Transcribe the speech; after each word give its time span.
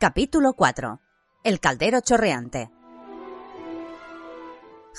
Capítulo 0.00 0.52
4. 0.52 1.00
El 1.42 1.58
caldero 1.58 2.00
chorreante. 2.00 2.70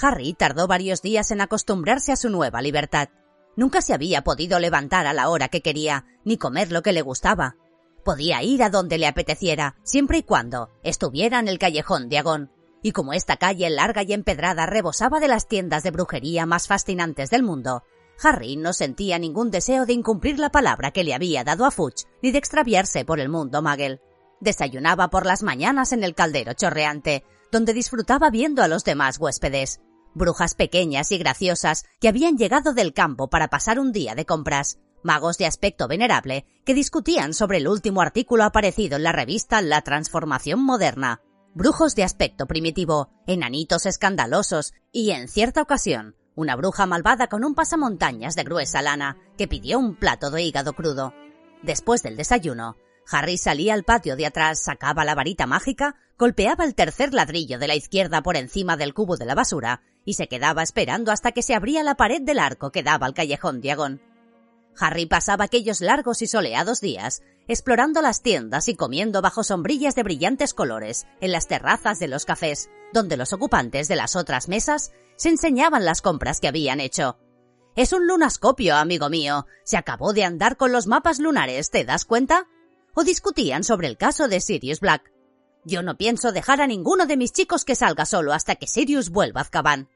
Harry 0.02 0.34
tardó 0.34 0.68
varios 0.68 1.02
días 1.02 1.32
en 1.32 1.40
acostumbrarse 1.40 2.12
a 2.12 2.18
su 2.18 2.30
nueva 2.30 2.62
libertad. 2.62 3.08
Nunca 3.56 3.82
se 3.82 3.94
había 3.94 4.26
podido 4.26 4.60
levantar 4.60 5.08
a 5.08 5.14
la 5.14 5.30
hora 5.30 5.48
que 5.48 5.62
quería, 5.62 6.04
ni 6.26 6.36
comer 6.36 6.74
lo 6.74 6.82
que 6.82 6.92
le 6.92 7.02
gustaba. 7.02 7.56
Podía 8.04 8.44
ir 8.44 8.62
a 8.62 8.70
donde 8.70 8.98
le 8.98 9.08
apeteciera, 9.08 9.78
siempre 9.84 10.18
y 10.18 10.24
cuando 10.24 10.70
estuviera 10.84 11.40
en 11.40 11.48
el 11.48 11.60
callejón 11.60 12.10
de 12.10 12.18
Agón. 12.18 12.52
Y 12.84 12.92
como 12.92 13.14
esta 13.14 13.38
calle 13.38 13.70
larga 13.70 14.04
y 14.04 14.12
empedrada 14.12 14.66
rebosaba 14.66 15.22
de 15.22 15.30
las 15.30 15.48
tiendas 15.48 15.84
de 15.84 15.92
brujería 15.92 16.46
más 16.46 16.68
fascinantes 16.68 17.30
del 17.30 17.44
mundo, 17.44 17.84
Harry 18.22 18.58
no 18.58 18.74
sentía 18.74 19.18
ningún 19.18 19.50
deseo 19.50 19.86
de 19.86 19.94
incumplir 19.94 20.40
la 20.40 20.52
palabra 20.52 20.92
que 20.92 21.06
le 21.06 21.14
había 21.14 21.46
dado 21.46 21.64
a 21.64 21.72
Fudge, 21.72 22.04
ni 22.22 22.32
de 22.32 22.40
extraviarse 22.40 23.06
por 23.06 23.22
el 23.22 23.30
mundo 23.30 23.62
Muggle. 23.62 24.02
Desayunaba 24.42 25.10
por 25.10 25.26
las 25.26 25.44
mañanas 25.44 25.92
en 25.92 26.04
el 26.04 26.16
caldero 26.16 26.54
chorreante, 26.54 27.24
donde 27.52 27.74
disfrutaba 27.74 28.30
viendo 28.30 28.64
a 28.64 28.68
los 28.68 28.84
demás 28.84 29.18
huéspedes, 29.20 29.82
brujas 30.14 30.54
pequeñas 30.54 31.12
y 31.12 31.18
graciosas 31.18 31.86
que 32.00 32.08
habían 32.08 32.38
llegado 32.38 32.74
del 32.74 32.94
campo 32.94 33.30
para 33.30 33.50
pasar 33.50 33.80
un 33.80 33.92
día 33.92 34.16
de 34.16 34.26
compras, 34.26 34.80
magos 35.04 35.38
de 35.38 35.46
aspecto 35.46 35.88
venerable 35.88 36.46
que 36.66 36.74
discutían 36.74 37.34
sobre 37.34 37.58
el 37.58 37.68
último 37.68 38.02
artículo 38.02 38.44
aparecido 38.44 38.98
en 38.98 39.04
la 39.04 39.12
revista 39.12 39.62
La 39.62 39.82
Transformación 39.82 40.62
Moderna, 40.62 41.22
brujos 41.54 41.96
de 41.96 42.04
aspecto 42.04 42.48
primitivo, 42.48 43.10
enanitos 43.28 43.86
escandalosos 43.86 44.74
y, 44.92 45.12
en 45.12 45.28
cierta 45.28 45.62
ocasión, 45.62 46.16
una 46.36 46.56
bruja 46.56 46.86
malvada 46.86 47.28
con 47.28 47.44
un 47.44 47.56
pasamontañas 47.56 48.36
de 48.36 48.44
gruesa 48.44 48.82
lana 48.82 49.18
que 49.38 49.48
pidió 49.48 49.80
un 49.80 49.96
plato 49.96 50.32
de 50.32 50.44
hígado 50.44 50.74
crudo. 50.74 51.14
Después 51.64 52.02
del 52.04 52.16
desayuno, 52.16 52.78
Harry 53.12 53.38
salía 53.38 53.74
al 53.74 53.84
patio 53.84 54.16
de 54.16 54.26
atrás, 54.26 54.60
sacaba 54.60 55.06
la 55.06 55.16
varita 55.16 55.48
mágica, 55.48 55.96
golpeaba 56.18 56.66
el 56.66 56.76
tercer 56.76 57.14
ladrillo 57.14 57.58
de 57.58 57.68
la 57.68 57.76
izquierda 57.76 58.22
por 58.22 58.38
encima 58.38 58.78
del 58.78 58.94
cubo 58.94 59.18
de 59.18 59.26
la 59.26 59.36
basura 59.36 59.82
y 60.06 60.14
se 60.14 60.28
quedaba 60.28 60.64
esperando 60.64 61.12
hasta 61.12 61.32
que 61.32 61.42
se 61.42 61.56
abría 61.56 61.84
la 61.84 61.96
pared 61.96 62.22
del 62.22 62.40
arco 62.40 62.72
que 62.72 62.84
daba 62.84 63.08
al 63.08 63.14
callejón 63.14 63.62
diagón. 63.62 64.02
Harry 64.80 65.06
pasaba 65.06 65.46
aquellos 65.46 65.82
largos 65.82 66.22
y 66.22 66.28
soleados 66.28 66.82
días 66.82 67.22
explorando 67.50 68.04
las 68.04 68.22
tiendas 68.22 68.70
y 68.70 68.76
comiendo 68.76 69.24
bajo 69.24 69.44
sombrillas 69.44 69.96
de 69.96 70.04
brillantes 70.04 70.54
colores 70.54 71.08
en 71.20 71.32
las 71.32 71.48
terrazas 71.48 71.98
de 71.98 72.08
los 72.08 72.24
cafés, 72.24 72.70
donde 72.94 73.18
los 73.18 73.34
ocupantes 73.34 73.88
de 73.88 73.96
las 73.96 74.16
otras 74.16 74.48
mesas 74.48 74.92
se 75.16 75.30
enseñaban 75.30 75.84
las 75.84 76.04
compras 76.04 76.40
que 76.40 76.48
habían 76.48 76.80
hecho. 76.80 77.18
Es 77.76 77.92
un 77.92 78.06
lunascopio, 78.06 78.76
amigo 78.76 79.10
mío. 79.10 79.48
Se 79.64 79.78
acabó 79.78 80.14
de 80.14 80.26
andar 80.26 80.58
con 80.58 80.72
los 80.72 80.86
mapas 80.86 81.18
lunares, 81.18 81.72
¿te 81.72 81.86
das 81.86 82.06
cuenta? 82.06 82.48
O 83.00 83.06
discutían 83.06 83.64
sobre 83.64 83.88
el 83.88 83.96
caso 83.96 84.28
de 84.28 84.42
Sirius 84.42 84.82
Black. 84.82 85.14
Yo 85.64 85.82
no 85.84 85.96
pienso 85.96 86.34
dejar 86.34 86.60
a 86.60 86.68
ninguno 86.68 87.06
de 87.06 87.16
mis 87.16 87.32
chicos 87.32 87.64
que 87.64 87.74
salga 87.74 88.06
solo 88.06 88.34
hasta 88.34 88.56
que 88.56 88.68
Sirius 88.68 89.10
vuelva 89.10 89.40
a 89.40 89.44
Azkaban. 89.44 89.88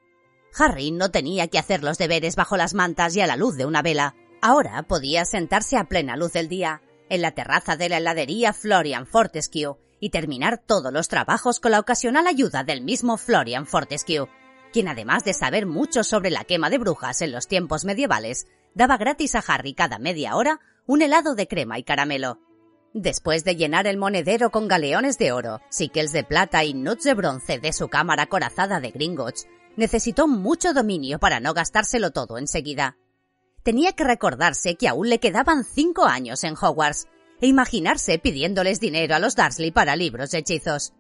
Harry 0.58 0.92
no 0.92 1.12
tenía 1.12 1.50
que 1.50 1.60
hacer 1.60 1.84
los 1.84 1.98
deberes 1.98 2.38
bajo 2.38 2.56
las 2.56 2.74
mantas 2.74 3.14
y 3.18 3.20
a 3.20 3.28
la 3.28 3.36
luz 3.36 3.58
de 3.58 3.66
una 3.66 3.82
vela. 3.82 4.16
Ahora 4.42 4.84
podía 4.84 5.26
sentarse 5.26 5.76
a 5.76 5.90
plena 5.90 6.16
luz 6.16 6.32
del 6.32 6.48
día, 6.48 6.82
en 7.10 7.22
la 7.22 7.32
terraza 7.32 7.76
de 7.76 7.90
la 7.90 7.98
heladería 7.98 8.54
Florian 8.54 9.06
Fortescue, 9.06 9.76
y 10.00 10.10
terminar 10.12 10.64
todos 10.66 10.94
los 10.94 11.10
trabajos 11.10 11.60
con 11.60 11.72
la 11.72 11.82
ocasional 11.82 12.26
ayuda 12.26 12.64
del 12.64 12.84
mismo 12.84 13.18
Florian 13.18 13.68
Fortescue, 13.68 14.30
quien 14.72 14.88
además 14.88 15.26
de 15.26 15.34
saber 15.34 15.66
mucho 15.66 16.06
sobre 16.06 16.30
la 16.30 16.46
quema 16.46 16.70
de 16.70 16.78
brujas 16.78 17.22
en 17.22 17.34
los 17.34 17.50
tiempos 17.50 17.84
medievales, 17.84 18.48
daba 18.74 18.96
gratis 18.96 19.36
a 19.36 19.44
Harry 19.46 19.74
cada 19.74 20.00
media 20.00 20.38
hora 20.38 20.62
un 20.86 21.02
helado 21.02 21.36
de 21.36 21.50
crema 21.50 21.78
y 21.78 21.84
caramelo. 21.84 22.40
Después 22.94 23.44
de 23.44 23.56
llenar 23.56 23.88
el 23.88 23.98
monedero 23.98 24.52
con 24.52 24.68
galeones 24.68 25.18
de 25.18 25.32
oro, 25.32 25.62
sickles 25.70 26.12
de 26.12 26.24
plata 26.24 26.64
y 26.64 26.76
nuts 26.76 27.04
de 27.04 27.16
bronce 27.16 27.58
de 27.58 27.74
su 27.74 27.88
cámara 27.88 28.28
corazada 28.28 28.80
de 28.80 28.92
Gringotts, 28.92 29.48
necesitó 29.76 30.28
mucho 30.28 30.74
dominio 30.74 31.18
para 31.18 31.40
no 31.40 31.56
gastárselo 31.56 32.12
todo 32.12 32.38
enseguida. 32.38 32.96
Tenía 33.64 33.94
que 33.94 34.04
recordarse 34.04 34.76
que 34.76 34.88
aún 34.88 35.10
le 35.10 35.20
quedaban 35.20 35.64
cinco 35.64 36.06
años 36.06 36.44
en 36.44 36.54
Hogwarts 36.54 37.08
e 37.42 37.48
imaginarse 37.48 38.20
pidiéndoles 38.20 38.80
dinero 38.80 39.16
a 39.16 39.20
los 39.20 39.36
Dursley 39.36 39.72
para 39.72 39.96
libros 39.96 40.32
y 40.36 40.38
hechizos 40.38 40.94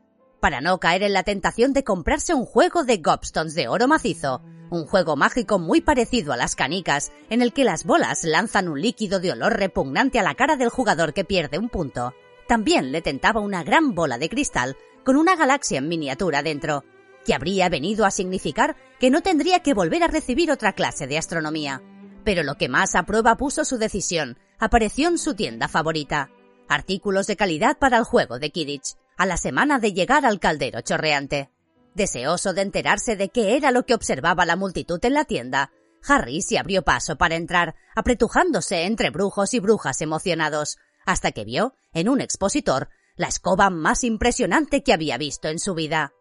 para 0.44 0.59
no 0.59 0.78
caer 0.78 1.04
en 1.04 1.14
la 1.14 1.24
tentación 1.24 1.72
de 1.72 1.86
comprarse 1.86 2.34
un 2.34 2.46
juego 2.46 2.84
de 2.84 2.98
gobstones 2.98 3.56
de 3.56 3.70
oro 3.70 3.88
macizo, 3.88 4.42
un 4.70 4.86
juego 4.86 5.16
mágico 5.16 5.58
muy 5.58 5.80
parecido 5.80 6.34
a 6.34 6.36
las 6.36 6.58
canicas, 6.58 7.14
en 7.30 7.42
el 7.42 7.54
que 7.54 7.64
las 7.64 7.86
bolas 7.86 8.26
lanzan 8.26 8.68
un 8.68 8.82
líquido 8.82 9.22
de 9.22 9.32
olor 9.32 9.58
repugnante 9.58 10.20
a 10.20 10.22
la 10.22 10.36
cara 10.36 10.58
del 10.58 10.68
jugador 10.68 11.14
que 11.14 11.24
pierde 11.24 11.59
un 11.59 11.70
punto. 11.70 12.14
También 12.46 12.92
le 12.92 13.02
tentaba 13.02 13.40
una 13.40 13.64
gran 13.64 13.96
bola 13.96 14.18
de 14.18 14.28
cristal 14.28 14.76
con 15.06 15.16
una 15.16 15.38
galaxia 15.38 15.78
en 15.78 15.88
miniatura 15.88 16.44
dentro, 16.44 16.84
que 17.26 17.34
habría 17.34 17.70
venido 17.70 18.03
a 18.03 18.12
significar 18.12 18.76
que 19.00 19.09
no 19.09 19.22
tendría 19.22 19.62
que 19.62 19.74
volver 19.74 20.03
a 20.03 20.08
recibir 20.08 20.52
otra 20.52 20.74
clase 20.74 21.08
de 21.08 21.18
astronomía. 21.18 21.82
Pero 22.26 22.44
lo 22.44 22.56
que 22.56 22.68
más 22.68 22.96
a 22.96 23.03
prueba 23.03 23.38
puso 23.38 23.64
su 23.64 23.78
decisión 23.78 24.38
apareció 24.59 25.08
en 25.08 25.20
su 25.20 25.36
tienda 25.36 25.70
favorita. 25.70 26.32
Artículos 26.68 27.28
de 27.28 27.38
calidad 27.38 27.78
para 27.78 27.98
el 27.98 28.03
juego 28.03 28.40
de 28.40 28.50
Kidditch, 28.50 28.96
a 29.18 29.25
la 29.25 29.38
semana 29.38 29.79
de 29.79 29.94
llegar 29.94 30.25
al 30.25 30.40
caldero 30.40 30.81
chorreante. 30.81 31.51
Deseoso 31.94 32.53
de 32.53 32.62
enterarse 32.62 33.16
de 33.16 33.29
qué 33.29 33.56
era 33.56 33.72
lo 33.72 33.85
que 33.85 33.94
observaba 33.94 34.46
la 34.46 34.56
multitud 34.56 35.03
en 35.06 35.13
la 35.13 35.25
tienda, 35.25 35.72
Harry 36.07 36.41
se 36.41 36.57
abrió 36.57 36.84
paso 36.84 37.18
para 37.18 37.35
entrar, 37.35 37.75
apretujándose 37.96 38.84
entre 38.84 39.09
brujos 39.09 39.53
y 39.53 39.59
brujas 39.59 40.02
emocionados, 40.02 40.78
hasta 41.06 41.31
que 41.31 41.46
vio, 41.46 41.75
en 41.94 42.09
un 42.09 42.22
expositor, 42.22 42.90
la 43.16 43.28
escoba 43.28 43.69
más 43.69 44.03
impresionante 44.03 44.84
que 44.84 44.94
había 44.94 45.18
visto 45.18 45.47
en 45.47 45.59
su 45.59 45.75
vida. 45.75 46.13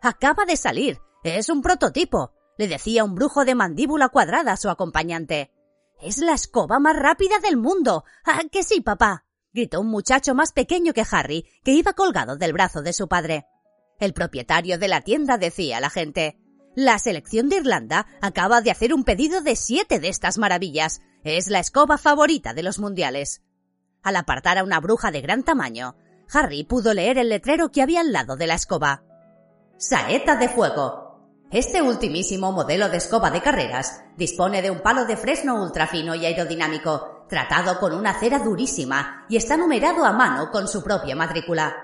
Acaba 0.00 0.44
de 0.44 0.56
salir. 0.56 0.98
Es 1.22 1.48
un 1.48 1.62
prototipo, 1.62 2.32
le 2.58 2.66
decía 2.66 3.04
un 3.04 3.14
brujo 3.14 3.44
de 3.44 3.54
mandíbula 3.54 4.08
cuadrada 4.08 4.52
a 4.52 4.56
su 4.56 4.68
acompañante. 4.68 5.52
Es 6.00 6.18
la 6.18 6.32
escoba 6.32 6.80
más 6.80 6.96
rápida 6.96 7.38
del 7.38 7.56
mundo. 7.56 8.04
¿Ah, 8.24 8.40
que 8.50 8.64
sí, 8.64 8.80
papá? 8.80 9.24
Gritó 9.52 9.80
un 9.80 9.88
muchacho 9.88 10.34
más 10.34 10.52
pequeño 10.52 10.92
que 10.92 11.04
Harry, 11.10 11.46
que 11.64 11.72
iba 11.72 11.92
colgado 11.92 12.36
del 12.36 12.52
brazo 12.52 12.82
de 12.82 12.92
su 12.92 13.08
padre. 13.08 13.46
El 13.98 14.14
propietario 14.14 14.78
de 14.78 14.88
la 14.88 15.02
tienda 15.02 15.38
decía 15.38 15.76
a 15.76 15.80
la 15.80 15.90
gente 15.90 16.38
La 16.74 16.98
selección 16.98 17.48
de 17.48 17.56
Irlanda 17.56 18.06
acaba 18.20 18.62
de 18.62 18.70
hacer 18.70 18.94
un 18.94 19.04
pedido 19.04 19.42
de 19.42 19.56
siete 19.56 20.00
de 20.00 20.08
estas 20.08 20.38
maravillas. 20.38 21.00
Es 21.22 21.48
la 21.48 21.60
escoba 21.60 21.98
favorita 21.98 22.54
de 22.54 22.62
los 22.62 22.78
mundiales. 22.78 23.42
Al 24.02 24.16
apartar 24.16 24.58
a 24.58 24.64
una 24.64 24.80
bruja 24.80 25.10
de 25.10 25.20
gran 25.20 25.44
tamaño, 25.44 25.96
Harry 26.32 26.64
pudo 26.64 26.94
leer 26.94 27.18
el 27.18 27.28
letrero 27.28 27.70
que 27.70 27.82
había 27.82 28.00
al 28.00 28.12
lado 28.12 28.36
de 28.36 28.46
la 28.46 28.54
escoba. 28.54 29.04
Saeta 29.76 30.36
de 30.36 30.48
fuego. 30.48 31.02
Este 31.50 31.82
ultimísimo 31.82 32.50
modelo 32.50 32.88
de 32.88 32.96
escoba 32.96 33.30
de 33.30 33.42
carreras 33.42 34.02
dispone 34.16 34.62
de 34.62 34.70
un 34.70 34.80
palo 34.80 35.04
de 35.04 35.18
fresno 35.18 35.62
ultrafino 35.62 36.14
y 36.14 36.24
aerodinámico, 36.24 37.11
tratado 37.32 37.80
con 37.80 37.94
una 37.94 38.20
cera 38.20 38.40
durísima 38.40 39.24
y 39.26 39.38
está 39.38 39.56
numerado 39.56 40.04
a 40.04 40.12
mano 40.12 40.50
con 40.50 40.68
su 40.68 40.84
propia 40.84 41.16
matrícula. 41.16 41.74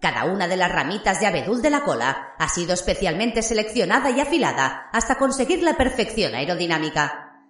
Cada 0.00 0.24
una 0.24 0.48
de 0.48 0.56
las 0.56 0.72
ramitas 0.72 1.20
de 1.20 1.26
abedul 1.26 1.62
de 1.62 1.70
la 1.70 1.84
cola 1.84 2.34
ha 2.36 2.48
sido 2.48 2.74
especialmente 2.74 3.40
seleccionada 3.40 4.10
y 4.10 4.18
afilada 4.18 4.90
hasta 4.92 5.14
conseguir 5.14 5.62
la 5.62 5.76
perfección 5.76 6.34
aerodinámica. 6.34 7.44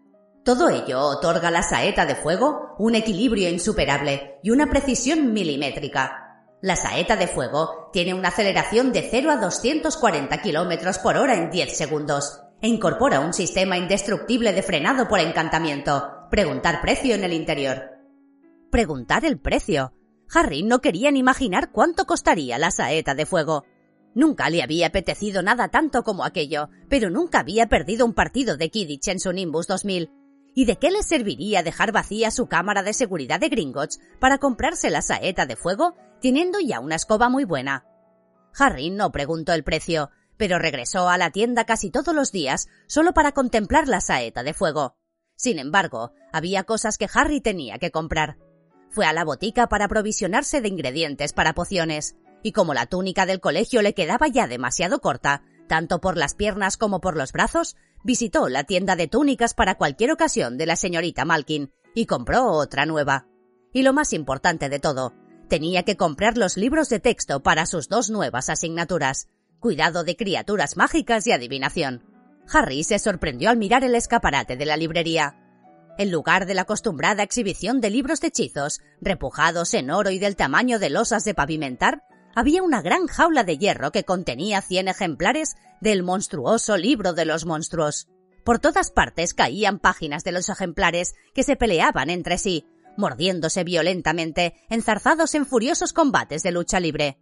Todo 0.44 0.68
ello 0.68 1.00
otorga 1.00 1.48
a 1.48 1.50
la 1.50 1.62
saeta 1.62 2.04
de 2.04 2.16
fuego 2.16 2.74
un 2.78 2.94
equilibrio 2.94 3.48
insuperable 3.48 4.38
y 4.42 4.50
una 4.50 4.66
precisión 4.66 5.32
milimétrica. 5.32 6.44
La 6.60 6.76
saeta 6.76 7.16
de 7.16 7.26
fuego 7.26 7.88
tiene 7.90 8.12
una 8.12 8.28
aceleración 8.28 8.92
de 8.92 9.08
0 9.10 9.30
a 9.30 9.36
240 9.38 10.42
km 10.42 10.98
por 11.02 11.16
hora 11.16 11.36
en 11.36 11.48
10 11.48 11.74
segundos 11.74 12.45
e 12.60 12.68
incorpora 12.68 13.20
un 13.20 13.32
sistema 13.32 13.76
indestructible 13.76 14.52
de 14.52 14.62
frenado 14.62 15.08
por 15.08 15.20
encantamiento. 15.20 16.28
Preguntar 16.30 16.80
precio 16.80 17.14
en 17.14 17.24
el 17.24 17.32
interior. 17.32 17.90
Preguntar 18.70 19.24
el 19.24 19.38
precio. 19.38 19.92
Harry 20.32 20.62
no 20.62 20.80
quería 20.80 21.10
ni 21.10 21.20
imaginar 21.20 21.70
cuánto 21.70 22.04
costaría 22.04 22.58
la 22.58 22.70
saeta 22.70 23.14
de 23.14 23.26
fuego. 23.26 23.64
Nunca 24.14 24.50
le 24.50 24.62
había 24.62 24.88
apetecido 24.88 25.42
nada 25.42 25.68
tanto 25.68 26.02
como 26.02 26.24
aquello, 26.24 26.70
pero 26.88 27.10
nunca 27.10 27.40
había 27.40 27.68
perdido 27.68 28.04
un 28.04 28.14
partido 28.14 28.56
de 28.56 28.70
Kidditch 28.70 29.08
en 29.08 29.20
su 29.20 29.32
Nimbus 29.32 29.66
2000. 29.66 30.10
¿Y 30.54 30.64
de 30.64 30.76
qué 30.76 30.90
le 30.90 31.02
serviría 31.02 31.62
dejar 31.62 31.92
vacía 31.92 32.30
su 32.30 32.46
cámara 32.46 32.82
de 32.82 32.94
seguridad 32.94 33.38
de 33.38 33.50
Gringotts 33.50 34.00
para 34.18 34.38
comprarse 34.38 34.88
la 34.90 35.02
saeta 35.02 35.44
de 35.44 35.54
fuego 35.54 35.94
teniendo 36.20 36.58
ya 36.60 36.80
una 36.80 36.96
escoba 36.96 37.28
muy 37.28 37.44
buena. 37.44 37.84
Harry 38.58 38.90
no 38.90 39.12
preguntó 39.12 39.52
el 39.52 39.64
precio, 39.64 40.10
pero 40.36 40.58
regresó 40.58 41.08
a 41.08 41.18
la 41.18 41.30
tienda 41.30 41.64
casi 41.64 41.90
todos 41.90 42.14
los 42.14 42.32
días 42.32 42.68
solo 42.86 43.14
para 43.14 43.32
contemplar 43.32 43.88
la 43.88 44.00
saeta 44.00 44.42
de 44.42 44.54
fuego. 44.54 44.96
Sin 45.36 45.58
embargo, 45.58 46.12
había 46.32 46.64
cosas 46.64 46.98
que 46.98 47.08
Harry 47.12 47.40
tenía 47.40 47.78
que 47.78 47.90
comprar. 47.90 48.38
Fue 48.90 49.06
a 49.06 49.12
la 49.12 49.24
botica 49.24 49.68
para 49.68 49.86
aprovisionarse 49.86 50.60
de 50.60 50.68
ingredientes 50.68 51.32
para 51.32 51.54
pociones, 51.54 52.16
y 52.42 52.52
como 52.52 52.74
la 52.74 52.86
túnica 52.86 53.26
del 53.26 53.40
colegio 53.40 53.82
le 53.82 53.94
quedaba 53.94 54.28
ya 54.28 54.46
demasiado 54.46 55.00
corta, 55.00 55.42
tanto 55.68 56.00
por 56.00 56.16
las 56.16 56.34
piernas 56.34 56.76
como 56.76 57.00
por 57.00 57.16
los 57.16 57.32
brazos, 57.32 57.76
visitó 58.04 58.48
la 58.48 58.64
tienda 58.64 58.96
de 58.96 59.08
túnicas 59.08 59.52
para 59.54 59.74
cualquier 59.74 60.12
ocasión 60.12 60.56
de 60.56 60.66
la 60.66 60.76
señorita 60.76 61.24
Malkin 61.24 61.72
y 61.94 62.06
compró 62.06 62.46
otra 62.46 62.86
nueva. 62.86 63.26
Y 63.72 63.82
lo 63.82 63.92
más 63.92 64.12
importante 64.12 64.68
de 64.68 64.78
todo, 64.78 65.12
Tenía 65.48 65.84
que 65.84 65.96
comprar 65.96 66.36
los 66.36 66.56
libros 66.56 66.88
de 66.88 66.98
texto 66.98 67.40
para 67.40 67.66
sus 67.66 67.88
dos 67.88 68.10
nuevas 68.10 68.50
asignaturas, 68.50 69.28
cuidado 69.66 70.04
de 70.04 70.14
criaturas 70.14 70.76
mágicas 70.76 71.26
y 71.26 71.32
adivinación. 71.32 72.04
Harry 72.52 72.84
se 72.84 73.00
sorprendió 73.00 73.50
al 73.50 73.56
mirar 73.56 73.82
el 73.82 73.96
escaparate 73.96 74.56
de 74.56 74.64
la 74.64 74.76
librería. 74.76 75.34
En 75.98 76.12
lugar 76.12 76.46
de 76.46 76.54
la 76.54 76.62
acostumbrada 76.62 77.24
exhibición 77.24 77.80
de 77.80 77.90
libros 77.90 78.20
de 78.20 78.28
hechizos, 78.28 78.78
repujados 79.00 79.74
en 79.74 79.90
oro 79.90 80.10
y 80.10 80.20
del 80.20 80.36
tamaño 80.36 80.78
de 80.78 80.88
losas 80.88 81.24
de 81.24 81.34
pavimentar, 81.34 82.04
había 82.36 82.62
una 82.62 82.80
gran 82.80 83.08
jaula 83.08 83.42
de 83.42 83.58
hierro 83.58 83.90
que 83.90 84.04
contenía 84.04 84.62
cien 84.62 84.86
ejemplares 84.86 85.56
del 85.80 86.04
monstruoso 86.04 86.76
libro 86.76 87.12
de 87.12 87.24
los 87.24 87.44
monstruos. 87.44 88.06
Por 88.44 88.60
todas 88.60 88.92
partes 88.92 89.34
caían 89.34 89.80
páginas 89.80 90.22
de 90.22 90.30
los 90.30 90.48
ejemplares 90.48 91.16
que 91.34 91.42
se 91.42 91.56
peleaban 91.56 92.08
entre 92.08 92.38
sí, 92.38 92.66
mordiéndose 92.96 93.64
violentamente, 93.64 94.54
enzarzados 94.70 95.34
en 95.34 95.44
furiosos 95.44 95.92
combates 95.92 96.44
de 96.44 96.52
lucha 96.52 96.78
libre. 96.78 97.18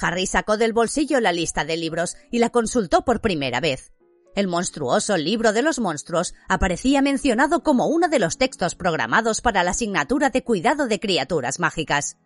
Harry 0.00 0.26
sacó 0.26 0.56
del 0.56 0.72
bolsillo 0.72 1.20
la 1.20 1.32
lista 1.32 1.64
de 1.64 1.76
libros 1.76 2.16
y 2.30 2.38
la 2.38 2.50
consultó 2.50 3.04
por 3.04 3.20
primera 3.20 3.60
vez. 3.60 3.92
El 4.34 4.46
monstruoso 4.46 5.16
libro 5.16 5.52
de 5.52 5.62
los 5.62 5.80
monstruos 5.80 6.34
aparecía 6.48 7.02
mencionado 7.02 7.62
como 7.62 7.86
uno 7.86 8.08
de 8.08 8.20
los 8.20 8.38
textos 8.38 8.74
programados 8.74 9.40
para 9.40 9.64
la 9.64 9.72
asignatura 9.72 10.30
de 10.30 10.44
cuidado 10.44 10.86
de 10.86 11.00
criaturas 11.00 11.58
mágicas. 11.58 12.16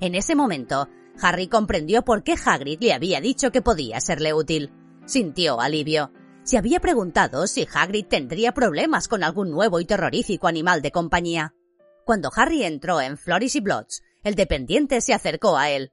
En 0.00 0.14
ese 0.14 0.34
momento, 0.34 0.88
Harry 1.20 1.48
comprendió 1.48 2.02
por 2.02 2.24
qué 2.24 2.34
Hagrid 2.44 2.80
le 2.80 2.92
había 2.92 3.20
dicho 3.20 3.52
que 3.52 3.62
podía 3.62 4.00
serle 4.00 4.32
útil. 4.32 4.72
Sintió 5.04 5.60
alivio. 5.60 6.12
Se 6.42 6.58
había 6.58 6.80
preguntado 6.80 7.46
si 7.46 7.68
Hagrid 7.72 8.06
tendría 8.06 8.52
problemas 8.52 9.06
con 9.06 9.22
algún 9.22 9.50
nuevo 9.50 9.78
y 9.78 9.84
terrorífico 9.84 10.48
animal 10.48 10.82
de 10.82 10.90
compañía. 10.90 11.54
Cuando 12.04 12.30
Harry 12.34 12.64
entró 12.64 13.00
en 13.00 13.18
Floris 13.18 13.54
y 13.54 13.60
Blotts, 13.60 14.02
el 14.24 14.34
dependiente 14.34 15.00
se 15.00 15.14
acercó 15.14 15.56
a 15.56 15.70
él. 15.70 15.92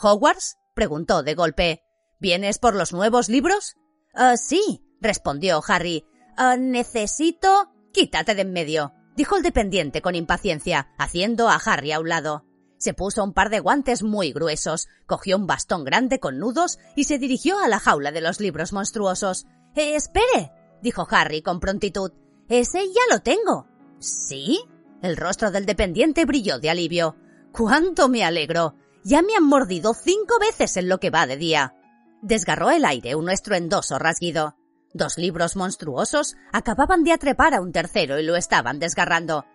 ¿Hogwarts? 0.00 0.56
Preguntó 0.74 1.22
de 1.22 1.34
golpe. 1.34 1.82
¿Vienes 2.18 2.58
por 2.58 2.74
los 2.74 2.92
nuevos 2.92 3.28
libros? 3.28 3.76
Ah, 4.14 4.36
sí, 4.36 4.82
respondió 5.00 5.62
Harry. 5.66 6.04
Ah, 6.36 6.56
necesito. 6.56 7.72
Quítate 7.92 8.34
de 8.34 8.42
en 8.42 8.52
medio, 8.52 8.92
dijo 9.16 9.36
el 9.36 9.42
dependiente 9.42 10.00
con 10.02 10.14
impaciencia, 10.14 10.92
haciendo 10.98 11.48
a 11.48 11.56
Harry 11.56 11.92
a 11.92 12.00
un 12.00 12.08
lado. 12.08 12.44
Se 12.78 12.94
puso 12.94 13.22
un 13.22 13.34
par 13.34 13.50
de 13.50 13.60
guantes 13.60 14.02
muy 14.02 14.32
gruesos, 14.32 14.88
cogió 15.06 15.36
un 15.36 15.46
bastón 15.46 15.84
grande 15.84 16.18
con 16.18 16.38
nudos 16.38 16.78
y 16.96 17.04
se 17.04 17.18
dirigió 17.18 17.58
a 17.58 17.68
la 17.68 17.78
jaula 17.78 18.10
de 18.10 18.22
los 18.22 18.40
libros 18.40 18.72
monstruosos. 18.72 19.44
Eh, 19.74 19.96
espere, 19.96 20.52
dijo 20.80 21.06
Harry 21.10 21.42
con 21.42 21.60
prontitud. 21.60 22.12
Ese 22.48 22.86
ya 22.86 23.14
lo 23.14 23.20
tengo. 23.20 23.66
¿Sí? 23.98 24.60
El 25.02 25.16
rostro 25.16 25.50
del 25.50 25.66
dependiente 25.66 26.24
brilló 26.24 26.58
de 26.58 26.70
alivio. 26.70 27.16
¡Cuánto 27.52 28.08
me 28.08 28.24
alegro! 28.24 28.76
Ya 29.02 29.22
me 29.22 29.34
han 29.34 29.44
mordido 29.44 29.94
cinco 29.94 30.38
veces 30.38 30.76
en 30.76 30.88
lo 30.88 30.98
que 31.00 31.10
va 31.10 31.26
de 31.26 31.36
día. 31.36 31.74
Desgarró 32.22 32.70
el 32.70 32.84
aire 32.84 33.14
un 33.14 33.30
estruendoso 33.30 33.98
rasguido. 33.98 34.56
Dos 34.92 35.16
libros 35.16 35.56
monstruosos 35.56 36.36
acababan 36.52 37.04
de 37.04 37.12
atrepar 37.12 37.54
a 37.54 37.60
un 37.60 37.72
tercero 37.72 38.18
y 38.18 38.24
lo 38.24 38.36
estaban 38.36 38.78
desgarrando. 38.78 39.46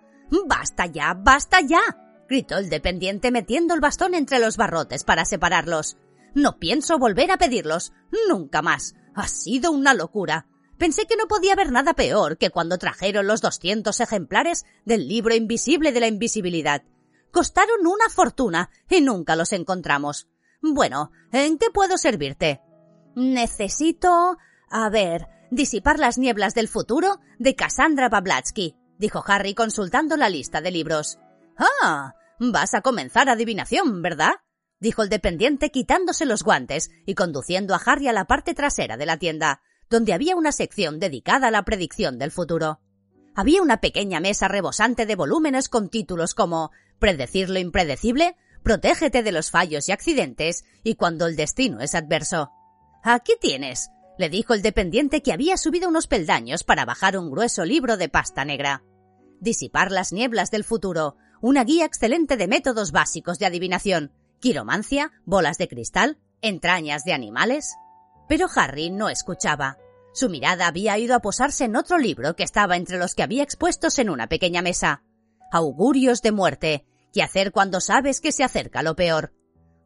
¡Basta 0.47 0.88
ya! 0.88 1.13
¡Basta 1.13 1.62
ya! 1.62 1.81
gritó 2.27 2.57
el 2.57 2.69
dependiente 2.69 3.30
metiendo 3.30 3.75
el 3.75 3.81
bastón 3.81 4.15
entre 4.15 4.39
los 4.39 4.57
barrotes 4.57 5.03
para 5.03 5.25
separarlos. 5.25 5.97
No 6.33 6.57
pienso 6.57 6.97
volver 6.97 7.31
a 7.31 7.38
pedirlos. 7.38 7.94
Nunca 8.30 8.62
más. 8.62 8.95
Ha 9.13 9.27
sido 9.27 9.71
una 9.71 9.94
locura. 9.94 10.47
Pensé 10.77 11.06
que 11.06 11.15
no 11.15 11.27
podía 11.27 11.53
haber 11.53 11.71
nada 11.71 11.94
peor 11.94 12.38
que 12.38 12.50
cuando 12.50 12.77
trajeron 12.77 13.27
los 13.27 13.42
doscientos 13.42 14.00
ejemplares 14.01 14.65
del 14.86 15.07
libro 15.07 15.36
invisible 15.36 15.92
de 15.92 16.00
la 16.00 16.07
invisibilidad. 16.07 16.83
Costaron 17.35 17.85
una 17.85 18.07
fortuna 18.09 18.69
y 18.89 19.01
nunca 19.01 19.35
los 19.35 19.51
encontramos. 19.51 20.29
Bueno, 20.61 21.11
¿en 21.33 21.57
qué 21.57 21.65
puedo 21.69 21.97
servirte? 21.97 22.61
Necesito... 23.13 24.37
A 24.69 24.89
ver, 24.89 25.27
disipar 25.51 25.99
las 25.99 26.17
nieblas 26.17 26.53
del 26.53 26.69
futuro 26.69 27.19
de 27.37 27.53
Cassandra 27.53 28.07
Bablatsky, 28.07 28.77
dijo 28.97 29.21
Harry 29.27 29.53
consultando 29.53 30.15
la 30.15 30.29
lista 30.29 30.61
de 30.61 30.71
libros. 30.71 31.19
Ah, 31.57 32.13
vas 32.39 32.73
a 32.73 32.79
comenzar 32.79 33.27
adivinación, 33.27 34.01
¿verdad? 34.01 34.35
dijo 34.79 35.03
el 35.03 35.09
dependiente 35.09 35.71
quitándose 35.71 36.25
los 36.25 36.41
guantes 36.41 36.89
y 37.05 37.15
conduciendo 37.15 37.75
a 37.75 37.81
Harry 37.85 38.07
a 38.07 38.13
la 38.13 38.27
parte 38.27 38.53
trasera 38.53 38.95
de 38.95 39.07
la 39.07 39.17
tienda 39.17 39.61
donde 39.89 40.13
había 40.13 40.37
una 40.37 40.53
sección 40.53 41.01
dedicada 41.01 41.49
a 41.49 41.51
la 41.51 41.65
predicción 41.65 42.17
del 42.17 42.31
futuro. 42.31 42.79
Había 43.35 43.61
una 43.61 43.81
pequeña 43.81 44.21
mesa 44.21 44.47
rebosante 44.47 45.05
de 45.05 45.17
volúmenes 45.17 45.67
con 45.67 45.89
títulos 45.89 46.33
como 46.33 46.71
Predecir 47.00 47.50
lo 47.50 47.59
impredecible, 47.59 48.36
Protégete 48.65 49.21
de 49.21 49.31
los 49.31 49.51
fallos 49.51 49.88
y 49.89 49.92
accidentes 49.92 50.65
y 50.81 50.95
cuando 50.95 51.27
el 51.27 51.36
destino 51.36 51.81
es 51.81 51.94
adverso. 51.94 52.50
Aquí 53.03 53.33
tienes, 53.39 53.92
le 54.18 54.27
dijo 54.27 54.56
el 54.56 54.63
dependiente 54.63 55.21
que 55.21 55.31
había 55.31 55.56
subido 55.57 55.88
unos 55.88 56.07
peldaños 56.07 56.63
para 56.63 56.83
bajar 56.83 57.15
un 57.15 57.30
grueso 57.30 57.63
libro 57.63 57.95
de 57.95 58.09
pasta 58.09 58.44
negra. 58.44 58.83
Disipar 59.39 59.92
las 59.92 60.12
nieblas 60.12 60.50
del 60.50 60.63
futuro, 60.63 61.15
una 61.42 61.63
guía 61.63 61.86
excelente 61.86 62.38
de 62.38 62.47
métodos 62.47 62.92
básicos 62.92 63.38
de 63.38 63.45
adivinación, 63.45 64.12
quiromancia, 64.39 65.12
bolas 65.25 65.59
de 65.59 65.68
cristal, 65.68 66.18
entrañas 66.42 67.03
de 67.03 67.13
animales. 67.13 67.75
Pero 68.27 68.47
Harry 68.56 68.89
no 68.89 69.09
escuchaba. 69.09 69.77
Su 70.12 70.27
mirada 70.27 70.65
había 70.65 70.97
ido 70.97 71.13
a 71.13 71.19
posarse 71.19 71.65
en 71.65 71.75
otro 71.75 72.00
libro 72.00 72.36
que 72.36 72.42
estaba 72.42 72.77
entre 72.77 72.97
los 72.97 73.13
que 73.13 73.21
había 73.21 73.44
expuestos 73.44 74.00
en 74.00 74.09
una 74.09 74.25
pequeña 74.25 74.63
mesa. 74.63 75.03
Augurios 75.51 76.21
de 76.21 76.31
muerte. 76.31 76.86
¿Qué 77.13 77.24
hacer 77.24 77.51
cuando 77.51 77.80
sabes 77.80 78.21
que 78.21 78.31
se 78.31 78.44
acerca 78.44 78.83
lo 78.83 78.95
peor? 78.95 79.33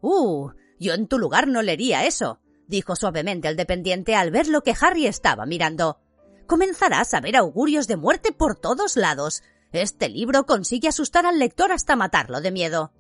Uh, 0.02 0.52
yo 0.80 0.94
en 0.94 1.08
tu 1.08 1.20
lugar 1.20 1.48
no 1.48 1.62
leería 1.62 2.06
eso, 2.06 2.40
dijo 2.68 2.96
suavemente 2.96 3.48
el 3.48 3.56
dependiente 3.56 4.16
al 4.16 4.32
ver 4.32 4.48
lo 4.48 4.62
que 4.62 4.76
Harry 4.80 5.06
estaba 5.06 5.46
mirando. 5.46 6.00
Comenzarás 6.48 7.14
a 7.14 7.22
ver 7.22 7.36
augurios 7.36 7.88
de 7.88 7.98
muerte 7.98 8.32
por 8.32 8.56
todos 8.56 8.96
lados. 8.96 9.44
Este 9.72 10.10
libro 10.10 10.46
consigue 10.46 10.88
asustar 10.88 11.26
al 11.26 11.38
lector 11.38 11.72
hasta 11.72 11.96
matarlo 11.96 12.42
de 12.42 12.52
miedo. 12.52 12.92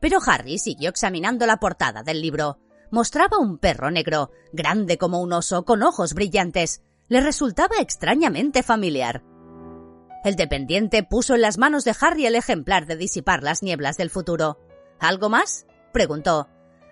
Pero 0.00 0.18
Harry 0.26 0.58
siguió 0.58 0.90
examinando 0.90 1.46
la 1.46 1.58
portada 1.58 2.02
del 2.02 2.22
libro 2.22 2.58
mostraba 2.94 3.38
un 3.38 3.58
perro 3.58 3.90
negro, 3.90 4.30
grande 4.52 4.96
como 4.98 5.20
un 5.20 5.32
oso, 5.32 5.64
con 5.64 5.82
ojos 5.82 6.14
brillantes. 6.14 6.80
Le 7.08 7.20
resultaba 7.20 7.76
extrañamente 7.80 8.62
familiar. 8.62 9.24
El 10.24 10.36
dependiente 10.36 11.02
puso 11.02 11.34
en 11.34 11.42
las 11.42 11.58
manos 11.58 11.84
de 11.84 11.94
Harry 12.00 12.24
el 12.24 12.34
ejemplar 12.34 12.86
de 12.86 12.96
disipar 12.96 13.42
las 13.42 13.62
nieblas 13.62 13.98
del 13.98 14.08
futuro. 14.08 14.58
¿Algo 14.98 15.28
más? 15.28 15.66
preguntó. 15.92 16.48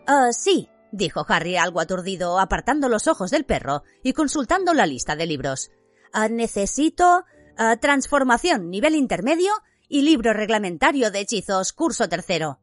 Ah, 0.07 0.33
sí, 0.33 0.69
dijo 0.93 1.25
Harry 1.27 1.57
algo 1.57 1.81
aturdido, 1.81 2.39
apartando 2.39 2.91
los 2.91 3.09
ojos 3.09 3.31
del 3.31 3.47
perro 3.47 3.85
y 4.05 4.13
consultando 4.13 4.75
la 4.75 4.85
lista 4.85 5.17
de 5.17 5.25
libros. 5.25 5.71
Ah, 6.13 6.29
necesito 6.29 7.25
ah, 7.57 7.77
transformación 7.79 8.69
nivel 8.69 8.95
intermedio 8.95 9.53
y 9.89 10.03
libro 10.03 10.35
reglamentario 10.35 11.11
de 11.11 11.21
hechizos 11.21 11.73
curso 11.73 12.11
tercero. 12.11 12.61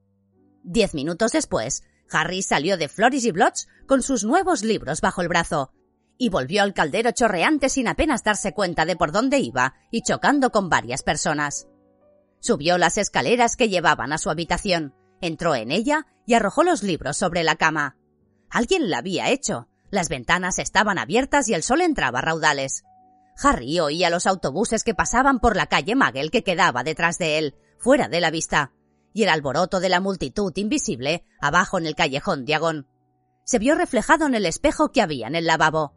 Diez 0.62 0.94
minutos 0.94 1.32
después, 1.32 1.82
Harry 2.12 2.44
salió 2.44 2.78
de 2.78 2.90
Floris 2.90 3.26
y 3.26 3.32
Blots 3.32 3.68
con 3.88 4.04
sus 4.04 4.24
nuevos 4.24 4.64
libros 4.64 5.02
bajo 5.02 5.24
el 5.24 5.30
brazo 5.30 5.74
y 6.20 6.30
volvió 6.30 6.62
al 6.62 6.76
caldero 6.76 7.12
chorreante 7.12 7.70
sin 7.70 7.88
apenas 7.88 8.24
darse 8.24 8.54
cuenta 8.54 8.86
de 8.86 8.96
por 8.96 9.12
dónde 9.12 9.40
iba 9.40 9.74
y 9.90 10.04
chocando 10.04 10.52
con 10.52 10.70
varias 10.70 11.02
personas. 11.02 11.68
Subió 12.40 12.78
las 12.78 12.98
escaleras 12.98 13.56
que 13.56 13.70
llevaban 13.70 14.14
a 14.14 14.18
su 14.18 14.30
habitación, 14.30 14.94
entró 15.22 15.56
en 15.56 15.72
ella 15.72 16.06
y 16.28 16.34
arrojó 16.36 16.64
los 16.64 16.84
libros 16.84 17.18
sobre 17.18 17.44
la 17.44 17.56
cama. 17.56 17.98
Alguien 18.50 18.90
la 18.90 19.00
había 19.00 19.30
hecho. 19.30 19.68
Las 19.90 20.10
ventanas 20.10 20.60
estaban 20.60 21.00
abiertas 21.00 21.50
y 21.50 21.54
el 21.54 21.64
sol 21.64 21.82
entraba 21.82 22.20
a 22.20 22.22
raudales. 22.22 22.84
Harry 23.42 23.80
oía 23.80 24.10
los 24.10 24.28
autobuses 24.28 24.84
que 24.84 24.94
pasaban 24.94 25.40
por 25.40 25.56
la 25.56 25.68
calle 25.68 25.96
Magel 25.96 26.30
que 26.30 26.44
quedaba 26.44 26.84
detrás 26.84 27.18
de 27.18 27.38
él, 27.38 27.56
fuera 27.78 28.08
de 28.08 28.20
la 28.20 28.30
vista 28.30 28.74
y 29.14 29.24
el 29.24 29.30
alboroto 29.30 29.80
de 29.80 29.90
la 29.90 30.00
multitud 30.00 30.52
invisible 30.56 31.26
abajo 31.42 31.78
en 31.78 31.86
el 31.86 31.96
callejón 31.96 32.46
Diagón. 32.46 32.88
Se 33.44 33.60
vio 33.60 33.76
reflejado 33.76 34.28
en 34.28 34.36
el 34.36 34.46
espejo 34.46 34.92
que 34.92 35.02
había 35.02 35.28
en 35.28 35.36
el 35.36 35.48
lavabo. 35.48 35.96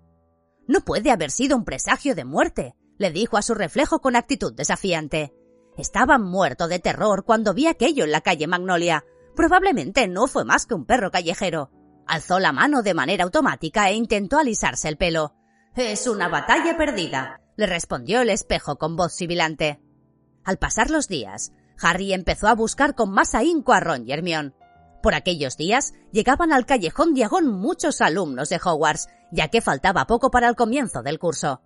No 0.67 0.81
puede 0.81 1.11
haber 1.11 1.31
sido 1.31 1.57
un 1.57 1.65
presagio 1.65 2.15
de 2.15 2.25
muerte, 2.25 2.75
le 2.99 3.11
dijo 3.11 3.37
a 3.37 3.43
su 3.43 3.55
reflejo 3.55 4.01
con 4.01 4.17
actitud 4.17 4.53
desafiante. 4.55 5.33
Estaba 5.77 6.19
muerto 6.19 6.69
de 6.69 6.79
terror 6.79 7.25
cuando 7.25 7.55
vi 7.55 7.67
aquello 7.67 8.05
en 8.05 8.13
la 8.13 8.21
calle 8.21 8.47
Magnolia. 8.47 9.05
Probablemente 9.35 10.07
no 10.07 10.27
fue 10.27 10.45
más 10.45 10.67
que 10.67 10.75
un 10.75 10.85
perro 10.85 11.11
callejero. 11.11 11.71
Alzó 12.07 12.39
la 12.39 12.53
mano 12.53 12.83
de 12.83 12.95
manera 12.95 13.25
automática 13.25 13.89
e 13.89 13.95
intentó 13.95 14.39
alisarse 14.39 14.89
el 14.89 14.97
pelo. 14.97 15.35
Es 15.75 16.07
una 16.07 16.29
batalla 16.29 16.77
perdida, 16.77 17.41
le 17.57 17.67
respondió 17.67 18.21
el 18.21 18.31
espejo 18.31 18.77
con 18.77 18.97
voz 18.97 19.15
sibilante. 19.15 19.81
Al 20.45 20.59
pasar 20.59 20.91
los 20.91 21.09
días, 21.09 21.53
Harry 21.81 22.13
empezó 22.13 22.49
a 22.49 22.55
buscar 22.55 22.95
con 22.95 23.11
más 23.11 23.35
ahínco 23.35 23.73
a 23.73 23.81
Ron 23.81 24.07
y 24.07 24.13
Hermione. 24.13 24.53
Por 25.03 25.15
aquellos 25.15 25.57
días 25.57 25.95
llegaban 26.13 26.53
al 26.53 26.67
callejón 26.67 27.15
Diagón 27.15 27.49
muchos 27.49 28.01
alumnos 28.01 28.51
de 28.51 28.61
Hogwarts, 28.63 29.09
ya 29.33 29.49
que 29.49 29.61
faltaba 29.61 30.07
poco 30.07 30.31
para 30.31 30.49
el 30.49 30.55
comienzo 30.55 31.03
del 31.03 31.19
curso. 31.19 31.63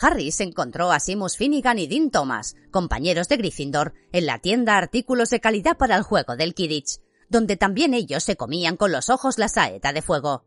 Harry 0.00 0.30
se 0.30 0.44
encontró 0.44 0.92
a 0.92 1.00
Simus 1.00 1.36
Finnegan 1.36 1.78
y 1.78 1.86
Dean 1.86 2.10
Thomas, 2.10 2.54
compañeros 2.70 3.28
de 3.28 3.36
Gryffindor, 3.36 3.94
en 4.12 4.26
la 4.26 4.38
tienda 4.38 4.78
Artículos 4.78 5.30
de 5.30 5.40
Calidad 5.40 5.76
para 5.76 5.96
el 5.96 6.02
juego 6.02 6.36
del 6.36 6.54
Kidditch, 6.54 7.00
donde 7.28 7.56
también 7.56 7.92
ellos 7.94 8.24
se 8.24 8.36
comían 8.36 8.76
con 8.76 8.92
los 8.92 9.10
ojos 9.10 9.38
la 9.38 9.48
saeta 9.48 9.92
de 9.92 10.02
fuego. 10.02 10.44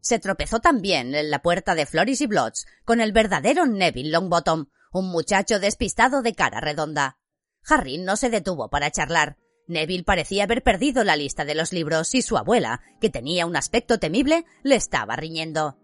Se 0.00 0.18
tropezó 0.18 0.60
también 0.60 1.14
en 1.14 1.30
la 1.30 1.42
puerta 1.42 1.74
de 1.74 1.86
Floris 1.86 2.20
y 2.20 2.26
Blotts 2.26 2.66
con 2.84 3.00
el 3.00 3.12
verdadero 3.12 3.66
Neville 3.66 4.10
Longbottom, 4.10 4.66
un 4.92 5.08
muchacho 5.10 5.58
despistado 5.58 6.22
de 6.22 6.34
cara 6.34 6.60
redonda. 6.60 7.18
Harry 7.66 7.98
no 7.98 8.16
se 8.16 8.28
detuvo 8.28 8.68
para 8.68 8.90
charlar. 8.90 9.36
Neville 9.68 10.04
parecía 10.04 10.44
haber 10.44 10.62
perdido 10.62 11.04
la 11.04 11.16
lista 11.16 11.44
de 11.44 11.54
los 11.54 11.72
libros 11.72 12.14
y 12.14 12.22
su 12.22 12.36
abuela, 12.36 12.80
que 13.00 13.10
tenía 13.10 13.46
un 13.46 13.56
aspecto 13.56 13.98
temible, 13.98 14.44
le 14.64 14.74
estaba 14.74 15.16
riñendo. 15.16 15.78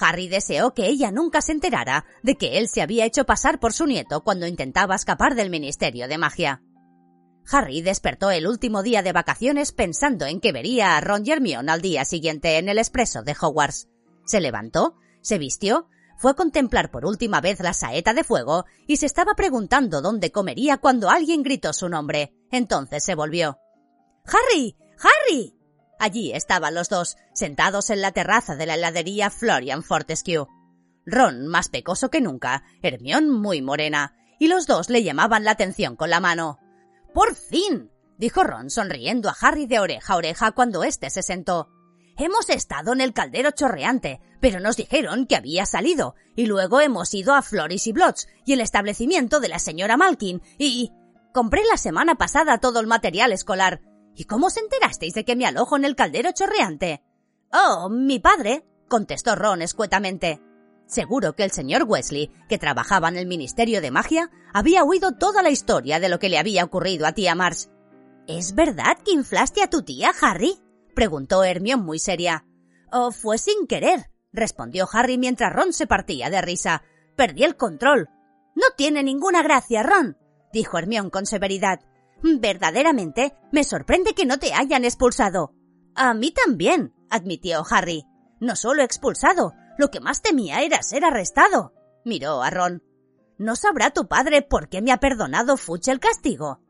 Harry 0.00 0.28
deseó 0.28 0.72
que 0.74 0.86
ella 0.86 1.10
nunca 1.10 1.42
se 1.42 1.52
enterara 1.52 2.06
de 2.22 2.36
que 2.36 2.58
él 2.58 2.68
se 2.68 2.82
había 2.82 3.04
hecho 3.04 3.24
pasar 3.24 3.60
por 3.60 3.72
su 3.72 3.86
nieto 3.86 4.22
cuando 4.22 4.46
intentaba 4.46 4.94
escapar 4.94 5.34
del 5.34 5.50
Ministerio 5.50 6.08
de 6.08 6.18
Magia. 6.18 6.62
Harry 7.50 7.82
despertó 7.82 8.30
el 8.30 8.46
último 8.46 8.82
día 8.82 9.02
de 9.02 9.12
vacaciones 9.12 9.72
pensando 9.72 10.26
en 10.26 10.40
que 10.40 10.52
vería 10.52 10.96
a 10.96 11.00
Ron 11.00 11.24
y 11.26 11.54
al 11.54 11.82
día 11.82 12.04
siguiente 12.04 12.58
en 12.58 12.68
el 12.68 12.78
expreso 12.78 13.22
de 13.22 13.36
Hogwarts. 13.40 13.88
Se 14.24 14.40
levantó, 14.40 14.96
se 15.20 15.38
vistió, 15.38 15.88
fue 16.16 16.32
a 16.32 16.34
contemplar 16.34 16.90
por 16.90 17.06
última 17.06 17.40
vez 17.40 17.60
la 17.60 17.72
saeta 17.72 18.12
de 18.14 18.24
fuego 18.24 18.66
y 18.86 18.98
se 18.98 19.06
estaba 19.06 19.34
preguntando 19.34 20.02
dónde 20.02 20.30
comería 20.30 20.76
cuando 20.76 21.10
alguien 21.10 21.42
gritó 21.42 21.72
su 21.72 21.88
nombre. 21.88 22.34
Entonces 22.50 23.02
se 23.04 23.14
volvió. 23.14 23.58
¡Harry! 24.26 24.76
¡Harry! 24.98 25.59
Allí 26.00 26.32
estaban 26.32 26.74
los 26.74 26.88
dos, 26.88 27.18
sentados 27.34 27.90
en 27.90 28.00
la 28.00 28.12
terraza 28.12 28.56
de 28.56 28.64
la 28.64 28.74
heladería 28.74 29.28
Florian 29.28 29.82
Fortescue. 29.82 30.46
Ron 31.04 31.46
más 31.46 31.68
pecoso 31.68 32.08
que 32.08 32.22
nunca, 32.22 32.64
Hermión 32.82 33.28
muy 33.28 33.60
morena, 33.60 34.16
y 34.38 34.48
los 34.48 34.66
dos 34.66 34.88
le 34.88 35.02
llamaban 35.02 35.44
la 35.44 35.50
atención 35.50 35.96
con 35.96 36.08
la 36.08 36.18
mano. 36.18 36.58
¡Por 37.12 37.34
fin! 37.34 37.90
dijo 38.16 38.44
Ron 38.44 38.70
sonriendo 38.70 39.28
a 39.28 39.36
Harry 39.38 39.66
de 39.66 39.78
oreja 39.78 40.14
a 40.14 40.16
oreja 40.16 40.52
cuando 40.52 40.84
éste 40.84 41.10
se 41.10 41.22
sentó. 41.22 41.68
Hemos 42.16 42.48
estado 42.48 42.94
en 42.94 43.02
el 43.02 43.12
caldero 43.12 43.50
chorreante, 43.50 44.22
pero 44.40 44.58
nos 44.58 44.78
dijeron 44.78 45.26
que 45.26 45.36
había 45.36 45.66
salido, 45.66 46.14
y 46.34 46.46
luego 46.46 46.80
hemos 46.80 47.12
ido 47.12 47.34
a 47.34 47.42
Floris 47.42 47.86
y 47.86 47.92
Blots 47.92 48.26
y 48.46 48.54
el 48.54 48.62
establecimiento 48.62 49.38
de 49.38 49.48
la 49.48 49.58
señora 49.58 49.98
Malkin, 49.98 50.40
y... 50.56 50.92
Compré 51.32 51.62
la 51.70 51.76
semana 51.76 52.16
pasada 52.16 52.58
todo 52.58 52.80
el 52.80 52.88
material 52.88 53.32
escolar, 53.32 53.80
¿Y 54.20 54.26
cómo 54.26 54.48
os 54.48 54.58
enterasteis 54.58 55.14
de 55.14 55.24
que 55.24 55.34
me 55.34 55.46
alojo 55.46 55.78
en 55.78 55.86
el 55.86 55.96
caldero 55.96 56.30
chorreante? 56.32 57.02
Oh, 57.54 57.88
mi 57.88 58.18
padre, 58.18 58.66
contestó 58.86 59.34
Ron 59.34 59.62
escuetamente. 59.62 60.42
Seguro 60.84 61.34
que 61.34 61.42
el 61.42 61.50
señor 61.50 61.84
Wesley, 61.84 62.30
que 62.46 62.58
trabajaba 62.58 63.08
en 63.08 63.16
el 63.16 63.24
Ministerio 63.24 63.80
de 63.80 63.90
Magia, 63.90 64.30
había 64.52 64.84
oído 64.84 65.12
toda 65.12 65.42
la 65.42 65.48
historia 65.48 66.00
de 66.00 66.10
lo 66.10 66.18
que 66.18 66.28
le 66.28 66.36
había 66.36 66.64
ocurrido 66.64 67.06
a 67.06 67.12
tía 67.12 67.34
Mars. 67.34 67.70
¿Es 68.26 68.54
verdad 68.54 68.98
que 69.02 69.12
inflaste 69.12 69.62
a 69.62 69.70
tu 69.70 69.84
tía, 69.84 70.12
Harry? 70.20 70.60
preguntó 70.94 71.42
Hermione 71.42 71.82
muy 71.82 71.98
seria. 71.98 72.44
Oh, 72.92 73.12
fue 73.12 73.38
sin 73.38 73.66
querer, 73.66 74.10
respondió 74.34 74.86
Harry 74.92 75.16
mientras 75.16 75.50
Ron 75.50 75.72
se 75.72 75.86
partía 75.86 76.28
de 76.28 76.42
risa. 76.42 76.82
Perdí 77.16 77.44
el 77.44 77.56
control. 77.56 78.10
No 78.54 78.66
tiene 78.76 79.02
ninguna 79.02 79.42
gracia, 79.42 79.82
Ron, 79.82 80.18
dijo 80.52 80.76
Hermione 80.76 81.10
con 81.10 81.24
severidad. 81.24 81.80
Verdaderamente, 82.22 83.34
me 83.52 83.64
sorprende 83.64 84.14
que 84.14 84.26
no 84.26 84.38
te 84.38 84.52
hayan 84.52 84.84
expulsado. 84.84 85.54
A 85.94 86.14
mí 86.14 86.32
también, 86.32 86.94
admitió 87.10 87.64
Harry. 87.70 88.04
No 88.40 88.56
solo 88.56 88.82
expulsado, 88.82 89.54
lo 89.78 89.90
que 89.90 90.00
más 90.00 90.22
temía 90.22 90.62
era 90.62 90.82
ser 90.82 91.04
arrestado. 91.04 91.74
Miró 92.04 92.42
a 92.42 92.50
Ron. 92.50 92.82
¿No 93.38 93.56
sabrá 93.56 93.90
tu 93.90 94.06
padre 94.06 94.42
por 94.42 94.68
qué 94.68 94.82
me 94.82 94.92
ha 94.92 94.98
perdonado 94.98 95.56
Fuch 95.56 95.88
el 95.88 96.00
castigo? 96.00 96.60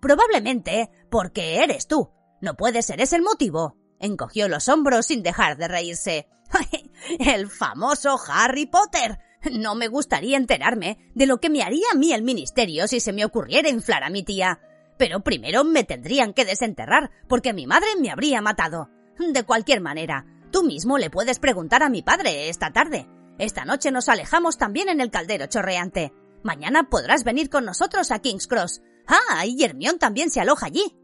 Probablemente 0.00 0.90
porque 1.10 1.62
eres 1.62 1.86
tú. 1.86 2.10
No 2.40 2.56
puede 2.56 2.82
ser 2.82 3.00
ese 3.00 3.16
el 3.16 3.22
motivo. 3.22 3.76
Encogió 3.98 4.48
los 4.48 4.68
hombros 4.68 5.06
sin 5.06 5.22
dejar 5.22 5.56
de 5.56 5.68
reírse. 5.68 6.28
el 7.18 7.50
famoso 7.50 8.16
Harry 8.28 8.66
Potter. 8.66 9.18
No 9.52 9.74
me 9.74 9.88
gustaría 9.88 10.36
enterarme 10.36 11.10
de 11.14 11.26
lo 11.26 11.38
que 11.38 11.50
me 11.50 11.62
haría 11.62 11.86
a 11.92 11.96
mí 11.96 12.12
el 12.12 12.22
ministerio 12.22 12.86
si 12.86 13.00
se 13.00 13.12
me 13.12 13.24
ocurriera 13.24 13.68
inflar 13.68 14.04
a 14.04 14.10
mi 14.10 14.22
tía. 14.22 14.60
Pero 15.00 15.20
primero 15.20 15.64
me 15.64 15.82
tendrían 15.82 16.34
que 16.34 16.44
desenterrar, 16.44 17.10
porque 17.26 17.54
mi 17.54 17.66
madre 17.66 17.88
me 17.98 18.10
habría 18.10 18.42
matado. 18.42 18.90
De 19.18 19.44
cualquier 19.44 19.80
manera, 19.80 20.26
tú 20.52 20.62
mismo 20.62 20.98
le 20.98 21.08
puedes 21.08 21.38
preguntar 21.38 21.82
a 21.82 21.88
mi 21.88 22.02
padre 22.02 22.50
esta 22.50 22.70
tarde. 22.70 23.08
Esta 23.38 23.64
noche 23.64 23.92
nos 23.92 24.10
alejamos 24.10 24.58
también 24.58 24.90
en 24.90 25.00
el 25.00 25.10
caldero 25.10 25.46
chorreante. 25.46 26.12
Mañana 26.42 26.90
podrás 26.90 27.24
venir 27.24 27.48
con 27.48 27.64
nosotros 27.64 28.10
a 28.10 28.18
King's 28.18 28.46
Cross. 28.46 28.82
Ah, 29.06 29.46
y 29.46 29.64
Hermión 29.64 29.98
también 29.98 30.30
se 30.30 30.42
aloja 30.42 30.66
allí. 30.66 30.98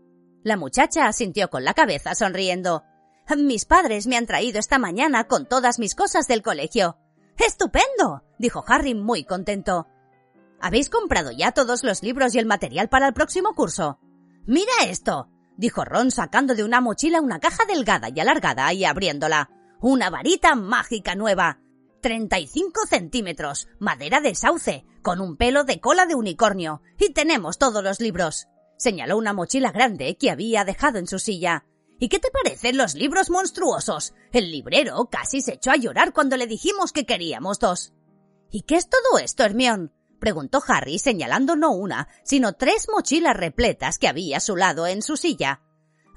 La 0.45 0.59
muchacha 0.59 1.07
asintió 1.07 1.49
con 1.49 1.65
la 1.65 1.73
cabeza, 1.73 2.15
sonriendo. 2.15 2.85
Mis 3.35 3.65
padres 3.65 4.07
me 4.07 4.19
han 4.19 4.27
traído 4.27 4.59
esta 4.59 4.79
mañana 4.79 5.25
con 5.25 5.47
todas 5.47 5.79
mis 5.79 5.95
cosas 5.95 6.29
del 6.29 6.43
colegio. 6.43 6.99
¡Estupendo! 7.39 8.25
dijo 8.39 8.63
Harry 8.69 8.95
muy 8.95 9.25
contento. 9.25 9.87
¿Habéis 10.61 10.91
comprado 10.91 11.31
ya 11.31 11.53
todos 11.53 11.85
los 11.85 12.03
libros 12.03 12.35
y 12.35 12.39
el 12.39 12.47
material 12.47 12.89
para 12.89 13.09
el 13.09 13.15
próximo 13.15 13.55
curso? 13.55 13.99
Mira 14.47 14.73
esto, 14.85 15.29
dijo 15.57 15.85
Ron 15.85 16.11
sacando 16.11 16.55
de 16.55 16.65
una 16.65 16.81
mochila 16.81 17.21
una 17.21 17.41
caja 17.41 17.65
delgada 17.67 18.09
y 18.15 18.21
alargada 18.21 18.73
y 18.73 18.85
abriéndola. 18.85 19.51
Una 19.81 20.11
varita 20.11 20.55
mágica 20.55 21.15
nueva. 21.15 21.61
35 22.01 22.87
centímetros, 22.89 23.69
madera 23.79 24.21
de 24.21 24.35
sauce, 24.35 24.85
con 25.03 25.21
un 25.21 25.37
pelo 25.37 25.65
de 25.65 25.81
cola 25.81 26.07
de 26.07 26.15
unicornio. 26.15 26.83
Y 26.99 27.13
tenemos 27.13 27.59
todos 27.59 27.83
los 27.83 28.01
libros. 28.01 28.47
Señaló 28.79 29.17
una 29.17 29.33
mochila 29.33 29.73
grande 29.73 30.17
que 30.17 30.31
había 30.31 30.65
dejado 30.65 30.99
en 30.99 31.07
su 31.07 31.19
silla. 31.19 31.65
¿Y 31.99 32.09
qué 32.09 32.19
te 32.19 32.31
parecen 32.31 32.77
los 32.77 32.95
libros 32.95 33.31
monstruosos? 33.31 34.15
El 34.33 34.51
librero 34.51 35.09
casi 35.11 35.41
se 35.41 35.55
echó 35.55 35.71
a 35.71 35.77
llorar 35.77 36.13
cuando 36.13 36.37
le 36.37 36.47
dijimos 36.47 36.93
que 36.93 37.07
queríamos 37.07 37.59
dos. 37.59 37.93
¿Y 38.51 38.63
qué 38.63 38.77
es 38.77 38.89
todo 38.89 39.19
esto, 39.19 39.45
Hermión? 39.45 39.93
Preguntó 40.19 40.63
Harry 40.67 40.99
señalando 40.99 41.57
no 41.57 41.73
una, 41.73 42.09
sino 42.23 42.55
tres 42.55 42.89
mochilas 42.93 43.37
repletas 43.37 43.99
que 43.99 44.09
había 44.09 44.39
a 44.39 44.41
su 44.41 44.57
lado 44.57 44.87
en 44.87 45.03
su 45.03 45.17
silla. 45.17 45.61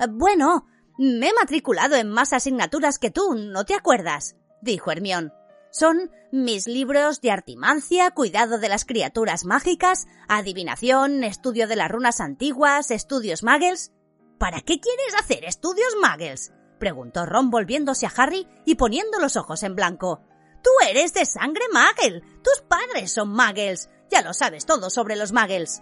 Bueno, 0.10 0.66
me 0.98 1.30
he 1.30 1.34
matriculado 1.34 1.96
en 1.96 2.10
más 2.10 2.34
asignaturas 2.34 3.00
que 3.00 3.12
tú, 3.12 3.36
¿no 3.36 3.66
te 3.66 3.76
acuerdas? 3.76 4.36
dijo 4.62 4.92
Hermión. 4.92 5.34
Son 5.72 6.12
mis 6.32 6.68
libros 6.68 7.22
de 7.22 7.32
artimancia, 7.32 8.12
cuidado 8.12 8.58
de 8.58 8.70
las 8.70 8.86
criaturas 8.86 9.46
mágicas, 9.46 10.08
adivinación, 10.28 11.24
estudio 11.24 11.68
de 11.68 11.76
las 11.76 11.92
runas 11.92 12.22
antiguas, 12.22 12.92
estudios 12.92 13.44
muggles. 13.44 13.94
¿Para 14.40 14.62
qué 14.62 14.80
quieres 14.80 15.16
hacer 15.20 15.46
estudios 15.46 15.96
muggles? 16.02 16.54
preguntó 16.80 17.26
Ron 17.26 17.50
volviéndose 17.50 18.06
a 18.06 18.14
Harry 18.16 18.48
y 18.66 18.76
poniendo 18.76 19.20
los 19.20 19.38
ojos 19.38 19.64
en 19.64 19.76
blanco. 19.76 20.24
Tú 20.64 20.70
eres 20.90 21.14
de 21.14 21.26
sangre 21.26 21.66
Muggle. 21.72 22.22
Tus 22.44 22.62
padres 22.68 23.12
son 23.12 23.30
Muggles. 23.30 23.90
Ya 24.10 24.22
lo 24.22 24.34
sabes 24.34 24.66
todo 24.66 24.90
sobre 24.90 25.16
los 25.16 25.32
Muggles. 25.32 25.82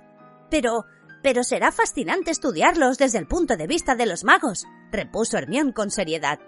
Pero, 0.49 0.85
pero 1.23 1.43
será 1.43 1.71
fascinante 1.71 2.31
estudiarlos 2.31 2.97
desde 2.97 3.17
el 3.17 3.27
punto 3.27 3.57
de 3.57 3.67
vista 3.67 3.95
de 3.95 4.05
los 4.05 4.23
magos, 4.23 4.65
repuso 4.91 5.37
Hermión 5.37 5.71
con 5.71 5.91
seriedad. 5.91 6.39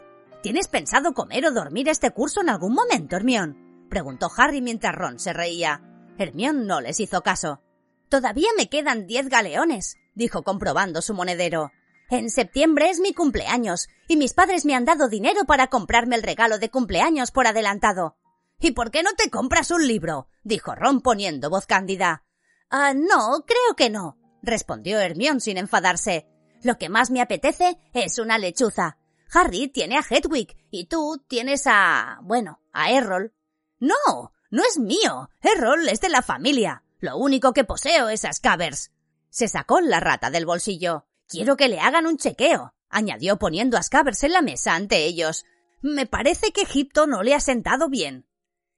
¿Tienes 0.41 0.67
pensado 0.67 1.13
comer 1.13 1.45
o 1.45 1.51
dormir 1.51 1.89
este 1.89 2.11
curso 2.11 2.41
en 2.41 2.49
algún 2.49 2.73
momento, 2.73 3.15
Hermión? 3.15 3.87
preguntó 3.89 4.29
Harry 4.37 4.61
mientras 4.61 4.95
Ron 4.95 5.19
se 5.19 5.33
reía. 5.33 5.81
Hermión 6.17 6.67
no 6.67 6.79
les 6.79 6.99
hizo 6.99 7.21
caso. 7.21 7.61
Todavía 8.09 8.49
me 8.57 8.69
quedan 8.69 9.05
diez 9.05 9.27
galeones, 9.29 9.97
dijo 10.15 10.43
comprobando 10.43 11.01
su 11.01 11.13
monedero. 11.13 11.71
En 12.09 12.29
septiembre 12.29 12.89
es 12.89 12.99
mi 12.99 13.13
cumpleaños, 13.13 13.87
y 14.07 14.15
mis 14.15 14.33
padres 14.33 14.65
me 14.65 14.73
han 14.73 14.85
dado 14.85 15.09
dinero 15.09 15.45
para 15.45 15.67
comprarme 15.67 16.15
el 16.15 16.23
regalo 16.23 16.57
de 16.57 16.69
cumpleaños 16.69 17.31
por 17.31 17.45
adelantado. 17.45 18.15
¿Y 18.59 18.71
por 18.71 18.91
qué 18.91 19.03
no 19.03 19.13
te 19.13 19.29
compras 19.29 19.71
un 19.71 19.87
libro? 19.87 20.27
dijo 20.43 20.75
Ron 20.75 21.01
poniendo 21.01 21.49
voz 21.49 21.65
cándida. 21.65 22.25
Ah, 22.69 22.93
no, 22.93 23.45
creo 23.47 23.75
que 23.75 23.89
no, 23.89 24.17
respondió 24.41 24.99
Hermión 24.99 25.41
sin 25.41 25.57
enfadarse. 25.57 26.27
Lo 26.61 26.77
que 26.77 26.89
más 26.89 27.09
me 27.09 27.21
apetece 27.21 27.77
es 27.93 28.19
una 28.19 28.37
lechuza. 28.37 28.97
Harry 29.31 29.67
tiene 29.67 29.97
a 29.97 30.05
Hedwig 30.07 30.57
y 30.71 30.85
tú 30.85 31.23
tienes 31.27 31.63
a. 31.67 32.19
bueno, 32.23 32.61
a 32.73 32.91
Errol. 32.91 33.33
No, 33.79 34.33
no 34.49 34.63
es 34.63 34.77
mío. 34.77 35.29
Errol 35.41 35.87
es 35.87 36.01
de 36.01 36.09
la 36.09 36.21
familia. 36.21 36.83
Lo 36.99 37.17
único 37.17 37.53
que 37.53 37.63
poseo 37.63 38.09
es 38.09 38.25
a 38.25 38.33
Scabbers. 38.33 38.91
Se 39.29 39.47
sacó 39.47 39.79
la 39.79 39.99
rata 39.99 40.31
del 40.31 40.45
bolsillo. 40.45 41.05
Quiero 41.27 41.55
que 41.55 41.69
le 41.69 41.79
hagan 41.79 42.07
un 42.07 42.17
chequeo, 42.17 42.73
añadió 42.89 43.37
poniendo 43.37 43.77
a 43.77 43.83
Scabbers 43.83 44.23
en 44.23 44.33
la 44.33 44.41
mesa 44.41 44.73
ante 44.73 45.05
ellos. 45.05 45.45
Me 45.81 46.07
parece 46.07 46.51
que 46.51 46.63
Egipto 46.63 47.07
no 47.07 47.23
le 47.23 47.35
ha 47.35 47.39
sentado 47.39 47.87
bien. 47.87 48.25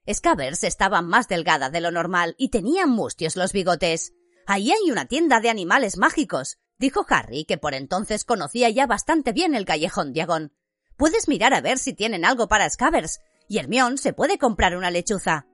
Scabbers 0.09 0.63
estaba 0.63 1.01
más 1.01 1.27
delgada 1.27 1.69
de 1.69 1.81
lo 1.81 1.91
normal 1.91 2.35
y 2.37 2.49
tenía 2.49 2.87
mustios 2.87 3.35
los 3.35 3.53
bigotes. 3.53 4.13
Ahí 4.47 4.71
hay 4.71 4.91
una 4.91 5.05
tienda 5.05 5.39
de 5.39 5.49
animales 5.49 5.97
mágicos, 5.97 6.57
dijo 6.79 7.05
Harry, 7.09 7.45
que 7.45 7.57
por 7.57 7.73
entonces 7.73 8.25
conocía 8.25 8.69
ya 8.69 8.87
bastante 8.87 9.31
bien 9.31 9.53
el 9.53 9.65
callejón 9.65 10.13
Diagón. 10.13 10.53
Puedes 10.97 11.27
mirar 11.27 11.53
a 11.53 11.61
ver 11.61 11.77
si 11.77 11.93
tienen 11.93 12.25
algo 12.25 12.47
para 12.47 12.69
Scabbers, 12.69 13.19
y 13.47 13.59
Hermión 13.59 13.97
se 13.97 14.13
puede 14.13 14.37
comprar 14.37 14.75
una 14.75 14.91
lechuza. 14.91 15.45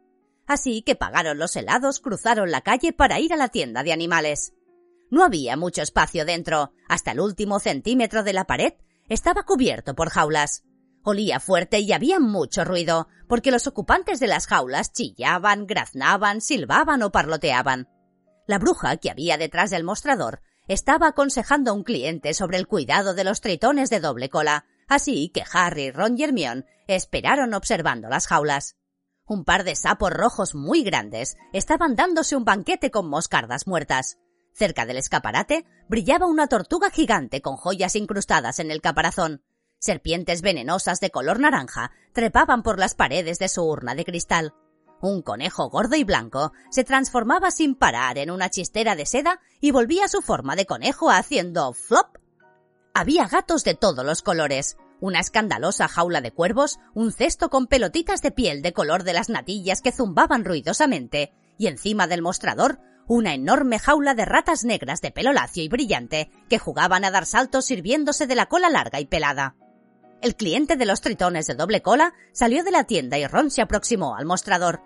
Así 0.46 0.82
que 0.82 0.96
pagaron 0.96 1.38
los 1.38 1.56
helados, 1.56 2.00
cruzaron 2.00 2.52
la 2.52 2.62
calle 2.62 2.94
para 2.94 3.20
ir 3.20 3.34
a 3.34 3.38
la 3.38 3.50
tienda 3.50 3.84
de 3.84 3.92
animales. 3.92 4.54
No 5.10 5.24
había 5.24 5.58
mucho 5.58 5.82
espacio 5.82 6.26
dentro. 6.26 6.74
Hasta 6.88 7.12
el 7.12 7.20
último 7.20 7.60
centímetro 7.60 8.24
de 8.24 8.34
la 8.34 8.46
pared 8.46 8.74
estaba 9.10 9.44
cubierto 9.44 9.96
por 9.96 10.10
jaulas. 10.10 10.64
Olía 11.10 11.40
fuerte 11.40 11.80
y 11.80 11.94
había 11.94 12.20
mucho 12.20 12.66
ruido, 12.66 13.08
porque 13.30 13.50
los 13.50 13.66
ocupantes 13.66 14.20
de 14.20 14.28
las 14.28 14.46
jaulas 14.46 14.92
chillaban, 14.92 15.66
graznaban, 15.66 16.42
silbaban 16.42 17.02
o 17.02 17.14
parloteaban. 17.14 17.88
La 18.46 18.60
bruja 18.60 18.98
que 18.98 19.10
había 19.10 19.38
detrás 19.38 19.70
del 19.70 19.86
mostrador 19.86 20.42
estaba 20.68 21.08
aconsejando 21.08 21.72
a 21.72 21.74
un 21.76 21.86
cliente 21.86 22.34
sobre 22.34 22.58
el 22.58 22.68
cuidado 22.68 23.14
de 23.14 23.24
los 23.24 23.40
tritones 23.40 23.90
de 23.90 24.02
doble 24.02 24.28
cola, 24.28 24.66
así 24.90 25.32
que 25.34 25.46
Harry, 25.54 25.92
Ron 25.92 26.18
y 26.18 26.26
esperaron 26.88 27.54
observando 27.54 28.10
las 28.10 28.28
jaulas. 28.28 28.76
Un 29.26 29.46
par 29.46 29.64
de 29.64 29.78
sapos 29.78 30.12
rojos 30.12 30.56
muy 30.56 30.84
grandes 30.84 31.38
estaban 31.54 31.96
dándose 31.96 32.36
un 32.36 32.44
banquete 32.44 32.92
con 32.92 33.08
moscardas 33.08 33.66
muertas. 33.66 34.18
Cerca 34.52 34.86
del 34.86 34.98
escaparate 34.98 35.66
brillaba 35.88 36.26
una 36.26 36.48
tortuga 36.48 36.90
gigante 36.90 37.42
con 37.42 37.56
joyas 37.56 37.96
incrustadas 37.96 38.60
en 38.60 38.72
el 38.72 38.82
caparazón. 38.82 39.42
Serpientes 39.80 40.42
venenosas 40.42 41.00
de 41.00 41.12
color 41.12 41.40
naranja 41.40 41.92
trepaban 42.12 42.64
por 42.64 42.80
las 42.80 42.96
paredes 42.96 43.38
de 43.38 43.48
su 43.48 43.64
urna 43.64 43.94
de 43.94 44.06
cristal. 44.06 44.54
Un 45.02 45.22
conejo 45.22 45.70
gordo 45.70 45.96
y 45.96 46.04
blanco 46.04 46.52
se 46.72 46.84
transformaba 46.84 47.52
sin 47.52 47.76
parar 47.76 48.18
en 48.18 48.32
una 48.32 48.50
chistera 48.50 48.96
de 48.96 49.06
seda 49.06 49.40
y 49.62 49.70
volvía 49.70 50.06
a 50.06 50.08
su 50.08 50.22
forma 50.22 50.56
de 50.56 50.66
conejo 50.66 51.12
haciendo 51.12 51.74
flop. 51.74 52.18
Había 52.96 53.28
gatos 53.28 53.64
de 53.64 53.76
todos 53.76 54.04
los 54.04 54.24
colores, 54.24 54.78
una 55.00 55.20
escandalosa 55.20 55.88
jaula 55.88 56.22
de 56.22 56.32
cuervos, 56.32 56.80
un 56.96 57.12
cesto 57.12 57.52
con 57.52 57.68
pelotitas 57.68 58.24
de 58.24 58.32
piel 58.32 58.64
de 58.64 58.74
color 58.74 59.04
de 59.04 59.14
las 59.14 59.30
natillas 59.30 59.84
que 59.84 59.92
zumbaban 59.92 60.44
ruidosamente, 60.44 61.32
y 61.60 61.68
encima 61.68 62.08
del 62.08 62.24
mostrador 62.24 62.80
una 63.08 63.36
enorme 63.36 63.78
jaula 63.80 64.16
de 64.16 64.26
ratas 64.26 64.66
negras 64.66 65.02
de 65.02 65.12
pelo 65.12 65.32
lacio 65.32 65.64
y 65.64 65.70
brillante 65.70 66.30
que 66.50 66.58
jugaban 66.58 67.06
a 67.06 67.12
dar 67.12 67.26
saltos 67.26 67.66
sirviéndose 67.66 68.28
de 68.28 68.36
la 68.36 68.48
cola 68.48 68.70
larga 68.70 69.00
y 69.00 69.06
pelada. 69.06 69.56
El 70.22 70.36
cliente 70.36 70.78
de 70.78 70.86
los 70.86 71.02
tritones 71.02 71.46
de 71.46 71.54
doble 71.54 71.82
cola 71.82 72.14
salió 72.32 72.64
de 72.64 72.72
la 72.72 72.86
tienda 72.86 73.18
y 73.18 73.28
Ron 73.28 73.52
se 73.52 73.62
aproximó 73.62 74.16
al 74.16 74.26
mostrador. 74.26 74.82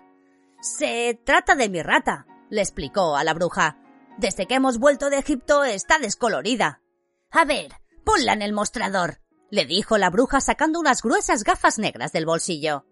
Se 0.60 1.18
trata 1.24 1.54
de 1.54 1.68
mi 1.68 1.82
rata, 1.82 2.26
le 2.50 2.60
explicó 2.60 3.16
a 3.16 3.24
la 3.24 3.32
bruja. 3.32 3.78
Desde 4.18 4.46
que 4.46 4.54
hemos 4.54 4.78
vuelto 4.78 5.08
de 5.08 5.18
Egipto 5.18 5.64
está 5.64 5.98
descolorida. 5.98 6.82
A 7.30 7.44
ver, 7.46 7.72
ponla 8.04 8.34
en 8.34 8.42
el 8.42 8.52
mostrador, 8.52 9.20
le 9.50 9.64
dijo 9.64 9.96
la 9.96 10.10
bruja 10.10 10.40
sacando 10.40 10.78
unas 10.78 11.02
gruesas 11.02 11.44
gafas 11.44 11.78
negras 11.78 12.12
del 12.12 12.26
bolsillo. 12.26 12.86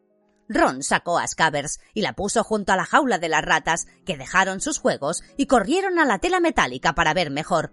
Ron 0.49 0.83
sacó 0.83 1.19
a 1.19 1.27
Scabbers 1.27 1.79
y 1.95 2.01
la 2.01 2.15
puso 2.15 2.43
junto 2.43 2.73
a 2.73 2.77
la 2.77 2.85
jaula 2.85 3.19
de 3.19 3.29
las 3.29 3.45
ratas, 3.45 3.87
que 4.05 4.17
dejaron 4.17 4.61
sus 4.61 4.79
juegos 4.79 5.23
y 5.37 5.47
corrieron 5.47 5.99
a 5.99 6.05
la 6.05 6.19
tela 6.19 6.41
metálica 6.41 6.95
para 6.95 7.15
ver 7.15 7.31
mejor. 7.31 7.73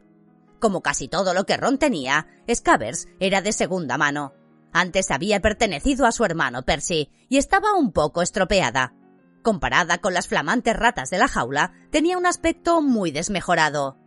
Como 0.60 0.82
casi 0.82 1.08
todo 1.08 1.34
lo 1.34 1.46
que 1.46 1.58
Ron 1.58 1.80
tenía, 1.80 2.28
Scabbers 2.54 3.08
era 3.20 3.42
de 3.42 3.52
segunda 3.52 3.98
mano. 3.98 4.34
Antes 4.80 5.10
había 5.10 5.40
pertenecido 5.40 6.06
a 6.06 6.12
su 6.12 6.24
hermano 6.24 6.62
Percy 6.62 7.10
y 7.30 7.40
estaba 7.40 7.74
un 7.74 7.92
poco 7.92 8.22
estropeada. 8.22 8.94
Comparada 9.42 9.98
con 9.98 10.14
las 10.14 10.28
flamantes 10.28 10.76
ratas 10.76 11.10
de 11.10 11.18
la 11.18 11.28
jaula, 11.28 11.74
tenía 11.90 12.16
un 12.16 12.28
aspecto 12.28 12.84
muy 12.84 13.10
desmejorado. 13.10 13.98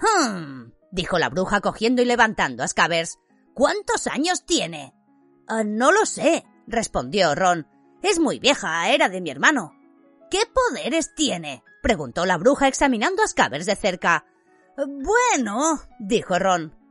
«Hm», 0.00 0.74
dijo 0.90 1.18
la 1.18 1.30
bruja 1.30 1.62
cogiendo 1.62 2.02
y 2.02 2.04
levantando 2.04 2.62
a 2.62 2.68
Scabbers. 2.68 3.20
¿Cuántos 3.54 4.06
años 4.06 4.44
tiene? 4.44 4.92
«Ah, 5.48 5.64
no 5.64 5.92
lo 5.92 6.04
sé, 6.04 6.44
respondió 6.66 7.34
Ron. 7.34 7.66
Es 8.02 8.20
muy 8.20 8.38
vieja, 8.38 8.90
era 8.90 9.08
de 9.08 9.22
mi 9.22 9.30
hermano. 9.30 9.72
¿Qué 10.30 10.40
poderes 10.52 11.14
tiene? 11.14 11.64
preguntó 11.82 12.26
la 12.26 12.36
bruja 12.36 12.68
examinando 12.68 13.22
a 13.22 13.28
Scabbers 13.28 13.64
de 13.64 13.76
cerca. 13.76 14.26
Bueno, 14.76 15.80
dijo 15.98 16.38
Ron. 16.38 16.81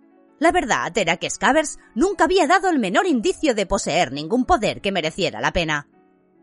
La 0.42 0.52
verdad 0.52 0.92
era 0.98 1.18
que 1.18 1.30
Scabbers 1.30 1.78
nunca 1.94 2.24
había 2.24 2.48
dado 2.48 2.70
el 2.70 2.80
menor 2.80 3.06
indicio 3.06 3.54
de 3.54 3.68
poseer 3.68 4.12
ningún 4.12 4.46
poder 4.46 4.82
que 4.82 4.92
mereciera 4.92 5.40
la 5.40 5.54
pena. 5.54 5.88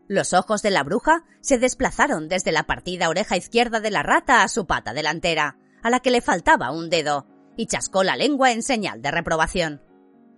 Los 0.07 0.31
ojos 0.31 0.61
de 0.61 0.71
la 0.71 0.83
bruja 0.83 1.25
se 1.41 1.57
desplazaron 1.57 2.29
desde 2.29 2.53
la 2.53 2.63
partida 2.63 3.09
oreja 3.09 3.35
izquierda 3.35 3.81
de 3.81 3.91
la 3.91 4.01
rata 4.01 4.41
a 4.41 4.47
su 4.47 4.65
pata 4.65 4.93
delantera, 4.93 5.57
a 5.83 5.89
la 5.89 5.99
que 5.99 6.11
le 6.11 6.21
faltaba 6.21 6.71
un 6.71 6.89
dedo, 6.89 7.27
y 7.57 7.65
chascó 7.65 8.03
la 8.03 8.15
lengua 8.15 8.53
en 8.53 8.63
señal 8.63 9.01
de 9.01 9.11
reprobación. 9.11 9.81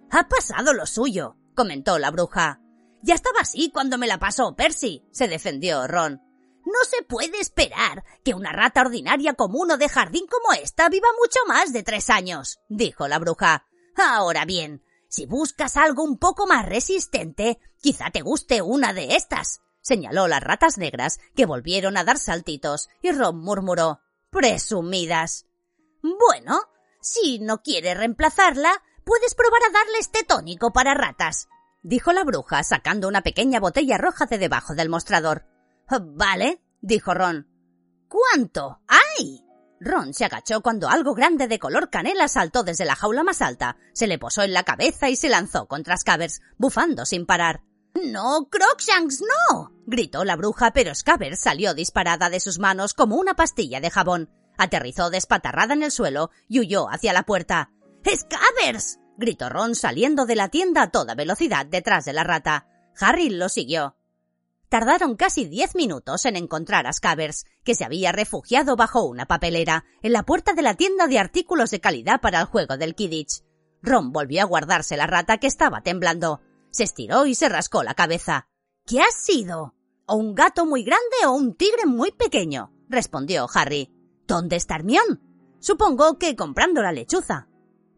Ha 0.10 0.28
pasado 0.28 0.74
lo 0.74 0.88
suyo, 0.88 1.38
comentó 1.54 2.00
la 2.00 2.10
bruja. 2.10 2.62
Ya 3.04 3.14
estaba 3.14 3.42
así 3.42 3.70
cuando 3.72 4.00
me 4.00 4.08
la 4.08 4.18
pasó 4.18 4.56
Percy, 4.56 5.06
se 5.12 5.28
defendió 5.28 5.86
Ron. 5.86 6.20
No 6.66 6.84
se 6.90 7.04
puede 7.04 7.40
esperar 7.40 8.04
que 8.24 8.34
una 8.34 8.52
rata 8.52 8.82
ordinaria 8.82 9.34
común 9.34 9.72
o 9.72 9.78
de 9.78 9.90
jardín 9.90 10.26
como 10.28 10.54
esta 10.54 10.90
viva 10.90 11.08
mucho 11.20 11.40
más 11.48 11.74
de 11.74 11.84
tres 11.84 12.10
años, 12.10 12.60
dijo 12.70 13.08
la 13.08 13.20
bruja. 13.20 13.68
Ahora 13.96 14.46
bien, 14.46 14.84
si 15.10 15.26
buscas 15.26 15.76
algo 15.76 16.04
un 16.04 16.18
poco 16.18 16.48
más 16.48 16.66
resistente, 16.66 17.60
quizá 17.82 18.12
te 18.12 18.22
guste 18.22 18.62
una 18.62 18.94
de 18.94 19.16
estas, 19.16 19.62
señaló 19.82 20.28
las 20.28 20.42
ratas 20.42 20.78
negras 20.78 21.20
que 21.36 21.46
volvieron 21.46 21.98
a 21.98 22.04
dar 22.04 22.18
saltitos 22.18 22.90
y 23.02 23.12
Ron 23.12 23.40
murmuró 23.40 24.00
Presumidas. 24.30 25.48
Bueno, 26.02 26.62
si 27.02 27.40
no 27.40 27.62
quiere 27.62 27.94
reemplazarla, 27.94 28.72
puedes 29.04 29.36
probar 29.36 29.62
a 29.64 29.74
darle 29.74 29.98
este 30.00 30.24
tónico 30.24 30.72
para 30.72 30.94
ratas, 30.94 31.50
dijo 31.84 32.14
la 32.14 32.24
bruja 32.24 32.64
sacando 32.64 33.08
una 33.08 33.22
pequeña 33.22 33.60
botella 33.60 33.98
roja 33.98 34.28
de 34.28 34.38
debajo 34.38 34.76
del 34.76 34.90
mostrador. 34.90 35.46
Vale, 36.02 36.62
dijo 36.82 37.14
Ron. 37.14 37.48
¿Cuánto? 38.08 38.82
¡Ay! 38.88 39.44
Ron 39.80 40.14
se 40.14 40.26
agachó 40.26 40.62
cuando 40.62 40.90
algo 40.90 41.16
grande 41.16 41.48
de 41.48 41.58
color 41.58 41.90
canela 41.90 42.28
saltó 42.28 42.64
desde 42.64 42.86
la 42.86 42.96
jaula 42.96 43.24
más 43.24 43.42
alta, 43.42 43.78
se 43.94 44.06
le 44.06 44.20
posó 44.20 44.44
en 44.44 44.54
la 44.54 44.64
cabeza 44.64 45.10
y 45.10 45.16
se 45.16 45.30
lanzó 45.30 45.68
contra 45.68 45.98
Scabbers, 45.98 46.42
bufando 46.58 47.06
sin 47.06 47.26
parar. 47.26 47.64
No, 47.96 48.48
Crocshanks, 48.50 49.22
no. 49.22 49.72
gritó 49.86 50.24
la 50.24 50.36
bruja, 50.36 50.72
pero 50.72 50.94
Scabbers 50.94 51.40
salió 51.40 51.74
disparada 51.74 52.30
de 52.30 52.40
sus 52.40 52.60
manos 52.60 52.94
como 52.94 53.16
una 53.16 53.34
pastilla 53.34 53.82
de 53.82 53.90
jabón. 53.90 54.30
Aterrizó 54.58 55.10
despatarrada 55.10 55.74
en 55.74 55.84
el 55.84 55.92
suelo 55.92 56.30
y 56.48 56.60
huyó 56.60 56.90
hacia 56.90 57.14
la 57.14 57.24
puerta. 57.24 57.72
¡Scabbers! 58.06 59.00
gritó 59.18 59.50
Ron 59.50 59.76
saliendo 59.76 60.26
de 60.26 60.36
la 60.36 60.50
tienda 60.50 60.84
a 60.84 60.92
toda 60.92 61.16
velocidad 61.16 61.66
detrás 61.66 62.06
de 62.06 62.14
la 62.14 62.24
rata. 62.24 62.68
Harry 63.00 63.30
lo 63.30 63.50
siguió. 63.50 63.96
Tardaron 64.72 65.18
casi 65.18 65.44
diez 65.44 65.76
minutos 65.76 66.24
en 66.24 66.38
encontrar 66.38 66.88
a 66.88 66.94
Scabbers, 66.94 67.44
que 67.66 67.76
se 67.76 67.84
había 67.84 68.14
refugiado 68.14 68.78
bajo 68.78 69.04
una 69.04 69.26
papelera 69.26 69.84
en 70.02 70.14
la 70.14 70.24
puerta 70.24 70.54
de 70.54 70.62
la 70.62 70.76
tienda 70.76 71.08
de 71.08 71.20
artículos 71.20 71.72
de 71.72 71.82
calidad 71.82 72.22
para 72.22 72.40
el 72.40 72.46
juego 72.46 72.78
del 72.78 72.96
Kidditch. 72.96 73.44
Ron 73.82 74.14
volvió 74.14 74.42
a 74.42 74.46
guardarse 74.46 74.96
la 74.96 75.08
rata 75.08 75.40
que 75.40 75.48
estaba 75.48 75.82
temblando. 75.82 76.40
Se 76.70 76.84
estiró 76.84 77.26
y 77.26 77.36
se 77.36 77.50
rascó 77.50 77.84
la 77.84 77.96
cabeza. 77.96 78.48
¿Qué 78.86 79.02
ha 79.02 79.12
sido? 79.12 79.76
¿O 80.06 80.16
un 80.16 80.36
gato 80.36 80.66
muy 80.66 80.84
grande 80.86 81.18
o 81.26 81.34
un 81.34 81.54
tigre 81.54 81.86
muy 81.86 82.14
pequeño? 82.14 82.72
respondió 82.88 83.48
Harry. 83.54 83.92
¿Dónde 84.26 84.56
está 84.56 84.76
Hermión? 84.76 85.22
Supongo 85.60 86.18
que 86.18 86.38
comprando 86.38 86.82
la 86.82 86.94
lechuza. 86.94 87.50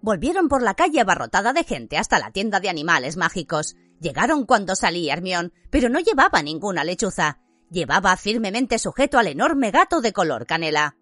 Volvieron 0.01 0.49
por 0.49 0.63
la 0.63 0.73
calle 0.73 1.01
abarrotada 1.01 1.53
de 1.53 1.65
gente 1.65 1.99
hasta 1.99 2.17
la 2.17 2.31
tienda 2.31 2.59
de 2.59 2.69
animales 2.69 3.15
mágicos. 3.15 3.75
Llegaron 4.03 4.45
cuando 4.45 4.75
salía 4.75 5.13
Hermión, 5.13 5.53
pero 5.69 5.87
no 5.87 5.97
llevaba 6.01 6.41
ninguna 6.41 6.83
lechuza. 6.83 7.39
Llevaba 7.71 8.17
firmemente 8.17 8.77
sujeto 8.77 9.17
al 9.17 9.27
enorme 9.27 9.71
gato 9.71 10.01
de 10.01 10.11
color 10.11 10.45
canela. 10.45 10.97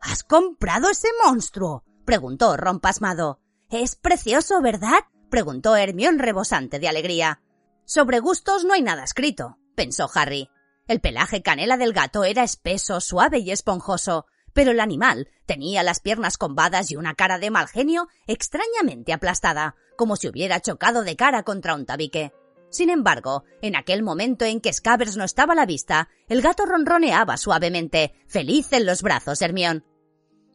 ¿Has 0.00 0.24
comprado 0.24 0.88
ese 0.88 1.08
monstruo? 1.22 1.84
preguntó 2.06 2.56
Ron 2.56 2.80
pasmado. 2.80 3.42
Es 3.68 3.94
precioso, 3.94 4.62
¿verdad? 4.62 5.04
preguntó 5.28 5.76
Hermión 5.76 6.18
rebosante 6.18 6.78
de 6.78 6.88
alegría. 6.88 7.42
Sobre 7.84 8.20
gustos 8.20 8.64
no 8.64 8.72
hay 8.72 8.80
nada 8.80 9.04
escrito, 9.04 9.58
pensó 9.74 10.08
Harry. 10.14 10.48
El 10.88 11.02
pelaje 11.02 11.42
canela 11.42 11.76
del 11.76 11.92
gato 11.92 12.24
era 12.24 12.42
espeso, 12.42 13.02
suave 13.02 13.40
y 13.40 13.50
esponjoso, 13.50 14.24
pero 14.54 14.70
el 14.70 14.80
animal 14.80 15.28
tenía 15.44 15.82
las 15.82 16.00
piernas 16.00 16.38
combadas 16.38 16.90
y 16.90 16.96
una 16.96 17.14
cara 17.14 17.38
de 17.38 17.50
mal 17.50 17.68
genio 17.68 18.08
extrañamente 18.26 19.12
aplastada, 19.12 19.74
como 19.98 20.16
si 20.16 20.26
hubiera 20.26 20.60
chocado 20.60 21.04
de 21.04 21.16
cara 21.16 21.42
contra 21.42 21.74
un 21.74 21.84
tabique. 21.84 22.32
Sin 22.70 22.90
embargo, 22.90 23.44
en 23.62 23.76
aquel 23.76 24.02
momento 24.02 24.44
en 24.44 24.60
que 24.60 24.72
Scabbers 24.72 25.16
no 25.16 25.24
estaba 25.24 25.52
a 25.52 25.56
la 25.56 25.66
vista, 25.66 26.08
el 26.28 26.42
gato 26.42 26.66
ronroneaba 26.66 27.36
suavemente, 27.36 28.14
feliz 28.26 28.72
en 28.72 28.86
los 28.86 29.02
brazos 29.02 29.38
de 29.38 29.46
Hermión. 29.46 29.84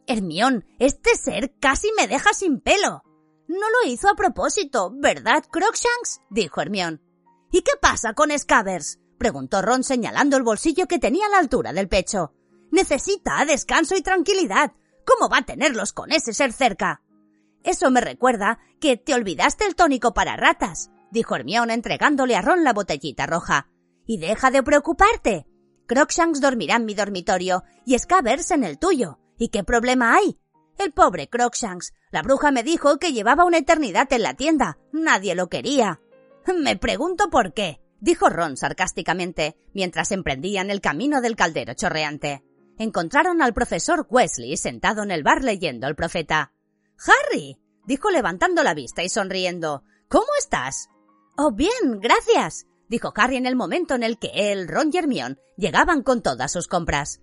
Hermión, 0.06 0.64
este 0.78 1.16
ser 1.16 1.54
casi 1.58 1.88
me 1.96 2.06
deja 2.06 2.32
sin 2.34 2.60
pelo. 2.60 3.02
No 3.48 3.70
lo 3.70 3.90
hizo 3.90 4.08
a 4.08 4.14
propósito, 4.14 4.92
¿verdad, 4.94 5.44
Crocshanks? 5.50 6.20
dijo 6.30 6.60
Hermión. 6.60 7.02
¿Y 7.50 7.62
qué 7.62 7.72
pasa 7.80 8.14
con 8.14 8.36
Scabbers? 8.36 8.98
preguntó 9.18 9.62
Ron 9.62 9.84
señalando 9.84 10.36
el 10.36 10.42
bolsillo 10.42 10.86
que 10.86 10.98
tenía 10.98 11.26
a 11.26 11.30
la 11.30 11.38
altura 11.38 11.72
del 11.72 11.88
pecho. 11.88 12.32
Necesita 12.70 13.44
descanso 13.44 13.94
y 13.94 14.02
tranquilidad. 14.02 14.72
¿Cómo 15.06 15.28
va 15.28 15.38
a 15.38 15.44
tenerlos 15.44 15.92
con 15.92 16.12
ese 16.12 16.32
ser 16.32 16.52
cerca? 16.52 17.02
Eso 17.62 17.90
me 17.90 18.00
recuerda 18.00 18.58
que 18.80 18.96
te 18.96 19.14
olvidaste 19.14 19.66
el 19.66 19.76
tónico 19.76 20.14
para 20.14 20.36
ratas, 20.36 20.90
dijo 21.12 21.36
Hermione 21.36 21.74
entregándole 21.74 22.34
a 22.34 22.42
Ron 22.42 22.64
la 22.64 22.72
botellita 22.72 23.26
roja. 23.26 23.68
Y 24.04 24.18
deja 24.18 24.50
de 24.50 24.62
preocuparte. 24.62 25.46
Crocshanks 25.86 26.40
dormirá 26.40 26.76
en 26.76 26.86
mi 26.86 26.94
dormitorio 26.94 27.62
y 27.86 27.98
Scabbers 27.98 28.50
en 28.50 28.64
el 28.64 28.78
tuyo. 28.78 29.20
¿Y 29.38 29.48
qué 29.50 29.62
problema 29.62 30.16
hay? 30.16 30.38
El 30.78 30.92
pobre 30.92 31.28
Crocshanks. 31.28 31.92
La 32.10 32.22
bruja 32.22 32.50
me 32.50 32.62
dijo 32.62 32.98
que 32.98 33.12
llevaba 33.12 33.44
una 33.44 33.58
eternidad 33.58 34.12
en 34.12 34.22
la 34.22 34.34
tienda. 34.34 34.78
Nadie 34.92 35.34
lo 35.34 35.48
quería. 35.48 36.00
Me 36.58 36.76
pregunto 36.76 37.30
por 37.30 37.52
qué, 37.52 37.80
dijo 38.00 38.28
Ron 38.28 38.56
sarcásticamente, 38.56 39.56
mientras 39.74 40.10
emprendían 40.12 40.70
el 40.70 40.80
camino 40.80 41.20
del 41.20 41.36
caldero 41.36 41.74
chorreante. 41.74 42.42
Encontraron 42.78 43.42
al 43.42 43.52
profesor 43.52 44.06
Wesley 44.08 44.56
sentado 44.56 45.02
en 45.02 45.10
el 45.10 45.22
bar 45.22 45.44
leyendo 45.44 45.86
el 45.86 45.94
profeta. 45.94 46.52
Harry, 47.06 47.60
dijo 47.86 48.10
levantando 48.10 48.62
la 48.62 48.74
vista 48.74 49.02
y 49.02 49.08
sonriendo. 49.08 49.84
¿Cómo 50.08 50.26
estás? 50.38 50.88
Oh, 51.36 51.52
bien, 51.52 52.00
gracias, 52.00 52.66
dijo 52.88 53.12
Harry 53.16 53.36
en 53.36 53.46
el 53.46 53.56
momento 53.56 53.94
en 53.94 54.02
el 54.02 54.18
que 54.18 54.30
él, 54.34 54.68
Ron 54.68 54.90
y 54.92 54.98
Hermione 54.98 55.38
llegaban 55.56 56.02
con 56.02 56.22
todas 56.22 56.52
sus 56.52 56.68
compras. 56.68 57.22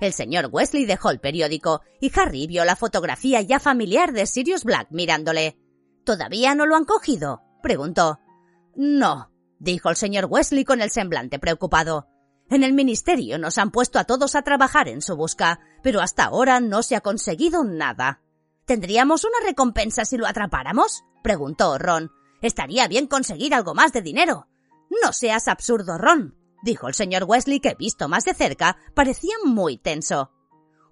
El 0.00 0.12
señor 0.12 0.50
Wesley 0.52 0.84
dejó 0.84 1.10
el 1.10 1.20
periódico 1.20 1.80
y 2.00 2.12
Harry 2.18 2.46
vio 2.46 2.64
la 2.66 2.76
fotografía 2.76 3.40
ya 3.40 3.58
familiar 3.58 4.12
de 4.12 4.26
Sirius 4.26 4.64
Black 4.64 4.88
mirándole. 4.90 5.58
¿Todavía 6.04 6.54
no 6.54 6.66
lo 6.66 6.76
han 6.76 6.84
cogido? 6.84 7.42
preguntó. 7.62 8.20
No, 8.74 9.32
dijo 9.58 9.88
el 9.88 9.96
señor 9.96 10.26
Wesley 10.26 10.64
con 10.64 10.82
el 10.82 10.90
semblante 10.90 11.38
preocupado. 11.38 12.08
En 12.50 12.62
el 12.62 12.74
ministerio 12.74 13.38
nos 13.38 13.56
han 13.58 13.70
puesto 13.70 13.98
a 13.98 14.04
todos 14.04 14.34
a 14.34 14.42
trabajar 14.42 14.88
en 14.88 15.00
su 15.00 15.16
busca, 15.16 15.60
pero 15.82 16.00
hasta 16.00 16.24
ahora 16.24 16.60
no 16.60 16.82
se 16.82 16.94
ha 16.94 17.00
conseguido 17.00 17.64
nada. 17.64 18.20
¿Tendríamos 18.66 19.24
una 19.24 19.38
recompensa 19.44 20.04
si 20.04 20.18
lo 20.18 20.26
atrapáramos? 20.26 21.04
preguntó 21.22 21.78
Ron. 21.78 22.12
Estaría 22.42 22.88
bien 22.88 23.06
conseguir 23.06 23.54
algo 23.54 23.74
más 23.74 23.92
de 23.92 24.02
dinero. 24.02 24.48
No 25.02 25.12
seas 25.12 25.48
absurdo, 25.48 25.98
Ron, 25.98 26.36
dijo 26.62 26.88
el 26.88 26.94
señor 26.94 27.24
Wesley 27.24 27.60
que, 27.60 27.74
visto 27.74 28.08
más 28.08 28.24
de 28.24 28.34
cerca, 28.34 28.76
parecía 28.94 29.34
muy 29.44 29.78
tenso. 29.78 30.30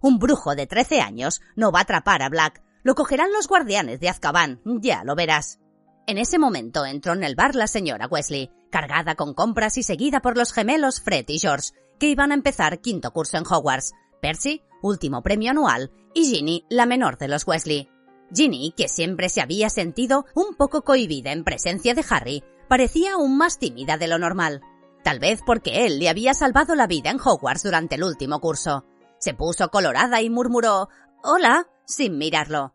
Un 0.00 0.18
brujo 0.18 0.54
de 0.54 0.66
trece 0.66 1.00
años 1.00 1.40
no 1.57 1.72
va 1.72 1.80
a 1.80 1.83
atrapar 1.83 2.22
a 2.22 2.28
Black. 2.28 2.62
Lo 2.83 2.94
cogerán 2.94 3.33
los 3.33 3.48
guardianes 3.48 4.00
de 4.00 4.09
Azkaban, 4.09 4.61
ya 4.64 5.04
lo 5.04 5.14
verás. 5.14 5.61
En 6.07 6.18
ese 6.18 6.38
momento 6.38 6.85
entró 6.85 7.14
en 7.14 7.24
el 7.24 7.35
bar 7.35 7.54
la 7.54 7.66
señora 7.66 8.07
Wesley, 8.07 8.50
cargada 8.70 9.14
con 9.14 9.33
compras 9.33 9.78
y 9.78 9.83
seguida 9.83 10.20
por 10.20 10.37
los 10.37 10.52
gemelos 10.52 11.00
Fred 11.00 11.24
y 11.28 11.38
George, 11.38 11.70
que 11.98 12.09
iban 12.09 12.33
a 12.33 12.35
empezar 12.35 12.80
quinto 12.80 13.12
curso 13.12 13.38
en 13.38 13.44
Hogwarts, 13.48 13.94
Percy, 14.20 14.62
último 14.83 15.22
premio 15.22 15.52
anual, 15.52 15.90
y 16.12 16.26
Ginny, 16.26 16.66
la 16.68 16.85
menor 16.85 17.16
de 17.16 17.28
los 17.28 17.46
Wesley. 17.46 17.88
Ginny, 18.35 18.75
que 18.77 18.88
siempre 18.88 19.29
se 19.29 19.40
había 19.40 19.70
sentido 19.70 20.27
un 20.35 20.55
poco 20.57 20.83
cohibida 20.83 21.33
en 21.33 21.44
presencia 21.44 21.94
de 21.94 22.05
Harry, 22.11 22.42
parecía 22.68 23.14
aún 23.14 23.37
más 23.37 23.59
tímida 23.59 23.97
de 23.97 24.09
lo 24.09 24.18
normal. 24.18 24.61
Tal 25.05 25.20
vez 25.20 25.40
porque 25.47 25.87
él 25.87 25.99
le 25.99 26.09
había 26.09 26.35
salvado 26.35 26.75
la 26.75 26.87
vida 26.87 27.11
en 27.11 27.20
Hogwarts 27.20 27.62
durante 27.62 27.94
el 27.94 28.05
último 28.05 28.40
curso. 28.40 28.87
Se 29.18 29.35
puso 29.35 29.68
colorada 29.68 30.20
y 30.20 30.31
murmuró 30.31 30.88
Hola, 31.23 31.68
sin 31.87 32.18
mirarlo. 32.18 32.75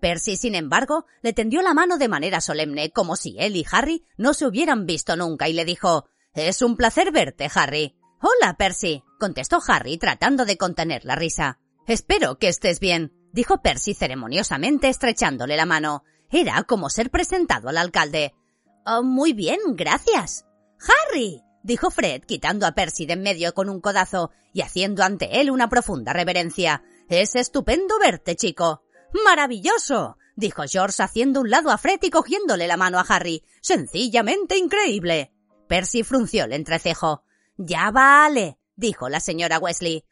Percy, 0.00 0.36
sin 0.36 0.54
embargo, 0.54 1.06
le 1.22 1.32
tendió 1.32 1.60
la 1.60 1.74
mano 1.74 1.98
de 1.98 2.08
manera 2.08 2.40
solemne, 2.40 2.90
como 2.90 3.16
si 3.16 3.36
él 3.38 3.56
y 3.56 3.66
Harry 3.70 4.06
no 4.16 4.32
se 4.32 4.46
hubieran 4.46 4.86
visto 4.86 5.16
nunca, 5.16 5.48
y 5.48 5.52
le 5.52 5.64
dijo 5.64 6.06
Es 6.34 6.62
un 6.62 6.76
placer 6.76 7.12
verte, 7.12 7.50
Harry. 7.54 7.96
Hola, 8.22 8.56
Percy, 8.56 9.02
contestó 9.18 9.60
Harry 9.66 9.98
tratando 9.98 10.44
de 10.44 10.56
contener 10.56 11.04
la 11.04 11.16
risa. 11.16 11.58
Espero 11.86 12.38
que 12.38 12.48
estés 12.48 12.80
bien, 12.80 13.12
dijo 13.32 13.62
Percy 13.62 13.94
ceremoniosamente 13.94 14.88
estrechándole 14.88 15.56
la 15.56 15.66
mano. 15.66 16.04
Era 16.30 16.62
como 16.62 16.90
ser 16.90 17.10
presentado 17.10 17.68
al 17.68 17.78
alcalde. 17.78 18.34
Oh, 18.86 19.02
muy 19.02 19.32
bien, 19.32 19.58
gracias. 19.70 20.46
Harry, 20.80 21.42
dijo 21.62 21.90
Fred, 21.90 22.22
quitando 22.22 22.66
a 22.66 22.72
Percy 22.72 23.06
de 23.06 23.14
en 23.14 23.22
medio 23.22 23.52
con 23.52 23.68
un 23.68 23.80
codazo 23.80 24.30
y 24.52 24.62
haciendo 24.62 25.02
ante 25.02 25.40
él 25.40 25.50
una 25.50 25.68
profunda 25.68 26.12
reverencia. 26.12 26.82
Es 27.08 27.34
estupendo 27.34 27.98
verte, 27.98 28.36
chico. 28.36 28.82
Maravilloso. 29.24 30.16
dijo 30.36 30.62
George 30.66 31.02
haciendo 31.02 31.40
un 31.40 31.50
lado 31.50 31.70
a 31.70 31.78
Fred 31.78 31.98
y 32.02 32.10
cogiéndole 32.10 32.66
la 32.66 32.76
mano 32.76 32.98
a 32.98 33.06
Harry. 33.08 33.44
Sencillamente 33.60 34.56
increíble. 34.56 35.32
Percy 35.68 36.02
frunció 36.02 36.44
el 36.44 36.52
entrecejo. 36.52 37.24
Ya 37.56 37.90
vale, 37.90 38.58
dijo 38.76 39.08
la 39.08 39.20
señora 39.20 39.58
Wesley. 39.58 40.04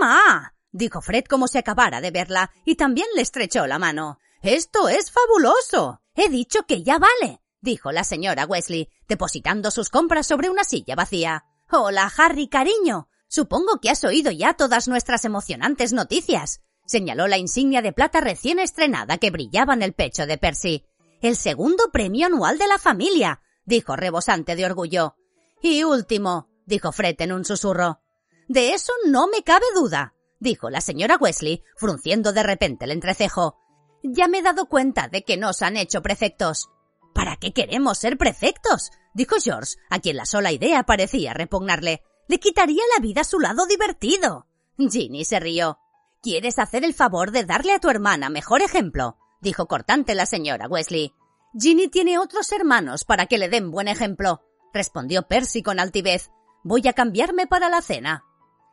Mamá. 0.00 0.54
Dijo 0.78 1.02
Fred 1.02 1.24
como 1.24 1.48
si 1.48 1.58
acabara 1.58 2.00
de 2.00 2.10
verla, 2.10 2.50
y 2.64 2.76
también 2.76 3.08
le 3.14 3.22
estrechó 3.22 3.66
la 3.66 3.78
mano. 3.78 4.18
Esto 4.42 4.88
es 4.88 5.10
fabuloso. 5.10 6.00
He 6.14 6.28
dicho 6.28 6.62
que 6.62 6.82
ya 6.82 6.98
vale, 6.98 7.40
dijo 7.60 7.92
la 7.92 8.04
señora 8.04 8.46
Wesley, 8.46 8.88
depositando 9.08 9.70
sus 9.70 9.90
compras 9.90 10.26
sobre 10.26 10.48
una 10.48 10.64
silla 10.64 10.94
vacía. 10.94 11.44
Hola, 11.70 12.10
Harry, 12.16 12.48
cariño. 12.48 13.08
Supongo 13.28 13.80
que 13.80 13.90
has 13.90 14.04
oído 14.04 14.30
ya 14.30 14.54
todas 14.54 14.88
nuestras 14.88 15.24
emocionantes 15.24 15.92
noticias. 15.92 16.62
Señaló 16.86 17.26
la 17.26 17.36
insignia 17.36 17.82
de 17.82 17.92
plata 17.92 18.20
recién 18.20 18.58
estrenada 18.58 19.18
que 19.18 19.30
brillaba 19.30 19.74
en 19.74 19.82
el 19.82 19.92
pecho 19.92 20.26
de 20.26 20.38
Percy. 20.38 20.86
El 21.20 21.36
segundo 21.36 21.90
premio 21.92 22.26
anual 22.26 22.56
de 22.56 22.68
la 22.68 22.78
familia, 22.78 23.42
dijo 23.66 23.96
rebosante 23.96 24.56
de 24.56 24.64
orgullo. 24.64 25.16
Y 25.60 25.82
último, 25.82 26.48
dijo 26.64 26.92
Fred 26.92 27.16
en 27.18 27.32
un 27.32 27.44
susurro. 27.44 28.00
De 28.46 28.72
eso 28.72 28.92
no 29.04 29.26
me 29.26 29.42
cabe 29.42 29.66
duda, 29.74 30.14
dijo 30.40 30.70
la 30.70 30.80
señora 30.80 31.16
Wesley, 31.20 31.62
frunciendo 31.76 32.32
de 32.32 32.42
repente 32.42 32.84
el 32.84 32.92
entrecejo. 32.92 33.58
Ya 34.02 34.28
me 34.28 34.38
he 34.38 34.42
dado 34.42 34.66
cuenta 34.66 35.08
de 35.08 35.24
que 35.24 35.36
nos 35.36 35.62
han 35.62 35.76
hecho 35.76 36.02
prefectos. 36.02 36.68
¿Para 37.14 37.36
qué 37.36 37.52
queremos 37.52 37.98
ser 37.98 38.16
prefectos? 38.16 38.90
dijo 39.14 39.36
George, 39.42 39.74
a 39.90 39.98
quien 39.98 40.16
la 40.16 40.26
sola 40.26 40.52
idea 40.52 40.84
parecía 40.84 41.34
repugnarle. 41.34 42.02
Le 42.28 42.38
quitaría 42.38 42.82
la 42.94 43.02
vida 43.02 43.22
a 43.22 43.24
su 43.24 43.40
lado 43.40 43.66
divertido. 43.66 44.46
Ginny 44.78 45.24
se 45.24 45.40
rió. 45.40 45.78
¿Quieres 46.22 46.58
hacer 46.58 46.84
el 46.84 46.94
favor 46.94 47.30
de 47.30 47.44
darle 47.44 47.72
a 47.72 47.80
tu 47.80 47.90
hermana 47.90 48.28
mejor 48.28 48.62
ejemplo? 48.62 49.18
dijo 49.40 49.66
cortante 49.66 50.14
la 50.14 50.26
señora 50.26 50.68
Wesley. 50.68 51.12
Ginny 51.58 51.88
tiene 51.88 52.18
otros 52.18 52.52
hermanos 52.52 53.04
para 53.04 53.26
que 53.26 53.38
le 53.38 53.48
den 53.48 53.70
buen 53.70 53.88
ejemplo, 53.88 54.42
respondió 54.72 55.26
Percy 55.26 55.62
con 55.62 55.80
altivez. 55.80 56.30
Voy 56.62 56.86
a 56.86 56.92
cambiarme 56.92 57.46
para 57.46 57.68
la 57.68 57.80
cena. 57.80 58.24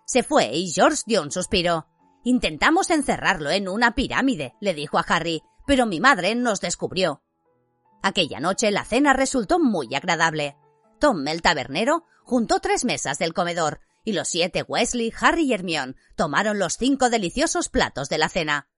Se 0.06 0.24
fue 0.24 0.52
y 0.54 0.72
George 0.72 1.04
dio 1.06 1.22
un 1.22 1.32
suspiro. 1.32 1.88
Intentamos 2.24 2.90
encerrarlo 2.90 3.50
en 3.50 3.68
una 3.68 3.96
pirámide, 3.96 4.54
le 4.62 4.74
dijo 4.74 4.98
a 4.98 5.06
Harry, 5.08 5.42
pero 5.66 5.86
mi 5.86 6.00
madre 6.00 6.36
nos 6.36 6.62
descubrió. 6.62 7.24
Aquella 8.02 8.40
noche 8.40 8.70
la 8.70 8.86
cena 8.86 9.14
resultó 9.14 9.60
muy 9.60 9.94
agradable. 9.96 10.56
Tom, 11.00 11.28
el 11.28 11.42
tabernero, 11.42 12.06
juntó 12.24 12.60
tres 12.60 12.86
mesas 12.86 13.18
del 13.18 13.34
comedor, 13.34 13.80
y 14.04 14.14
los 14.14 14.28
siete 14.28 14.64
Wesley, 14.64 15.12
Harry 15.20 15.46
y 15.46 15.54
Hermione 15.54 15.96
tomaron 16.16 16.60
los 16.60 16.74
cinco 16.74 17.10
deliciosos 17.10 17.70
platos 17.70 18.08
de 18.08 18.20
la 18.20 18.30
cena. 18.30 18.70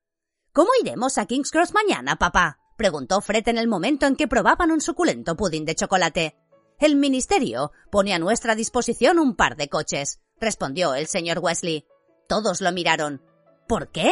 ¿Cómo 0.53 0.69
iremos 0.81 1.17
a 1.17 1.25
King's 1.25 1.51
Cross 1.51 1.73
mañana, 1.73 2.15
papá? 2.15 2.59
preguntó 2.77 3.21
Fred 3.21 3.47
en 3.49 3.57
el 3.57 3.67
momento 3.67 4.05
en 4.05 4.15
que 4.15 4.27
probaban 4.27 4.71
un 4.71 4.81
suculento 4.81 5.35
pudín 5.35 5.65
de 5.65 5.75
chocolate. 5.75 6.37
El 6.79 6.95
ministerio 6.95 7.71
pone 7.91 8.13
a 8.13 8.19
nuestra 8.19 8.55
disposición 8.55 9.19
un 9.19 9.35
par 9.35 9.57
de 9.57 9.67
coches, 9.67 10.21
respondió 10.39 10.93
el 10.95 11.07
señor 11.07 11.39
Wesley. 11.39 11.85
Todos 12.27 12.61
lo 12.61 12.71
miraron. 12.71 13.21
¿Por 13.67 13.91
qué? 13.91 14.11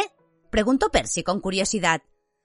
preguntó 0.50 0.90
Percy 0.90 1.22
con 1.22 1.40
curiosidad. 1.40 2.02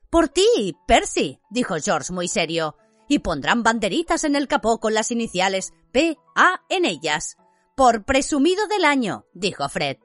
Por 0.10 0.28
ti, 0.28 0.76
Percy, 0.88 1.39
dijo 1.50 1.76
George 1.82 2.12
muy 2.12 2.28
serio, 2.28 2.76
y 3.08 3.20
pondrán 3.20 3.63
banderitas 3.63 4.24
en 4.24 4.36
el 4.36 4.48
capó 4.48 4.80
con 4.80 4.94
las 4.94 5.12
iniciales 5.12 5.74
P 5.91 6.17
A 6.36 6.62
en 6.70 6.86
ellas. 6.86 7.38
Por 7.76 8.04
presumido 8.04 8.67
del 8.67 8.86
año, 8.86 9.26
dijo 9.34 9.67
Fred. 9.70 9.98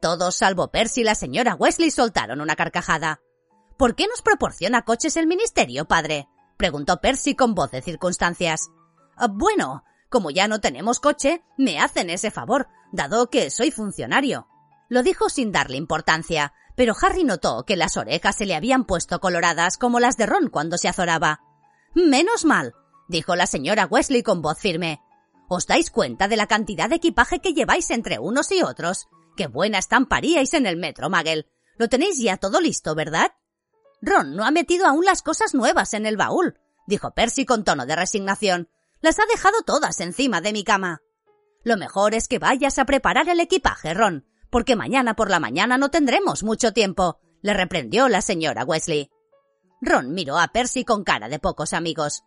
Todos, 0.00 0.36
salvo 0.36 0.68
Percy 0.70 1.00
y 1.00 1.04
la 1.04 1.14
señora 1.14 1.54
Wesley, 1.54 1.90
soltaron 1.90 2.40
una 2.40 2.56
carcajada. 2.56 3.20
¿Por 3.76 3.94
qué 3.94 4.06
nos 4.06 4.22
proporciona 4.22 4.84
coches 4.84 5.16
el 5.16 5.26
ministerio, 5.26 5.84
padre? 5.86 6.28
preguntó 6.56 7.00
Percy 7.00 7.34
con 7.34 7.54
voz 7.54 7.70
de 7.70 7.82
circunstancias. 7.82 8.68
Ah, 9.16 9.28
bueno, 9.28 9.84
como 10.08 10.30
ya 10.30 10.48
no 10.48 10.60
tenemos 10.60 11.00
coche, 11.00 11.42
me 11.56 11.80
hacen 11.80 12.10
ese 12.10 12.30
favor, 12.30 12.68
dado 12.92 13.30
que 13.30 13.50
soy 13.50 13.70
funcionario. 13.70 14.48
Lo 14.88 15.02
dijo 15.02 15.28
sin 15.28 15.52
darle 15.52 15.76
importancia, 15.76 16.52
pero 16.76 16.94
Harry 17.02 17.24
notó 17.24 17.64
que 17.64 17.76
las 17.76 17.96
orejas 17.96 18.36
se 18.36 18.46
le 18.46 18.54
habían 18.54 18.84
puesto 18.84 19.20
coloradas 19.20 19.76
como 19.76 20.00
las 20.00 20.16
de 20.16 20.26
Ron 20.26 20.48
cuando 20.48 20.78
se 20.78 20.88
azoraba. 20.88 21.40
Menos 21.94 22.44
mal, 22.44 22.74
dijo 23.08 23.36
la 23.36 23.46
señora 23.46 23.86
Wesley 23.86 24.22
con 24.22 24.42
voz 24.42 24.58
firme. 24.58 25.00
¿Os 25.48 25.66
dais 25.66 25.90
cuenta 25.90 26.28
de 26.28 26.36
la 26.36 26.46
cantidad 26.46 26.88
de 26.88 26.96
equipaje 26.96 27.40
que 27.40 27.54
lleváis 27.54 27.90
entre 27.90 28.18
unos 28.18 28.52
y 28.52 28.62
otros? 28.62 29.08
¡Qué 29.36 29.46
buena 29.46 29.78
estamparíais 29.78 30.54
en 30.54 30.66
el 30.66 30.76
metro, 30.76 31.10
Magel! 31.10 31.46
Lo 31.76 31.88
tenéis 31.88 32.18
ya 32.20 32.36
todo 32.36 32.60
listo, 32.60 32.94
¿verdad? 32.94 33.32
Ron 34.00 34.36
no 34.36 34.44
ha 34.44 34.50
metido 34.50 34.86
aún 34.86 35.04
las 35.04 35.22
cosas 35.22 35.54
nuevas 35.54 35.94
en 35.94 36.06
el 36.06 36.16
baúl, 36.16 36.58
dijo 36.86 37.12
Percy 37.12 37.44
con 37.44 37.64
tono 37.64 37.86
de 37.86 37.96
resignación. 37.96 38.68
Las 39.00 39.18
ha 39.18 39.26
dejado 39.26 39.62
todas 39.62 40.00
encima 40.00 40.40
de 40.40 40.52
mi 40.52 40.64
cama. 40.64 41.02
Lo 41.64 41.76
mejor 41.76 42.14
es 42.14 42.28
que 42.28 42.38
vayas 42.38 42.78
a 42.78 42.84
preparar 42.84 43.28
el 43.28 43.40
equipaje, 43.40 43.94
Ron 43.94 44.24
porque 44.50 44.76
mañana 44.76 45.14
por 45.14 45.30
la 45.30 45.40
mañana 45.40 45.78
no 45.78 45.90
tendremos 45.90 46.42
mucho 46.42 46.72
tiempo, 46.72 47.20
le 47.42 47.54
reprendió 47.54 48.08
la 48.08 48.22
señora 48.22 48.64
Wesley. 48.64 49.10
Ron 49.80 50.12
miró 50.12 50.38
a 50.38 50.48
Percy 50.48 50.84
con 50.84 51.04
cara 51.04 51.28
de 51.28 51.38
pocos 51.38 51.72
amigos. 51.72 52.24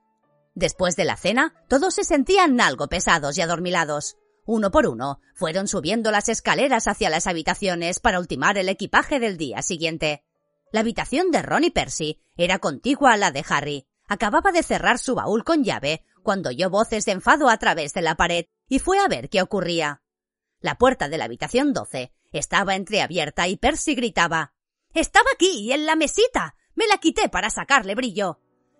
Después 0.53 0.95
de 0.95 1.05
la 1.05 1.17
cena, 1.17 1.53
todos 1.67 1.95
se 1.95 2.03
sentían 2.03 2.59
algo 2.61 2.87
pesados 2.87 3.37
y 3.37 3.41
adormilados. 3.41 4.17
Uno 4.45 4.71
por 4.71 4.87
uno, 4.87 5.19
fueron 5.35 5.67
subiendo 5.67 6.11
las 6.11 6.29
escaleras 6.29 6.87
hacia 6.87 7.09
las 7.09 7.27
habitaciones 7.27 7.99
para 7.99 8.19
ultimar 8.19 8.57
el 8.57 8.69
equipaje 8.69 9.19
del 9.19 9.37
día 9.37 9.61
siguiente. 9.61 10.23
La 10.71 10.81
habitación 10.81 11.31
de 11.31 11.41
Ron 11.41 11.65
y 11.65 11.69
Percy 11.71 12.21
era 12.37 12.59
contigua 12.59 13.13
a 13.13 13.17
la 13.17 13.31
de 13.31 13.45
Harry. 13.47 13.87
Acababa 14.07 14.51
de 14.51 14.63
cerrar 14.63 14.99
su 14.99 15.15
baúl 15.15 15.43
con 15.43 15.63
llave 15.63 16.03
cuando 16.21 16.49
oyó 16.49 16.69
voces 16.69 17.05
de 17.05 17.13
enfado 17.13 17.49
a 17.49 17.57
través 17.57 17.93
de 17.93 18.01
la 18.01 18.15
pared 18.15 18.45
y 18.67 18.79
fue 18.79 18.99
a 18.99 19.07
ver 19.07 19.29
qué 19.29 19.41
ocurría. 19.41 20.01
La 20.59 20.77
puerta 20.77 21.09
de 21.09 21.17
la 21.17 21.25
habitación 21.25 21.73
12 21.73 22.13
estaba 22.31 22.75
entreabierta 22.75 23.47
y 23.47 23.57
Percy 23.57 23.95
gritaba 23.95 24.53
Estaba 24.93 25.29
aquí, 25.33 25.71
en 25.71 25.85
la 25.85 25.95
mesita. 25.95 26.55
Me 26.75 26.87
la 26.87 26.97
quité 26.97 27.29
para 27.29 27.49
sacarle 27.49 27.95
brillo. 27.95 28.39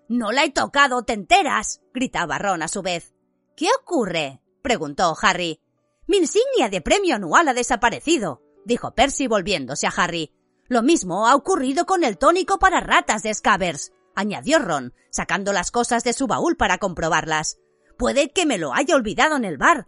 No 0.10 0.32
la 0.32 0.44
he 0.44 0.52
tocado, 0.52 1.04
te 1.04 1.14
enteras. 1.14 1.82
gritaba 1.94 2.38
Ron 2.38 2.62
a 2.62 2.68
su 2.68 2.82
vez. 2.82 3.16
¿Qué 3.56 3.68
ocurre? 3.82 4.42
preguntó 4.62 5.16
Harry. 5.22 5.62
Mi 6.08 6.18
insignia 6.18 6.70
de 6.70 6.82
premio 6.82 7.16
anual 7.16 7.48
ha 7.48 7.54
desaparecido, 7.54 8.42
dijo 8.66 8.94
Percy 8.94 9.28
volviéndose 9.28 9.88
a 9.88 9.94
Harry. 9.96 10.34
Lo 10.68 10.84
mismo 10.84 11.28
ha 11.28 11.36
ocurrido 11.36 11.86
con 11.86 12.04
el 12.04 12.18
tónico 12.18 12.60
para 12.60 12.82
ratas 12.82 13.24
de 13.24 13.34
Scabbers, 13.34 13.94
añadió 14.16 14.60
Ron, 14.60 14.94
sacando 15.10 15.54
las 15.54 15.72
cosas 15.72 16.04
de 16.04 16.14
su 16.14 16.28
baúl 16.28 16.58
para 16.58 16.78
comprobarlas. 16.78 17.58
Puede 17.98 18.32
que 18.32 18.46
me 18.46 18.58
lo 18.58 18.74
haya 18.74 18.96
olvidado 18.96 19.36
en 19.36 19.46
el 19.46 19.58
bar. 19.58 19.88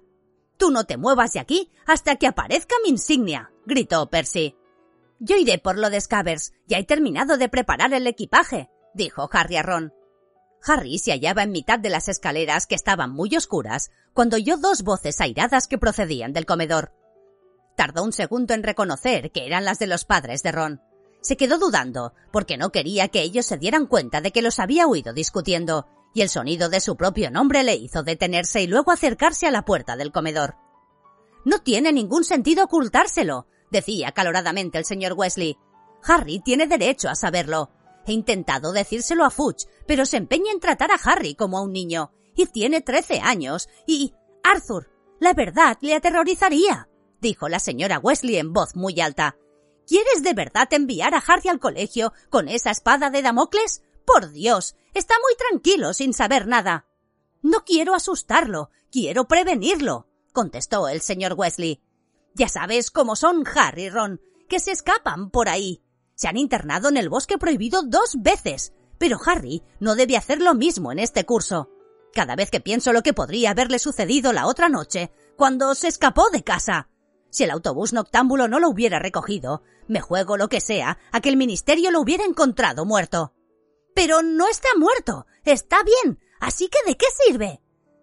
Tú 0.57 0.71
no 0.71 0.85
te 0.85 0.97
muevas 0.97 1.33
de 1.33 1.39
aquí 1.39 1.71
hasta 1.85 2.15
que 2.15 2.27
aparezca 2.27 2.75
mi 2.83 2.89
insignia, 2.89 3.51
gritó 3.65 4.09
Percy. 4.09 4.55
Yo 5.19 5.37
iré 5.37 5.57
por 5.57 5.77
lo 5.77 5.89
de 5.89 6.01
Scabbers. 6.01 6.53
Ya 6.67 6.77
he 6.77 6.83
terminado 6.83 7.37
de 7.37 7.49
preparar 7.49 7.93
el 7.93 8.07
equipaje, 8.07 8.69
dijo 8.93 9.29
Harry 9.31 9.55
a 9.55 9.63
Ron. 9.63 9.93
Harry 10.65 10.97
se 10.99 11.11
hallaba 11.11 11.43
en 11.43 11.51
mitad 11.51 11.79
de 11.79 11.89
las 11.89 12.07
escaleras 12.07 12.67
que 12.67 12.75
estaban 12.75 13.11
muy 13.11 13.35
oscuras 13.35 13.91
cuando 14.13 14.37
oyó 14.37 14.57
dos 14.57 14.83
voces 14.83 15.19
airadas 15.19 15.67
que 15.67 15.77
procedían 15.77 16.33
del 16.33 16.45
comedor. 16.45 16.93
Tardó 17.75 18.03
un 18.03 18.13
segundo 18.13 18.53
en 18.53 18.63
reconocer 18.63 19.31
que 19.31 19.45
eran 19.45 19.65
las 19.65 19.79
de 19.79 19.87
los 19.87 20.05
padres 20.05 20.43
de 20.43 20.51
Ron. 20.51 20.81
Se 21.23 21.37
quedó 21.37 21.57
dudando, 21.57 22.13
porque 22.31 22.57
no 22.57 22.69
quería 22.69 23.07
que 23.07 23.21
ellos 23.21 23.45
se 23.45 23.57
dieran 23.57 23.87
cuenta 23.87 24.19
de 24.19 24.31
que 24.31 24.41
los 24.41 24.59
había 24.59 24.87
oído 24.87 25.13
discutiendo, 25.13 25.87
y 26.13 26.21
el 26.21 26.27
sonido 26.29 26.67
de 26.67 26.81
su 26.81 26.97
propio 26.97 27.31
nombre 27.31 27.63
le 27.63 27.75
hizo 27.75 28.03
detenerse 28.03 28.61
y 28.61 28.67
luego 28.67 28.91
acercarse 28.91 29.47
a 29.47 29.51
la 29.51 29.63
puerta 29.63 29.95
del 29.95 30.11
comedor. 30.11 30.55
No 31.45 31.59
tiene 31.59 31.93
ningún 31.93 32.25
sentido 32.25 32.65
ocultárselo, 32.65 33.47
decía 33.71 34.11
caloradamente 34.11 34.77
el 34.77 34.85
señor 34.85 35.13
Wesley. 35.13 35.57
Harry 36.03 36.39
tiene 36.39 36.67
derecho 36.67 37.09
a 37.09 37.15
saberlo. 37.15 37.71
He 38.05 38.11
intentado 38.11 38.73
decírselo 38.73 39.23
a 39.23 39.29
Fudge, 39.29 39.65
pero 39.87 40.05
se 40.05 40.17
empeña 40.17 40.51
en 40.51 40.59
tratar 40.59 40.91
a 40.91 40.99
Harry 41.01 41.35
como 41.35 41.57
a 41.57 41.61
un 41.61 41.71
niño. 41.71 42.11
Y 42.35 42.47
tiene 42.47 42.81
trece 42.81 43.21
años. 43.21 43.69
Y... 43.87 44.13
Arthur, 44.43 44.91
la 45.21 45.33
verdad 45.33 45.77
le 45.79 45.95
aterrorizaría, 45.95 46.89
dijo 47.21 47.47
la 47.47 47.59
señora 47.59 47.99
Wesley 47.99 48.35
en 48.35 48.51
voz 48.51 48.75
muy 48.75 48.99
alta. 48.99 49.37
¿Quieres 49.87 50.23
de 50.23 50.33
verdad 50.33 50.71
enviar 50.71 51.13
a 51.13 51.23
Harry 51.25 51.49
al 51.49 51.59
colegio 51.59 52.13
con 52.29 52.47
esa 52.47 52.71
espada 52.71 53.09
de 53.09 53.21
Damocles? 53.21 53.83
Por 54.05 54.31
Dios, 54.31 54.75
está 54.93 55.15
muy 55.21 55.35
tranquilo 55.35 55.93
sin 55.93 56.13
saber 56.13 56.47
nada. 56.47 56.87
No 57.41 57.65
quiero 57.65 57.93
asustarlo, 57.93 58.69
quiero 58.91 59.27
prevenirlo, 59.27 60.07
contestó 60.31 60.87
el 60.87 61.01
señor 61.01 61.33
Wesley. 61.37 61.81
Ya 62.33 62.47
sabes 62.47 62.91
cómo 62.91 63.15
son 63.15 63.43
Harry 63.55 63.83
y 63.83 63.89
Ron, 63.89 64.21
que 64.47 64.59
se 64.59 64.71
escapan 64.71 65.29
por 65.29 65.49
ahí. 65.49 65.83
Se 66.15 66.27
han 66.27 66.37
internado 66.37 66.89
en 66.89 66.97
el 66.97 67.09
bosque 67.09 67.37
prohibido 67.37 67.83
dos 67.83 68.15
veces, 68.19 68.73
pero 68.97 69.19
Harry 69.25 69.63
no 69.79 69.95
debe 69.95 70.15
hacer 70.15 70.41
lo 70.41 70.53
mismo 70.53 70.91
en 70.91 70.99
este 70.99 71.25
curso. 71.25 71.69
Cada 72.13 72.35
vez 72.35 72.51
que 72.51 72.61
pienso 72.61 72.93
lo 72.93 73.01
que 73.03 73.13
podría 73.13 73.51
haberle 73.51 73.79
sucedido 73.79 74.31
la 74.31 74.47
otra 74.47 74.69
noche, 74.69 75.11
cuando 75.35 75.73
se 75.75 75.87
escapó 75.87 76.29
de 76.29 76.43
casa. 76.43 76.87
Si 77.33 77.43
el 77.43 77.49
autobús 77.49 77.93
noctámbulo 77.93 78.47
no 78.47 78.59
lo 78.59 78.69
hubiera 78.69 78.99
recogido, 78.99 79.63
me 79.87 80.01
juego 80.01 80.37
lo 80.37 80.49
que 80.49 80.61
sea 80.61 80.99
a 81.11 81.19
que 81.19 81.29
el 81.29 81.35
ministerio 81.35 81.89
lo 81.89 81.99
hubiera 81.99 82.25
encontrado 82.25 82.85
muerto. 82.85 83.33
Pero 83.95 84.21
no 84.21 84.47
está 84.47 84.69
muerto, 84.77 85.25
está 85.43 85.77
bien, 85.83 86.19
así 86.39 86.69
que 86.69 86.77
¿de 86.85 86.95
qué 86.95 87.07
sirve? 87.25 87.59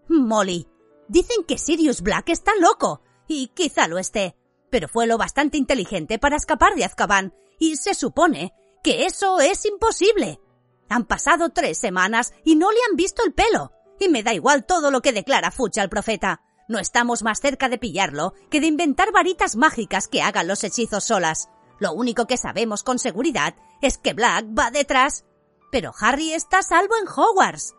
Molly, 0.08 0.66
dicen 1.06 1.44
que 1.44 1.58
Sirius 1.58 2.00
Black 2.00 2.30
está 2.30 2.50
loco, 2.60 3.02
y 3.28 3.52
quizá 3.54 3.86
lo 3.86 3.98
esté, 3.98 4.36
pero 4.68 4.88
fue 4.88 5.06
lo 5.06 5.16
bastante 5.16 5.58
inteligente 5.58 6.18
para 6.18 6.34
escapar 6.34 6.74
de 6.74 6.84
Azkaban 6.84 7.32
y 7.60 7.76
se 7.76 7.94
supone 7.94 8.52
que 8.82 9.06
eso 9.06 9.38
es 9.38 9.64
imposible. 9.64 10.40
Han 10.88 11.06
pasado 11.06 11.50
tres 11.50 11.78
semanas 11.78 12.32
y 12.44 12.56
no 12.56 12.72
le 12.72 12.78
han 12.90 12.96
visto 12.96 13.22
el 13.24 13.32
pelo. 13.32 13.70
Y 14.00 14.08
me 14.08 14.24
da 14.24 14.34
igual 14.34 14.66
todo 14.66 14.90
lo 14.90 15.02
que 15.02 15.12
declara 15.12 15.52
Fucha 15.52 15.82
al 15.82 15.88
profeta. 15.88 16.42
No 16.70 16.78
estamos 16.78 17.22
más 17.22 17.40
cerca 17.40 17.68
de 17.68 17.76
pillarlo 17.76 18.32
que 18.48 18.60
de 18.60 18.68
inventar 18.68 19.12
varitas 19.12 19.56
mágicas 19.56 20.08
que 20.08 20.22
hagan 20.22 20.48
los 20.48 20.64
hechizos 20.64 21.04
solas. 21.04 21.50
Lo 21.80 21.92
único 21.92 22.26
que 22.26 22.36
sabemos 22.36 22.82
con 22.82 22.98
seguridad 22.98 23.54
es 23.82 23.98
que 23.98 24.14
Black 24.14 24.46
va 24.58 24.70
detrás. 24.70 25.26
Pero 25.70 25.92
Harry 26.00 26.32
está 26.32 26.62
salvo 26.62 26.94
en 26.96 27.08
Hogwarts. 27.08 27.74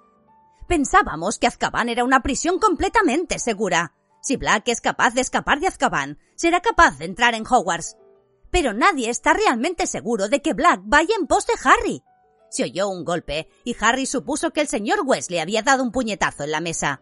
Pensábamos 0.68 1.40
que 1.40 1.48
Azkaban 1.48 1.90
era 1.90 2.04
una 2.04 2.22
prisión 2.22 2.60
completamente 2.60 3.40
segura. 3.40 3.94
Si 4.22 4.36
Black 4.36 4.68
es 4.68 4.82
capaz 4.82 5.16
de 5.16 5.22
escapar 5.22 5.60
de 5.60 5.68
Azkaban, 5.68 6.20
será 6.36 6.60
capaz 6.62 7.00
de 7.00 7.06
entrar 7.06 7.34
en 7.34 7.48
Hogwarts 7.48 7.96
pero 8.52 8.74
nadie 8.74 9.10
está 9.10 9.34
realmente 9.34 9.88
seguro 9.88 10.28
de 10.28 10.42
que 10.42 10.54
Black 10.54 10.82
vaya 10.84 11.16
en 11.18 11.26
pos 11.26 11.48
de 11.48 11.54
Harry. 11.64 12.04
Se 12.50 12.64
oyó 12.66 12.90
un 12.90 13.06
golpe 13.06 13.48
y 13.64 13.76
Harry 13.80 14.06
supuso 14.06 14.52
que 14.52 14.60
el 14.60 14.68
señor 14.68 15.00
Wesley 15.06 15.40
había 15.40 15.64
dado 15.64 15.84
un 15.84 15.92
puñetazo 15.92 16.44
en 16.44 16.52
la 16.52 16.60
mesa. 16.60 17.02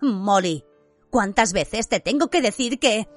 Molly, 0.00 0.64
¿cuántas 1.10 1.52
veces 1.52 1.88
te 1.88 2.00
tengo 2.00 2.28
que 2.28 2.40
decir 2.40 2.78
que... 2.78 3.08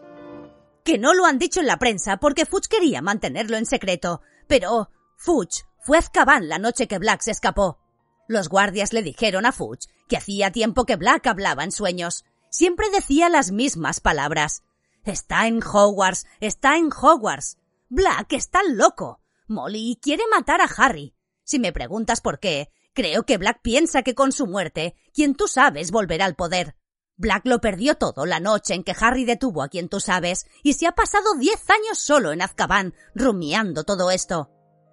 que 0.83 0.97
no 0.97 1.13
lo 1.13 1.25
han 1.25 1.39
dicho 1.39 1.59
en 1.59 1.67
la 1.67 1.77
prensa 1.77 2.17
porque 2.17 2.45
Fudge 2.45 2.67
quería 2.67 3.01
mantenerlo 3.01 3.57
en 3.57 3.65
secreto, 3.65 4.21
pero 4.47 4.89
Fudge 5.17 5.63
fue 5.79 5.97
a 5.97 5.99
Azkaban 5.99 6.49
la 6.49 6.59
noche 6.59 6.87
que 6.87 6.99
Black 6.99 7.21
se 7.21 7.31
escapó. 7.31 7.79
Los 8.27 8.49
guardias 8.49 8.93
le 8.93 9.03
dijeron 9.03 9.45
a 9.45 9.51
Fudge 9.51 9.87
que 10.07 10.17
hacía 10.17 10.51
tiempo 10.51 10.85
que 10.85 10.95
Black 10.95 11.27
hablaba 11.27 11.63
en 11.63 11.71
sueños. 11.71 12.25
Siempre 12.49 12.89
decía 12.89 13.29
las 13.29 13.51
mismas 13.51 13.99
palabras. 13.99 14.63
Está 15.03 15.47
en 15.47 15.61
Hogwarts, 15.61 16.25
está 16.39 16.77
en 16.77 16.89
Hogwarts. 16.91 17.57
Black 17.89 18.33
está 18.33 18.61
loco. 18.63 19.19
Molly 19.47 19.99
quiere 20.01 20.23
matar 20.31 20.61
a 20.61 20.69
Harry. 20.77 21.13
Si 21.43 21.59
me 21.59 21.73
preguntas 21.73 22.21
por 22.21 22.39
qué, 22.39 22.71
creo 22.93 23.23
que 23.23 23.37
Black 23.37 23.59
piensa 23.61 24.03
que 24.03 24.15
con 24.15 24.31
su 24.31 24.47
muerte, 24.47 24.95
quien 25.13 25.35
tú 25.35 25.47
sabes 25.47 25.91
volverá 25.91 26.25
al 26.25 26.35
poder. 26.35 26.75
Black 27.23 27.45
lo 27.45 27.61
perdió 27.61 27.95
todo 27.95 28.25
la 28.25 28.41
noche 28.41 28.73
en 28.73 28.83
que 28.83 28.93
Harry 28.99 29.23
detuvo 29.23 29.63
a 29.63 29.69
quien 29.69 29.87
tú 29.87 30.01
sabes, 30.01 30.45
y 30.61 30.73
se 30.73 30.87
ha 30.87 30.91
pasado 30.91 31.35
diez 31.39 31.69
años 31.69 31.97
solo 31.97 32.33
en 32.33 32.41
Azkaban, 32.41 32.93
rumiando 33.15 33.85
todo 33.85 34.11
esto. 34.11 34.51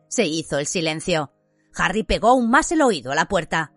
Se 0.09 0.25
hizo 0.27 0.59
el 0.59 0.67
silencio. 0.67 1.33
Harry 1.75 2.05
pegó 2.05 2.29
aún 2.29 2.49
más 2.49 2.71
el 2.71 2.83
oído 2.83 3.11
a 3.11 3.17
la 3.17 3.27
puerta. 3.27 3.73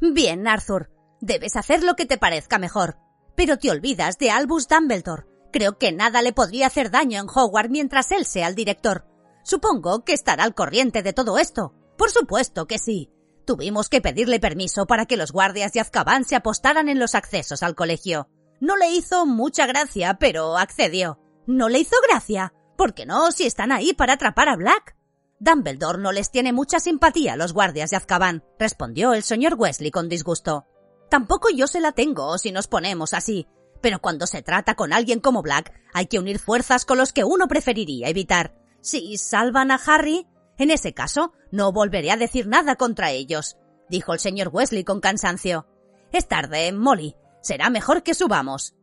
Bien, 0.00 0.48
Arthur, 0.48 0.90
debes 1.20 1.54
hacer 1.54 1.84
lo 1.84 1.96
que 1.96 2.06
te 2.06 2.16
parezca 2.16 2.58
mejor. 2.58 2.96
Pero 3.36 3.58
te 3.58 3.70
olvidas 3.70 4.16
de 4.16 4.30
Albus 4.30 4.68
Dumbledore, 4.68 5.26
Creo 5.52 5.78
que 5.78 5.92
nada 5.92 6.22
le 6.22 6.32
podría 6.32 6.66
hacer 6.66 6.90
daño 6.90 7.20
en 7.20 7.28
Hogwarts 7.28 7.70
mientras 7.70 8.10
él 8.12 8.24
sea 8.24 8.48
el 8.48 8.54
director. 8.54 9.06
Supongo 9.42 10.04
que 10.04 10.12
estará 10.12 10.44
al 10.44 10.54
corriente 10.54 11.02
de 11.02 11.12
todo 11.12 11.38
esto. 11.38 11.74
Por 11.96 12.10
supuesto 12.10 12.66
que 12.66 12.78
sí. 12.78 13.10
Tuvimos 13.48 13.88
que 13.88 14.02
pedirle 14.02 14.40
permiso 14.40 14.86
para 14.86 15.06
que 15.06 15.16
los 15.16 15.32
guardias 15.32 15.72
de 15.72 15.80
Azkaban 15.80 16.26
se 16.26 16.36
apostaran 16.36 16.90
en 16.90 16.98
los 16.98 17.14
accesos 17.14 17.62
al 17.62 17.74
colegio. 17.74 18.28
No 18.60 18.76
le 18.76 18.90
hizo 18.90 19.24
mucha 19.24 19.66
gracia, 19.66 20.18
pero 20.20 20.58
accedió. 20.58 21.18
¿No 21.46 21.70
le 21.70 21.78
hizo 21.78 21.96
gracia? 22.06 22.52
¿Por 22.76 22.92
qué 22.92 23.06
no 23.06 23.32
si 23.32 23.46
están 23.46 23.72
ahí 23.72 23.94
para 23.94 24.12
atrapar 24.12 24.50
a 24.50 24.56
Black? 24.56 24.98
Dumbledore 25.40 25.96
no 25.96 26.12
les 26.12 26.30
tiene 26.30 26.52
mucha 26.52 26.78
simpatía 26.78 27.32
a 27.32 27.36
los 27.36 27.54
guardias 27.54 27.88
de 27.88 27.96
Azkaban, 27.96 28.44
respondió 28.58 29.14
el 29.14 29.22
señor 29.22 29.54
Wesley 29.54 29.90
con 29.90 30.10
disgusto. 30.10 30.66
Tampoco 31.08 31.48
yo 31.48 31.66
se 31.68 31.80
la 31.80 31.92
tengo 31.92 32.36
si 32.36 32.52
nos 32.52 32.66
ponemos 32.66 33.14
así. 33.14 33.48
Pero 33.80 33.98
cuando 33.98 34.26
se 34.26 34.42
trata 34.42 34.74
con 34.74 34.92
alguien 34.92 35.20
como 35.20 35.40
Black, 35.40 35.72
hay 35.94 36.04
que 36.04 36.18
unir 36.18 36.38
fuerzas 36.38 36.84
con 36.84 36.98
los 36.98 37.14
que 37.14 37.24
uno 37.24 37.48
preferiría 37.48 38.10
evitar. 38.10 38.54
Si 38.82 39.16
salvan 39.16 39.70
a 39.70 39.80
Harry, 39.86 40.26
en 40.58 40.70
ese 40.70 40.92
caso, 40.92 41.32
no 41.50 41.72
volveré 41.72 42.10
a 42.10 42.16
decir 42.16 42.46
nada 42.46 42.76
contra 42.76 43.10
ellos, 43.10 43.56
dijo 43.88 44.12
el 44.12 44.18
señor 44.18 44.50
Wesley 44.52 44.84
con 44.84 45.00
cansancio. 45.00 45.66
Es 46.12 46.26
tarde, 46.26 46.72
Molly. 46.72 47.16
Será 47.40 47.70
mejor 47.70 48.02
que 48.02 48.14
subamos. 48.14 48.74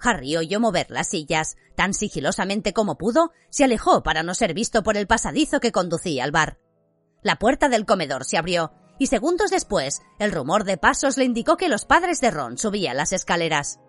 Harry 0.00 0.36
oyó 0.36 0.60
mover 0.60 0.90
las 0.90 1.08
sillas. 1.08 1.56
Tan 1.74 1.94
sigilosamente 1.94 2.72
como 2.72 2.96
pudo, 2.96 3.32
se 3.50 3.64
alejó 3.64 4.02
para 4.02 4.22
no 4.22 4.34
ser 4.34 4.54
visto 4.54 4.82
por 4.82 4.96
el 4.96 5.06
pasadizo 5.06 5.60
que 5.60 5.72
conducía 5.72 6.22
al 6.24 6.30
bar. 6.30 6.58
La 7.22 7.36
puerta 7.36 7.68
del 7.68 7.86
comedor 7.86 8.24
se 8.24 8.36
abrió, 8.36 8.72
y 8.98 9.06
segundos 9.06 9.50
después, 9.50 10.02
el 10.18 10.30
rumor 10.30 10.64
de 10.64 10.76
pasos 10.76 11.16
le 11.16 11.24
indicó 11.24 11.56
que 11.56 11.68
los 11.68 11.84
padres 11.84 12.20
de 12.20 12.30
Ron 12.30 12.58
subían 12.58 12.96
las 12.96 13.12
escaleras. 13.12 13.80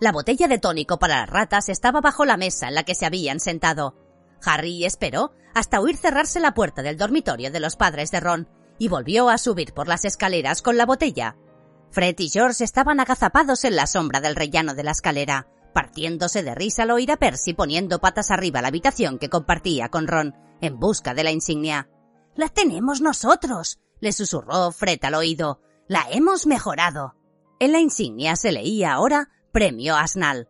La 0.00 0.12
botella 0.12 0.46
de 0.46 0.58
tónico 0.58 0.98
para 0.98 1.20
las 1.20 1.30
ratas 1.30 1.68
estaba 1.68 2.00
bajo 2.00 2.24
la 2.24 2.36
mesa 2.36 2.68
en 2.68 2.74
la 2.74 2.84
que 2.84 2.94
se 2.94 3.06
habían 3.06 3.40
sentado. 3.40 3.96
Harry 4.44 4.84
esperó 4.84 5.32
hasta 5.54 5.80
oír 5.80 5.96
cerrarse 5.96 6.40
la 6.40 6.54
puerta 6.54 6.82
del 6.82 6.96
dormitorio 6.96 7.50
de 7.50 7.60
los 7.60 7.76
padres 7.76 8.10
de 8.10 8.20
Ron 8.20 8.48
y 8.78 8.88
volvió 8.88 9.28
a 9.28 9.38
subir 9.38 9.72
por 9.72 9.88
las 9.88 10.04
escaleras 10.04 10.62
con 10.62 10.76
la 10.76 10.86
botella. 10.86 11.36
Fred 11.90 12.16
y 12.18 12.30
George 12.30 12.64
estaban 12.64 13.00
agazapados 13.00 13.64
en 13.64 13.76
la 13.76 13.86
sombra 13.86 14.20
del 14.20 14.34
rellano 14.34 14.74
de 14.74 14.82
la 14.82 14.92
escalera, 14.92 15.46
partiéndose 15.74 16.42
de 16.42 16.54
risa 16.54 16.84
al 16.84 16.90
oír 16.90 17.12
a 17.12 17.16
Percy 17.16 17.52
poniendo 17.52 18.00
patas 18.00 18.30
arriba 18.30 18.62
la 18.62 18.68
habitación 18.68 19.18
que 19.18 19.28
compartía 19.28 19.88
con 19.90 20.06
Ron, 20.08 20.34
en 20.60 20.78
busca 20.78 21.14
de 21.14 21.24
la 21.24 21.32
insignia. 21.32 21.88
La 22.34 22.48
tenemos 22.48 23.00
nosotros, 23.00 23.78
le 24.00 24.12
susurró 24.12 24.72
Fred 24.72 24.98
al 25.04 25.14
oído. 25.14 25.60
La 25.86 26.06
hemos 26.10 26.46
mejorado. 26.46 27.14
En 27.60 27.72
la 27.72 27.80
insignia 27.80 28.36
se 28.36 28.52
leía 28.52 28.94
ahora 28.94 29.28
Premio 29.52 29.96
Asnal. 29.96 30.48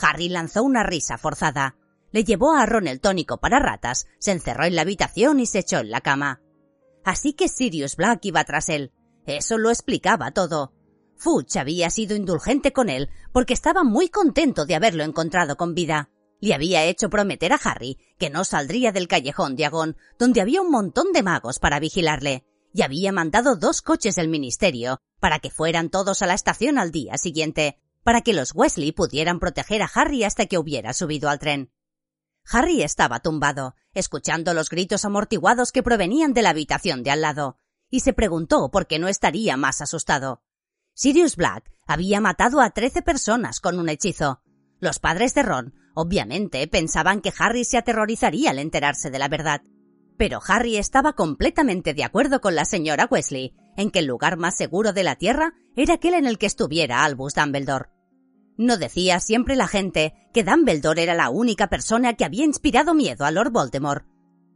Harry 0.00 0.28
lanzó 0.28 0.62
una 0.62 0.84
risa 0.84 1.18
forzada. 1.18 1.76
Le 2.12 2.24
llevó 2.24 2.52
a 2.52 2.66
Ron 2.66 2.88
el 2.88 3.00
tónico 3.00 3.38
para 3.38 3.58
ratas, 3.58 4.06
se 4.18 4.32
encerró 4.32 4.64
en 4.64 4.74
la 4.74 4.82
habitación 4.82 5.40
y 5.40 5.46
se 5.46 5.60
echó 5.60 5.78
en 5.78 5.90
la 5.90 6.00
cama. 6.00 6.40
Así 7.04 7.32
que 7.32 7.48
Sirius 7.48 7.96
Black 7.96 8.24
iba 8.24 8.44
tras 8.44 8.68
él. 8.68 8.92
Eso 9.26 9.58
lo 9.58 9.70
explicaba 9.70 10.30
todo. 10.32 10.72
Fuchs 11.16 11.56
había 11.56 11.90
sido 11.90 12.16
indulgente 12.16 12.72
con 12.72 12.88
él 12.88 13.10
porque 13.32 13.54
estaba 13.54 13.84
muy 13.84 14.08
contento 14.08 14.66
de 14.66 14.74
haberlo 14.74 15.04
encontrado 15.04 15.56
con 15.56 15.74
vida. 15.74 16.10
Le 16.40 16.54
había 16.54 16.84
hecho 16.84 17.10
prometer 17.10 17.52
a 17.52 17.60
Harry 17.62 17.98
que 18.18 18.30
no 18.30 18.44
saldría 18.44 18.92
del 18.92 19.08
callejón 19.08 19.56
de 19.56 19.68
donde 20.18 20.40
había 20.40 20.62
un 20.62 20.70
montón 20.70 21.12
de 21.12 21.22
magos 21.22 21.58
para 21.58 21.80
vigilarle, 21.80 22.44
y 22.72 22.82
había 22.82 23.12
mandado 23.12 23.56
dos 23.56 23.82
coches 23.82 24.14
del 24.14 24.28
ministerio 24.28 25.00
para 25.20 25.40
que 25.40 25.50
fueran 25.50 25.90
todos 25.90 26.22
a 26.22 26.26
la 26.26 26.34
estación 26.34 26.78
al 26.78 26.92
día 26.92 27.18
siguiente, 27.18 27.78
para 28.04 28.20
que 28.20 28.32
los 28.32 28.54
Wesley 28.54 28.92
pudieran 28.92 29.40
proteger 29.40 29.82
a 29.82 29.90
Harry 29.92 30.22
hasta 30.22 30.46
que 30.46 30.58
hubiera 30.58 30.92
subido 30.92 31.28
al 31.28 31.40
tren. 31.40 31.72
Harry 32.50 32.82
estaba 32.82 33.20
tumbado, 33.20 33.74
escuchando 33.92 34.54
los 34.54 34.70
gritos 34.70 35.04
amortiguados 35.04 35.70
que 35.70 35.82
provenían 35.82 36.32
de 36.32 36.42
la 36.42 36.50
habitación 36.50 37.02
de 37.02 37.10
al 37.10 37.20
lado, 37.20 37.58
y 37.90 38.00
se 38.00 38.14
preguntó 38.14 38.70
por 38.70 38.86
qué 38.86 38.98
no 38.98 39.08
estaría 39.08 39.56
más 39.56 39.82
asustado. 39.82 40.42
Sirius 40.94 41.36
Black 41.36 41.70
había 41.86 42.20
matado 42.20 42.60
a 42.60 42.70
trece 42.70 43.02
personas 43.02 43.60
con 43.60 43.78
un 43.78 43.88
hechizo. 43.88 44.42
Los 44.80 44.98
padres 44.98 45.34
de 45.34 45.42
Ron, 45.42 45.74
obviamente, 45.94 46.66
pensaban 46.68 47.20
que 47.20 47.32
Harry 47.38 47.64
se 47.64 47.76
aterrorizaría 47.76 48.50
al 48.50 48.58
enterarse 48.58 49.10
de 49.10 49.18
la 49.18 49.28
verdad. 49.28 49.62
Pero 50.16 50.40
Harry 50.46 50.76
estaba 50.76 51.12
completamente 51.12 51.94
de 51.94 52.04
acuerdo 52.04 52.40
con 52.40 52.54
la 52.54 52.64
señora 52.64 53.08
Wesley 53.10 53.54
en 53.76 53.90
que 53.90 54.00
el 54.00 54.06
lugar 54.06 54.36
más 54.36 54.56
seguro 54.56 54.92
de 54.92 55.04
la 55.04 55.16
Tierra 55.16 55.54
era 55.76 55.94
aquel 55.94 56.14
en 56.14 56.26
el 56.26 56.38
que 56.38 56.46
estuviera 56.46 57.04
Albus 57.04 57.34
Dumbledore. 57.34 57.90
¿No 58.58 58.76
decía 58.76 59.20
siempre 59.20 59.54
la 59.54 59.68
gente 59.68 60.14
que 60.34 60.42
Dumbledore 60.42 61.00
era 61.00 61.14
la 61.14 61.30
única 61.30 61.68
persona 61.68 62.14
que 62.14 62.24
había 62.24 62.44
inspirado 62.44 62.92
miedo 62.92 63.24
a 63.24 63.30
Lord 63.30 63.52
Voldemort? 63.52 64.04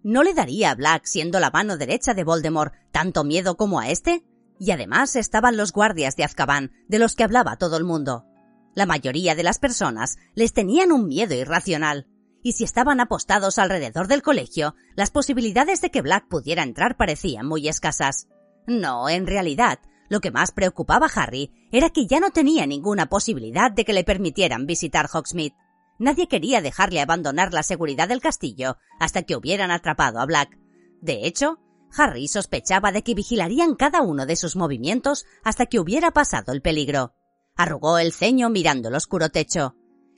¿No 0.02 0.24
le 0.24 0.34
daría 0.34 0.72
a 0.72 0.74
Black, 0.74 1.04
siendo 1.04 1.38
la 1.38 1.52
mano 1.52 1.76
derecha 1.76 2.12
de 2.12 2.24
Voldemort, 2.24 2.74
tanto 2.90 3.22
miedo 3.22 3.56
como 3.56 3.78
a 3.78 3.90
este? 3.90 4.24
Y 4.58 4.72
además 4.72 5.14
estaban 5.14 5.56
los 5.56 5.72
guardias 5.72 6.16
de 6.16 6.24
Azkaban, 6.24 6.72
de 6.88 6.98
los 6.98 7.14
que 7.14 7.22
hablaba 7.22 7.56
todo 7.58 7.76
el 7.76 7.84
mundo. 7.84 8.26
La 8.74 8.86
mayoría 8.86 9.36
de 9.36 9.44
las 9.44 9.60
personas 9.60 10.16
les 10.34 10.52
tenían 10.52 10.90
un 10.90 11.06
miedo 11.06 11.36
irracional, 11.36 12.08
y 12.42 12.52
si 12.52 12.64
estaban 12.64 12.98
apostados 12.98 13.58
alrededor 13.58 14.08
del 14.08 14.22
colegio, 14.22 14.74
las 14.96 15.12
posibilidades 15.12 15.80
de 15.80 15.92
que 15.92 16.02
Black 16.02 16.26
pudiera 16.26 16.64
entrar 16.64 16.96
parecían 16.96 17.46
muy 17.46 17.68
escasas. 17.68 18.26
No, 18.66 19.08
en 19.08 19.28
realidad, 19.28 19.78
lo 20.12 20.20
que 20.20 20.30
más 20.30 20.52
preocupaba 20.52 21.06
a 21.06 21.22
Harry 21.22 21.50
era 21.72 21.88
que 21.88 22.06
ya 22.06 22.20
no 22.20 22.32
tenía 22.32 22.66
ninguna 22.66 23.06
posibilidad 23.06 23.72
de 23.72 23.86
que 23.86 23.94
le 23.94 24.04
permitieran 24.04 24.66
visitar 24.66 25.08
Hogsmeade. 25.10 25.56
Nadie 25.98 26.28
quería 26.28 26.60
dejarle 26.60 27.00
abandonar 27.00 27.54
la 27.54 27.62
seguridad 27.62 28.08
del 28.08 28.20
castillo 28.20 28.76
hasta 29.00 29.22
que 29.22 29.36
hubieran 29.36 29.70
atrapado 29.70 30.20
a 30.20 30.26
Black. 30.26 30.58
De 31.00 31.26
hecho, 31.26 31.60
Harry 31.96 32.28
sospechaba 32.28 32.92
de 32.92 33.02
que 33.02 33.14
vigilarían 33.14 33.74
cada 33.74 34.02
uno 34.02 34.26
de 34.26 34.36
sus 34.36 34.54
movimientos 34.54 35.24
hasta 35.44 35.64
que 35.64 35.80
hubiera 35.80 36.10
pasado 36.10 36.52
el 36.52 36.60
peligro. 36.60 37.14
Arrugó 37.56 37.96
el 37.96 38.12
ceño 38.12 38.50
mirando 38.50 38.90
el 38.90 38.94
oscuro 38.96 39.30
techo. 39.30 39.76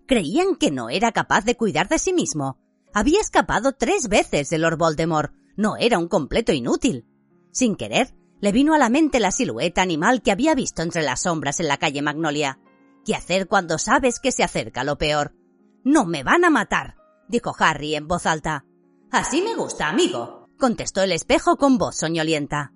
Creían 0.08 0.56
que 0.56 0.72
no 0.72 0.90
era 0.90 1.12
capaz 1.12 1.44
de 1.44 1.56
cuidar 1.56 1.88
de 1.88 2.00
sí 2.00 2.12
mismo. 2.12 2.58
Había 2.92 3.20
escapado 3.20 3.74
tres 3.74 4.08
veces 4.08 4.50
de 4.50 4.58
Lord 4.58 4.76
Voldemort. 4.76 5.32
No 5.56 5.76
era 5.76 6.00
un 6.00 6.08
completo 6.08 6.52
inútil. 6.52 7.06
Sin 7.52 7.76
querer, 7.76 8.12
le 8.44 8.52
vino 8.52 8.74
a 8.74 8.78
la 8.78 8.90
mente 8.90 9.20
la 9.20 9.30
silueta 9.30 9.80
animal 9.80 10.20
que 10.20 10.30
había 10.30 10.54
visto 10.54 10.82
entre 10.82 11.00
las 11.00 11.22
sombras 11.22 11.60
en 11.60 11.68
la 11.68 11.78
calle 11.78 12.02
Magnolia. 12.02 12.58
¿Qué 13.02 13.14
hacer 13.14 13.48
cuando 13.48 13.78
sabes 13.78 14.20
que 14.20 14.32
se 14.32 14.44
acerca 14.44 14.84
lo 14.84 14.98
peor? 14.98 15.34
No 15.82 16.04
me 16.04 16.22
van 16.24 16.44
a 16.44 16.50
matar, 16.50 16.98
dijo 17.26 17.54
Harry 17.58 17.94
en 17.94 18.06
voz 18.06 18.26
alta. 18.26 18.66
Así 19.10 19.40
me 19.40 19.54
gusta, 19.54 19.88
amigo, 19.88 20.50
contestó 20.58 21.00
el 21.00 21.12
espejo 21.12 21.56
con 21.56 21.78
voz 21.78 21.96
soñolienta. 21.96 22.74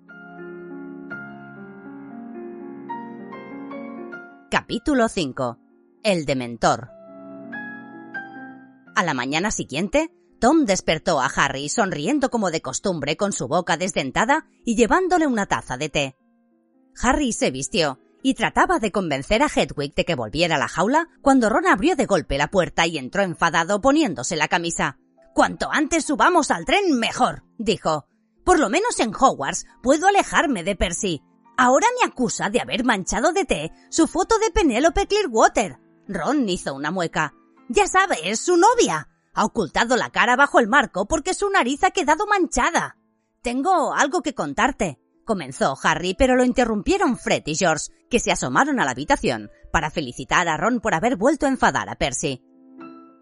Capítulo 4.49 5.07
5. 5.07 5.59
El 6.01 6.25
Dementor. 6.25 6.89
A 8.95 9.03
la 9.03 9.13
mañana 9.13 9.51
siguiente, 9.51 10.11
Tom 10.39 10.65
despertó 10.65 11.19
a 11.19 11.25
Harry 11.25 11.67
sonriendo 11.69 12.29
como 12.29 12.49
de 12.49 12.61
costumbre 12.61 13.17
con 13.17 13.33
su 13.33 13.47
boca 13.47 13.75
desdentada 13.75 14.47
y 14.65 14.75
llevándole 14.75 15.27
una 15.27 15.45
taza 15.45 15.77
de 15.77 15.89
té. 15.89 16.15
Harry 17.01 17.33
se 17.33 17.51
vistió 17.51 17.99
y 18.23 18.33
trataba 18.33 18.79
de 18.79 18.91
convencer 18.91 19.43
a 19.43 19.47
Hedwig 19.53 19.93
de 19.93 20.05
que 20.05 20.15
volviera 20.15 20.55
a 20.55 20.59
la 20.59 20.67
jaula 20.67 21.07
cuando 21.21 21.49
Ron 21.49 21.67
abrió 21.67 21.95
de 21.95 22.05
golpe 22.05 22.37
la 22.37 22.49
puerta 22.49 22.85
y 22.87 22.97
entró 22.97 23.23
enfadado 23.23 23.81
poniéndose 23.81 24.35
la 24.35 24.47
camisa. 24.47 24.97
Cuanto 25.33 25.69
antes 25.71 26.05
subamos 26.05 26.51
al 26.51 26.65
tren, 26.65 26.97
mejor, 26.97 27.43
dijo. 27.57 28.07
Por 28.43 28.59
lo 28.59 28.69
menos 28.69 28.99
en 28.99 29.13
Hogwarts 29.13 29.65
puedo 29.83 30.07
alejarme 30.07 30.63
de 30.63 30.75
Percy. 30.75 31.21
Ahora 31.57 31.87
me 31.99 32.07
acusa 32.07 32.49
de 32.49 32.61
haber 32.61 32.83
manchado 32.83 33.31
de 33.33 33.45
té 33.45 33.71
su 33.89 34.07
foto 34.07 34.39
de 34.39 34.51
Penélope 34.51 35.07
Clearwater. 35.07 35.77
Ron 36.07 36.47
hizo 36.47 36.73
una 36.73 36.91
mueca. 36.91 37.33
Ya 37.67 37.87
sabe, 37.87 38.17
es 38.23 38.39
su 38.39 38.57
novia. 38.57 39.07
Ha 39.39 39.45
ocultado 39.45 39.95
la 39.95 40.09
cara 40.09 40.35
bajo 40.35 40.59
el 40.59 40.67
marco 40.67 41.05
porque 41.05 41.33
su 41.33 41.49
nariz 41.49 41.85
ha 41.85 41.91
quedado 41.91 42.27
manchada. 42.27 42.97
Tengo 43.41 43.93
algo 43.93 44.21
que 44.21 44.33
contarte, 44.33 44.99
comenzó 45.23 45.77
Harry, 45.81 46.13
pero 46.13 46.35
lo 46.35 46.43
interrumpieron 46.43 47.15
Fred 47.17 47.43
y 47.45 47.55
George, 47.55 47.85
que 48.09 48.19
se 48.19 48.33
asomaron 48.33 48.81
a 48.81 48.83
la 48.83 48.91
habitación 48.91 49.49
para 49.71 49.91
felicitar 49.91 50.49
a 50.49 50.57
Ron 50.57 50.81
por 50.81 50.93
haber 50.93 51.15
vuelto 51.15 51.45
a 51.45 51.49
enfadar 51.49 51.87
a 51.87 51.95
Percy. 51.95 52.43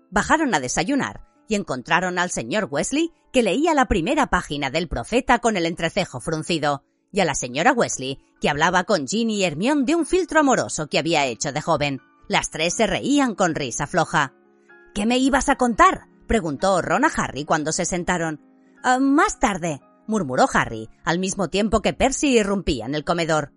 Bajaron 0.10 0.56
a 0.56 0.60
desayunar 0.60 1.24
y 1.48 1.54
encontraron 1.54 2.18
al 2.18 2.32
señor 2.32 2.68
Wesley 2.72 3.12
que 3.32 3.44
leía 3.44 3.76
la 3.76 3.86
primera 3.86 4.26
página 4.26 4.72
del 4.72 4.88
profeta 4.88 5.38
con 5.38 5.56
el 5.56 5.68
entrecejo 5.68 6.20
fruncido, 6.20 6.84
y 7.12 7.20
a 7.20 7.26
la 7.26 7.36
señora 7.36 7.74
Wesley 7.74 8.18
que 8.42 8.50
hablaba 8.50 8.86
con 8.86 9.08
Ginny 9.08 9.42
y 9.42 9.44
Hermione 9.44 9.84
de 9.86 9.94
un 9.94 10.08
filtro 10.08 10.40
amoroso 10.40 10.88
que 10.88 10.98
había 10.98 11.28
hecho 11.28 11.52
de 11.52 11.62
joven. 11.62 12.02
Las 12.28 12.50
tres 12.50 12.74
se 12.74 12.88
reían 12.88 13.36
con 13.36 13.54
risa 13.54 13.86
floja. 13.86 14.34
¿Qué 14.98 15.06
me 15.06 15.20
ibas 15.20 15.48
a 15.48 15.58
contar? 15.58 16.08
preguntó 16.26 16.82
Ron 16.82 17.06
a 17.06 17.12
Harry 17.16 17.46
cuando 17.46 17.72
se 17.72 17.86
sentaron. 17.86 18.42
Ah, 18.84 18.98
más 18.98 19.38
tarde, 19.38 19.80
murmuró 20.08 20.48
Harry, 20.52 20.90
al 21.06 21.20
mismo 21.20 21.50
tiempo 21.50 21.82
que 21.84 21.94
Percy 21.94 22.40
irrumpía 22.40 22.88
en 22.88 22.96
el 22.96 23.04
comedor. 23.04 23.54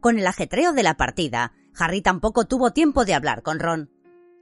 Con 0.00 0.18
el 0.18 0.26
ajetreo 0.26 0.74
de 0.74 0.82
la 0.82 0.98
partida, 0.98 1.54
Harry 1.78 2.02
tampoco 2.02 2.44
tuvo 2.44 2.72
tiempo 2.72 3.06
de 3.06 3.14
hablar 3.14 3.42
con 3.42 3.58
Ron. 3.58 3.90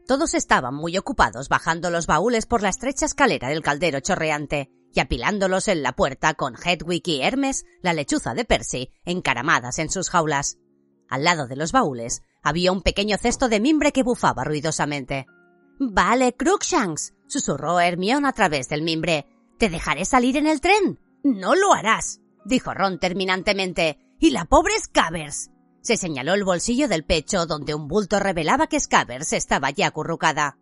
Todos 0.09 0.35
estaban 0.35 0.75
muy 0.75 0.99
ocupados 0.99 1.49
bajando 1.49 1.89
los 1.89 2.09
baúles 2.09 2.47
por 2.47 2.63
la 2.63 2.71
estrecha 2.71 3.07
escalera 3.07 3.49
del 3.49 3.63
caldero 3.63 4.01
chorreante 4.01 4.73
y 4.93 4.99
apilándolos 4.99 5.69
en 5.69 5.85
la 5.85 5.93
puerta 5.93 6.35
con 6.35 6.57
Hedwig 6.57 7.07
y 7.07 7.23
Hermes, 7.23 7.65
la 7.81 7.93
lechuza 7.93 8.35
de 8.35 8.45
Percy, 8.45 8.91
encaramadas 9.05 9.79
en 9.79 9.89
sus 9.89 10.11
jaulas. 10.11 10.59
Al 11.09 11.23
lado 11.23 11.47
de 11.47 11.55
los 11.55 11.71
baúles 11.71 12.23
había 12.43 12.73
un 12.73 12.83
pequeño 12.83 13.19
cesto 13.19 13.49
de 13.49 13.61
mimbre 13.61 13.93
que 13.93 14.03
bufaba 14.03 14.43
ruidosamente. 14.43 15.29
Vale, 15.83 16.35
Crookshanks, 16.35 17.15
susurró 17.27 17.81
Hermione 17.81 18.29
a 18.29 18.33
través 18.33 18.69
del 18.69 18.83
mimbre. 18.83 19.25
Te 19.59 19.71
dejaré 19.71 20.05
salir 20.05 20.37
en 20.37 20.47
el 20.47 20.61
tren. 20.61 21.01
No 21.25 21.55
lo 21.55 21.73
harás, 21.73 22.21
dijo 22.45 22.75
Ron 22.75 22.99
terminantemente. 22.99 23.99
Y 24.19 24.29
la 24.29 24.45
pobre 24.45 24.75
Scabbers. 24.79 25.51
Se 25.81 25.97
señaló 25.97 26.35
el 26.35 26.45
bolsillo 26.45 26.87
del 26.87 27.07
pecho 27.07 27.47
donde 27.47 27.75
un 27.75 27.89
bulto 27.89 28.21
revelaba 28.21 28.67
que 28.67 28.79
Scabbers 28.79 29.33
estaba 29.33 29.71
ya 29.71 29.87
acurrucada. 29.87 30.59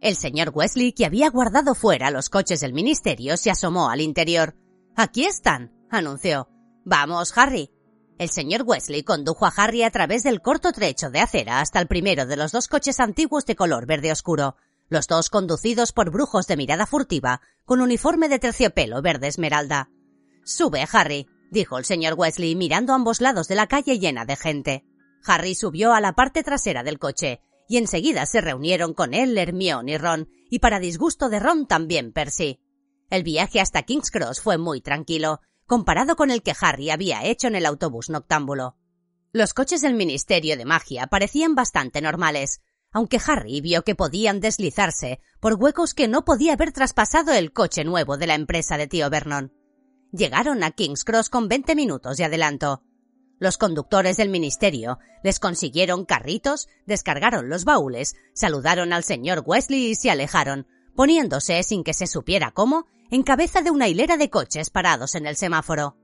El 0.00 0.14
señor 0.14 0.52
Wesley, 0.54 0.92
que 0.92 1.06
había 1.06 1.28
guardado 1.28 1.74
fuera 1.74 2.12
los 2.12 2.30
coches 2.30 2.60
del 2.60 2.72
ministerio, 2.72 3.36
se 3.36 3.50
asomó 3.50 3.90
al 3.90 4.00
interior. 4.00 4.54
Aquí 4.94 5.24
están, 5.24 5.72
anunció. 5.90 6.48
Vamos, 6.84 7.36
Harry. 7.36 7.72
El 8.18 8.30
señor 8.30 8.62
Wesley 8.64 9.02
condujo 9.02 9.44
a 9.44 9.52
Harry 9.54 9.82
a 9.82 9.90
través 9.90 10.22
del 10.22 10.40
corto 10.40 10.72
trecho 10.72 11.10
de 11.10 11.20
acera 11.20 11.60
hasta 11.60 11.80
el 11.80 11.86
primero 11.86 12.24
de 12.24 12.36
los 12.36 12.50
dos 12.50 12.66
coches 12.66 12.98
antiguos 12.98 13.44
de 13.44 13.56
color 13.56 13.84
verde 13.84 14.10
oscuro, 14.10 14.56
los 14.88 15.06
dos 15.06 15.28
conducidos 15.28 15.92
por 15.92 16.10
brujos 16.10 16.46
de 16.46 16.56
mirada 16.56 16.86
furtiva, 16.86 17.42
con 17.66 17.82
uniforme 17.82 18.30
de 18.30 18.38
terciopelo 18.38 19.02
verde 19.02 19.26
esmeralda. 19.26 19.90
Sube, 20.44 20.86
Harry, 20.90 21.26
dijo 21.50 21.76
el 21.76 21.84
señor 21.84 22.14
Wesley 22.14 22.54
mirando 22.54 22.94
a 22.94 22.96
ambos 22.96 23.20
lados 23.20 23.48
de 23.48 23.54
la 23.54 23.66
calle 23.66 23.98
llena 23.98 24.24
de 24.24 24.36
gente. 24.36 24.84
Harry 25.26 25.54
subió 25.54 25.92
a 25.92 26.00
la 26.00 26.14
parte 26.14 26.42
trasera 26.42 26.82
del 26.82 26.98
coche, 26.98 27.42
y 27.68 27.76
enseguida 27.76 28.24
se 28.24 28.40
reunieron 28.40 28.94
con 28.94 29.12
él 29.12 29.36
Hermione 29.36 29.92
y 29.92 29.98
Ron, 29.98 30.30
y 30.48 30.60
para 30.60 30.80
disgusto 30.80 31.28
de 31.28 31.40
Ron 31.40 31.66
también 31.66 32.12
Percy. 32.12 32.60
El 33.10 33.24
viaje 33.24 33.60
hasta 33.60 33.82
King's 33.82 34.10
Cross 34.10 34.40
fue 34.40 34.56
muy 34.56 34.80
tranquilo, 34.80 35.40
comparado 35.66 36.16
con 36.16 36.30
el 36.30 36.42
que 36.42 36.54
Harry 36.60 36.90
había 36.90 37.24
hecho 37.24 37.48
en 37.48 37.56
el 37.56 37.66
autobús 37.66 38.08
noctámbulo. 38.08 38.76
Los 39.32 39.52
coches 39.52 39.82
del 39.82 39.94
Ministerio 39.94 40.56
de 40.56 40.64
Magia 40.64 41.08
parecían 41.08 41.54
bastante 41.54 42.00
normales, 42.00 42.60
aunque 42.92 43.20
Harry 43.26 43.60
vio 43.60 43.82
que 43.82 43.94
podían 43.94 44.40
deslizarse 44.40 45.20
por 45.40 45.54
huecos 45.54 45.92
que 45.92 46.08
no 46.08 46.24
podía 46.24 46.54
haber 46.54 46.72
traspasado 46.72 47.32
el 47.32 47.52
coche 47.52 47.84
nuevo 47.84 48.16
de 48.16 48.26
la 48.26 48.34
empresa 48.34 48.78
de 48.78 48.86
tío 48.86 49.10
Vernon. 49.10 49.52
Llegaron 50.12 50.62
a 50.62 50.70
King's 50.70 51.04
Cross 51.04 51.28
con 51.28 51.48
20 51.48 51.74
minutos 51.74 52.16
de 52.16 52.24
adelanto. 52.24 52.82
Los 53.38 53.58
conductores 53.58 54.16
del 54.16 54.30
ministerio 54.30 54.98
les 55.22 55.38
consiguieron 55.38 56.06
carritos, 56.06 56.68
descargaron 56.86 57.50
los 57.50 57.64
baúles, 57.66 58.16
saludaron 58.32 58.94
al 58.94 59.04
señor 59.04 59.42
Wesley 59.44 59.90
y 59.90 59.94
se 59.94 60.10
alejaron, 60.10 60.66
poniéndose, 60.94 61.62
sin 61.62 61.84
que 61.84 61.92
se 61.92 62.06
supiera 62.06 62.52
cómo, 62.52 62.86
en 63.10 63.22
cabeza 63.22 63.62
de 63.62 63.70
una 63.70 63.88
hilera 63.88 64.16
de 64.16 64.30
coches 64.30 64.70
parados 64.70 65.14
en 65.14 65.26
el 65.26 65.36
semáforo. 65.36 65.96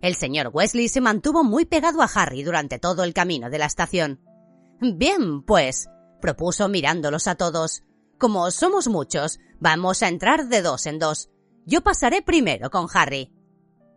El 0.00 0.16
señor 0.16 0.50
Wesley 0.52 0.88
se 0.88 1.00
mantuvo 1.00 1.44
muy 1.44 1.64
pegado 1.64 2.02
a 2.02 2.10
Harry 2.12 2.42
durante 2.42 2.78
todo 2.78 3.04
el 3.04 3.14
camino 3.14 3.50
de 3.50 3.58
la 3.58 3.66
estación. 3.66 4.20
Bien, 4.80 5.42
pues, 5.42 5.88
propuso 6.20 6.68
mirándolos 6.68 7.28
a 7.28 7.36
todos. 7.36 7.84
Como 8.18 8.50
somos 8.50 8.88
muchos, 8.88 9.38
vamos 9.60 10.02
a 10.02 10.08
entrar 10.08 10.48
de 10.48 10.62
dos 10.62 10.86
en 10.86 10.98
dos. 10.98 11.30
Yo 11.66 11.82
pasaré 11.82 12.22
primero 12.22 12.70
con 12.70 12.86
Harry. 12.92 13.32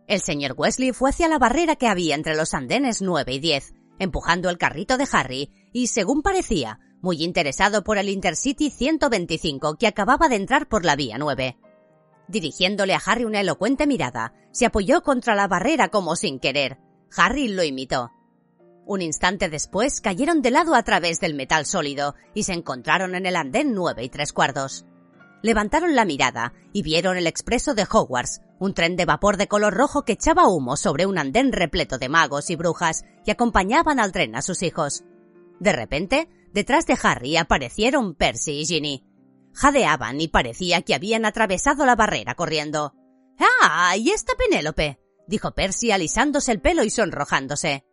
El 0.06 0.20
señor 0.20 0.54
Wesley 0.56 0.92
fue 0.92 1.10
hacia 1.10 1.28
la 1.28 1.38
barrera 1.38 1.74
que 1.74 1.88
había 1.88 2.14
entre 2.14 2.36
los 2.36 2.54
andenes 2.54 3.02
9 3.02 3.34
y 3.34 3.38
10, 3.40 3.74
empujando 3.98 4.48
el 4.48 4.58
carrito 4.58 4.96
de 4.96 5.08
Harry 5.10 5.50
y, 5.72 5.88
según 5.88 6.22
parecía, 6.22 6.78
muy 7.02 7.24
interesado 7.24 7.82
por 7.82 7.98
el 7.98 8.08
Intercity 8.08 8.70
125 8.70 9.76
que 9.76 9.88
acababa 9.88 10.28
de 10.28 10.36
entrar 10.36 10.68
por 10.68 10.84
la 10.84 10.94
vía 10.94 11.18
9. 11.18 11.56
Dirigiéndole 12.28 12.94
a 12.94 13.02
Harry 13.04 13.24
una 13.24 13.40
elocuente 13.40 13.86
mirada, 13.86 14.34
se 14.50 14.66
apoyó 14.66 15.02
contra 15.02 15.34
la 15.34 15.48
barrera 15.48 15.88
como 15.88 16.16
sin 16.16 16.40
querer. 16.40 16.78
Harry 17.16 17.48
lo 17.48 17.62
imitó. 17.62 18.10
Un 18.84 19.02
instante 19.02 19.48
después 19.48 20.00
cayeron 20.00 20.42
de 20.42 20.50
lado 20.50 20.74
a 20.74 20.82
través 20.82 21.20
del 21.20 21.34
metal 21.34 21.66
sólido 21.66 22.14
y 22.34 22.44
se 22.44 22.52
encontraron 22.52 23.14
en 23.14 23.26
el 23.26 23.36
andén 23.36 23.74
9 23.74 24.04
y 24.04 24.08
tres 24.08 24.32
cuartos. 24.32 24.84
Levantaron 25.42 25.94
la 25.94 26.04
mirada 26.04 26.54
y 26.72 26.82
vieron 26.82 27.16
el 27.16 27.26
expreso 27.26 27.74
de 27.74 27.86
Hogwarts, 27.90 28.40
un 28.58 28.74
tren 28.74 28.96
de 28.96 29.04
vapor 29.04 29.36
de 29.36 29.48
color 29.48 29.74
rojo 29.74 30.04
que 30.04 30.12
echaba 30.12 30.48
humo 30.48 30.76
sobre 30.76 31.06
un 31.06 31.18
andén 31.18 31.52
repleto 31.52 31.98
de 31.98 32.08
magos 32.08 32.50
y 32.50 32.56
brujas 32.56 33.04
que 33.24 33.32
acompañaban 33.32 34.00
al 34.00 34.12
tren 34.12 34.34
a 34.34 34.42
sus 34.42 34.62
hijos. 34.62 35.04
De 35.60 35.72
repente, 35.72 36.28
detrás 36.52 36.86
de 36.86 36.98
Harry 37.02 37.36
aparecieron 37.36 38.14
Percy 38.14 38.60
y 38.60 38.66
Ginny. 38.66 39.04
Jadeaban 39.56 40.20
y 40.20 40.28
parecía 40.28 40.82
que 40.82 40.94
habían 40.94 41.24
atravesado 41.24 41.86
la 41.86 41.96
barrera 41.96 42.34
corriendo. 42.34 42.94
¡Ah! 43.38 43.96
¿Y 43.96 44.10
esta 44.10 44.34
Penélope? 44.34 45.00
dijo 45.26 45.52
Percy 45.52 45.90
alisándose 45.90 46.52
el 46.52 46.60
pelo 46.60 46.84
y 46.84 46.90
sonrojándose. 46.90 47.84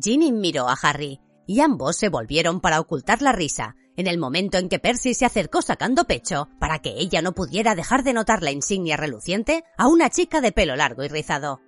Ginny 0.00 0.30
miró 0.30 0.68
a 0.68 0.76
Harry, 0.80 1.20
y 1.46 1.60
ambos 1.60 1.96
se 1.96 2.10
volvieron 2.10 2.60
para 2.60 2.80
ocultar 2.80 3.22
la 3.22 3.32
risa, 3.32 3.76
en 3.96 4.06
el 4.06 4.18
momento 4.18 4.58
en 4.58 4.68
que 4.68 4.78
Percy 4.78 5.14
se 5.14 5.24
acercó 5.24 5.62
sacando 5.62 6.04
pecho, 6.04 6.50
para 6.60 6.80
que 6.80 6.90
ella 6.98 7.22
no 7.22 7.32
pudiera 7.32 7.74
dejar 7.74 8.04
de 8.04 8.12
notar 8.12 8.42
la 8.42 8.50
insignia 8.50 8.98
reluciente, 8.98 9.64
a 9.78 9.88
una 9.88 10.10
chica 10.10 10.42
de 10.42 10.52
pelo 10.52 10.76
largo 10.76 11.02
y 11.02 11.08
rizado. 11.08 11.60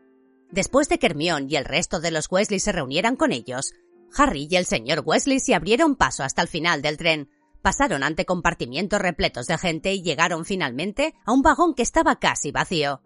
Después 0.50 0.90
de 0.90 0.98
que 0.98 1.06
Hermione 1.06 1.46
y 1.48 1.56
el 1.56 1.64
resto 1.64 2.00
de 2.00 2.10
los 2.10 2.30
Weasley 2.30 2.60
se 2.60 2.72
reunieran 2.72 3.16
con 3.16 3.32
ellos, 3.32 3.72
Harry 4.14 4.46
y 4.50 4.56
el 4.56 4.66
señor 4.66 5.02
Weasley 5.04 5.40
se 5.40 5.54
abrieron 5.54 5.96
paso 5.96 6.22
hasta 6.22 6.42
el 6.42 6.48
final 6.48 6.82
del 6.82 6.98
tren, 6.98 7.30
pasaron 7.62 8.02
ante 8.02 8.24
compartimientos 8.24 9.00
repletos 9.00 9.46
de 9.46 9.58
gente 9.58 9.92
y 9.92 10.02
llegaron 10.02 10.44
finalmente 10.44 11.14
a 11.24 11.32
un 11.32 11.42
vagón 11.42 11.74
que 11.74 11.82
estaba 11.82 12.18
casi 12.18 12.50
vacío. 12.50 13.02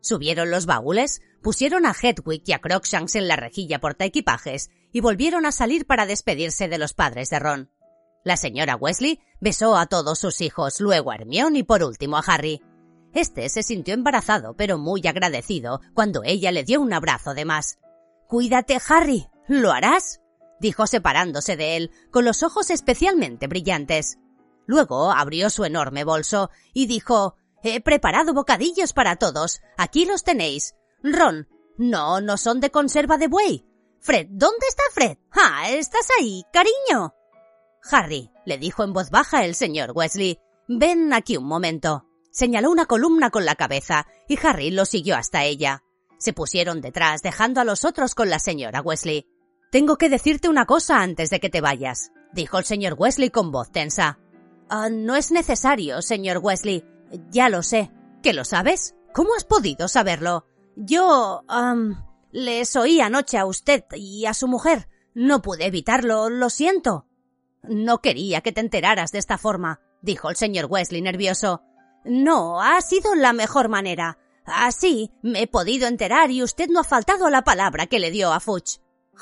Subieron 0.00 0.50
los 0.50 0.66
baúles, 0.66 1.20
pusieron 1.42 1.86
a 1.86 1.94
Hedwig 1.94 2.42
y 2.46 2.52
a 2.52 2.60
Crookshanks 2.60 3.16
en 3.16 3.28
la 3.28 3.36
rejilla 3.36 3.80
portaequipajes 3.80 4.70
y 4.92 5.00
volvieron 5.00 5.46
a 5.46 5.52
salir 5.52 5.86
para 5.86 6.06
despedirse 6.06 6.68
de 6.68 6.78
los 6.78 6.94
padres 6.94 7.30
de 7.30 7.38
Ron. 7.38 7.70
La 8.24 8.36
señora 8.36 8.76
Wesley 8.76 9.20
besó 9.40 9.76
a 9.76 9.86
todos 9.86 10.18
sus 10.18 10.40
hijos, 10.40 10.80
luego 10.80 11.10
a 11.10 11.16
Hermione 11.16 11.60
y 11.60 11.62
por 11.62 11.82
último 11.82 12.16
a 12.16 12.24
Harry. 12.26 12.62
Este 13.14 13.48
se 13.48 13.62
sintió 13.62 13.94
embarazado, 13.94 14.54
pero 14.56 14.78
muy 14.78 15.06
agradecido 15.06 15.80
cuando 15.94 16.22
ella 16.24 16.52
le 16.52 16.64
dio 16.64 16.80
un 16.80 16.92
abrazo 16.92 17.34
de 17.34 17.44
más. 17.44 17.78
Cuídate, 18.28 18.78
Harry. 18.88 19.26
¿Lo 19.46 19.72
harás? 19.72 20.20
Dijo 20.60 20.86
separándose 20.86 21.56
de 21.56 21.76
él, 21.76 21.90
con 22.10 22.24
los 22.24 22.42
ojos 22.42 22.70
especialmente 22.70 23.46
brillantes. 23.46 24.18
Luego 24.66 25.10
abrió 25.10 25.50
su 25.50 25.64
enorme 25.64 26.04
bolso 26.04 26.50
y 26.72 26.86
dijo 26.86 27.36
He 27.62 27.80
preparado 27.80 28.34
bocadillos 28.34 28.92
para 28.92 29.16
todos. 29.16 29.60
Aquí 29.76 30.04
los 30.04 30.22
tenéis. 30.22 30.74
Ron. 31.02 31.48
No, 31.76 32.20
no 32.20 32.36
son 32.36 32.60
de 32.60 32.70
conserva 32.70 33.18
de 33.18 33.28
buey. 33.28 33.66
Fred, 34.00 34.26
¿dónde 34.30 34.66
está 34.68 34.82
Fred? 34.92 35.18
Ah, 35.32 35.70
estás 35.70 36.08
ahí, 36.18 36.44
cariño. 36.52 37.14
Harry, 37.90 38.30
le 38.44 38.58
dijo 38.58 38.84
en 38.84 38.92
voz 38.92 39.10
baja 39.10 39.44
el 39.44 39.54
señor 39.54 39.92
Wesley, 39.94 40.38
ven 40.68 41.12
aquí 41.12 41.36
un 41.36 41.46
momento. 41.46 42.06
Señaló 42.30 42.70
una 42.70 42.86
columna 42.86 43.30
con 43.30 43.44
la 43.44 43.56
cabeza 43.56 44.06
y 44.28 44.38
Harry 44.44 44.70
lo 44.70 44.84
siguió 44.84 45.16
hasta 45.16 45.44
ella. 45.44 45.82
Se 46.18 46.32
pusieron 46.32 46.80
detrás, 46.80 47.22
dejando 47.22 47.60
a 47.60 47.64
los 47.64 47.84
otros 47.84 48.14
con 48.14 48.28
la 48.28 48.38
señora 48.38 48.80
Wesley. 48.80 49.26
Tengo 49.70 49.98
que 49.98 50.08
decirte 50.08 50.48
una 50.48 50.64
cosa 50.64 51.02
antes 51.02 51.28
de 51.28 51.40
que 51.40 51.50
te 51.50 51.60
vayas, 51.60 52.10
dijo 52.32 52.58
el 52.58 52.64
señor 52.64 52.94
Wesley 52.96 53.28
con 53.28 53.52
voz 53.52 53.70
tensa. 53.70 54.18
Ah, 54.70 54.88
no 54.90 55.14
es 55.14 55.30
necesario, 55.30 56.00
señor 56.00 56.38
Wesley. 56.38 56.84
Ya 57.30 57.50
lo 57.50 57.62
sé. 57.62 57.90
¿Que 58.22 58.32
lo 58.32 58.44
sabes? 58.44 58.94
¿Cómo 59.12 59.34
has 59.34 59.44
podido 59.44 59.88
saberlo? 59.88 60.46
Yo... 60.74 61.44
les 62.30 62.76
oí 62.76 63.00
anoche 63.00 63.36
a 63.36 63.44
usted 63.44 63.84
y 63.94 64.24
a 64.24 64.32
su 64.32 64.48
mujer. 64.48 64.88
No 65.14 65.42
pude 65.42 65.66
evitarlo, 65.66 66.30
lo 66.30 66.48
siento. 66.48 67.06
No 67.62 67.98
quería 67.98 68.40
que 68.40 68.52
te 68.52 68.60
enteraras 68.60 69.12
de 69.12 69.18
esta 69.18 69.36
forma, 69.36 69.80
dijo 70.00 70.30
el 70.30 70.36
señor 70.36 70.66
Wesley 70.70 71.02
nervioso. 71.02 71.62
No, 72.04 72.62
ha 72.62 72.80
sido 72.80 73.14
la 73.14 73.34
mejor 73.34 73.68
manera. 73.68 74.18
Así 74.46 75.10
me 75.20 75.42
he 75.42 75.46
podido 75.46 75.88
enterar 75.88 76.30
y 76.30 76.42
usted 76.42 76.68
no 76.70 76.80
ha 76.80 76.84
faltado 76.84 77.26
a 77.26 77.30
la 77.30 77.44
palabra 77.44 77.86
que 77.86 77.98
le 77.98 78.10
dio 78.10 78.32
a 78.32 78.40
Fuchs. 78.40 78.80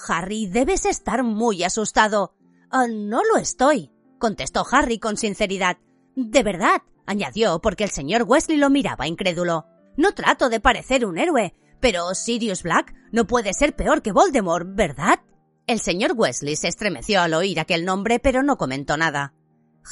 Harry, 0.09 0.47
debes 0.47 0.84
estar 0.84 1.22
muy 1.22 1.64
asustado. 1.64 2.34
Ah, 2.70 2.86
no 2.88 3.22
lo 3.24 3.38
estoy, 3.38 3.90
contestó 4.18 4.64
Harry 4.70 4.99
con 4.99 5.16
sinceridad. 5.16 5.78
De 6.14 6.42
verdad, 6.42 6.82
añadió 7.07 7.61
porque 7.61 7.84
el 7.84 7.90
señor 7.90 8.24
Wesley 8.26 8.59
lo 8.59 8.70
miraba 8.70 9.07
incrédulo. 9.07 9.66
No 9.97 10.12
trato 10.12 10.49
de 10.49 10.61
parecer 10.61 11.07
un 11.07 11.18
héroe, 11.18 11.55
pero 11.80 12.14
Sirius 12.14 12.62
Black 12.62 12.94
no 13.12 13.26
puede 13.26 13.53
ser 13.55 13.74
peor 13.74 14.03
que 14.03 14.12
Voldemort, 14.12 14.66
¿verdad? 14.74 15.20
El 15.66 15.80
señor 15.80 16.12
Wesley 16.16 16.57
se 16.57 16.68
estremeció 16.68 17.20
al 17.20 17.34
oír 17.34 17.59
aquel 17.59 17.84
nombre, 17.84 18.18
pero 18.18 18.42
no 18.42 18.57
comentó 18.57 18.97
nada. 18.97 19.34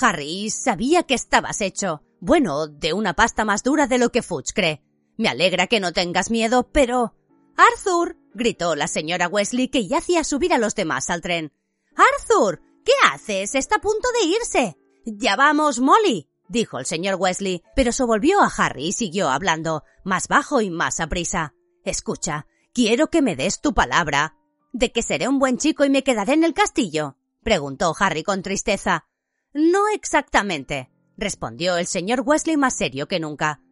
Harry, 0.00 0.50
sabía 0.50 1.04
que 1.04 1.14
estabas 1.14 1.60
hecho. 1.60 2.02
Bueno, 2.20 2.66
de 2.66 2.92
una 2.92 3.14
pasta 3.14 3.44
más 3.44 3.62
dura 3.62 3.86
de 3.86 3.98
lo 3.98 4.10
que 4.10 4.22
Fudge 4.22 4.52
cree. 4.54 4.82
Me 5.16 5.28
alegra 5.28 5.66
que 5.66 5.80
no 5.80 5.92
tengas 5.92 6.30
miedo, 6.30 6.68
pero. 6.72 7.14
Arthur. 7.56 8.16
Gritó 8.34 8.74
la 8.74 8.88
señora 8.88 9.28
Wesley 9.28 9.68
que 9.68 9.86
ya 9.86 9.98
hacía 9.98 10.24
subir 10.24 10.52
a 10.52 10.58
los 10.58 10.74
demás 10.74 11.10
al 11.10 11.20
tren. 11.20 11.52
Arthur. 11.96 12.60
¿Qué 12.84 12.92
haces? 13.10 13.54
Está 13.54 13.76
a 13.76 13.80
punto 13.80 14.08
de 14.20 14.26
irse. 14.26 14.76
Ya 15.06 15.36
vamos, 15.36 15.80
Molly. 15.80 16.28
dijo 16.48 16.78
el 16.78 16.86
señor 16.86 17.14
Wesley, 17.14 17.62
pero 17.74 17.92
se 17.92 18.04
volvió 18.04 18.40
a 18.42 18.52
Harry 18.54 18.88
y 18.88 18.92
siguió 18.92 19.30
hablando, 19.30 19.84
más 20.04 20.28
bajo 20.28 20.60
y 20.60 20.70
más 20.70 21.00
aprisa. 21.00 21.54
Escucha, 21.84 22.46
quiero 22.74 23.08
que 23.08 23.22
me 23.22 23.36
des 23.36 23.60
tu 23.60 23.72
palabra 23.72 24.36
¿De 24.74 24.90
que 24.90 25.02
seré 25.02 25.28
un 25.28 25.38
buen 25.38 25.56
chico 25.56 25.84
y 25.84 25.88
me 25.88 26.02
quedaré 26.02 26.32
en 26.32 26.42
el 26.42 26.52
castillo? 26.52 27.16
preguntó 27.44 27.94
Harry 27.96 28.24
con 28.24 28.42
tristeza. 28.42 29.06
No 29.52 29.86
exactamente, 29.94 30.90
respondió 31.16 31.76
el 31.76 31.86
señor 31.86 32.22
Wesley 32.26 32.56
más 32.56 32.74
serio 32.74 33.06
que 33.06 33.20
nunca. 33.20 33.62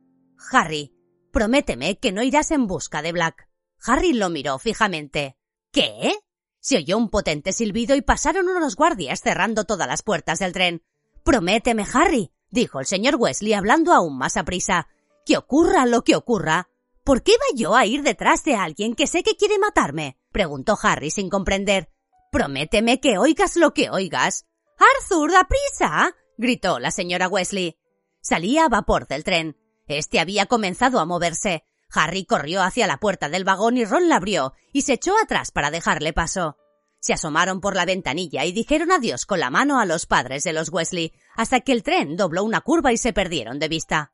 Harry, 0.53 0.95
prométeme 1.33 1.99
que 1.99 2.13
no 2.13 2.23
irás 2.23 2.53
en 2.53 2.69
busca 2.69 3.03
de 3.03 3.11
Black. 3.11 3.49
Harry 3.85 4.13
lo 4.13 4.31
miró 4.31 4.59
fijamente. 4.59 5.37
¿Qué? 5.73 6.13
Se 6.61 6.77
oyó 6.77 6.97
un 6.97 7.11
potente 7.11 7.53
silbido 7.53 7.97
y 7.97 8.03
pasaron 8.03 8.49
unos 8.49 8.77
guardias 8.77 9.21
cerrando 9.21 9.65
todas 9.65 9.89
las 9.89 10.03
puertas 10.03 10.39
del 10.39 10.53
tren. 10.53 10.85
Prométeme, 11.25 11.85
Harry, 11.93 12.33
dijo 12.51 12.81
el 12.81 12.87
señor 12.87 13.17
Wesley 13.17 13.53
hablando 13.55 13.93
aún 13.93 14.17
más 14.17 14.37
aprisa. 14.37 14.89
Que 15.25 15.37
ocurra 15.37 15.87
lo 15.87 16.03
que 16.03 16.17
ocurra, 16.17 16.69
¿Por 17.05 17.25
qué 17.25 17.33
iba 17.33 17.59
yo 17.59 17.75
a 17.75 17.85
ir 17.85 18.03
detrás 18.03 18.45
de 18.45 18.55
alguien 18.55 18.95
que 18.95 19.09
sé 19.09 19.25
que 19.25 19.35
quiere 19.35 19.59
matarme? 19.59 20.17
preguntó 20.31 20.79
Harry 20.81 21.11
sin 21.11 21.29
comprender. 21.29 21.91
Prométeme 22.31 23.01
que 23.01 23.19
oigas 23.19 23.57
lo 23.57 23.75
que 23.75 23.91
oigas. 23.91 24.47
Arthur, 24.79 25.33
da 25.33 25.49
prisa. 25.49 26.15
gritó 26.39 26.79
la 26.79 26.93
señora 26.93 27.29
Wesley. 27.29 27.77
Salía 28.21 28.67
a 28.67 28.69
vapor 28.69 29.09
del 29.09 29.25
tren. 29.25 29.57
Este 29.89 30.21
había 30.21 30.47
comenzado 30.47 31.01
a 31.01 31.05
moverse. 31.05 31.65
Harry 31.95 32.25
corrió 32.25 32.63
hacia 32.63 32.87
la 32.87 32.99
puerta 32.99 33.29
del 33.29 33.45
vagón 33.45 33.77
y 33.77 33.85
Ron 33.85 34.09
la 34.09 34.17
abrió 34.17 34.55
y 34.73 34.83
se 34.83 34.95
echó 34.95 35.15
atrás 35.23 35.51
para 35.51 35.71
dejarle 35.71 36.13
paso. 36.13 36.57
Se 37.01 37.13
asomaron 37.13 37.61
por 37.61 37.75
la 37.75 37.85
ventanilla 37.85 38.45
y 38.45 38.53
dijeron 38.53 38.93
adiós 38.93 39.27
con 39.27 39.41
la 39.41 39.51
mano 39.51 39.81
a 39.81 39.87
los 39.87 40.07
padres 40.07 40.45
de 40.45 40.53
los 40.53 40.71
Wesley, 40.71 41.13
hasta 41.35 41.61
que 41.61 41.73
el 41.73 41.83
tren 41.83 42.17
dobló 42.17 42.45
una 42.45 42.61
curva 42.61 42.93
y 42.93 42.97
se 42.97 43.13
perdieron 43.13 43.59
de 43.59 43.69
vista. 43.69 44.13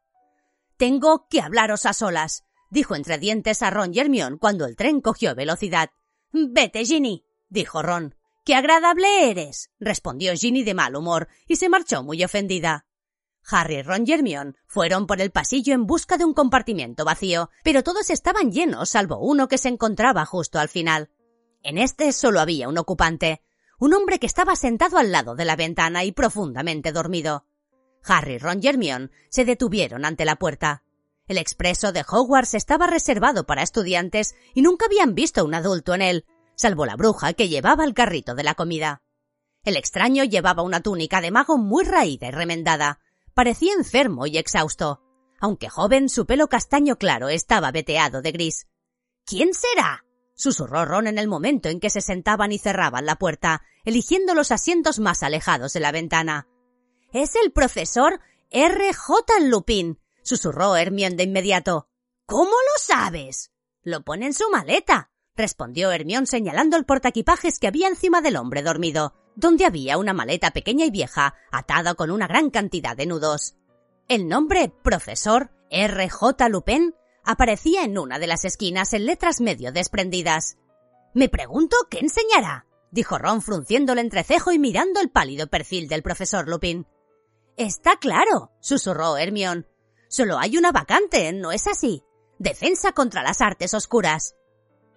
Tengo 0.78 1.26
que 1.28 1.40
hablaros 1.40 1.84
a 1.84 1.92
solas, 1.92 2.44
dijo 2.70 2.96
entre 2.96 3.18
dientes 3.18 3.62
a 3.62 3.70
Ron 3.70 3.94
y 3.94 3.98
Hermione 3.98 4.38
cuando 4.38 4.64
el 4.64 4.74
tren 4.74 5.00
cogió 5.00 5.34
velocidad. 5.34 5.90
Vete, 6.32 6.84
Ginny, 6.84 7.24
dijo 7.48 7.82
Ron. 7.82 8.14
¡Qué 8.44 8.54
agradable 8.54 9.30
eres! 9.30 9.70
respondió 9.78 10.32
Ginny 10.34 10.64
de 10.64 10.72
mal 10.72 10.96
humor 10.96 11.28
y 11.46 11.56
se 11.56 11.68
marchó 11.68 12.02
muy 12.02 12.24
ofendida. 12.24 12.86
Harry, 13.50 13.82
Ron 13.82 14.04
y 14.06 14.14
fueron 14.66 15.06
por 15.06 15.20
el 15.20 15.30
pasillo 15.30 15.72
en 15.74 15.86
busca 15.86 16.18
de 16.18 16.24
un 16.24 16.34
compartimiento 16.34 17.04
vacío, 17.04 17.50
pero 17.64 17.82
todos 17.82 18.10
estaban 18.10 18.52
llenos 18.52 18.90
salvo 18.90 19.18
uno 19.18 19.48
que 19.48 19.58
se 19.58 19.68
encontraba 19.68 20.26
justo 20.26 20.58
al 20.58 20.68
final. 20.68 21.10
En 21.62 21.78
este 21.78 22.12
solo 22.12 22.40
había 22.40 22.68
un 22.68 22.78
ocupante, 22.78 23.42
un 23.78 23.94
hombre 23.94 24.18
que 24.18 24.26
estaba 24.26 24.54
sentado 24.54 24.98
al 24.98 25.12
lado 25.12 25.34
de 25.34 25.44
la 25.44 25.56
ventana 25.56 26.04
y 26.04 26.12
profundamente 26.12 26.92
dormido. 26.92 27.46
Harry, 28.04 28.38
Ron 28.38 28.60
y 28.62 29.10
se 29.30 29.44
detuvieron 29.44 30.04
ante 30.04 30.24
la 30.24 30.36
puerta. 30.36 30.82
El 31.26 31.38
expreso 31.38 31.92
de 31.92 32.04
Hogwarts 32.08 32.54
estaba 32.54 32.86
reservado 32.86 33.44
para 33.44 33.62
estudiantes 33.62 34.34
y 34.54 34.62
nunca 34.62 34.86
habían 34.86 35.14
visto 35.14 35.44
un 35.44 35.54
adulto 35.54 35.94
en 35.94 36.02
él, 36.02 36.26
salvo 36.54 36.86
la 36.86 36.96
bruja 36.96 37.32
que 37.32 37.48
llevaba 37.48 37.84
el 37.84 37.94
carrito 37.94 38.34
de 38.34 38.44
la 38.44 38.54
comida. 38.54 39.02
El 39.64 39.76
extraño 39.76 40.24
llevaba 40.24 40.62
una 40.62 40.80
túnica 40.80 41.20
de 41.20 41.30
mago 41.30 41.58
muy 41.58 41.84
raída 41.84 42.28
y 42.28 42.30
remendada, 42.30 43.00
Parecía 43.38 43.72
enfermo 43.74 44.26
y 44.26 44.36
exhausto. 44.36 45.00
Aunque 45.38 45.68
joven, 45.68 46.08
su 46.08 46.26
pelo 46.26 46.48
castaño 46.48 46.96
claro 46.96 47.28
estaba 47.28 47.70
veteado 47.70 48.20
de 48.20 48.32
gris. 48.32 48.66
¿Quién 49.24 49.54
será? 49.54 50.04
susurró 50.34 50.84
Ron 50.84 51.06
en 51.06 51.18
el 51.18 51.28
momento 51.28 51.68
en 51.68 51.78
que 51.78 51.88
se 51.88 52.00
sentaban 52.00 52.50
y 52.50 52.58
cerraban 52.58 53.06
la 53.06 53.14
puerta, 53.14 53.62
eligiendo 53.84 54.34
los 54.34 54.50
asientos 54.50 54.98
más 54.98 55.22
alejados 55.22 55.72
de 55.72 55.78
la 55.78 55.92
ventana. 55.92 56.48
Es 57.12 57.36
el 57.36 57.52
profesor 57.52 58.18
R. 58.50 58.92
J. 58.92 59.34
Lupin, 59.42 60.00
susurró 60.24 60.74
Hermione 60.74 61.14
de 61.14 61.22
inmediato. 61.22 61.88
¿Cómo 62.26 62.50
lo 62.50 62.82
sabes? 62.82 63.52
Lo 63.84 64.02
pone 64.02 64.26
en 64.26 64.34
su 64.34 64.50
maleta, 64.50 65.12
respondió 65.36 65.92
Hermione 65.92 66.26
señalando 66.26 66.76
el 66.76 66.86
portaequipajes 66.86 67.60
que 67.60 67.68
había 67.68 67.86
encima 67.86 68.20
del 68.20 68.34
hombre 68.34 68.62
dormido 68.62 69.14
donde 69.38 69.64
había 69.64 69.98
una 69.98 70.12
maleta 70.12 70.50
pequeña 70.50 70.84
y 70.84 70.90
vieja 70.90 71.36
atada 71.52 71.94
con 71.94 72.10
una 72.10 72.26
gran 72.26 72.50
cantidad 72.50 72.96
de 72.96 73.06
nudos. 73.06 73.54
El 74.08 74.26
nombre 74.26 74.72
Profesor 74.82 75.52
R. 75.70 76.08
J. 76.10 76.48
Lupin 76.48 76.92
aparecía 77.22 77.84
en 77.84 77.98
una 77.98 78.18
de 78.18 78.26
las 78.26 78.44
esquinas 78.44 78.92
en 78.94 79.06
letras 79.06 79.40
medio 79.40 79.70
desprendidas. 79.70 80.58
Me 81.14 81.28
pregunto 81.28 81.76
qué 81.88 82.00
enseñará, 82.00 82.66
dijo 82.90 83.16
Ron 83.16 83.40
frunciendo 83.40 83.92
el 83.92 84.00
entrecejo 84.00 84.50
y 84.50 84.58
mirando 84.58 85.00
el 85.00 85.08
pálido 85.08 85.46
perfil 85.46 85.86
del 85.86 86.02
profesor 86.02 86.48
Lupin. 86.48 86.88
Está 87.56 87.96
claro, 87.96 88.50
susurró 88.58 89.16
Hermione. 89.18 89.66
Solo 90.08 90.38
hay 90.38 90.58
una 90.58 90.72
vacante, 90.72 91.32
¿no 91.32 91.52
es 91.52 91.68
así? 91.68 92.02
Defensa 92.40 92.90
contra 92.90 93.22
las 93.22 93.40
artes 93.40 93.72
oscuras. 93.72 94.34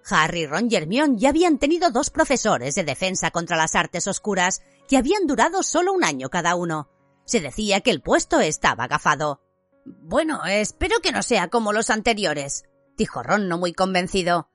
Harry, 0.10 0.46
Ron 0.46 0.68
y 0.70 0.76
Hermione 0.76 1.18
ya 1.18 1.30
habían 1.30 1.58
tenido 1.58 1.92
dos 1.92 2.10
profesores 2.10 2.76
de 2.76 2.84
defensa 2.84 3.32
contra 3.32 3.58
las 3.58 3.76
artes 3.76 4.08
oscuras 4.08 4.62
que 4.88 4.98
habían 4.98 5.28
durado 5.28 5.64
solo 5.64 5.94
un 5.94 6.04
año 6.04 6.30
cada 6.30 6.56
uno. 6.56 6.90
Se 7.26 7.40
decía 7.40 7.82
que 7.82 7.92
el 7.92 8.02
puesto 8.02 8.40
estaba 8.40 8.86
agafado. 8.86 9.42
Bueno, 9.86 10.46
espero 10.46 11.00
que 11.02 11.12
no 11.12 11.24
sea 11.24 11.50
como 11.50 11.74
los 11.74 11.90
anteriores, 11.90 12.66
dijo 12.98 13.24
Ron 13.24 13.48
no 13.48 13.58
muy 13.58 13.74
convencido. 13.74 14.50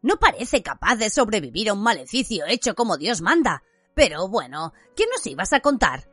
No 0.00 0.18
parece 0.18 0.62
capaz 0.62 0.96
de 0.96 1.10
sobrevivir 1.10 1.68
a 1.68 1.74
un 1.74 1.82
maleficio 1.82 2.46
hecho 2.46 2.74
como 2.74 2.96
Dios 2.96 3.20
manda. 3.20 3.62
Pero 3.94 4.28
bueno, 4.28 4.72
¿qué 4.96 5.04
nos 5.06 5.26
ibas 5.26 5.52
a 5.52 5.60
contar? 5.60 6.08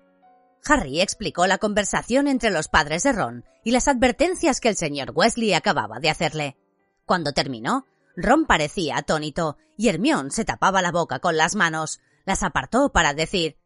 Harry 0.66 1.02
explicó 1.02 1.48
la 1.48 1.58
conversación 1.58 2.28
entre 2.28 2.52
los 2.52 2.68
padres 2.68 3.04
de 3.04 3.14
Ron 3.14 3.46
y 3.64 3.72
las 3.72 3.88
advertencias 3.88 4.60
que 4.60 4.70
el 4.70 4.76
señor 4.76 5.12
Wesley 5.16 5.54
acababa 5.54 6.00
de 6.00 6.10
hacerle. 6.10 6.58
Cuando 7.06 7.32
terminó, 7.32 7.88
Ron 8.16 8.46
parecía 8.46 8.98
atónito 8.98 9.58
y 9.78 9.90
Hermión 9.90 10.32
se 10.32 10.46
tapaba 10.46 10.82
la 10.82 10.92
boca 10.92 11.20
con 11.20 11.38
las 11.38 11.56
manos. 11.56 12.00
Las 12.26 12.44
apartó 12.44 12.92
para 12.92 13.14
decir 13.14 13.58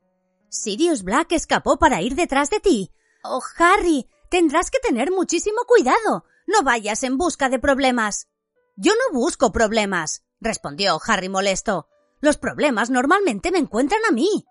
Sirius 0.50 1.04
Black 1.04 1.32
escapó 1.32 1.80
para 1.80 2.02
ir 2.02 2.16
detrás 2.16 2.50
de 2.52 2.60
ti. 2.60 2.92
Oh, 3.24 3.42
Harry, 3.58 4.08
tendrás 4.30 4.70
que 4.70 4.80
tener 4.80 5.12
muchísimo 5.12 5.62
cuidado. 5.68 6.26
No 6.46 6.62
vayas 6.62 7.04
en 7.04 7.18
busca 7.18 7.50
de 7.50 7.58
problemas. 7.58 8.28
Yo 8.76 8.94
no 8.94 9.18
busco 9.18 9.52
problemas, 9.52 10.24
respondió 10.40 11.00
Harry 11.08 11.30
molesto. 11.30 11.88
Los 12.22 12.38
problemas 12.38 12.90
normalmente 12.90 13.52
me 13.52 13.58
encuentran 13.58 14.02
a 14.08 14.12
mí. 14.12 14.46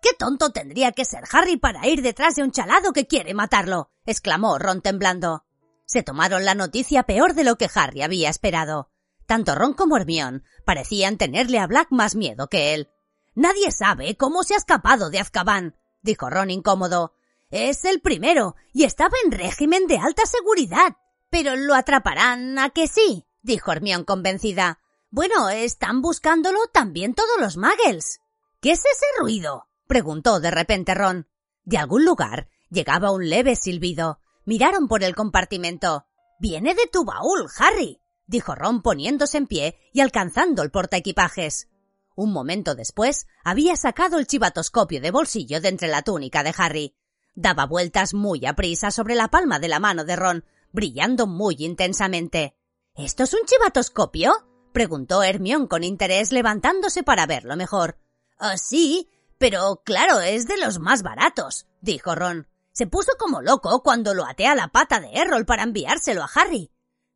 ¿Qué 0.00 0.10
tonto 0.18 0.50
tendría 0.50 0.92
que 0.92 1.04
ser 1.04 1.24
Harry 1.32 1.56
para 1.56 1.86
ir 1.88 2.02
detrás 2.02 2.36
de 2.36 2.42
un 2.42 2.52
chalado 2.52 2.92
que 2.92 3.06
quiere 3.06 3.34
matarlo? 3.34 3.90
exclamó 4.06 4.58
Ron 4.58 4.80
temblando. 4.80 5.44
Se 5.84 6.02
tomaron 6.02 6.44
la 6.44 6.54
noticia 6.54 7.02
peor 7.02 7.34
de 7.34 7.44
lo 7.44 7.56
que 7.56 7.68
Harry 7.74 8.02
había 8.02 8.30
esperado. 8.30 8.90
Tanto 9.30 9.54
Ron 9.54 9.74
como 9.74 9.96
Hermión 9.96 10.42
parecían 10.64 11.16
tenerle 11.16 11.60
a 11.60 11.68
Black 11.68 11.92
más 11.92 12.16
miedo 12.16 12.48
que 12.48 12.74
él. 12.74 12.90
Nadie 13.36 13.70
sabe 13.70 14.16
cómo 14.16 14.42
se 14.42 14.54
ha 14.54 14.56
escapado 14.56 15.08
de 15.08 15.20
Azkaban, 15.20 15.76
dijo 16.02 16.28
Ron 16.28 16.50
incómodo. 16.50 17.14
Es 17.48 17.84
el 17.84 18.00
primero, 18.00 18.56
y 18.72 18.82
estaba 18.82 19.14
en 19.24 19.30
régimen 19.30 19.86
de 19.86 19.98
alta 19.98 20.26
seguridad. 20.26 20.96
Pero 21.28 21.54
lo 21.54 21.76
atraparán, 21.76 22.58
¿a 22.58 22.70
que 22.70 22.88
sí? 22.88 23.24
dijo 23.40 23.70
Hermión 23.70 24.02
convencida. 24.02 24.80
Bueno, 25.10 25.48
están 25.48 26.02
buscándolo 26.02 26.58
también 26.72 27.14
todos 27.14 27.38
los 27.38 27.56
muggles. 27.56 28.18
¿Qué 28.60 28.72
es 28.72 28.80
ese 28.80 29.06
ruido? 29.20 29.68
preguntó 29.86 30.40
de 30.40 30.50
repente 30.50 30.92
Ron. 30.92 31.28
De 31.62 31.78
algún 31.78 32.04
lugar 32.04 32.48
llegaba 32.68 33.12
un 33.12 33.30
leve 33.30 33.54
silbido. 33.54 34.18
Miraron 34.44 34.88
por 34.88 35.04
el 35.04 35.14
compartimento. 35.14 36.04
Viene 36.40 36.74
de 36.74 36.88
tu 36.90 37.04
baúl, 37.04 37.46
Harry, 37.58 38.00
dijo 38.30 38.54
Ron 38.54 38.80
poniéndose 38.80 39.38
en 39.38 39.48
pie 39.48 39.76
y 39.92 40.00
alcanzando 40.00 40.62
el 40.62 40.70
portaequipajes. 40.70 41.68
Un 42.14 42.32
momento 42.32 42.76
después 42.76 43.26
había 43.44 43.74
sacado 43.76 44.18
el 44.18 44.26
chivatoscopio 44.28 45.00
de 45.00 45.10
bolsillo 45.10 45.60
de 45.60 45.68
entre 45.68 45.88
la 45.88 46.02
túnica 46.02 46.44
de 46.44 46.54
Harry. 46.56 46.94
Daba 47.34 47.66
vueltas 47.66 48.14
muy 48.14 48.46
aprisa 48.46 48.92
sobre 48.92 49.16
la 49.16 49.28
palma 49.28 49.58
de 49.58 49.68
la 49.68 49.80
mano 49.80 50.04
de 50.04 50.14
Ron, 50.14 50.44
brillando 50.70 51.26
muy 51.26 51.56
intensamente. 51.58 52.56
¿Esto 52.94 53.24
es 53.24 53.34
un 53.34 53.44
chivatoscopio? 53.46 54.32
preguntó 54.72 55.24
Hermión 55.24 55.66
con 55.66 55.82
interés 55.82 56.30
levantándose 56.30 57.02
para 57.02 57.26
verlo 57.26 57.56
mejor. 57.56 57.98
Ah, 58.38 58.56
sí, 58.56 59.08
pero 59.38 59.82
claro, 59.84 60.20
es 60.20 60.46
de 60.46 60.56
los 60.56 60.78
más 60.78 61.02
baratos, 61.02 61.66
dijo 61.80 62.14
Ron. 62.14 62.46
Se 62.72 62.86
puso 62.86 63.12
como 63.18 63.42
loco 63.42 63.82
cuando 63.82 64.14
lo 64.14 64.24
até 64.24 64.46
a 64.46 64.54
la 64.54 64.68
pata 64.68 65.00
de 65.00 65.10
Errol 65.14 65.46
para 65.46 65.64
enviárselo 65.64 66.22
a 66.22 66.30
Harry. 66.32 66.70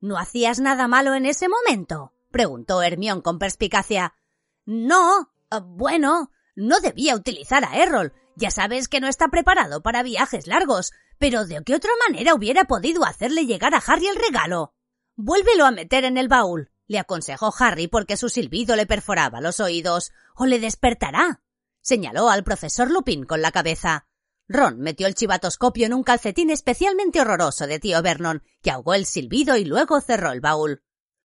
¿No 0.04 0.18
hacías 0.18 0.60
nada 0.60 0.86
malo 0.86 1.14
en 1.14 1.24
ese 1.24 1.48
momento? 1.48 2.12
preguntó 2.30 2.82
Hermión 2.82 3.22
con 3.22 3.38
perspicacia. 3.38 4.12
No. 4.66 5.30
Ah, 5.48 5.60
bueno, 5.64 6.30
no 6.54 6.80
debía 6.80 7.16
utilizar 7.16 7.64
a 7.64 7.78
Errol. 7.78 8.12
Ya 8.36 8.50
sabes 8.50 8.88
que 8.88 9.00
no 9.00 9.08
está 9.08 9.28
preparado 9.28 9.82
para 9.82 10.02
viajes 10.02 10.46
largos, 10.46 10.92
pero 11.16 11.46
¿de 11.46 11.62
qué 11.64 11.74
otra 11.74 11.92
manera 12.06 12.34
hubiera 12.34 12.64
podido 12.64 13.02
hacerle 13.06 13.46
llegar 13.46 13.74
a 13.74 13.78
Harry 13.78 14.08
el 14.08 14.16
regalo? 14.16 14.74
Vuélvelo 15.16 15.64
a 15.64 15.70
meter 15.70 16.04
en 16.04 16.18
el 16.18 16.28
baúl, 16.28 16.70
le 16.86 16.98
aconsejó 16.98 17.54
Harry 17.58 17.88
porque 17.88 18.18
su 18.18 18.28
silbido 18.28 18.76
le 18.76 18.84
perforaba 18.84 19.40
los 19.40 19.58
oídos, 19.58 20.12
o 20.34 20.44
le 20.44 20.60
despertará. 20.60 21.40
Señaló 21.80 22.28
al 22.28 22.44
profesor 22.44 22.90
Lupin 22.90 23.24
con 23.24 23.40
la 23.40 23.52
cabeza. 23.52 24.06
Ron 24.48 24.78
metió 24.78 25.06
el 25.06 25.14
chivatoscopio 25.14 25.86
en 25.86 25.94
un 25.94 26.02
calcetín 26.02 26.50
especialmente 26.50 27.20
horroroso 27.20 27.66
de 27.66 27.78
tío 27.78 28.02
Vernon, 28.02 28.42
que 28.62 28.70
ahogó 28.70 28.94
el 28.94 29.06
silbido 29.06 29.56
y 29.56 29.64
luego 29.64 30.00
cerró 30.00 30.32
el 30.32 30.40
baúl. 30.40 30.82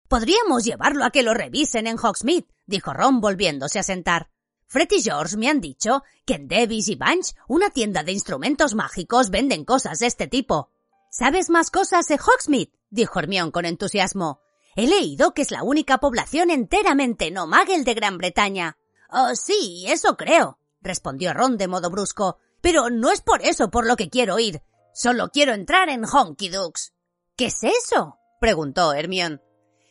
Podríamos 0.09 0.65
llevarlo 0.65 1.05
a 1.05 1.11
que 1.11 1.23
lo 1.23 1.35
revisen 1.35 1.87
en 1.87 1.99
Hogsmeade, 1.99 2.49
dijo 2.67 2.93
Ron 2.93 3.21
volviéndose 3.21 3.79
a 3.79 3.83
sentar. 3.83 4.31
Fred 4.67 4.89
y 4.91 5.03
George 5.03 5.37
me 5.37 5.49
han 5.49 5.61
dicho 5.61 6.03
que 6.25 6.35
en 6.35 6.47
Davis 6.47 6.89
y 6.89 6.95
Bunch, 6.95 7.35
una 7.49 7.71
tienda 7.71 8.03
de 8.03 8.13
instrumentos 8.13 8.75
mágicos, 8.75 9.31
venden 9.31 9.65
cosas 9.65 9.99
de 9.99 10.07
este 10.07 10.29
tipo. 10.29 10.71
¿Sabes 11.11 11.51
más 11.51 11.71
cosas 11.71 12.07
de 12.07 12.19
Hogsmeade? 12.19 12.73
dijo 12.91 13.19
Hermione 13.19 13.51
con 13.51 13.65
entusiasmo. 13.65 14.41
He 14.77 14.87
leído 14.87 15.35
que 15.35 15.43
es 15.43 15.51
la 15.51 15.63
única 15.63 15.99
población 15.99 16.51
enteramente 16.51 17.31
no 17.31 17.47
magel 17.47 17.85
de 17.85 17.95
Gran 17.95 18.19
Bretaña. 18.19 18.77
Oh, 19.11 19.35
sí, 19.35 19.87
eso 19.89 20.17
creo, 20.17 20.59
respondió 20.81 21.33
Ron 21.33 21.57
de 21.57 21.67
modo 21.67 21.91
brusco. 21.91 22.39
Pero 22.61 22.91
no 22.91 23.11
es 23.11 23.21
por 23.21 23.43
eso 23.43 23.71
por 23.71 23.87
lo 23.87 23.97
que 23.97 24.11
quiero 24.11 24.39
ir. 24.39 24.63
Solo 24.93 25.29
quiero 25.29 25.53
entrar 25.53 25.89
en 25.89 26.05
Honky 26.05 26.49
Dukes. 26.49 26.93
¿Qué 27.37 27.47
es 27.47 27.63
eso? 27.63 28.19
preguntó 28.41 28.93
Hermione. 28.93 29.41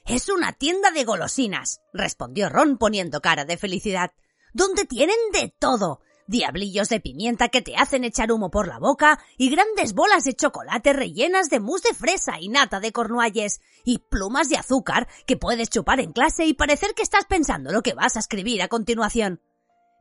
Es 0.05 0.29
una 0.29 0.53
tienda 0.53 0.91
de 0.91 1.03
golosinas, 1.03 1.81
respondió 1.93 2.49
Ron 2.49 2.77
poniendo 2.77 3.19
cara 3.19 3.43
de 3.43 3.57
felicidad, 3.57 4.11
donde 4.53 4.85
tienen 4.85 5.17
de 5.33 5.53
todo. 5.59 5.99
Diablillos 6.27 6.89
de 6.89 6.99
pimienta 6.99 7.47
que 7.47 7.61
te 7.61 7.77
hacen 7.77 8.03
echar 8.03 8.33
humo 8.33 8.49
por 8.49 8.67
la 8.67 8.79
boca 8.79 9.19
y 9.37 9.49
grandes 9.49 9.93
bolas 9.93 10.25
de 10.25 10.33
chocolate 10.33 10.91
rellenas 10.91 11.49
de 11.49 11.61
mousse 11.61 11.89
de 11.89 11.93
fresa 11.93 12.39
y 12.39 12.49
nata 12.49 12.81
de 12.81 12.91
cornualles 12.91 13.61
y 13.85 13.99
plumas 13.99 14.49
de 14.49 14.57
azúcar 14.57 15.07
que 15.25 15.37
puedes 15.37 15.69
chupar 15.69 16.01
en 16.01 16.11
clase 16.11 16.45
y 16.45 16.53
parecer 16.53 16.93
que 16.95 17.03
estás 17.03 17.25
pensando 17.25 17.71
lo 17.71 17.81
que 17.81 17.93
vas 17.93 18.17
a 18.17 18.19
escribir 18.19 18.61
a 18.61 18.67
continuación. 18.67 19.41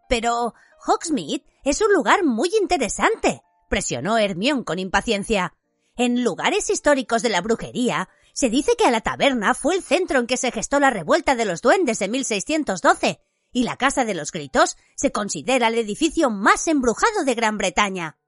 Pero 0.09 0.55
Hogsmeade 0.87 1.45
es 1.65 1.81
un 1.81 1.93
lugar 1.93 2.25
muy 2.25 2.51
interesante, 2.61 3.43
presionó 3.69 4.19
Hermione 4.19 4.65
con 4.65 4.79
impaciencia. 4.79 5.55
En 5.97 6.23
lugares 6.23 6.71
históricos 6.71 7.23
de 7.23 7.31
la 7.31 7.41
brujería, 7.41 8.09
se 8.33 8.51
dice 8.51 8.73
que 8.77 8.85
a 8.85 8.91
la 8.91 9.01
taberna 9.01 9.55
fue 9.55 9.75
el 9.75 9.83
centro 9.83 10.19
en 10.19 10.27
que 10.27 10.37
se 10.37 10.53
gestó 10.53 10.79
la 10.79 10.91
revuelta 10.91 11.35
de 11.35 11.47
los 11.47 11.63
duendes 11.63 11.99
de 11.99 12.09
1612, 12.09 13.21
y 13.53 13.63
la 13.63 13.77
Casa 13.77 14.05
de 14.05 14.15
los 14.15 14.33
Gritos 14.33 14.77
se 14.95 15.11
considera 15.11 15.69
el 15.69 15.77
edificio 15.77 16.29
más 16.29 16.69
embrujado 16.69 17.25
de 17.25 17.35
Gran 17.35 17.57
Bretaña. 17.57 18.19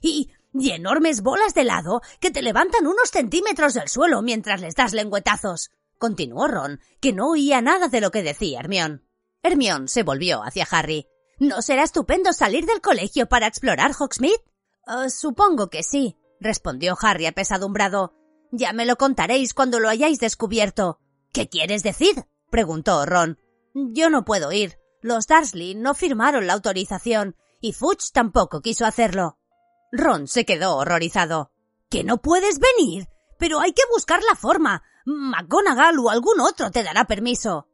¿Y 0.00 0.30
y 0.54 0.70
enormes 0.70 1.22
bolas 1.22 1.54
de 1.54 1.62
helado 1.62 2.00
que 2.20 2.30
te 2.30 2.42
levantan 2.42 2.86
unos 2.86 3.10
centímetros 3.10 3.74
del 3.74 3.88
suelo 3.88 4.22
mientras 4.22 4.60
les 4.60 4.74
das 4.74 4.92
lengüetazos. 4.92 5.70
Continuó 5.98 6.48
Ron, 6.48 6.80
que 7.00 7.12
no 7.12 7.30
oía 7.30 7.60
nada 7.60 7.88
de 7.88 8.00
lo 8.00 8.10
que 8.10 8.22
decía 8.22 8.60
Hermión. 8.60 9.04
Hermión 9.42 9.88
se 9.88 10.02
volvió 10.02 10.42
hacia 10.42 10.66
Harry. 10.70 11.06
¿No 11.38 11.62
será 11.62 11.84
estupendo 11.84 12.32
salir 12.32 12.66
del 12.66 12.80
colegio 12.80 13.28
para 13.28 13.46
explorar 13.46 13.92
Hogsmeade? 13.98 14.42
Oh, 14.86 15.08
supongo 15.08 15.70
que 15.70 15.82
sí, 15.82 16.16
respondió 16.40 16.96
Harry 17.00 17.26
apesadumbrado. 17.26 18.14
Ya 18.50 18.72
me 18.72 18.86
lo 18.86 18.96
contaréis 18.96 19.54
cuando 19.54 19.78
lo 19.78 19.88
hayáis 19.88 20.18
descubierto. 20.18 21.00
¿Qué 21.32 21.48
quieres 21.48 21.82
decir? 21.82 22.26
preguntó 22.50 23.04
Ron. 23.06 23.38
Yo 23.74 24.10
no 24.10 24.24
puedo 24.24 24.50
ir. 24.50 24.78
Los 25.00 25.26
Dursley 25.26 25.74
no 25.74 25.94
firmaron 25.94 26.46
la 26.46 26.54
autorización 26.54 27.36
y 27.60 27.72
Fudge 27.72 28.10
tampoco 28.12 28.60
quiso 28.60 28.84
hacerlo. 28.84 29.38
Ron 29.92 30.26
se 30.26 30.44
quedó 30.44 30.76
horrorizado. 30.76 31.52
¿Que 31.88 32.02
no 32.02 32.18
puedes 32.18 32.58
venir? 32.58 33.08
Pero 33.38 33.60
hay 33.60 33.72
que 33.72 33.82
buscar 33.92 34.20
la 34.28 34.34
forma. 34.34 34.82
McGonagall 35.06 35.98
o 36.00 36.10
algún 36.10 36.40
otro 36.40 36.70
te 36.70 36.82
dará 36.82 37.04
permiso. 37.04 37.68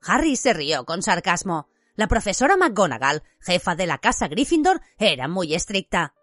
Harry 0.00 0.36
se 0.36 0.52
rió 0.52 0.84
con 0.84 1.02
sarcasmo. 1.02 1.68
La 1.94 2.08
profesora 2.08 2.56
McGonagall, 2.56 3.22
jefa 3.40 3.74
de 3.74 3.86
la 3.86 3.98
casa 3.98 4.28
Gryffindor, 4.28 4.80
era 4.98 5.28
muy 5.28 5.54
estricta. 5.54 6.14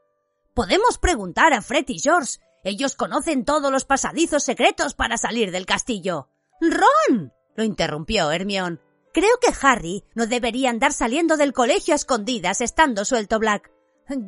Podemos 0.55 0.97
preguntar 0.97 1.53
a 1.53 1.61
Fred 1.61 1.85
y 1.87 1.99
George. 1.99 2.39
Ellos 2.63 2.95
conocen 2.95 3.45
todos 3.45 3.71
los 3.71 3.85
pasadizos 3.85 4.43
secretos 4.43 4.95
para 4.95 5.17
salir 5.17 5.51
del 5.51 5.65
castillo. 5.65 6.29
¡Ron! 6.59 7.31
lo 7.55 7.63
interrumpió 7.63 8.31
Hermión. 8.31 8.81
Creo 9.13 9.37
que 9.41 9.53
Harry 9.61 10.03
no 10.15 10.27
debería 10.27 10.69
andar 10.69 10.93
saliendo 10.93 11.37
del 11.37 11.53
colegio 11.53 11.93
a 11.93 11.95
escondidas 11.95 12.61
estando 12.61 13.05
suelto 13.05 13.39
Black. 13.39 13.71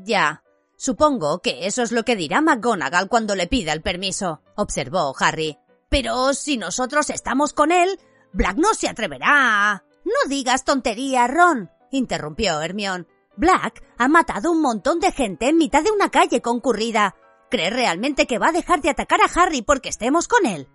Ya. 0.03 0.43
Supongo 0.75 1.39
que 1.41 1.67
eso 1.67 1.83
es 1.83 1.91
lo 1.91 2.03
que 2.03 2.15
dirá 2.15 2.41
McGonagall 2.41 3.07
cuando 3.07 3.35
le 3.35 3.47
pida 3.47 3.73
el 3.73 3.81
permiso, 3.81 4.41
observó 4.55 5.13
Harry. 5.19 5.57
Pero 5.89 6.33
si 6.33 6.57
nosotros 6.57 7.09
estamos 7.09 7.53
con 7.53 7.71
él, 7.71 7.99
Black 8.33 8.57
no 8.57 8.73
se 8.73 8.89
atreverá. 8.89 9.83
No 10.11 10.29
digas 10.29 10.65
tontería, 10.65 11.27
Ron, 11.27 11.69
interrumpió 11.91 12.61
Hermión. 12.61 13.07
Black 13.37 13.83
ha 13.97 14.07
matado 14.07 14.51
un 14.51 14.61
montón 14.61 14.99
de 14.99 15.11
gente 15.11 15.47
en 15.47 15.57
mitad 15.57 15.83
de 15.83 15.91
una 15.91 16.09
calle 16.09 16.41
concurrida. 16.41 17.15
¿Cree 17.49 17.69
realmente 17.69 18.27
que 18.27 18.39
va 18.39 18.49
a 18.49 18.53
dejar 18.53 18.81
de 18.81 18.89
atacar 18.89 19.19
a 19.21 19.41
Harry 19.41 19.61
porque 19.61 19.89
estemos 19.89 20.27
con 20.27 20.45
él? 20.45 20.69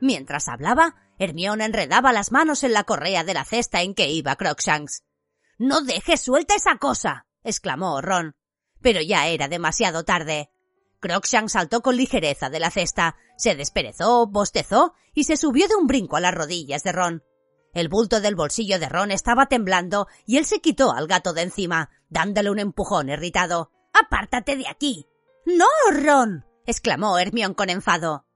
Mientras 0.00 0.48
hablaba, 0.48 0.96
Hermione 1.18 1.64
enredaba 1.64 2.12
las 2.12 2.32
manos 2.32 2.62
en 2.64 2.72
la 2.72 2.84
correa 2.84 3.24
de 3.24 3.34
la 3.34 3.44
cesta 3.44 3.82
en 3.82 3.94
que 3.94 4.08
iba 4.08 4.36
Crookshanks. 4.36 5.02
No 5.58 5.80
dejes 5.82 6.20
suelta 6.20 6.54
esa 6.54 6.76
cosa, 6.78 7.26
exclamó 7.42 8.00
Ron. 8.00 8.36
Pero 8.82 9.00
ya 9.00 9.28
era 9.28 9.48
demasiado 9.48 10.04
tarde. 10.04 10.50
Crookshanks 11.00 11.52
saltó 11.52 11.80
con 11.80 11.96
ligereza 11.96 12.50
de 12.50 12.60
la 12.60 12.70
cesta, 12.70 13.16
se 13.36 13.54
desperezó, 13.54 14.26
bostezó 14.26 14.94
y 15.14 15.24
se 15.24 15.36
subió 15.36 15.68
de 15.68 15.76
un 15.76 15.86
brinco 15.86 16.16
a 16.16 16.20
las 16.20 16.34
rodillas 16.34 16.82
de 16.82 16.92
Ron. 16.92 17.22
El 17.74 17.88
bulto 17.88 18.20
del 18.20 18.36
bolsillo 18.36 18.78
de 18.78 18.88
Ron 18.88 19.10
estaba 19.10 19.46
temblando 19.46 20.06
y 20.26 20.38
él 20.38 20.44
se 20.44 20.60
quitó 20.60 20.92
al 20.92 21.08
gato 21.08 21.32
de 21.32 21.42
encima, 21.42 21.90
dándole 22.08 22.50
un 22.50 22.60
empujón 22.60 23.08
irritado. 23.08 23.72
¡Apártate 23.92 24.56
de 24.56 24.68
aquí! 24.68 25.08
¡No, 25.44 25.66
Ron! 25.90 26.46
exclamó 26.66 27.18
Hermión 27.18 27.52
con 27.52 27.70
enfado. 27.70 28.26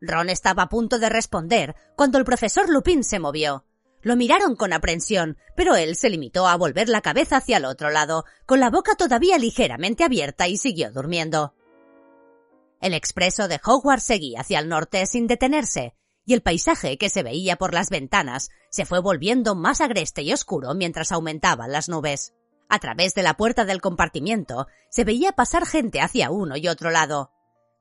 Ron 0.00 0.28
estaba 0.28 0.64
a 0.64 0.68
punto 0.68 0.98
de 0.98 1.08
responder 1.08 1.76
cuando 1.96 2.18
el 2.18 2.24
profesor 2.24 2.68
Lupin 2.68 3.04
se 3.04 3.20
movió. 3.20 3.64
Lo 4.02 4.16
miraron 4.16 4.56
con 4.56 4.72
aprensión, 4.72 5.38
pero 5.56 5.76
él 5.76 5.96
se 5.96 6.10
limitó 6.10 6.46
a 6.46 6.56
volver 6.56 6.88
la 6.88 7.00
cabeza 7.00 7.38
hacia 7.38 7.56
el 7.56 7.64
otro 7.64 7.90
lado, 7.90 8.24
con 8.46 8.60
la 8.60 8.70
boca 8.70 8.94
todavía 8.94 9.38
ligeramente 9.38 10.04
abierta 10.04 10.46
y 10.48 10.56
siguió 10.56 10.92
durmiendo. 10.92 11.54
El 12.80 12.94
expreso 12.94 13.48
de 13.48 13.60
Hogwarts 13.64 14.04
seguía 14.04 14.40
hacia 14.40 14.60
el 14.60 14.68
norte 14.68 15.04
sin 15.06 15.26
detenerse, 15.26 15.94
y 16.24 16.34
el 16.34 16.42
paisaje 16.42 16.96
que 16.96 17.10
se 17.10 17.22
veía 17.22 17.56
por 17.56 17.74
las 17.74 17.90
ventanas 17.90 18.50
se 18.78 18.86
fue 18.86 19.00
volviendo 19.00 19.56
más 19.56 19.80
agreste 19.80 20.22
y 20.22 20.32
oscuro 20.32 20.72
mientras 20.72 21.10
aumentaban 21.10 21.72
las 21.72 21.88
nubes. 21.88 22.32
A 22.68 22.78
través 22.78 23.12
de 23.12 23.24
la 23.24 23.36
puerta 23.36 23.64
del 23.64 23.80
compartimiento 23.80 24.68
se 24.88 25.02
veía 25.02 25.32
pasar 25.32 25.66
gente 25.66 26.00
hacia 26.00 26.30
uno 26.30 26.56
y 26.56 26.68
otro 26.68 26.92
lado. 26.92 27.32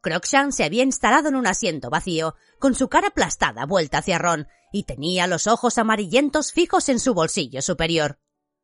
Crookshanks 0.02 0.56
se 0.56 0.64
había 0.64 0.82
instalado 0.82 1.30
en 1.30 1.36
un 1.36 1.46
asiento 1.46 1.92
vacío, 1.92 2.34
con 2.58 2.74
su 2.74 2.90
cara 2.90 3.10
aplastada 3.10 3.68
vuelta 3.68 4.00
hacia 4.00 4.18
Ron, 4.18 4.48
y 4.74 4.86
tenía 4.86 5.28
los 5.28 5.46
ojos 5.46 5.78
amarillentos 5.78 6.52
fijos 6.52 6.90
en 6.90 7.00
su 7.00 7.14
bolsillo 7.14 7.62
superior. 7.62 8.18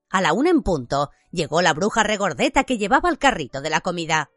A 0.10 0.20
la 0.20 0.34
una 0.34 0.50
en 0.50 0.64
punto 0.64 1.12
llegó 1.30 1.62
la 1.62 1.74
bruja 1.74 2.02
regordeta 2.02 2.64
que 2.64 2.80
llevaba 2.80 3.10
el 3.10 3.20
carrito 3.20 3.62
de 3.62 3.70
la 3.70 3.82
comida. 3.82 4.32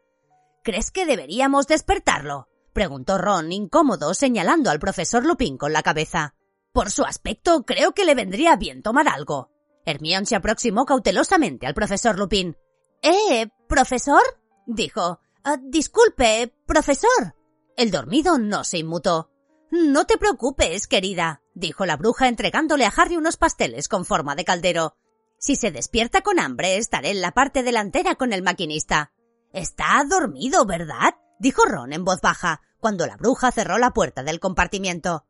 ¿Crees 0.63 0.91
que 0.91 1.07
deberíamos 1.07 1.65
despertarlo? 1.65 2.47
preguntó 2.73 3.17
Ron, 3.17 3.51
incómodo, 3.51 4.13
señalando 4.13 4.69
al 4.69 4.77
profesor 4.77 5.25
Lupin 5.25 5.57
con 5.57 5.73
la 5.73 5.81
cabeza. 5.81 6.35
Por 6.71 6.91
su 6.91 7.03
aspecto, 7.03 7.63
creo 7.63 7.93
que 7.93 8.05
le 8.05 8.15
vendría 8.15 8.55
bien 8.55 8.81
tomar 8.83 9.07
algo. 9.07 9.51
Hermione 9.85 10.25
se 10.25 10.35
aproximó 10.35 10.85
cautelosamente 10.85 11.65
al 11.65 11.73
profesor 11.73 12.17
Lupin. 12.19 12.57
¿Eh, 13.01 13.47
profesor? 13.67 14.21
dijo. 14.65 15.19
Ah, 15.43 15.57
disculpe, 15.61 16.53
profesor. 16.65 17.35
El 17.77 17.91
dormido 17.91 18.37
no 18.37 18.63
se 18.63 18.79
inmutó. 18.79 19.31
No 19.71 20.05
te 20.05 20.17
preocupes, 20.17 20.87
querida, 20.87 21.41
dijo 21.53 21.85
la 21.85 21.97
bruja 21.97 22.27
entregándole 22.27 22.85
a 22.85 22.93
Harry 22.95 23.17
unos 23.17 23.37
pasteles 23.37 23.87
con 23.87 24.05
forma 24.05 24.35
de 24.35 24.45
caldero. 24.45 24.95
Si 25.37 25.55
se 25.55 25.71
despierta 25.71 26.21
con 26.21 26.39
hambre, 26.39 26.77
estaré 26.77 27.11
en 27.11 27.21
la 27.21 27.31
parte 27.31 27.63
delantera 27.63 28.15
con 28.15 28.33
el 28.33 28.41
maquinista. 28.41 29.11
Está 29.53 30.03
dormido, 30.09 30.65
¿verdad? 30.65 31.15
dijo 31.39 31.63
Ron 31.65 31.93
en 31.93 32.03
voz 32.03 32.21
baja, 32.21 32.61
cuando 32.79 33.05
la 33.05 33.17
bruja 33.17 33.51
cerró 33.51 33.77
la 33.77 33.91
puerta 33.91 34.23
del 34.23 34.39
compartimiento. 34.39 35.25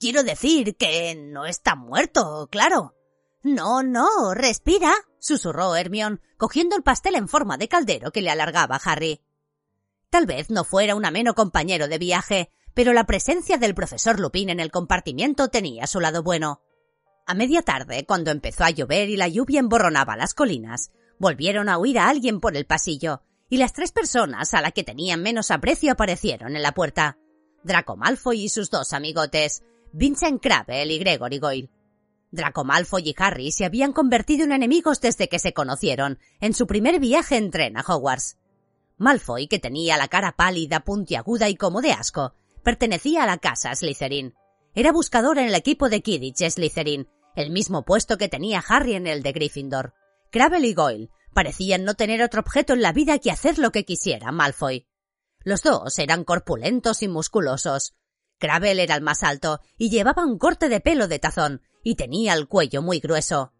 Quiero 0.00 0.22
decir 0.22 0.76
que 0.76 1.14
no 1.14 1.44
está 1.44 1.76
muerto, 1.76 2.48
claro. 2.50 2.96
No, 3.42 3.82
no, 3.82 4.32
respira, 4.32 4.94
susurró 5.18 5.76
Hermione, 5.76 6.20
cogiendo 6.38 6.74
el 6.74 6.82
pastel 6.82 7.16
en 7.16 7.28
forma 7.28 7.58
de 7.58 7.68
caldero 7.68 8.10
que 8.10 8.22
le 8.22 8.30
alargaba 8.30 8.80
Harry. 8.82 9.20
Tal 10.08 10.24
vez 10.24 10.48
no 10.48 10.64
fuera 10.64 10.94
un 10.94 11.04
ameno 11.04 11.34
compañero 11.34 11.86
de 11.86 11.98
viaje, 11.98 12.50
pero 12.72 12.94
la 12.94 13.04
presencia 13.04 13.58
del 13.58 13.74
profesor 13.74 14.18
Lupin 14.18 14.48
en 14.48 14.58
el 14.58 14.70
compartimiento 14.70 15.48
tenía 15.48 15.86
su 15.86 16.00
lado 16.00 16.22
bueno. 16.22 16.62
A 17.26 17.34
media 17.34 17.60
tarde, 17.60 18.06
cuando 18.06 18.30
empezó 18.30 18.64
a 18.64 18.70
llover 18.70 19.10
y 19.10 19.18
la 19.18 19.28
lluvia 19.28 19.60
emborronaba 19.60 20.16
las 20.16 20.32
colinas, 20.32 20.92
volvieron 21.18 21.68
a 21.68 21.76
oír 21.76 21.98
a 21.98 22.08
alguien 22.08 22.40
por 22.40 22.56
el 22.56 22.64
pasillo, 22.64 23.20
y 23.50 23.58
las 23.58 23.74
tres 23.74 23.92
personas 23.92 24.54
a 24.54 24.62
la 24.62 24.70
que 24.70 24.82
tenían 24.82 25.20
menos 25.20 25.50
aprecio 25.50 25.92
aparecieron 25.92 26.56
en 26.56 26.62
la 26.62 26.72
puerta. 26.72 27.18
Draco 27.62 27.96
Malfoy 27.96 28.44
y 28.44 28.48
sus 28.48 28.70
dos 28.70 28.94
amigotes, 28.94 29.62
Vincent 29.92 30.40
Crabbe 30.40 30.84
y 30.84 30.98
Gregory 30.98 31.38
Goyle. 31.38 31.70
Draco 32.30 32.62
Malfoy 32.62 33.08
y 33.08 33.14
Harry 33.18 33.50
se 33.50 33.64
habían 33.64 33.92
convertido 33.92 34.44
en 34.44 34.52
enemigos 34.52 35.00
desde 35.00 35.28
que 35.28 35.40
se 35.40 35.52
conocieron 35.52 36.20
en 36.40 36.54
su 36.54 36.68
primer 36.68 37.00
viaje 37.00 37.36
en 37.36 37.50
tren 37.50 37.76
a 37.76 37.80
Hogwarts. 37.80 38.38
Malfoy, 38.98 39.48
que 39.48 39.58
tenía 39.58 39.96
la 39.96 40.06
cara 40.06 40.36
pálida, 40.36 40.80
puntiaguda 40.80 41.48
y 41.48 41.56
como 41.56 41.80
de 41.80 41.90
asco, 41.90 42.34
pertenecía 42.62 43.24
a 43.24 43.26
la 43.26 43.38
casa 43.38 43.74
Slytherin. 43.74 44.34
Era 44.74 44.92
buscador 44.92 45.38
en 45.38 45.46
el 45.46 45.54
equipo 45.54 45.88
de 45.88 46.02
Kidditch 46.02 46.48
Slytherin, 46.48 47.08
el 47.34 47.50
mismo 47.50 47.84
puesto 47.84 48.16
que 48.16 48.28
tenía 48.28 48.62
Harry 48.68 48.94
en 48.94 49.08
el 49.08 49.24
de 49.24 49.32
Gryffindor. 49.32 49.94
Crabble 50.30 50.68
y 50.68 50.74
Goyle 50.74 51.10
parecían 51.34 51.84
no 51.84 51.94
tener 51.94 52.22
otro 52.22 52.40
objeto 52.40 52.74
en 52.74 52.82
la 52.82 52.92
vida 52.92 53.18
que 53.18 53.32
hacer 53.32 53.58
lo 53.58 53.72
que 53.72 53.84
quisiera 53.84 54.30
Malfoy. 54.30 54.86
Los 55.42 55.62
dos 55.62 55.98
eran 55.98 56.22
corpulentos 56.22 57.02
y 57.02 57.08
musculosos. 57.08 57.94
Crabble 58.40 58.82
era 58.82 58.96
el 58.96 59.02
más 59.02 59.22
alto 59.22 59.60
y 59.76 59.90
llevaba 59.90 60.24
un 60.24 60.38
corte 60.38 60.68
de 60.68 60.80
pelo 60.80 61.06
de 61.06 61.18
tazón 61.18 61.62
y 61.84 61.94
tenía 61.94 62.32
el 62.32 62.48
cuello 62.48 62.82
muy 62.82 62.98
grueso. 62.98 63.52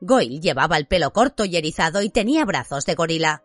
Goyle 0.00 0.38
llevaba 0.38 0.76
el 0.76 0.86
pelo 0.86 1.12
corto 1.12 1.44
y 1.44 1.56
erizado 1.56 2.02
y 2.02 2.10
tenía 2.10 2.44
brazos 2.44 2.84
de 2.84 2.94
gorila. 2.94 3.42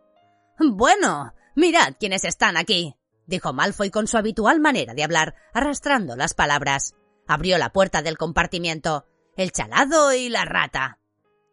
Bueno, 0.59 1.33
mirad 1.55 1.95
quiénes 1.99 2.25
están 2.25 2.57
aquí, 2.57 2.95
dijo 3.25 3.53
Malfoy 3.53 3.89
con 3.89 4.07
su 4.07 4.17
habitual 4.17 4.59
manera 4.59 4.93
de 4.93 5.03
hablar, 5.03 5.35
arrastrando 5.53 6.15
las 6.15 6.33
palabras. 6.33 6.93
Abrió 7.27 7.57
la 7.57 7.71
puerta 7.71 8.01
del 8.01 8.17
compartimiento. 8.17 9.05
El 9.35 9.51
chalado 9.51 10.13
y 10.13 10.29
la 10.29 10.45
rata. 10.45 10.99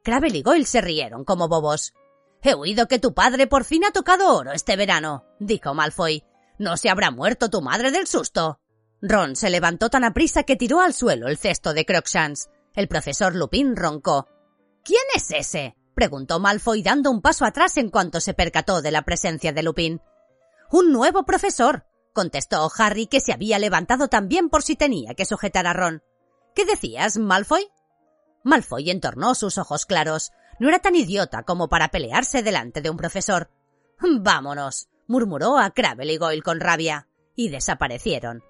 Crabble 0.03 0.37
y 0.37 0.43
Goyle 0.43 0.67
se 0.67 0.81
rieron 0.81 1.25
como 1.25 1.49
bobos. 1.49 1.95
He 2.43 2.55
oído 2.55 2.89
que 2.89 2.99
tu 2.99 3.15
padre 3.15 3.47
por 3.47 3.65
fin 3.65 3.85
ha 3.85 3.93
tocado 3.93 4.37
oro 4.37 4.53
este 4.53 4.77
verano, 4.77 5.25
dijo 5.39 5.73
Malfoy. 5.73 6.25
¿No 6.59 6.77
se 6.77 6.91
habrá 6.91 7.11
muerto 7.11 7.49
tu 7.49 7.63
madre 7.63 7.91
del 7.91 8.07
susto? 8.07 8.60
Ron 9.03 9.35
se 9.35 9.49
levantó 9.49 9.89
tan 9.89 10.05
aprisa 10.05 10.43
que 10.43 10.57
tiró 10.57 10.81
al 10.81 10.93
suelo 10.93 11.29
el 11.29 11.39
cesto 11.39 11.73
de 11.73 11.87
Crookshanks. 11.87 12.51
El 12.75 12.87
profesor 12.87 13.35
Lupin 13.35 13.77
roncó. 13.77 14.29
¿Quién 14.85 15.03
es 15.15 15.31
ese? 15.31 15.77
preguntó 15.95 16.39
Malfoy 16.39 16.83
dando 16.83 17.11
un 17.11 17.21
paso 17.21 17.45
atrás 17.45 17.77
en 17.77 17.91
cuanto 17.91 18.21
se 18.21 18.35
percató 18.35 18.83
de 18.83 18.91
la 18.91 19.03
presencia 19.03 19.53
de 19.53 19.63
Lupin. 19.63 20.01
Un 20.71 20.93
nuevo 20.93 21.25
profesor, 21.25 21.87
contestó 22.13 22.71
Harry, 22.79 23.07
que 23.07 23.21
se 23.21 23.33
había 23.33 23.59
levantado 23.59 24.09
también 24.09 24.49
por 24.49 24.63
si 24.63 24.77
tenía 24.77 25.15
que 25.15 25.25
sujetar 25.25 25.67
a 25.67 25.73
Ron. 25.73 26.03
¿Qué 26.55 26.65
decías, 26.65 27.19
Malfoy? 27.19 27.69
Malfoy 28.45 28.91
entornó 28.91 29.35
sus 29.35 29.59
ojos 29.59 29.87
claros. 29.87 30.33
No 30.59 30.69
era 30.69 30.79
tan 30.79 30.95
idiota 30.95 31.43
como 31.43 31.69
para 31.69 31.91
pelearse 31.91 32.43
delante 32.43 32.83
de 32.83 32.91
un 32.91 32.97
profesor. 32.97 33.51
Vámonos, 34.01 34.89
murmuró 35.07 35.59
a 35.59 35.71
Crabble 35.71 36.13
y 36.13 36.17
Goyle 36.19 36.43
con 36.43 36.61
rabia, 36.61 37.09
y 37.35 37.49
desaparecieron. 37.49 38.43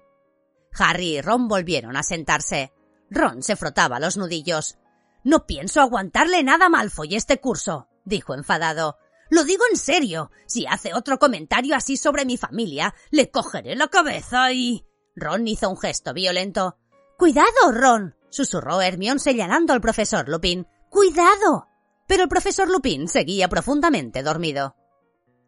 Harry 0.77 1.17
y 1.17 1.21
Ron 1.21 1.47
volvieron 1.47 1.97
a 1.97 2.03
sentarse. 2.03 2.71
Ron 3.09 3.43
se 3.43 3.55
frotaba 3.55 3.99
los 3.99 4.17
nudillos. 4.17 4.77
No 5.23 5.45
pienso 5.45 5.81
aguantarle 5.81 6.43
nada 6.43 6.67
a 6.67 6.69
Malfoy 6.69 7.15
este 7.15 7.39
curso, 7.39 7.87
dijo 8.05 8.33
enfadado. 8.33 8.97
Lo 9.29 9.43
digo 9.43 9.63
en 9.71 9.77
serio. 9.77 10.31
Si 10.45 10.65
hace 10.67 10.93
otro 10.93 11.19
comentario 11.19 11.75
así 11.75 11.95
sobre 11.95 12.25
mi 12.25 12.37
familia, 12.37 12.93
le 13.11 13.31
cogeré 13.31 13.75
la 13.75 13.87
cabeza 13.87 14.51
y. 14.51 14.85
Ron 15.15 15.47
hizo 15.47 15.69
un 15.69 15.77
gesto 15.77 16.13
violento. 16.13 16.77
Cuidado, 17.17 17.71
Ron. 17.71 18.15
susurró 18.29 18.81
Hermión 18.81 19.19
señalando 19.19 19.73
al 19.73 19.81
profesor 19.81 20.27
Lupin. 20.27 20.67
Cuidado. 20.89 21.67
Pero 22.07 22.23
el 22.23 22.29
profesor 22.29 22.69
Lupin 22.69 23.07
seguía 23.07 23.47
profundamente 23.47 24.23
dormido. 24.23 24.75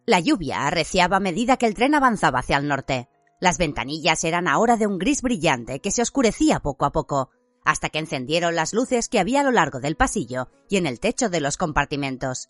La 0.06 0.20
lluvia 0.20 0.68
arreciaba 0.68 1.18
a 1.18 1.22
medida 1.22 1.58
que 1.58 1.66
el 1.66 1.76
tren 1.76 1.96
avanzaba 1.96 2.40
hacia 2.40 2.58
el 2.58 2.68
norte. 2.68 3.10
Las 3.44 3.58
ventanillas 3.58 4.24
eran 4.24 4.48
ahora 4.48 4.78
de 4.78 4.88
un 4.88 4.98
gris 4.98 5.22
brillante 5.22 5.82
que 5.82 5.92
se 5.92 6.02
oscurecía 6.02 6.62
poco 6.62 6.86
a 6.86 6.94
poco, 6.94 7.30
hasta 7.66 7.90
que 7.90 8.00
encendieron 8.00 8.56
las 8.56 8.72
luces 8.72 9.10
que 9.10 9.20
había 9.20 9.42
a 9.42 9.44
lo 9.44 9.52
largo 9.52 9.82
del 9.82 9.98
pasillo 9.98 10.48
y 10.70 10.78
en 10.78 10.88
el 10.88 11.02
techo 11.02 11.28
de 11.28 11.42
los 11.42 11.58
compartimentos. 11.58 12.48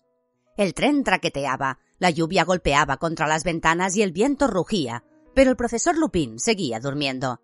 El 0.56 0.72
tren 0.72 1.02
traqueteaba, 1.02 1.80
la 1.98 2.10
lluvia 2.10 2.44
golpeaba 2.44 2.98
contra 2.98 3.26
las 3.26 3.42
ventanas 3.42 3.96
y 3.96 4.02
el 4.02 4.12
viento 4.12 4.46
rugía, 4.46 5.02
pero 5.34 5.50
el 5.50 5.56
profesor 5.56 5.98
Lupin 5.98 6.38
seguía 6.38 6.78
durmiendo. 6.78 7.40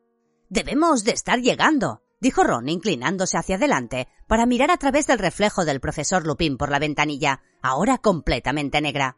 Debemos 0.48 1.03
de 1.03 1.11
estar 1.11 1.40
llegando, 1.40 2.03
dijo 2.20 2.44
Ron 2.44 2.68
inclinándose 2.68 3.36
hacia 3.36 3.57
adelante 3.57 4.07
para 4.28 4.46
mirar 4.46 4.70
a 4.70 4.76
través 4.76 5.09
del 5.09 5.18
reflejo 5.18 5.64
del 5.64 5.80
profesor 5.80 6.24
Lupin 6.24 6.57
por 6.57 6.70
la 6.70 6.78
ventanilla, 6.78 7.42
ahora 7.62 7.98
completamente 7.98 8.80
negra. 8.80 9.16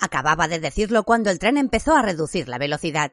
Acababa 0.00 0.48
de 0.48 0.58
decirlo 0.58 1.04
cuando 1.04 1.30
el 1.30 1.38
tren 1.38 1.56
empezó 1.56 1.94
a 1.94 2.02
reducir 2.02 2.48
la 2.48 2.58
velocidad. 2.58 3.12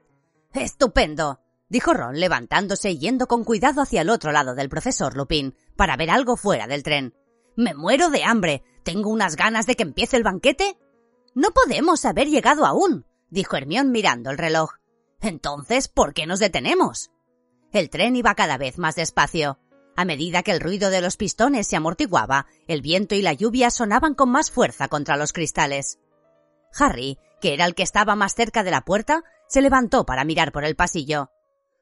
Estupendo, 0.64 1.40
dijo 1.70 1.94
Ron 1.94 2.20
levantándose 2.20 2.92
y 2.92 3.00
yendo 3.00 3.28
con 3.28 3.44
cuidado 3.44 3.82
hacia 3.82 4.02
el 4.02 4.10
otro 4.10 4.32
lado 4.32 4.56
del 4.56 4.70
profesor 4.70 5.16
Lupin 5.16 5.56
para 5.76 5.98
ver 5.98 6.10
algo 6.10 6.38
fuera 6.38 6.68
del 6.68 6.84
tren. 6.84 7.14
Me 7.56 7.74
muero 7.74 8.10
de 8.10 8.24
hambre. 8.24 8.64
¿Tengo 8.84 9.10
unas 9.10 9.36
ganas 9.36 9.66
de 9.66 9.76
que 9.76 9.84
empiece 9.84 10.16
el 10.16 10.24
banquete? 10.24 10.78
No 11.36 11.52
podemos 11.52 12.06
haber 12.06 12.28
llegado 12.30 12.66
aún, 12.66 13.06
dijo 13.30 13.58
Hermión 13.58 13.92
mirando 13.92 14.30
el 14.30 14.38
reloj. 14.38 14.76
Entonces, 15.20 15.88
¿por 15.88 16.14
qué 16.14 16.26
nos 16.26 16.40
detenemos? 16.40 17.12
El 17.72 17.90
tren 17.90 18.16
iba 18.16 18.36
cada 18.36 18.58
vez 18.58 18.78
más 18.78 18.96
despacio. 18.96 19.60
A 19.96 20.06
medida 20.06 20.44
que 20.44 20.52
el 20.52 20.62
ruido 20.62 20.90
de 20.90 21.02
los 21.02 21.18
pistones 21.18 21.68
se 21.68 21.76
amortiguaba, 21.76 22.46
el 22.68 22.82
viento 22.82 23.16
y 23.16 23.22
la 23.22 23.34
lluvia 23.34 23.72
sonaban 23.72 24.14
con 24.14 24.30
más 24.30 24.52
fuerza 24.52 24.88
contra 24.88 25.18
los 25.18 25.34
cristales. 25.34 26.00
Harry, 26.80 27.18
que 27.42 27.54
era 27.54 27.66
el 27.66 27.76
que 27.76 27.84
estaba 27.84 28.16
más 28.16 28.36
cerca 28.36 28.64
de 28.64 28.72
la 28.72 28.82
puerta, 28.82 29.24
se 29.48 29.62
levantó 29.62 30.06
para 30.06 30.24
mirar 30.24 30.52
por 30.52 30.64
el 30.66 30.76
pasillo. 30.76 31.32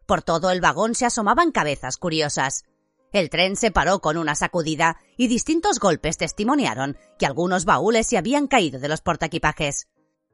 Por 0.05 0.21
todo 0.21 0.51
el 0.51 0.61
vagón 0.61 0.95
se 0.95 1.05
asomaban 1.05 1.51
cabezas 1.51 1.97
curiosas. 1.97 2.63
El 3.11 3.29
tren 3.29 3.55
se 3.55 3.71
paró 3.71 4.01
con 4.01 4.17
una 4.17 4.35
sacudida 4.35 4.97
y 5.17 5.27
distintos 5.27 5.79
golpes 5.79 6.17
testimoniaron 6.17 6.97
que 7.17 7.25
algunos 7.25 7.65
baúles 7.65 8.07
se 8.07 8.17
habían 8.17 8.47
caído 8.47 8.79
de 8.79 8.89
los 8.89 9.01
portaequipajes. 9.01 9.87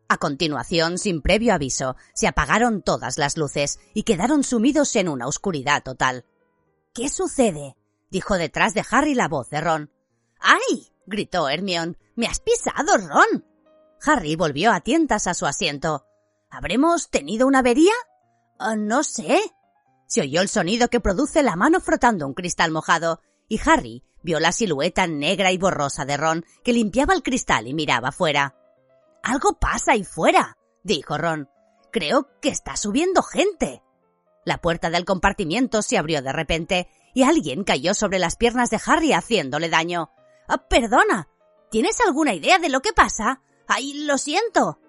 A 0.10 0.18
continuación, 0.18 0.98
sin 0.98 1.22
previo 1.22 1.54
aviso, 1.54 1.96
se 2.14 2.28
apagaron 2.28 2.82
todas 2.82 3.18
las 3.18 3.38
luces 3.38 3.80
y 3.94 4.04
quedaron 4.04 4.44
sumidos 4.44 4.96
en 4.98 5.08
una 5.08 5.28
oscuridad 5.28 5.84
total. 5.84 6.26
¿Qué 6.94 7.08
sucede? 7.08 7.78
dijo 8.10 8.36
detrás 8.38 8.74
de 8.74 8.84
Harry 8.92 9.16
la 9.16 9.30
voz 9.30 9.50
de 9.50 9.62
Ron. 9.62 9.92
¡Ay! 10.40 10.92
gritó 11.06 11.48
Hermión. 11.48 11.98
¡Me 12.16 12.28
has 12.28 12.42
pisado, 12.42 12.98
Ron! 12.98 13.46
Harry 14.04 14.36
volvió 14.36 14.74
a 14.74 14.82
tientas 14.82 15.28
a 15.28 15.34
su 15.34 15.46
asiento. 15.46 16.06
¿Habremos 16.52 17.10
tenido 17.10 17.47
una 17.47 17.60
avería? 17.60 17.93
Ah, 18.60 18.76
no 18.76 19.04
sé. 19.04 19.39
Se 20.06 20.20
oyó 20.20 20.41
el 20.41 20.49
sonido 20.49 20.89
que 20.89 20.99
produce 20.99 21.43
la 21.43 21.56
mano 21.56 21.80
frotando 21.80 22.28
un 22.28 22.34
cristal 22.34 22.72
mojado, 22.72 23.22
y 23.47 23.60
Harry 23.66 24.04
vio 24.22 24.39
la 24.41 24.52
silueta 24.52 25.08
negra 25.08 25.54
y 25.54 25.58
borrosa 25.58 26.04
de 26.04 26.18
Ron 26.18 26.45
que 26.64 26.74
limpiaba 26.74 27.14
el 27.14 27.24
cristal 27.24 27.68
y 27.68 27.74
miraba 27.74 28.12
fuera. 28.12 28.56
Algo 29.24 29.60
pasa 29.60 29.93
ahí 29.93 30.04
fuera, 30.04 30.58
dijo 30.84 31.18
Ron. 31.18 31.49
Creo 31.89 32.28
que 32.41 32.49
está 32.49 32.76
subiendo 32.76 33.24
gente. 33.24 33.82
La 34.43 34.60
puerta 34.60 34.89
del 34.89 35.06
compartimiento 35.06 35.82
se 35.82 35.97
abrió 35.97 36.22
de 36.22 36.34
repente 36.34 36.89
y 37.14 37.24
alguien 37.24 37.64
cayó 37.64 37.93
sobre 37.93 38.20
las 38.20 38.36
piernas 38.36 38.70
de 38.70 38.82
Harry 38.86 39.14
haciéndole 39.14 39.70
daño. 39.70 40.12
Ah, 40.49 40.68
perdona. 40.68 41.30
¿Tienes 41.70 42.02
alguna 42.06 42.34
idea 42.34 42.60
de 42.60 42.68
lo 42.68 42.82
que 42.82 42.91
pasa? 42.91 43.41
¡Ay, 43.68 44.06
lo 44.06 44.18
siento! 44.18 44.80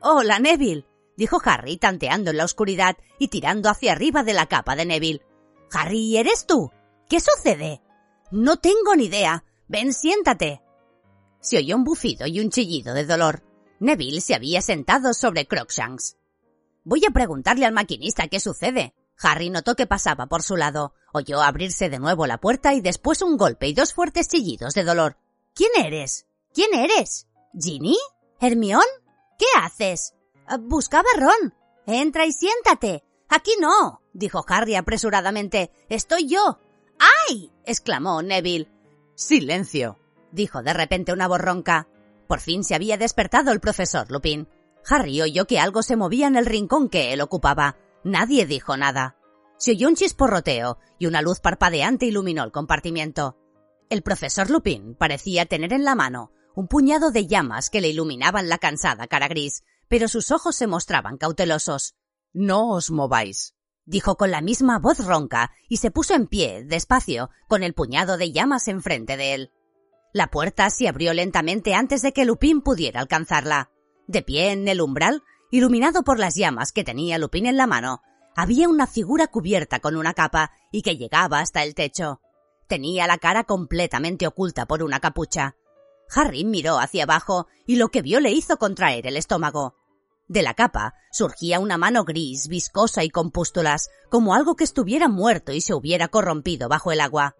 Hola, 0.00 0.38
Neville, 0.38 0.86
dijo 1.18 1.40
Harry 1.44 1.76
tanteando 1.76 2.30
en 2.30 2.36
la 2.36 2.44
oscuridad 2.44 2.96
y 3.18 3.26
tirando 3.26 3.68
hacia 3.68 3.90
arriba 3.90 4.22
de 4.22 4.34
la 4.34 4.46
capa 4.46 4.76
de 4.76 4.86
Neville. 4.86 5.26
Harry, 5.72 6.16
¿eres 6.16 6.46
tú? 6.46 6.70
¿Qué 7.08 7.18
sucede? 7.18 7.82
No 8.30 8.58
tengo 8.58 8.94
ni 8.96 9.06
idea. 9.06 9.44
Ven, 9.66 9.92
siéntate. 9.92 10.62
Se 11.40 11.58
oyó 11.58 11.74
un 11.74 11.82
bufido 11.82 12.28
y 12.28 12.38
un 12.38 12.50
chillido 12.50 12.94
de 12.94 13.04
dolor. 13.04 13.42
Neville 13.80 14.20
se 14.20 14.36
había 14.36 14.62
sentado 14.62 15.12
sobre 15.12 15.48
Crocshanks. 15.48 16.16
Voy 16.84 17.04
a 17.04 17.10
preguntarle 17.10 17.66
al 17.66 17.72
maquinista 17.72 18.28
qué 18.28 18.38
sucede. 18.38 18.94
Harry 19.20 19.50
notó 19.50 19.74
que 19.74 19.88
pasaba 19.88 20.26
por 20.26 20.44
su 20.44 20.56
lado. 20.56 20.94
Oyó 21.12 21.42
abrirse 21.42 21.90
de 21.90 21.98
nuevo 21.98 22.28
la 22.28 22.38
puerta 22.38 22.74
y 22.74 22.80
después 22.80 23.22
un 23.22 23.36
golpe 23.36 23.66
y 23.66 23.74
dos 23.74 23.92
fuertes 23.92 24.28
chillidos 24.28 24.72
de 24.74 24.84
dolor. 24.84 25.18
¿Quién 25.52 25.70
eres? 25.84 26.26
¿Quién 26.54 26.72
eres? 26.74 27.26
¿Ginny? 27.60 27.98
¿Hermión? 28.40 28.84
¿Qué 29.36 29.46
haces? 29.60 30.14
Ah, 30.48 30.58
buscaba 30.58 31.08
Ron. 31.18 31.54
Entra 31.86 32.24
y 32.24 32.32
siéntate. 32.32 33.04
Aquí 33.28 33.52
no, 33.60 34.00
dijo 34.14 34.44
Harry 34.48 34.74
apresuradamente. 34.76 35.70
Estoy 35.88 36.26
yo. 36.26 36.58
¡Ay! 37.28 37.52
exclamó 37.64 38.22
Neville. 38.22 38.70
Silencio, 39.14 39.98
dijo 40.32 40.62
de 40.62 40.72
repente 40.72 41.12
una 41.12 41.28
borronca. 41.28 41.88
Por 42.26 42.40
fin 42.40 42.64
se 42.64 42.74
había 42.74 42.96
despertado 42.96 43.52
el 43.52 43.60
profesor 43.60 44.10
Lupin. 44.10 44.48
Harry 44.88 45.20
oyó 45.20 45.46
que 45.46 45.58
algo 45.58 45.82
se 45.82 45.96
movía 45.96 46.26
en 46.26 46.36
el 46.36 46.46
rincón 46.46 46.88
que 46.88 47.12
él 47.12 47.20
ocupaba. 47.20 47.76
Nadie 48.04 48.46
dijo 48.46 48.76
nada. 48.76 49.16
Se 49.58 49.72
oyó 49.72 49.88
un 49.88 49.96
chisporroteo 49.96 50.78
y 50.98 51.06
una 51.06 51.20
luz 51.20 51.40
parpadeante 51.40 52.06
iluminó 52.06 52.44
el 52.44 52.52
compartimiento. 52.52 53.36
El 53.90 54.02
profesor 54.02 54.50
Lupin 54.50 54.94
parecía 54.94 55.46
tener 55.46 55.72
en 55.72 55.84
la 55.84 55.94
mano 55.94 56.32
un 56.54 56.68
puñado 56.68 57.10
de 57.10 57.26
llamas 57.26 57.70
que 57.70 57.80
le 57.80 57.88
iluminaban 57.88 58.48
la 58.48 58.58
cansada 58.58 59.06
cara 59.06 59.28
gris, 59.28 59.62
pero 59.88 60.08
sus 60.08 60.30
ojos 60.30 60.56
se 60.56 60.66
mostraban 60.66 61.16
cautelosos. 61.16 61.94
No 62.32 62.70
os 62.70 62.90
mováis, 62.90 63.54
dijo 63.84 64.16
con 64.16 64.30
la 64.30 64.40
misma 64.40 64.78
voz 64.78 65.04
ronca, 65.04 65.50
y 65.68 65.78
se 65.78 65.90
puso 65.90 66.14
en 66.14 66.26
pie, 66.26 66.64
despacio, 66.64 67.30
con 67.48 67.62
el 67.62 67.74
puñado 67.74 68.18
de 68.18 68.32
llamas 68.32 68.68
enfrente 68.68 69.16
de 69.16 69.34
él. 69.34 69.52
La 70.12 70.28
puerta 70.30 70.70
se 70.70 70.88
abrió 70.88 71.12
lentamente 71.12 71.74
antes 71.74 72.02
de 72.02 72.12
que 72.12 72.24
Lupin 72.24 72.60
pudiera 72.60 73.00
alcanzarla. 73.00 73.70
De 74.06 74.22
pie 74.22 74.52
en 74.52 74.68
el 74.68 74.80
umbral, 74.80 75.22
iluminado 75.50 76.02
por 76.02 76.18
las 76.18 76.34
llamas 76.34 76.72
que 76.72 76.84
tenía 76.84 77.18
Lupin 77.18 77.46
en 77.46 77.56
la 77.56 77.66
mano, 77.66 78.02
había 78.36 78.68
una 78.68 78.86
figura 78.86 79.26
cubierta 79.26 79.80
con 79.80 79.96
una 79.96 80.14
capa 80.14 80.52
y 80.70 80.82
que 80.82 80.96
llegaba 80.96 81.40
hasta 81.40 81.62
el 81.62 81.74
techo. 81.74 82.20
Tenía 82.68 83.06
la 83.06 83.18
cara 83.18 83.44
completamente 83.44 84.26
oculta 84.26 84.66
por 84.66 84.82
una 84.82 85.00
capucha. 85.00 85.56
Harry 86.14 86.44
miró 86.44 86.78
hacia 86.78 87.04
abajo 87.04 87.46
y 87.66 87.76
lo 87.76 87.88
que 87.88 88.02
vio 88.02 88.20
le 88.20 88.30
hizo 88.30 88.56
contraer 88.56 89.06
el 89.06 89.16
estómago. 89.16 89.74
De 90.28 90.42
la 90.42 90.54
capa 90.54 90.94
surgía 91.10 91.58
una 91.58 91.78
mano 91.78 92.04
gris, 92.04 92.48
viscosa 92.48 93.02
y 93.02 93.10
con 93.10 93.30
pústulas, 93.30 93.88
como 94.10 94.34
algo 94.34 94.56
que 94.56 94.64
estuviera 94.64 95.08
muerto 95.08 95.52
y 95.52 95.60
se 95.60 95.74
hubiera 95.74 96.08
corrompido 96.08 96.68
bajo 96.68 96.92
el 96.92 97.00
agua. 97.00 97.36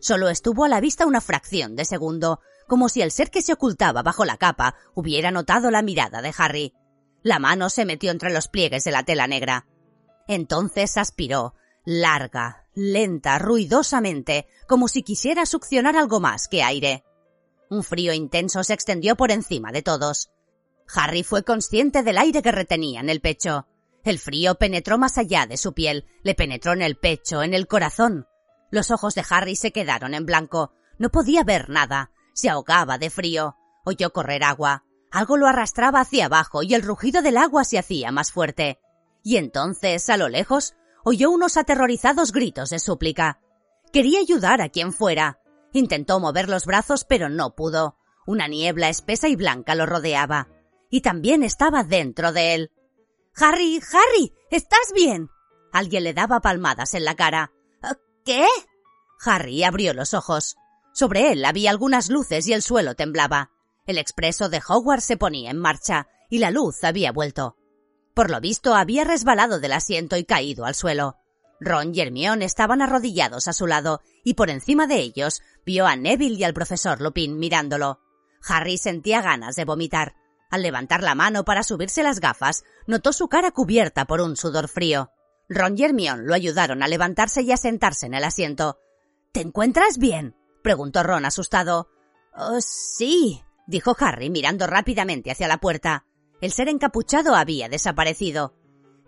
Solo 0.00 0.28
estuvo 0.28 0.64
a 0.64 0.68
la 0.68 0.80
vista 0.80 1.06
una 1.06 1.20
fracción 1.20 1.76
de 1.76 1.84
segundo, 1.84 2.40
como 2.66 2.88
si 2.88 3.00
el 3.00 3.12
ser 3.12 3.30
que 3.30 3.42
se 3.42 3.52
ocultaba 3.52 4.02
bajo 4.02 4.24
la 4.24 4.36
capa 4.36 4.74
hubiera 4.94 5.30
notado 5.30 5.70
la 5.70 5.82
mirada 5.82 6.20
de 6.20 6.34
Harry. 6.36 6.74
La 7.22 7.38
mano 7.38 7.70
se 7.70 7.84
metió 7.84 8.10
entre 8.10 8.32
los 8.32 8.48
pliegues 8.48 8.84
de 8.84 8.90
la 8.90 9.04
tela 9.04 9.26
negra. 9.26 9.66
Entonces 10.28 10.96
aspiró, 10.96 11.54
larga, 11.84 12.66
lenta, 12.74 13.38
ruidosamente, 13.38 14.48
como 14.68 14.88
si 14.88 15.02
quisiera 15.02 15.46
succionar 15.46 15.96
algo 15.96 16.20
más 16.20 16.48
que 16.48 16.62
aire. 16.62 17.04
Un 17.68 17.82
frío 17.82 18.12
intenso 18.12 18.62
se 18.62 18.74
extendió 18.74 19.16
por 19.16 19.30
encima 19.30 19.72
de 19.72 19.82
todos. 19.82 20.30
Harry 20.94 21.24
fue 21.24 21.42
consciente 21.42 22.02
del 22.02 22.18
aire 22.18 22.42
que 22.42 22.52
retenía 22.52 23.00
en 23.00 23.10
el 23.10 23.20
pecho. 23.20 23.66
El 24.04 24.18
frío 24.18 24.54
penetró 24.54 24.98
más 24.98 25.18
allá 25.18 25.46
de 25.46 25.56
su 25.56 25.72
piel, 25.74 26.06
le 26.22 26.34
penetró 26.34 26.72
en 26.72 26.82
el 26.82 26.96
pecho, 26.96 27.42
en 27.42 27.54
el 27.54 27.66
corazón. 27.66 28.26
Los 28.70 28.90
ojos 28.90 29.14
de 29.14 29.24
Harry 29.28 29.56
se 29.56 29.72
quedaron 29.72 30.14
en 30.14 30.26
blanco. 30.26 30.72
No 30.98 31.10
podía 31.10 31.42
ver 31.42 31.68
nada. 31.70 32.12
Se 32.34 32.48
ahogaba 32.48 32.98
de 32.98 33.10
frío. 33.10 33.56
Oyó 33.84 34.12
correr 34.12 34.44
agua. 34.44 34.84
Algo 35.10 35.36
lo 35.36 35.46
arrastraba 35.46 36.00
hacia 36.00 36.26
abajo 36.26 36.62
y 36.62 36.74
el 36.74 36.82
rugido 36.82 37.22
del 37.22 37.36
agua 37.36 37.64
se 37.64 37.78
hacía 37.78 38.12
más 38.12 38.30
fuerte. 38.30 38.78
Y 39.22 39.38
entonces, 39.38 40.08
a 40.08 40.16
lo 40.16 40.28
lejos, 40.28 40.74
oyó 41.04 41.30
unos 41.30 41.56
aterrorizados 41.56 42.32
gritos 42.32 42.70
de 42.70 42.78
súplica. 42.78 43.40
Quería 43.92 44.20
ayudar 44.20 44.60
a 44.60 44.68
quien 44.68 44.92
fuera. 44.92 45.40
Intentó 45.76 46.20
mover 46.20 46.48
los 46.48 46.64
brazos, 46.64 47.04
pero 47.04 47.28
no 47.28 47.54
pudo. 47.54 47.98
Una 48.26 48.48
niebla 48.48 48.88
espesa 48.88 49.28
y 49.28 49.36
blanca 49.36 49.74
lo 49.74 49.84
rodeaba. 49.84 50.48
y 50.88 51.02
también 51.02 51.42
estaba 51.42 51.84
dentro 51.84 52.32
de 52.32 52.54
él. 52.54 52.70
Harry, 53.34 53.82
Harry, 53.92 54.32
¿estás 54.50 54.92
bien? 54.94 55.28
Alguien 55.74 56.04
le 56.04 56.14
daba 56.14 56.40
palmadas 56.40 56.94
en 56.94 57.04
la 57.04 57.14
cara. 57.14 57.52
¿Qué? 58.24 58.46
Harry 59.22 59.64
abrió 59.64 59.92
los 59.92 60.14
ojos. 60.14 60.56
Sobre 60.94 61.32
él 61.32 61.44
había 61.44 61.72
algunas 61.72 62.08
luces 62.08 62.46
y 62.46 62.54
el 62.54 62.62
suelo 62.62 62.94
temblaba. 62.94 63.50
El 63.84 63.98
expreso 63.98 64.48
de 64.48 64.62
Hogwarts 64.66 65.04
se 65.04 65.18
ponía 65.18 65.50
en 65.50 65.58
marcha 65.58 66.06
y 66.30 66.38
la 66.38 66.50
luz 66.50 66.84
había 66.84 67.12
vuelto. 67.12 67.58
Por 68.14 68.30
lo 68.30 68.40
visto 68.40 68.74
había 68.74 69.04
resbalado 69.04 69.60
del 69.60 69.72
asiento 69.72 70.16
y 70.16 70.24
caído 70.24 70.64
al 70.64 70.74
suelo. 70.74 71.18
Ron 71.60 71.94
y 71.94 72.00
Hermione 72.00 72.44
estaban 72.44 72.82
arrodillados 72.82 73.48
a 73.48 73.52
su 73.52 73.66
lado 73.66 74.02
y 74.24 74.34
por 74.34 74.50
encima 74.50 74.86
de 74.86 74.96
ellos 74.96 75.42
vio 75.64 75.86
a 75.86 75.96
Neville 75.96 76.36
y 76.36 76.44
al 76.44 76.54
profesor 76.54 77.00
Lupin 77.00 77.38
mirándolo. 77.38 78.00
Harry 78.46 78.78
sentía 78.78 79.22
ganas 79.22 79.56
de 79.56 79.64
vomitar. 79.64 80.14
Al 80.50 80.62
levantar 80.62 81.02
la 81.02 81.14
mano 81.14 81.44
para 81.44 81.62
subirse 81.62 82.02
las 82.02 82.20
gafas, 82.20 82.64
notó 82.86 83.12
su 83.12 83.28
cara 83.28 83.50
cubierta 83.50 84.04
por 84.04 84.20
un 84.20 84.36
sudor 84.36 84.68
frío. 84.68 85.10
Ron 85.48 85.76
y 85.78 85.84
Hermione 85.84 86.24
lo 86.24 86.34
ayudaron 86.34 86.82
a 86.82 86.88
levantarse 86.88 87.42
y 87.42 87.52
a 87.52 87.56
sentarse 87.56 88.06
en 88.06 88.14
el 88.14 88.24
asiento. 88.24 88.78
¿Te 89.32 89.40
encuentras 89.40 89.98
bien? 89.98 90.36
preguntó 90.62 91.02
Ron 91.02 91.24
asustado. 91.24 91.88
Oh, 92.34 92.60
sí, 92.60 93.42
dijo 93.66 93.96
Harry 93.98 94.30
mirando 94.30 94.66
rápidamente 94.66 95.30
hacia 95.30 95.48
la 95.48 95.58
puerta. 95.58 96.04
El 96.40 96.52
ser 96.52 96.68
encapuchado 96.68 97.34
había 97.34 97.68
desaparecido. 97.68 98.54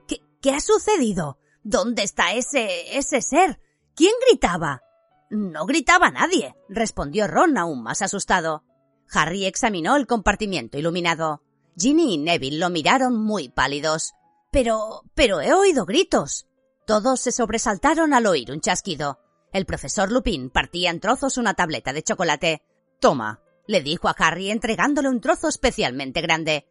¿Qué, 0.07 0.21
qué 0.41 0.53
ha 0.53 0.61
sucedido? 0.61 1.39
¿Dónde 1.71 2.03
está 2.03 2.33
ese. 2.33 2.97
ese 2.97 3.21
ser? 3.21 3.61
¿Quién 3.95 4.15
gritaba? 4.27 4.81
No 5.29 5.67
gritaba 5.67 6.11
nadie, 6.11 6.55
respondió 6.71 7.27
Ron 7.27 7.59
aún 7.59 7.83
más 7.83 8.01
asustado. 8.01 8.65
Harry 9.13 9.45
examinó 9.45 9.95
el 9.97 10.07
compartimiento 10.07 10.79
iluminado. 10.79 11.43
Ginny 11.77 12.15
y 12.15 12.17
Neville 12.17 12.59
lo 12.59 12.71
miraron 12.71 13.23
muy 13.23 13.51
pálidos. 13.51 14.15
Pero. 14.51 15.03
pero 15.15 15.43
he 15.43 15.53
oído 15.53 15.85
gritos. 15.85 16.47
Todos 16.87 17.21
se 17.21 17.33
sobresaltaron 17.33 18.15
al 18.15 18.25
oír 18.25 18.51
un 18.51 18.63
chasquido. 18.63 19.19
El 19.53 19.67
profesor 19.67 20.11
Lupin 20.11 20.49
partía 20.49 20.89
en 20.89 21.01
trozos 21.01 21.37
una 21.37 21.53
tableta 21.53 21.93
de 21.93 22.03
chocolate. 22.03 22.63
Toma, 22.99 23.43
le 23.67 23.83
dijo 23.83 24.09
a 24.09 24.13
Harry 24.13 24.51
entregándole 24.51 25.11
un 25.11 25.21
trozo 25.21 25.49
especialmente 25.49 26.23
grande. 26.23 26.67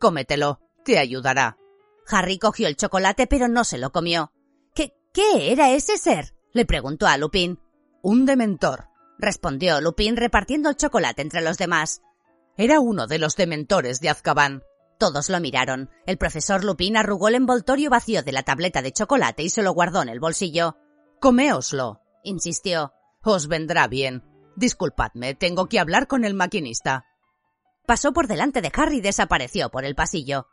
Cómetelo, 0.00 0.58
te 0.84 0.98
ayudará. 0.98 1.56
Harry 2.08 2.40
cogió 2.40 2.66
el 2.66 2.74
chocolate 2.74 3.28
pero 3.28 3.46
no 3.46 3.62
se 3.62 3.78
lo 3.78 3.92
comió. 3.92 4.32
¿Qué, 5.12 5.52
era 5.52 5.70
ese 5.72 5.98
ser? 5.98 6.34
le 6.52 6.64
preguntó 6.64 7.06
a 7.06 7.16
Lupin. 7.16 7.58
Un 8.02 8.26
dementor, 8.26 8.88
respondió 9.18 9.80
Lupin 9.80 10.16
repartiendo 10.16 10.68
el 10.70 10.76
chocolate 10.76 11.22
entre 11.22 11.42
los 11.42 11.58
demás. 11.58 12.02
Era 12.56 12.80
uno 12.80 13.06
de 13.06 13.18
los 13.18 13.36
dementores 13.36 14.00
de 14.00 14.08
Azkaban. 14.08 14.62
Todos 14.98 15.30
lo 15.30 15.40
miraron. 15.40 15.90
El 16.06 16.18
profesor 16.18 16.62
Lupin 16.62 16.96
arrugó 16.96 17.28
el 17.28 17.34
envoltorio 17.34 17.90
vacío 17.90 18.22
de 18.22 18.32
la 18.32 18.42
tableta 18.42 18.82
de 18.82 18.92
chocolate 18.92 19.42
y 19.42 19.48
se 19.48 19.62
lo 19.62 19.72
guardó 19.72 20.02
en 20.02 20.10
el 20.10 20.20
bolsillo. 20.20 20.76
Coméoslo, 21.20 22.00
insistió. 22.22 22.92
Os 23.22 23.48
vendrá 23.48 23.88
bien. 23.88 24.22
Disculpadme, 24.56 25.34
tengo 25.34 25.68
que 25.68 25.80
hablar 25.80 26.06
con 26.06 26.24
el 26.24 26.34
maquinista. 26.34 27.06
Pasó 27.86 28.12
por 28.12 28.26
delante 28.26 28.60
de 28.60 28.70
Harry 28.74 28.98
y 28.98 29.00
desapareció 29.00 29.70
por 29.70 29.84
el 29.84 29.94
pasillo. 29.94 30.46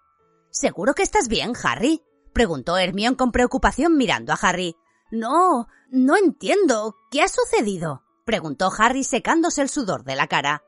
¿Seguro 0.49 0.93
que 0.93 1.03
estás 1.03 1.27
bien, 1.27 1.53
Harry? 1.61 2.01
Preguntó 2.33 2.77
Hermión 2.77 3.15
con 3.15 3.31
preocupación 3.31 3.97
mirando 3.97 4.33
a 4.33 4.39
Harry. 4.41 4.75
No, 5.11 5.67
no 5.89 6.17
entiendo. 6.17 6.95
¿Qué 7.11 7.21
ha 7.21 7.27
sucedido? 7.27 8.03
preguntó 8.25 8.71
Harry 8.77 9.03
secándose 9.03 9.61
el 9.61 9.69
sudor 9.69 10.03
de 10.03 10.15
la 10.15 10.27
cara. 10.27 10.63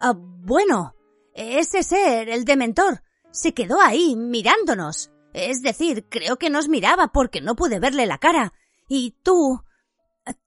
Ah, 0.00 0.14
bueno, 0.16 0.94
ese 1.34 1.82
ser, 1.82 2.28
el 2.28 2.44
dementor, 2.44 3.02
se 3.30 3.52
quedó 3.52 3.80
ahí 3.80 4.16
mirándonos. 4.16 5.10
Es 5.34 5.60
decir, 5.60 6.06
creo 6.08 6.36
que 6.38 6.48
nos 6.48 6.68
miraba 6.68 7.08
porque 7.08 7.42
no 7.42 7.54
pude 7.54 7.78
verle 7.78 8.06
la 8.06 8.18
cara. 8.18 8.54
Y 8.88 9.16
tú. 9.22 9.62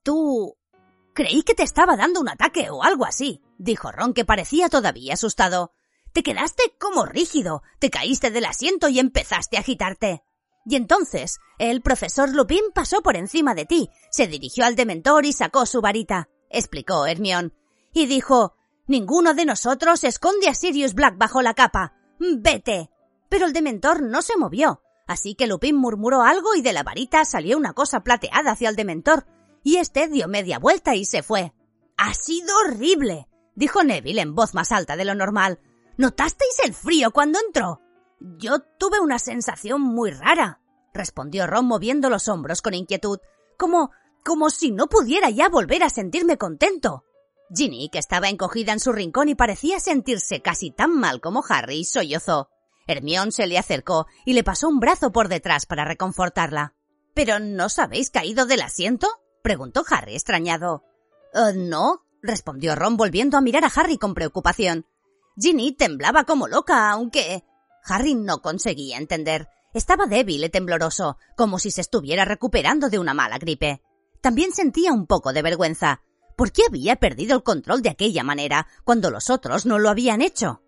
tú. 0.01 0.57
Creí 1.13 1.43
que 1.43 1.53
te 1.53 1.63
estaba 1.63 1.95
dando 1.95 2.21
un 2.21 2.29
ataque 2.29 2.69
o 2.71 2.81
algo 2.81 3.05
así, 3.05 3.41
dijo 3.57 3.91
Ron, 3.91 4.13
que 4.13 4.25
parecía 4.25 4.69
todavía 4.69 5.13
asustado. 5.13 5.73
Te 6.13 6.23
quedaste 6.23 6.63
como 6.79 7.05
rígido, 7.05 7.61
te 7.77 7.91
caíste 7.91 8.31
del 8.31 8.45
asiento 8.45 8.89
y 8.89 8.99
empezaste 8.99 9.57
a 9.57 9.59
agitarte. 9.59 10.23
Y 10.69 10.75
entonces, 10.75 11.39
el 11.57 11.81
profesor 11.81 12.29
Lupin 12.29 12.61
pasó 12.75 13.01
por 13.01 13.17
encima 13.17 13.55
de 13.55 13.65
ti, 13.65 13.89
se 14.11 14.27
dirigió 14.27 14.65
al 14.65 14.75
dementor 14.75 15.25
y 15.25 15.33
sacó 15.33 15.65
su 15.65 15.81
varita, 15.81 16.29
explicó 16.47 17.07
Hermión, 17.07 17.55
y 17.91 18.05
dijo, 18.05 18.55
Ninguno 18.85 19.33
de 19.33 19.45
nosotros 19.45 20.03
esconde 20.03 20.47
a 20.47 20.53
Sirius 20.53 20.93
Black 20.93 21.17
bajo 21.17 21.41
la 21.41 21.55
capa. 21.55 21.95
Vete. 22.19 22.91
Pero 23.29 23.47
el 23.47 23.53
dementor 23.53 24.03
no 24.03 24.21
se 24.21 24.37
movió, 24.37 24.83
así 25.07 25.33
que 25.33 25.47
Lupin 25.47 25.75
murmuró 25.75 26.21
algo 26.21 26.53
y 26.53 26.61
de 26.61 26.73
la 26.73 26.83
varita 26.83 27.25
salió 27.25 27.57
una 27.57 27.73
cosa 27.73 28.03
plateada 28.03 28.51
hacia 28.51 28.69
el 28.69 28.75
dementor, 28.75 29.25
y 29.63 29.77
este 29.77 30.07
dio 30.07 30.27
media 30.27 30.59
vuelta 30.59 30.93
y 30.95 31.03
se 31.05 31.23
fue. 31.23 31.51
Ha 31.97 32.13
sido 32.13 32.55
horrible, 32.59 33.27
dijo 33.55 33.83
Neville 33.83 34.21
en 34.21 34.35
voz 34.35 34.53
más 34.53 34.71
alta 34.71 34.95
de 34.95 35.05
lo 35.05 35.15
normal. 35.15 35.59
¿Notasteis 35.97 36.59
el 36.63 36.75
frío 36.75 37.09
cuando 37.09 37.39
entró? 37.43 37.81
Yo 38.19 38.59
tuve 38.77 38.99
una 38.99 39.19
sensación 39.19 39.81
muy 39.81 40.11
rara, 40.11 40.61
respondió 40.93 41.47
Ron 41.47 41.65
moviendo 41.65 42.09
los 42.09 42.27
hombros 42.27 42.61
con 42.61 42.73
inquietud, 42.73 43.19
como 43.57 43.91
como 44.25 44.49
si 44.49 44.71
no 44.71 44.87
pudiera 44.87 45.29
ya 45.29 45.49
volver 45.49 45.83
a 45.83 45.89
sentirme 45.89 46.37
contento. 46.37 47.05
Ginny, 47.55 47.89
que 47.89 47.99
estaba 47.99 48.29
encogida 48.29 48.73
en 48.73 48.79
su 48.79 48.91
rincón 48.91 49.29
y 49.29 49.35
parecía 49.35 49.79
sentirse 49.79 50.41
casi 50.41 50.71
tan 50.71 50.91
mal 50.91 51.19
como 51.19 51.43
Harry, 51.47 51.83
sollozó. 51.83 52.49
Hermión 52.85 53.31
se 53.31 53.47
le 53.47 53.57
acercó 53.57 54.07
y 54.25 54.33
le 54.33 54.43
pasó 54.43 54.67
un 54.67 54.79
brazo 54.79 55.11
por 55.11 55.29
detrás 55.29 55.65
para 55.65 55.85
reconfortarla. 55.85 56.75
¿Pero 57.13 57.39
no 57.39 57.65
os 57.65 57.79
habéis 57.79 58.09
caído 58.09 58.45
del 58.45 58.61
asiento? 58.61 59.07
preguntó 59.41 59.83
Harry 59.89 60.13
extrañado. 60.13 60.83
«Eh, 61.33 61.53
no, 61.55 62.03
respondió 62.21 62.75
Ron 62.75 62.97
volviendo 62.97 63.37
a 63.37 63.41
mirar 63.41 63.63
a 63.63 63.71
Harry 63.75 63.97
con 63.97 64.13
preocupación. 64.13 64.85
Ginny 65.37 65.71
temblaba 65.71 66.25
como 66.25 66.47
loca, 66.47 66.89
aunque. 66.91 67.43
Harry 67.83 68.15
no 68.15 68.41
conseguía 68.41 68.97
entender. 68.97 69.47
Estaba 69.73 70.05
débil 70.05 70.43
y 70.43 70.49
tembloroso, 70.49 71.17
como 71.35 71.59
si 71.59 71.71
se 71.71 71.81
estuviera 71.81 72.25
recuperando 72.25 72.89
de 72.89 72.99
una 72.99 73.13
mala 73.13 73.37
gripe. 73.37 73.81
También 74.21 74.51
sentía 74.51 74.91
un 74.91 75.07
poco 75.07 75.33
de 75.33 75.41
vergüenza. 75.41 76.01
¿Por 76.35 76.51
qué 76.51 76.63
había 76.67 76.95
perdido 76.95 77.35
el 77.35 77.43
control 77.43 77.81
de 77.81 77.89
aquella 77.89 78.23
manera 78.23 78.67
cuando 78.83 79.11
los 79.11 79.29
otros 79.29 79.65
no 79.65 79.77
lo 79.77 79.89
habían 79.89 80.21
hecho? 80.21 80.63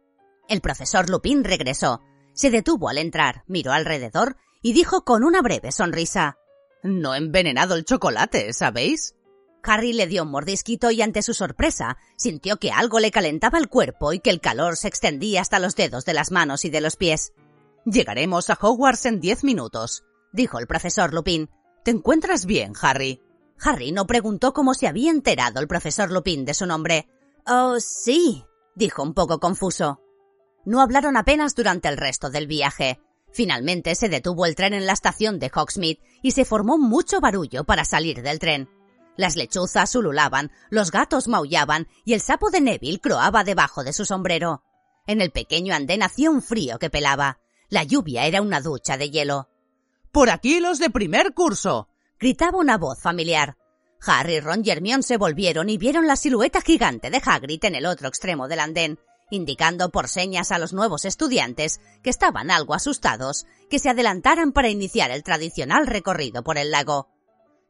El 0.47 0.61
profesor 0.61 1.09
Lupin 1.09 1.43
regresó. 1.43 2.01
Se 2.33 2.49
detuvo 2.49 2.89
al 2.89 2.97
entrar, 2.97 3.43
miró 3.47 3.71
alrededor 3.71 4.37
y 4.61 4.73
dijo 4.73 5.03
con 5.03 5.23
una 5.23 5.41
breve 5.41 5.71
sonrisa 5.71 6.37
No 6.83 7.15
he 7.15 7.17
envenenado 7.17 7.75
el 7.75 7.85
chocolate, 7.85 8.53
¿sabéis? 8.53 9.15
Harry 9.63 9.93
le 9.93 10.07
dio 10.07 10.23
un 10.23 10.31
mordisquito 10.31 10.91
y 10.91 11.01
ante 11.01 11.21
su 11.21 11.33
sorpresa 11.33 11.97
sintió 12.15 12.57
que 12.57 12.71
algo 12.71 12.99
le 12.99 13.11
calentaba 13.11 13.59
el 13.59 13.69
cuerpo 13.69 14.13
y 14.13 14.19
que 14.19 14.29
el 14.29 14.41
calor 14.41 14.77
se 14.77 14.87
extendía 14.87 15.41
hasta 15.41 15.59
los 15.59 15.75
dedos 15.75 16.05
de 16.05 16.13
las 16.13 16.31
manos 16.31 16.65
y 16.65 16.69
de 16.69 16.81
los 16.81 16.95
pies. 16.95 17.33
Llegaremos 17.85 18.49
a 18.49 18.57
Hogwarts 18.59 19.05
en 19.05 19.19
diez 19.19 19.43
minutos, 19.43 20.03
dijo 20.31 20.59
el 20.59 20.67
profesor 20.67 21.13
Lupin. 21.13 21.49
¿Te 21.83 21.91
encuentras 21.91 22.45
bien, 22.45 22.73
Harry? 22.81 23.21
Harry 23.59 23.91
no 23.91 24.07
preguntó 24.07 24.53
cómo 24.53 24.73
se 24.73 24.87
había 24.87 25.11
enterado 25.11 25.59
el 25.59 25.67
profesor 25.67 26.11
Lupin 26.11 26.45
de 26.45 26.53
su 26.53 26.65
nombre. 26.65 27.07
Oh, 27.45 27.79
sí, 27.79 28.43
dijo 28.75 29.03
un 29.03 29.13
poco 29.13 29.39
confuso. 29.39 30.01
No 30.65 30.81
hablaron 30.81 31.17
apenas 31.17 31.55
durante 31.55 31.87
el 31.87 31.97
resto 31.97 32.29
del 32.29 32.47
viaje. 32.47 32.99
Finalmente 33.31 33.95
se 33.95 34.09
detuvo 34.09 34.45
el 34.45 34.55
tren 34.55 34.73
en 34.73 34.85
la 34.85 34.93
estación 34.93 35.39
de 35.39 35.49
Hogsmeade 35.53 36.01
y 36.21 36.31
se 36.31 36.45
formó 36.45 36.77
mucho 36.77 37.19
barullo 37.19 37.63
para 37.63 37.85
salir 37.85 38.21
del 38.21 38.39
tren. 38.39 38.69
Las 39.17 39.35
lechuzas 39.35 39.93
ululaban, 39.95 40.51
los 40.69 40.91
gatos 40.91 41.27
maullaban 41.27 41.87
y 42.05 42.13
el 42.13 42.21
sapo 42.21 42.49
de 42.49 42.61
Neville 42.61 42.99
croaba 42.99 43.43
debajo 43.43 43.83
de 43.83 43.93
su 43.93 44.05
sombrero. 44.05 44.63
En 45.07 45.21
el 45.21 45.31
pequeño 45.31 45.73
andén 45.75 46.03
hacía 46.03 46.29
un 46.29 46.41
frío 46.41 46.79
que 46.79 46.89
pelaba. 46.89 47.39
La 47.69 47.83
lluvia 47.83 48.25
era 48.25 48.41
una 48.41 48.61
ducha 48.61 48.97
de 48.97 49.09
hielo. 49.09 49.49
Por 50.11 50.29
aquí 50.29 50.59
los 50.59 50.79
de 50.79 50.89
primer 50.89 51.33
curso. 51.33 51.87
gritaba 52.19 52.57
una 52.57 52.77
voz 52.77 53.01
familiar. 53.01 53.57
Harry, 54.05 54.39
Ron 54.39 54.61
y 54.65 54.69
Hermione 54.69 55.03
se 55.03 55.17
volvieron 55.17 55.69
y 55.69 55.77
vieron 55.77 56.07
la 56.07 56.15
silueta 56.15 56.61
gigante 56.61 57.09
de 57.09 57.21
Hagrid 57.23 57.63
en 57.65 57.75
el 57.75 57.85
otro 57.85 58.07
extremo 58.07 58.47
del 58.47 58.59
andén, 58.59 58.99
indicando 59.29 59.89
por 59.91 60.07
señas 60.07 60.51
a 60.51 60.59
los 60.59 60.73
nuevos 60.73 61.05
estudiantes, 61.05 61.79
que 62.03 62.09
estaban 62.09 62.51
algo 62.51 62.73
asustados, 62.73 63.45
que 63.69 63.79
se 63.79 63.89
adelantaran 63.89 64.51
para 64.51 64.69
iniciar 64.69 65.11
el 65.11 65.23
tradicional 65.23 65.87
recorrido 65.87 66.43
por 66.43 66.57
el 66.57 66.71
lago. 66.71 67.09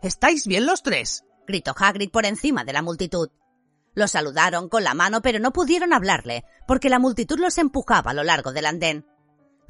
¿Estáis 0.01 0.47
bien 0.47 0.65
los 0.65 0.83
tres? 0.83 1.23
Gritó 1.51 1.75
Hagrid 1.77 2.09
por 2.09 2.25
encima 2.25 2.63
de 2.63 2.71
la 2.71 2.81
multitud. 2.81 3.29
Los 3.93 4.11
saludaron 4.11 4.69
con 4.69 4.85
la 4.85 4.93
mano, 4.93 5.21
pero 5.21 5.39
no 5.39 5.51
pudieron 5.51 5.91
hablarle, 5.91 6.45
porque 6.65 6.89
la 6.89 6.97
multitud 6.97 7.37
los 7.39 7.57
empujaba 7.57 8.11
a 8.11 8.13
lo 8.13 8.23
largo 8.23 8.53
del 8.53 8.65
andén. 8.65 9.05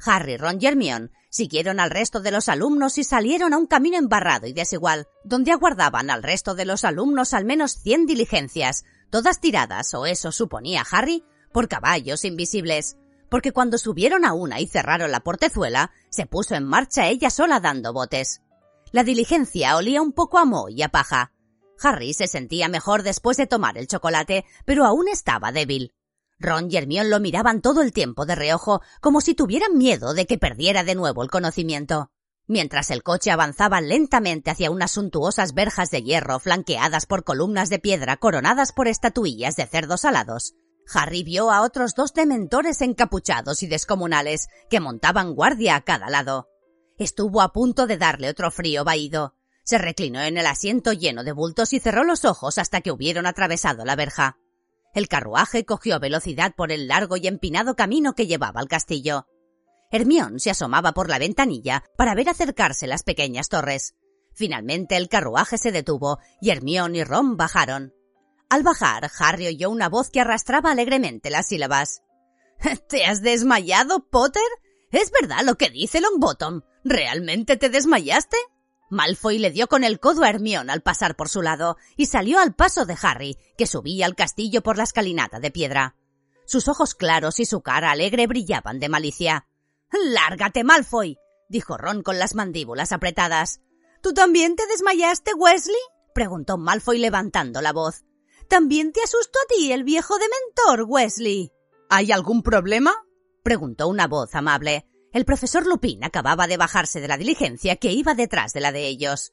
Harry, 0.04 0.36
Ron 0.36 0.58
y 0.60 0.66
Hermione 0.66 1.10
siguieron 1.28 1.80
al 1.80 1.90
resto 1.90 2.20
de 2.20 2.30
los 2.30 2.48
alumnos 2.48 2.98
y 2.98 3.04
salieron 3.04 3.52
a 3.52 3.58
un 3.58 3.66
camino 3.66 3.96
embarrado 3.96 4.46
y 4.46 4.52
desigual, 4.52 5.08
donde 5.24 5.50
aguardaban 5.50 6.10
al 6.10 6.22
resto 6.22 6.54
de 6.54 6.64
los 6.64 6.84
alumnos 6.84 7.34
al 7.34 7.44
menos 7.44 7.72
cien 7.72 8.06
diligencias, 8.06 8.84
todas 9.10 9.40
tiradas, 9.40 9.92
o 9.94 10.06
eso 10.06 10.30
suponía 10.30 10.84
Harry, 10.90 11.24
por 11.52 11.68
caballos 11.68 12.24
invisibles. 12.24 12.96
porque 13.28 13.52
cuando 13.52 13.78
subieron 13.78 14.26
a 14.26 14.34
una 14.34 14.60
y 14.60 14.66
cerraron 14.66 15.10
la 15.10 15.20
portezuela, 15.20 15.90
se 16.10 16.26
puso 16.26 16.54
en 16.54 16.64
marcha 16.64 17.06
ella 17.08 17.30
sola 17.30 17.60
dando 17.60 17.94
botes. 17.94 18.42
La 18.90 19.04
diligencia 19.04 19.74
olía 19.78 20.02
un 20.02 20.12
poco 20.12 20.36
a 20.36 20.44
moho 20.44 20.68
y 20.68 20.82
a 20.82 20.90
paja. 20.90 21.32
Harry 21.80 22.14
se 22.14 22.26
sentía 22.26 22.68
mejor 22.68 23.02
después 23.02 23.36
de 23.36 23.46
tomar 23.46 23.78
el 23.78 23.86
chocolate, 23.86 24.44
pero 24.64 24.84
aún 24.84 25.08
estaba 25.08 25.52
débil. 25.52 25.94
Ron 26.38 26.70
y 26.70 26.76
Hermione 26.76 27.08
lo 27.08 27.20
miraban 27.20 27.60
todo 27.60 27.82
el 27.82 27.92
tiempo 27.92 28.26
de 28.26 28.34
reojo, 28.34 28.82
como 29.00 29.20
si 29.20 29.34
tuvieran 29.34 29.78
miedo 29.78 30.14
de 30.14 30.26
que 30.26 30.38
perdiera 30.38 30.84
de 30.84 30.94
nuevo 30.94 31.22
el 31.22 31.30
conocimiento. 31.30 32.10
Mientras 32.46 32.90
el 32.90 33.02
coche 33.02 33.30
avanzaba 33.30 33.80
lentamente 33.80 34.50
hacia 34.50 34.70
unas 34.70 34.90
suntuosas 34.90 35.54
verjas 35.54 35.90
de 35.90 36.02
hierro 36.02 36.40
flanqueadas 36.40 37.06
por 37.06 37.24
columnas 37.24 37.70
de 37.70 37.78
piedra 37.78 38.16
coronadas 38.16 38.72
por 38.72 38.88
estatuillas 38.88 39.54
de 39.54 39.66
cerdos 39.66 40.04
alados, 40.04 40.54
Harry 40.92 41.22
vio 41.22 41.50
a 41.50 41.62
otros 41.62 41.94
dos 41.94 42.12
dementores 42.12 42.80
encapuchados 42.82 43.62
y 43.62 43.66
descomunales 43.66 44.48
que 44.68 44.80
montaban 44.80 45.34
guardia 45.34 45.76
a 45.76 45.82
cada 45.82 46.10
lado. 46.10 46.48
Estuvo 46.98 47.40
a 47.40 47.52
punto 47.52 47.86
de 47.86 47.96
darle 47.96 48.28
otro 48.28 48.50
frío 48.50 48.84
vaído. 48.84 49.36
Se 49.72 49.78
reclinó 49.78 50.20
en 50.20 50.36
el 50.36 50.44
asiento 50.44 50.92
lleno 50.92 51.24
de 51.24 51.32
bultos 51.32 51.72
y 51.72 51.80
cerró 51.80 52.04
los 52.04 52.26
ojos 52.26 52.58
hasta 52.58 52.82
que 52.82 52.92
hubieron 52.92 53.24
atravesado 53.24 53.86
la 53.86 53.96
verja. 53.96 54.36
El 54.92 55.08
carruaje 55.08 55.64
cogió 55.64 55.98
velocidad 55.98 56.54
por 56.54 56.72
el 56.72 56.88
largo 56.88 57.16
y 57.16 57.26
empinado 57.26 57.74
camino 57.74 58.14
que 58.14 58.26
llevaba 58.26 58.60
al 58.60 58.68
castillo. 58.68 59.26
Hermión 59.90 60.40
se 60.40 60.50
asomaba 60.50 60.92
por 60.92 61.08
la 61.08 61.18
ventanilla 61.18 61.84
para 61.96 62.14
ver 62.14 62.28
acercarse 62.28 62.86
las 62.86 63.02
pequeñas 63.02 63.48
torres. 63.48 63.94
Finalmente 64.34 64.98
el 64.98 65.08
carruaje 65.08 65.56
se 65.56 65.72
detuvo 65.72 66.18
y 66.42 66.50
Hermión 66.50 66.94
y 66.94 67.02
Ron 67.02 67.38
bajaron. 67.38 67.94
Al 68.50 68.64
bajar, 68.64 69.10
Harry 69.20 69.46
oyó 69.46 69.70
una 69.70 69.88
voz 69.88 70.10
que 70.10 70.20
arrastraba 70.20 70.72
alegremente 70.72 71.30
las 71.30 71.48
sílabas. 71.48 72.02
¿Te 72.90 73.06
has 73.06 73.22
desmayado, 73.22 74.06
Potter? 74.10 74.42
¿Es 74.90 75.10
verdad 75.18 75.40
lo 75.46 75.54
que 75.54 75.70
dice 75.70 76.02
Longbottom? 76.02 76.60
¿Realmente 76.84 77.56
te 77.56 77.70
desmayaste? 77.70 78.36
Malfoy 78.92 79.38
le 79.38 79.50
dio 79.50 79.68
con 79.68 79.84
el 79.84 79.98
codo 79.98 80.22
a 80.22 80.28
Hermión 80.28 80.68
al 80.68 80.82
pasar 80.82 81.16
por 81.16 81.30
su 81.30 81.40
lado 81.40 81.78
y 81.96 82.06
salió 82.06 82.38
al 82.38 82.54
paso 82.54 82.84
de 82.84 82.94
Harry, 83.00 83.38
que 83.56 83.66
subía 83.66 84.04
al 84.04 84.14
castillo 84.14 84.62
por 84.62 84.76
la 84.76 84.82
escalinata 84.82 85.40
de 85.40 85.50
piedra. 85.50 85.96
Sus 86.44 86.68
ojos 86.68 86.94
claros 86.94 87.40
y 87.40 87.46
su 87.46 87.62
cara 87.62 87.90
alegre 87.90 88.26
brillaban 88.26 88.80
de 88.80 88.90
malicia. 88.90 89.48
Lárgate, 89.90 90.62
Malfoy, 90.62 91.16
dijo 91.48 91.78
Ron 91.78 92.02
con 92.02 92.18
las 92.18 92.34
mandíbulas 92.34 92.92
apretadas. 92.92 93.62
¿Tú 94.02 94.12
también 94.12 94.56
te 94.56 94.66
desmayaste, 94.66 95.32
Wesley? 95.32 95.74
preguntó 96.14 96.58
Malfoy 96.58 96.98
levantando 96.98 97.62
la 97.62 97.72
voz. 97.72 98.04
También 98.46 98.92
te 98.92 99.02
asustó 99.02 99.38
a 99.38 99.48
ti 99.48 99.72
el 99.72 99.84
viejo 99.84 100.16
dementor, 100.18 100.86
Wesley. 100.86 101.50
¿Hay 101.88 102.12
algún 102.12 102.42
problema? 102.42 102.92
preguntó 103.42 103.88
una 103.88 104.06
voz 104.06 104.34
amable. 104.34 104.86
El 105.12 105.26
profesor 105.26 105.66
Lupin 105.66 106.02
acababa 106.04 106.46
de 106.46 106.56
bajarse 106.56 107.00
de 107.00 107.08
la 107.08 107.18
diligencia 107.18 107.76
que 107.76 107.92
iba 107.92 108.14
detrás 108.14 108.54
de 108.54 108.60
la 108.60 108.72
de 108.72 108.86
ellos. 108.86 109.32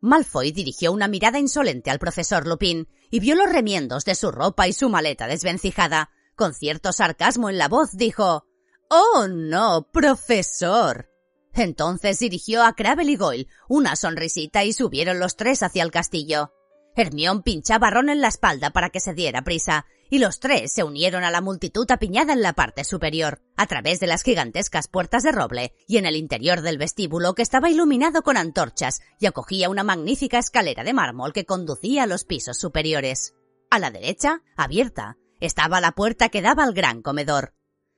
Malfoy 0.00 0.52
dirigió 0.52 0.92
una 0.92 1.08
mirada 1.08 1.38
insolente 1.38 1.90
al 1.90 1.98
profesor 1.98 2.46
Lupin 2.46 2.88
y 3.10 3.20
vio 3.20 3.34
los 3.34 3.50
remiendos 3.50 4.04
de 4.04 4.14
su 4.14 4.30
ropa 4.30 4.68
y 4.68 4.74
su 4.74 4.90
maleta 4.90 5.26
desvencijada. 5.26 6.10
Con 6.36 6.52
cierto 6.52 6.92
sarcasmo 6.92 7.48
en 7.48 7.56
la 7.56 7.68
voz 7.68 7.96
dijo 7.96 8.44
Oh, 8.90 9.26
no, 9.28 9.88
profesor. 9.90 11.08
Entonces 11.54 12.18
dirigió 12.18 12.62
a 12.62 12.74
Crabble 12.74 13.12
y 13.12 13.16
Goyle 13.16 13.48
una 13.66 13.96
sonrisita 13.96 14.62
y 14.64 14.74
subieron 14.74 15.20
los 15.20 15.36
tres 15.36 15.62
hacia 15.62 15.84
el 15.84 15.90
castillo. 15.90 16.52
Hermión 16.96 17.42
pinchaba 17.42 17.88
a 17.88 17.90
Ron 17.90 18.08
en 18.08 18.20
la 18.20 18.28
espalda 18.28 18.70
para 18.70 18.90
que 18.90 19.00
se 19.00 19.14
diera 19.14 19.42
prisa, 19.42 19.86
y 20.10 20.18
los 20.18 20.38
tres 20.38 20.72
se 20.72 20.84
unieron 20.84 21.24
a 21.24 21.30
la 21.32 21.40
multitud 21.40 21.90
apiñada 21.90 22.32
en 22.32 22.42
la 22.42 22.52
parte 22.52 22.84
superior, 22.84 23.42
a 23.56 23.66
través 23.66 23.98
de 23.98 24.06
las 24.06 24.22
gigantescas 24.22 24.86
puertas 24.86 25.24
de 25.24 25.32
roble, 25.32 25.74
y 25.88 25.96
en 25.96 26.06
el 26.06 26.14
interior 26.14 26.60
del 26.60 26.78
vestíbulo 26.78 27.34
que 27.34 27.42
estaba 27.42 27.68
iluminado 27.68 28.22
con 28.22 28.36
antorchas 28.36 29.00
y 29.18 29.26
acogía 29.26 29.70
una 29.70 29.82
magnífica 29.82 30.38
escalera 30.38 30.84
de 30.84 30.92
mármol 30.92 31.32
que 31.32 31.44
conducía 31.44 32.04
a 32.04 32.06
los 32.06 32.24
pisos 32.24 32.58
superiores. 32.58 33.34
A 33.70 33.80
la 33.80 33.90
derecha, 33.90 34.42
abierta, 34.56 35.16
estaba 35.40 35.80
la 35.80 35.92
puerta 35.92 36.28
que 36.28 36.42
daba 36.42 36.62
al 36.62 36.74
gran 36.74 37.02
comedor. 37.02 37.54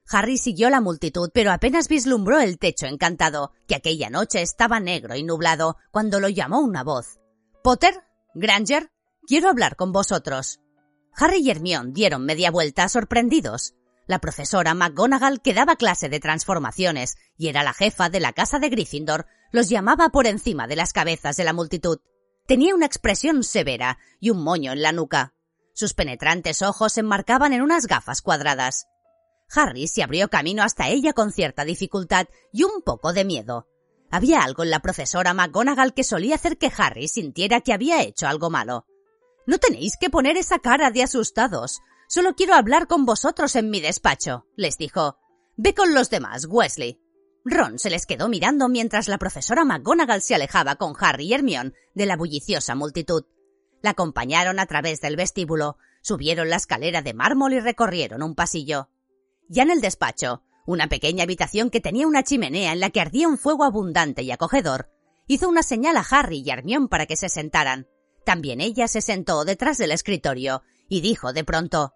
Harry 0.09 0.39
siguió 0.39 0.71
la 0.71 0.81
multitud, 0.81 1.31
pero 1.35 1.53
apenas 1.53 1.89
vislumbró 1.89 2.41
el 2.41 2.59
techo 2.59 2.87
encantado, 2.87 3.53
que 3.67 3.75
aquella 3.75 4.09
noche 4.09 4.41
estaba 4.41 4.81
negro 4.81 5.17
y 5.17 5.23
nublado, 5.23 5.77
cuando 5.91 6.19
lo 6.19 6.29
llamó 6.29 6.61
una 6.61 6.83
voz. 6.83 7.19
Potter, 7.63 8.06
Granger, 8.39 8.91
quiero 9.27 9.49
hablar 9.49 9.77
con 9.77 9.93
vosotros. 9.93 10.61
Harry 11.15 11.39
y 11.39 11.51
Hermione 11.51 11.93
dieron 11.95 12.27
media 12.27 12.51
vuelta 12.51 12.87
sorprendidos. 12.91 13.75
La 14.07 14.19
profesora 14.19 14.75
McGonagall, 14.75 15.41
que 15.41 15.55
daba 15.55 15.77
clase 15.77 16.11
de 16.11 16.21
transformaciones 16.21 17.17
y 17.39 17.49
era 17.49 17.63
la 17.63 17.73
jefa 17.73 18.11
de 18.11 18.21
la 18.21 18.35
casa 18.35 18.59
de 18.59 18.69
Gryffindor, 18.69 19.25
los 19.53 19.71
llamaba 19.71 20.11
por 20.11 20.27
encima 20.27 20.67
de 20.67 20.77
las 20.77 20.93
cabezas 20.93 21.39
de 21.39 21.45
la 21.45 21.55
multitud. 21.55 22.01
Tenía 22.47 22.75
una 22.75 22.85
expresión 22.85 23.43
severa 23.43 23.97
y 24.21 24.29
un 24.29 24.45
moño 24.45 24.73
en 24.73 24.83
la 24.83 24.93
nuca. 24.93 25.33
Sus 25.73 25.95
penetrantes 25.95 26.61
ojos 26.61 26.93
se 26.93 27.01
enmarcaban 27.01 27.55
en 27.55 27.63
unas 27.63 27.87
gafas 27.87 28.21
cuadradas. 28.21 28.87
Harry 29.49 29.89
se 29.89 30.03
abrió 30.03 30.29
camino 30.29 30.63
hasta 30.63 30.89
ella 30.89 31.15
con 31.15 31.33
cierta 31.33 31.65
dificultad 31.65 32.27
y 32.53 32.65
un 32.65 32.83
poco 32.85 33.15
de 33.15 33.25
miedo. 33.25 33.67
Había 34.11 34.43
algo 34.43 34.63
en 34.63 34.71
la 34.71 34.81
profesora 34.81 35.35
McGonagall 35.35 35.95
que 35.95 36.05
solía 36.05 36.37
hacer 36.37 36.59
que 36.59 36.73
Harry 36.77 37.09
sintiera 37.09 37.61
que 37.61 37.73
había 37.73 38.03
hecho 38.03 38.27
algo 38.27 38.51
malo. 38.51 38.87
No 39.47 39.59
tenéis 39.59 39.97
que 39.97 40.11
poner 40.11 40.37
esa 40.37 40.59
cara 40.59 40.91
de 40.91 41.03
asustados. 41.03 41.81
Solo 42.09 42.35
quiero 42.35 42.55
hablar 42.55 42.87
con 42.87 43.05
vosotros 43.05 43.57
en 43.57 43.71
mi 43.71 43.81
despacho, 43.81 44.47
les 44.57 44.79
dijo. 44.79 45.19
Ve 45.57 45.75
con 45.75 45.95
los 45.95 46.11
demás, 46.11 46.47
Wesley. 46.49 47.01
Ron 47.45 47.79
se 47.79 47.91
les 47.91 48.07
quedó 48.07 48.29
mirando 48.29 48.69
mientras 48.69 49.07
la 49.07 49.19
profesora 49.19 49.65
McGonagall 49.65 50.21
se 50.21 50.35
alejaba 50.35 50.77
con 50.77 50.95
Harry 50.99 51.27
y 51.27 51.35
Hermione 51.35 51.73
de 51.95 52.07
la 52.07 52.17
bulliciosa 52.17 52.75
multitud. 52.75 53.25
La 53.83 53.91
acompañaron 53.91 54.59
a 54.59 54.67
través 54.67 55.01
del 55.01 55.15
vestíbulo, 55.15 55.79
subieron 56.03 56.51
la 56.51 56.57
escalera 56.57 57.03
de 57.03 57.15
mármol 57.15 57.53
y 57.53 57.61
recorrieron 57.61 58.23
un 58.23 58.35
pasillo. 58.35 58.91
Ya 59.49 59.63
en 59.63 59.71
el 59.71 59.81
despacho, 59.81 60.43
una 60.67 60.89
pequeña 60.89 61.23
habitación 61.23 61.71
que 61.71 61.81
tenía 61.81 62.07
una 62.07 62.23
chimenea 62.23 62.73
en 62.73 62.81
la 62.81 62.91
que 62.91 63.01
ardía 63.01 63.29
un 63.29 63.39
fuego 63.39 63.65
abundante 63.65 64.23
y 64.23 64.31
acogedor, 64.31 64.91
hizo 65.27 65.49
una 65.49 65.63
señal 65.63 65.97
a 65.97 66.07
Harry 66.09 66.43
y 66.45 66.51
Hermione 66.51 66.89
para 66.89 67.07
que 67.07 67.17
se 67.17 67.29
sentaran. 67.29 67.89
También 68.25 68.61
ella 68.61 68.89
se 68.89 69.01
sentó 69.01 69.45
detrás 69.45 69.79
del 69.79 69.93
escritorio 69.93 70.63
y 70.89 71.01
dijo 71.01 71.33
de 71.33 71.45
pronto 71.45 71.95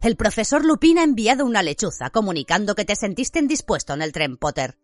El 0.00 0.16
profesor 0.16 0.64
Lupin 0.64 0.98
ha 0.98 1.04
enviado 1.04 1.46
una 1.46 1.62
lechuza 1.62 2.10
comunicando 2.10 2.74
que 2.74 2.84
te 2.84 2.96
sentiste 2.96 3.38
indispuesto 3.38 3.94
en 3.94 4.02
el 4.02 4.12
tren 4.12 4.36
Potter. 4.36 4.78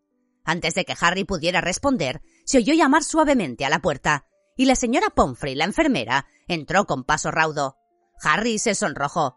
Antes 0.45 0.75
de 0.75 0.85
que 0.85 0.95
Harry 1.01 1.25
pudiera 1.25 1.61
responder, 1.61 2.23
se 2.45 2.59
oyó 2.59 2.75
llamar 2.75 3.03
suavemente 3.03 3.65
a 3.65 3.71
la 3.71 3.81
puerta, 3.81 4.27
y 4.57 4.67
la 4.67 4.77
señora 4.77 5.09
Pomfrey, 5.11 5.55
la 5.55 5.65
enfermera, 5.65 6.27
entró 6.47 6.85
con 6.85 7.05
paso 7.05 7.31
raudo. 7.31 7.77
Harry 8.23 8.59
se 8.59 8.75
sonrojó. 8.75 9.37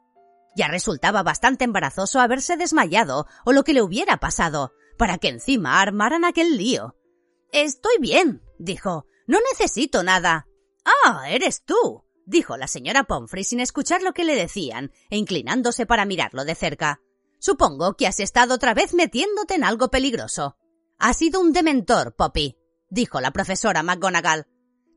Ya 0.58 0.68
resultaba 0.68 1.22
bastante 1.22 1.66
embarazoso 1.66 2.20
haberse 2.20 2.58
desmayado 2.58 3.28
o 3.46 3.54
lo 3.54 3.64
que 3.64 3.74
le 3.74 3.84
hubiera 3.84 4.18
pasado, 4.18 4.74
para 4.98 5.20
que 5.20 5.28
encima 5.30 5.80
armaran 5.80 6.26
aquel 6.26 6.58
lío. 6.58 6.96
Estoy 7.52 7.98
bien, 8.00 8.42
dijo. 8.58 9.06
No 9.28 9.38
necesito 9.52 10.02
nada. 10.02 10.48
Ah, 10.84 11.30
eres 11.30 11.64
tú, 11.64 12.06
dijo 12.26 12.58
la 12.58 12.68
señora 12.68 13.04
Pomfrey 13.04 13.44
sin 13.44 13.60
escuchar 13.60 14.02
lo 14.02 14.14
que 14.14 14.24
le 14.24 14.36
decían 14.36 14.92
e 15.12 15.18
inclinándose 15.18 15.86
para 15.86 16.06
mirarlo 16.06 16.44
de 16.44 16.56
cerca. 16.56 17.02
Supongo 17.38 17.96
que 17.96 18.08
has 18.08 18.20
estado 18.20 18.56
otra 18.56 18.74
vez 18.74 18.96
metiéndote 18.96 19.54
en 19.54 19.64
algo 19.64 19.92
peligroso. 19.92 20.58
Ha 20.98 21.14
sido 21.14 21.40
un 21.40 21.54
dementor, 21.54 22.16
Poppy, 22.16 22.58
dijo 22.90 23.22
la 23.22 23.30
profesora 23.30 23.84
McGonagall. 23.84 24.48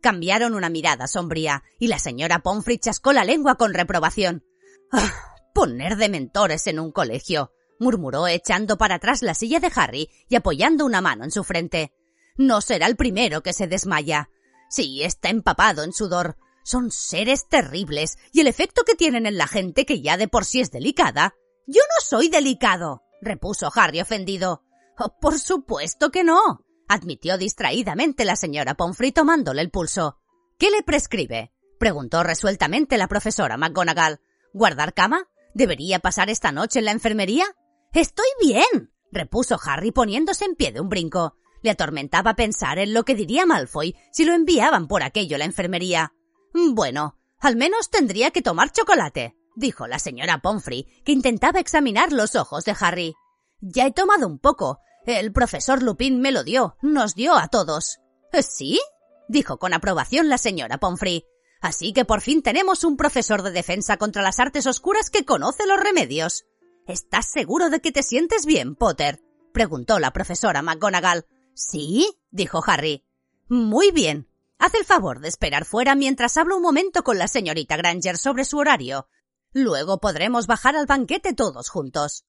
Cambiaron 0.01 0.55
una 0.55 0.71
mirada 0.71 1.07
sombría 1.07 1.65
y 1.79 1.89
la 1.89 1.99
señora 1.99 2.39
Pomfrey 2.39 2.79
chascó 2.79 3.13
la 3.13 3.27
lengua 3.27 3.57
con 3.57 3.75
reprobación. 3.75 4.47
Ah, 4.91 5.30
Poner 5.55 5.97
dementores 5.97 6.67
en 6.67 6.79
un 6.79 6.93
colegio, 6.93 7.53
murmuró 7.79 8.29
echando 8.29 8.79
para 8.79 8.97
atrás 8.97 9.23
la 9.23 9.35
silla 9.35 9.59
de 9.59 9.73
Harry 9.75 10.11
y 10.29 10.37
apoyando 10.37 10.85
una 10.85 11.01
mano 11.01 11.25
en 11.25 11.31
su 11.31 11.43
frente. 11.43 11.93
No 12.37 12.61
será 12.61 12.87
el 12.87 12.97
primero 12.97 13.43
que 13.43 13.53
se 13.53 13.67
desmaya. 13.67 14.31
Sí, 14.69 15.03
está 15.03 15.31
empapado 15.31 15.83
en 15.83 15.93
sudor. 15.93 16.37
Son 16.63 16.93
seres 16.93 17.49
terribles 17.49 18.19
y 18.33 18.41
el 18.41 18.47
efecto 18.47 18.83
que 18.85 18.95
tienen 18.95 19.27
en 19.27 19.39
la 19.39 19.49
gente 19.49 19.85
que 19.87 20.03
ya 20.03 20.17
de 20.17 20.29
por 20.29 20.45
sí 20.45 20.61
es 20.61 20.71
delicada. 20.71 21.35
Yo 21.67 21.81
no 21.81 22.05
soy 22.05 22.29
delicado, 22.29 23.03
repuso 23.21 23.71
Harry 23.75 24.01
ofendido. 24.01 24.63
Oh, 24.99 25.17
por 25.19 25.39
supuesto 25.39 26.11
que 26.11 26.23
no, 26.23 26.65
admitió 26.89 27.39
distraídamente 27.39 28.25
la 28.25 28.37
señora 28.37 28.75
Pomfrey 28.75 29.13
tomándole 29.13 29.63
el 29.63 29.71
pulso. 29.71 30.19
¿Qué 30.59 30.71
le 30.71 30.83
prescribe? 30.83 31.53
preguntó 31.79 32.23
resueltamente 32.23 32.99
la 32.99 33.09
profesora 33.09 33.57
McGonagall. 33.57 34.21
¿Guardar 34.53 34.93
cama? 34.93 35.29
¿Debería 35.55 35.99
pasar 35.99 36.31
esta 36.31 36.53
noche 36.53 36.79
en 36.79 36.85
la 36.85 36.93
enfermería? 36.93 37.45
Estoy 37.93 38.27
bien, 38.41 38.93
repuso 39.11 39.59
Harry 39.65 39.91
poniéndose 39.91 40.45
en 40.45 40.55
pie 40.55 40.73
de 40.73 40.81
un 40.81 40.89
brinco. 40.89 41.37
Le 41.63 41.71
atormentaba 41.71 42.35
pensar 42.35 42.79
en 42.79 42.95
lo 42.95 43.05
que 43.05 43.15
diría 43.15 43.47
Malfoy 43.47 43.97
si 44.13 44.25
lo 44.25 44.33
enviaban 44.33 44.89
por 44.89 45.03
aquello 45.03 45.37
a 45.37 45.39
la 45.39 45.45
enfermería. 45.45 46.13
Bueno, 46.55 47.19
al 47.39 47.57
menos 47.57 47.91
tendría 47.91 48.31
que 48.31 48.43
tomar 48.43 48.73
chocolate, 48.73 49.37
dijo 49.57 49.87
la 49.87 49.99
señora 49.99 50.41
Pomfrey, 50.41 50.87
que 51.05 51.13
intentaba 51.13 51.61
examinar 51.61 52.13
los 52.13 52.37
ojos 52.37 52.65
de 52.65 52.77
Harry. 52.81 53.15
Ya 53.61 53.87
he 53.87 53.93
tomado 53.93 54.27
un 54.27 54.39
poco. 54.39 54.79
El 55.07 55.33
profesor 55.33 55.83
Lupin 55.83 56.21
me 56.21 56.33
lo 56.33 56.45
dio, 56.45 56.77
nos 56.83 57.15
dio 57.15 57.35
a 57.37 57.49
todos. 57.49 57.99
¿Sí? 58.33 58.81
dijo 59.29 59.59
con 59.59 59.75
aprobación 59.75 60.29
la 60.29 60.39
señora 60.39 60.79
Pomfrey. 60.79 61.25
Así 61.61 61.93
que 61.93 62.05
por 62.05 62.21
fin 62.21 62.43
tenemos 62.43 62.85
un 62.85 62.97
profesor 62.97 63.43
de 63.43 63.51
defensa 63.51 63.97
contra 63.99 64.23
las 64.23 64.41
artes 64.41 64.67
oscuras 64.67 65.11
que 65.11 65.25
conoce 65.25 65.67
los 65.67 65.79
remedios. 65.79 66.47
¿Estás 66.87 67.31
seguro 67.31 67.69
de 67.69 67.81
que 67.81 67.93
te 67.93 68.03
sientes 68.03 68.47
bien, 68.47 68.75
Potter? 68.75 69.23
preguntó 69.53 69.99
la 69.99 70.13
profesora 70.13 70.63
McGonagall. 70.63 71.27
Sí, 71.55 72.19
dijo 72.31 72.63
Harry. 72.67 73.05
Muy 73.49 73.91
bien. 73.91 74.29
Haz 74.59 74.75
el 74.75 74.85
favor 74.85 75.21
de 75.21 75.29
esperar 75.29 75.65
fuera 75.65 75.95
mientras 75.95 76.37
hablo 76.37 76.57
un 76.57 76.63
momento 76.63 77.03
con 77.03 77.19
la 77.19 77.29
señorita 77.29 77.77
Granger 77.77 78.17
sobre 78.17 78.45
su 78.45 78.59
horario. 78.59 79.09
Luego 79.53 80.01
podremos 80.01 80.47
bajar 80.47 80.77
al 80.77 80.87
banquete 80.87 81.35
todos 81.35 81.69
juntos. 81.69 82.25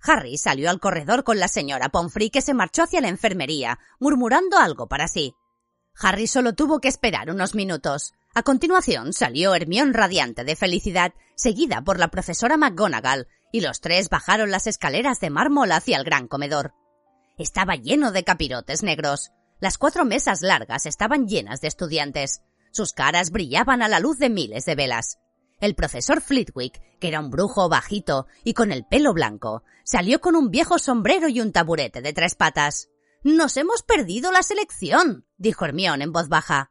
Harry 0.00 0.38
salió 0.38 0.70
al 0.70 0.80
corredor 0.80 1.24
con 1.24 1.38
la 1.38 1.48
señora 1.48 1.88
Pomfrey 1.88 2.30
que 2.30 2.42
se 2.42 2.54
marchó 2.54 2.84
hacia 2.84 3.00
la 3.00 3.08
enfermería, 3.08 3.78
murmurando 3.98 4.56
algo 4.56 4.88
para 4.88 5.08
sí. 5.08 5.34
Harry 6.00 6.26
solo 6.26 6.54
tuvo 6.54 6.80
que 6.80 6.88
esperar 6.88 7.30
unos 7.30 7.54
minutos. 7.54 8.14
A 8.38 8.44
continuación 8.44 9.12
salió 9.12 9.52
Hermión 9.52 9.92
radiante 9.94 10.44
de 10.44 10.54
felicidad, 10.54 11.12
seguida 11.34 11.82
por 11.82 11.98
la 11.98 12.06
profesora 12.06 12.56
McGonagall, 12.56 13.26
y 13.50 13.62
los 13.62 13.80
tres 13.80 14.10
bajaron 14.10 14.52
las 14.52 14.68
escaleras 14.68 15.18
de 15.18 15.28
mármol 15.28 15.72
hacia 15.72 15.96
el 15.96 16.04
gran 16.04 16.28
comedor. 16.28 16.72
Estaba 17.36 17.74
lleno 17.74 18.12
de 18.12 18.22
capirotes 18.22 18.84
negros. 18.84 19.32
Las 19.58 19.76
cuatro 19.76 20.04
mesas 20.04 20.42
largas 20.42 20.86
estaban 20.86 21.26
llenas 21.26 21.60
de 21.60 21.66
estudiantes. 21.66 22.42
Sus 22.70 22.92
caras 22.92 23.32
brillaban 23.32 23.82
a 23.82 23.88
la 23.88 23.98
luz 23.98 24.18
de 24.18 24.30
miles 24.30 24.64
de 24.66 24.76
velas. 24.76 25.18
El 25.60 25.74
profesor 25.74 26.20
Flitwick, 26.20 26.80
que 27.00 27.08
era 27.08 27.18
un 27.18 27.30
brujo 27.30 27.68
bajito 27.68 28.28
y 28.44 28.54
con 28.54 28.70
el 28.70 28.86
pelo 28.86 29.14
blanco, 29.14 29.64
salió 29.82 30.20
con 30.20 30.36
un 30.36 30.52
viejo 30.52 30.78
sombrero 30.78 31.28
y 31.28 31.40
un 31.40 31.50
taburete 31.50 32.02
de 32.02 32.12
tres 32.12 32.36
patas. 32.36 32.88
Nos 33.24 33.56
hemos 33.56 33.82
perdido 33.82 34.30
la 34.30 34.44
selección, 34.44 35.26
dijo 35.38 35.64
Hermione 35.64 36.04
en 36.04 36.12
voz 36.12 36.28
baja. 36.28 36.70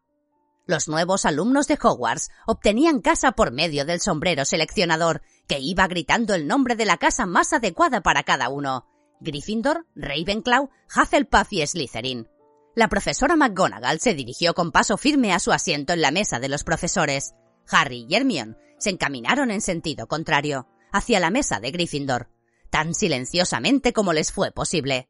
Los 0.67 0.89
nuevos 0.89 1.25
alumnos 1.25 1.67
de 1.67 1.79
Hogwarts 1.81 2.29
obtenían 2.45 2.99
casa 2.99 3.31
por 3.31 3.53
medio 3.53 3.85
del 3.85 4.01
sombrero 4.01 4.43
seleccionador, 4.43 5.21
que 5.47 5.59
iba 5.59 5.87
gritando 5.87 6.35
el 6.35 6.45
nombre 6.45 6.75
de 6.75 6.83
la 6.83 6.97
casa 6.97 7.25
más 7.25 7.53
adecuada 7.53 8.01
para 8.01 8.23
cada 8.23 8.49
uno. 8.49 8.85
Gryffindor, 9.21 9.85
Ravenclaw, 9.95 10.69
Hufflepuff 10.93 11.53
y 11.53 11.65
Slytherin. 11.65 12.27
La 12.75 12.89
profesora 12.89 13.37
McGonagall 13.37 14.01
se 14.01 14.13
dirigió 14.13 14.53
con 14.53 14.73
paso 14.73 14.97
firme 14.97 15.31
a 15.31 15.39
su 15.39 15.53
asiento 15.53 15.93
en 15.93 16.01
la 16.01 16.11
mesa 16.11 16.39
de 16.39 16.49
los 16.49 16.65
profesores. 16.65 17.33
Harry 17.71 18.05
y 18.09 18.15
Hermione 18.15 18.57
se 18.77 18.89
encaminaron 18.89 19.51
en 19.51 19.61
sentido 19.61 20.07
contrario, 20.07 20.67
hacia 20.91 21.21
la 21.21 21.31
mesa 21.31 21.61
de 21.61 21.71
Gryffindor, 21.71 22.29
tan 22.69 22.93
silenciosamente 22.93 23.93
como 23.93 24.11
les 24.11 24.33
fue 24.33 24.51
posible. 24.51 25.07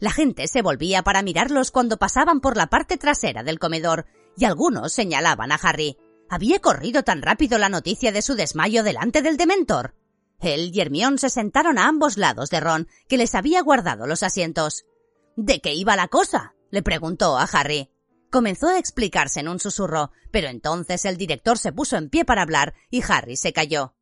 La 0.00 0.12
gente 0.12 0.46
se 0.48 0.62
volvía 0.62 1.02
para 1.02 1.22
mirarlos 1.22 1.70
cuando 1.70 1.96
pasaban 1.96 2.40
por 2.40 2.58
la 2.58 2.68
parte 2.68 2.98
trasera 2.98 3.42
del 3.42 3.58
comedor 3.58 4.06
y 4.38 4.44
algunos 4.44 4.92
señalaban 4.92 5.50
a 5.50 5.56
Harry. 5.56 5.96
Había 6.30 6.60
corrido 6.60 7.02
tan 7.02 7.22
rápido 7.22 7.58
la 7.58 7.68
noticia 7.68 8.12
de 8.12 8.22
su 8.22 8.34
desmayo 8.34 8.82
delante 8.84 9.20
del 9.20 9.36
dementor. 9.36 9.94
Él 10.40 10.70
y 10.72 10.80
Hermión 10.80 11.18
se 11.18 11.30
sentaron 11.30 11.78
a 11.78 11.88
ambos 11.88 12.16
lados 12.16 12.48
de 12.50 12.60
Ron, 12.60 12.88
que 13.08 13.16
les 13.16 13.34
había 13.34 13.60
guardado 13.62 14.06
los 14.06 14.22
asientos. 14.22 14.84
¿De 15.36 15.60
qué 15.60 15.74
iba 15.74 15.96
la 15.96 16.08
cosa? 16.08 16.54
le 16.70 16.82
preguntó 16.82 17.36
a 17.36 17.44
Harry. 17.44 17.90
Comenzó 18.30 18.68
a 18.68 18.78
explicarse 18.78 19.40
en 19.40 19.48
un 19.48 19.58
susurro, 19.58 20.12
pero 20.30 20.48
entonces 20.48 21.04
el 21.04 21.16
director 21.16 21.58
se 21.58 21.72
puso 21.72 21.96
en 21.96 22.10
pie 22.10 22.24
para 22.24 22.42
hablar 22.42 22.74
y 22.90 23.02
Harry 23.08 23.36
se 23.36 23.52
calló. 23.52 23.94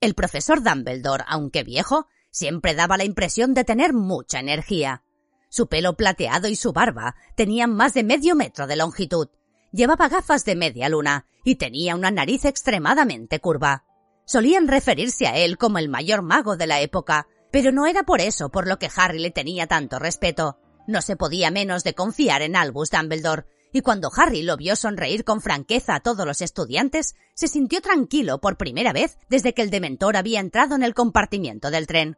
El 0.00 0.14
profesor 0.14 0.62
Dumbledore, 0.62 1.24
aunque 1.26 1.64
viejo, 1.64 2.06
siempre 2.30 2.74
daba 2.74 2.96
la 2.96 3.04
impresión 3.04 3.52
de 3.52 3.64
tener 3.64 3.92
mucha 3.92 4.38
energía. 4.40 5.02
Su 5.50 5.68
pelo 5.68 5.96
plateado 5.96 6.48
y 6.48 6.56
su 6.56 6.72
barba 6.72 7.16
tenían 7.36 7.74
más 7.74 7.94
de 7.94 8.04
medio 8.04 8.34
metro 8.34 8.66
de 8.66 8.76
longitud, 8.76 9.28
Llevaba 9.74 10.08
gafas 10.08 10.44
de 10.44 10.54
media 10.54 10.88
luna 10.88 11.26
y 11.42 11.56
tenía 11.56 11.96
una 11.96 12.12
nariz 12.12 12.44
extremadamente 12.44 13.40
curva. 13.40 13.84
Solían 14.24 14.68
referirse 14.68 15.26
a 15.26 15.36
él 15.36 15.58
como 15.58 15.78
el 15.78 15.88
mayor 15.88 16.22
mago 16.22 16.56
de 16.56 16.68
la 16.68 16.80
época, 16.80 17.26
pero 17.50 17.72
no 17.72 17.86
era 17.86 18.04
por 18.04 18.20
eso 18.20 18.50
por 18.50 18.68
lo 18.68 18.78
que 18.78 18.88
Harry 18.94 19.18
le 19.18 19.32
tenía 19.32 19.66
tanto 19.66 19.98
respeto. 19.98 20.60
No 20.86 21.02
se 21.02 21.16
podía 21.16 21.50
menos 21.50 21.82
de 21.82 21.92
confiar 21.92 22.42
en 22.42 22.54
Albus 22.54 22.90
Dumbledore, 22.90 23.46
y 23.72 23.80
cuando 23.80 24.12
Harry 24.16 24.42
lo 24.44 24.56
vio 24.56 24.76
sonreír 24.76 25.24
con 25.24 25.40
franqueza 25.40 25.96
a 25.96 26.00
todos 26.00 26.24
los 26.24 26.40
estudiantes, 26.40 27.16
se 27.34 27.48
sintió 27.48 27.80
tranquilo 27.80 28.40
por 28.40 28.56
primera 28.56 28.92
vez 28.92 29.18
desde 29.28 29.54
que 29.54 29.62
el 29.62 29.70
dementor 29.70 30.16
había 30.16 30.38
entrado 30.38 30.76
en 30.76 30.84
el 30.84 30.94
compartimiento 30.94 31.72
del 31.72 31.88
tren. 31.88 32.16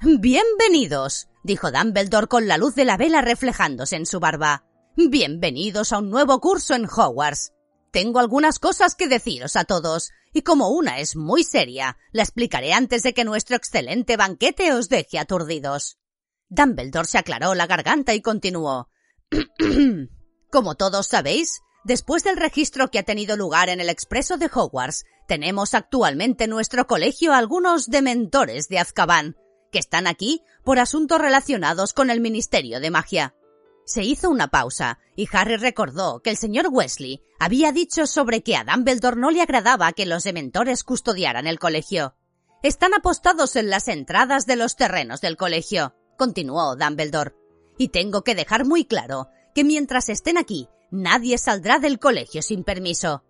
Bienvenidos, 0.00 1.28
dijo 1.42 1.70
Dumbledore 1.70 2.28
con 2.28 2.48
la 2.48 2.56
luz 2.56 2.74
de 2.74 2.86
la 2.86 2.96
vela 2.96 3.20
reflejándose 3.20 3.96
en 3.96 4.06
su 4.06 4.20
barba. 4.20 4.64
Bienvenidos 4.96 5.92
a 5.92 5.98
un 5.98 6.08
nuevo 6.08 6.40
curso 6.40 6.72
en 6.72 6.84
Hogwarts. 6.84 7.52
Tengo 7.90 8.20
algunas 8.20 8.60
cosas 8.60 8.94
que 8.94 9.08
deciros 9.08 9.56
a 9.56 9.64
todos, 9.64 10.12
y 10.32 10.42
como 10.42 10.68
una 10.68 11.00
es 11.00 11.16
muy 11.16 11.42
seria, 11.42 11.98
la 12.12 12.22
explicaré 12.22 12.72
antes 12.72 13.02
de 13.02 13.12
que 13.12 13.24
nuestro 13.24 13.56
excelente 13.56 14.16
banquete 14.16 14.72
os 14.72 14.88
deje 14.88 15.18
aturdidos. 15.18 15.98
Dumbledore 16.48 17.08
se 17.08 17.18
aclaró 17.18 17.56
la 17.56 17.66
garganta 17.66 18.14
y 18.14 18.22
continuó. 18.22 18.88
como 20.52 20.76
todos 20.76 21.08
sabéis, 21.08 21.60
después 21.82 22.22
del 22.22 22.36
registro 22.36 22.92
que 22.92 23.00
ha 23.00 23.04
tenido 23.04 23.36
lugar 23.36 23.70
en 23.70 23.80
el 23.80 23.88
expreso 23.88 24.36
de 24.36 24.46
Hogwarts, 24.46 25.06
tenemos 25.26 25.74
actualmente 25.74 26.44
en 26.44 26.50
nuestro 26.50 26.86
colegio 26.86 27.34
algunos 27.34 27.88
dementores 27.88 28.68
de 28.68 28.78
Azkaban, 28.78 29.34
que 29.72 29.80
están 29.80 30.06
aquí 30.06 30.42
por 30.62 30.78
asuntos 30.78 31.20
relacionados 31.20 31.94
con 31.94 32.10
el 32.10 32.20
Ministerio 32.20 32.78
de 32.78 32.92
Magia. 32.92 33.34
Se 33.84 34.02
hizo 34.02 34.30
una 34.30 34.48
pausa, 34.48 34.98
y 35.14 35.28
Harry 35.32 35.56
recordó 35.56 36.20
que 36.20 36.30
el 36.30 36.36
señor 36.36 36.68
Wesley 36.70 37.22
había 37.38 37.70
dicho 37.70 38.06
sobre 38.06 38.42
que 38.42 38.56
a 38.56 38.64
Dumbledore 38.64 39.16
no 39.16 39.30
le 39.30 39.42
agradaba 39.42 39.92
que 39.92 40.06
los 40.06 40.24
dementores 40.24 40.84
custodiaran 40.84 41.46
el 41.46 41.58
colegio. 41.58 42.14
Están 42.62 42.94
apostados 42.94 43.56
en 43.56 43.68
las 43.68 43.88
entradas 43.88 44.46
de 44.46 44.56
los 44.56 44.76
terrenos 44.76 45.20
del 45.20 45.36
colegio, 45.36 45.94
continuó 46.16 46.76
Dumbledore. 46.76 47.34
Y 47.76 47.88
tengo 47.88 48.22
que 48.22 48.34
dejar 48.34 48.64
muy 48.64 48.86
claro 48.86 49.28
que 49.54 49.64
mientras 49.64 50.08
estén 50.08 50.38
aquí, 50.38 50.68
nadie 50.90 51.36
saldrá 51.36 51.78
del 51.78 51.98
colegio 51.98 52.40
sin 52.40 52.64
permiso. 52.64 53.22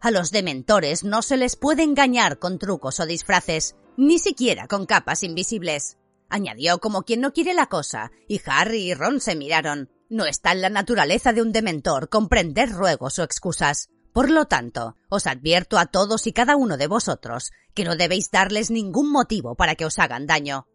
A 0.00 0.12
los 0.12 0.30
dementores 0.30 1.02
no 1.02 1.22
se 1.22 1.36
les 1.36 1.56
puede 1.56 1.82
engañar 1.82 2.38
con 2.38 2.60
trucos 2.60 3.00
o 3.00 3.06
disfraces, 3.06 3.74
ni 3.96 4.20
siquiera 4.20 4.68
con 4.68 4.86
capas 4.86 5.24
invisibles. 5.24 5.98
Añadió 6.28 6.78
como 6.78 7.02
quien 7.02 7.20
no 7.20 7.32
quiere 7.32 7.54
la 7.54 7.66
cosa, 7.66 8.12
y 8.28 8.40
Harry 8.46 8.90
y 8.90 8.94
Ron 8.94 9.20
se 9.20 9.34
miraron. 9.34 9.90
No 10.08 10.24
está 10.24 10.52
en 10.52 10.60
la 10.60 10.70
naturaleza 10.70 11.32
de 11.32 11.42
un 11.42 11.50
dementor 11.50 12.08
comprender 12.08 12.70
ruegos 12.70 13.18
o 13.18 13.24
excusas. 13.24 13.90
Por 14.12 14.30
lo 14.30 14.46
tanto, 14.46 14.96
os 15.08 15.26
advierto 15.26 15.78
a 15.78 15.86
todos 15.86 16.28
y 16.28 16.32
cada 16.32 16.54
uno 16.54 16.76
de 16.76 16.86
vosotros 16.86 17.50
que 17.74 17.84
no 17.84 17.96
debéis 17.96 18.30
darles 18.30 18.70
ningún 18.70 19.10
motivo 19.10 19.56
para 19.56 19.74
que 19.74 19.84
os 19.84 19.98
hagan 19.98 20.26
daño. 20.26 20.68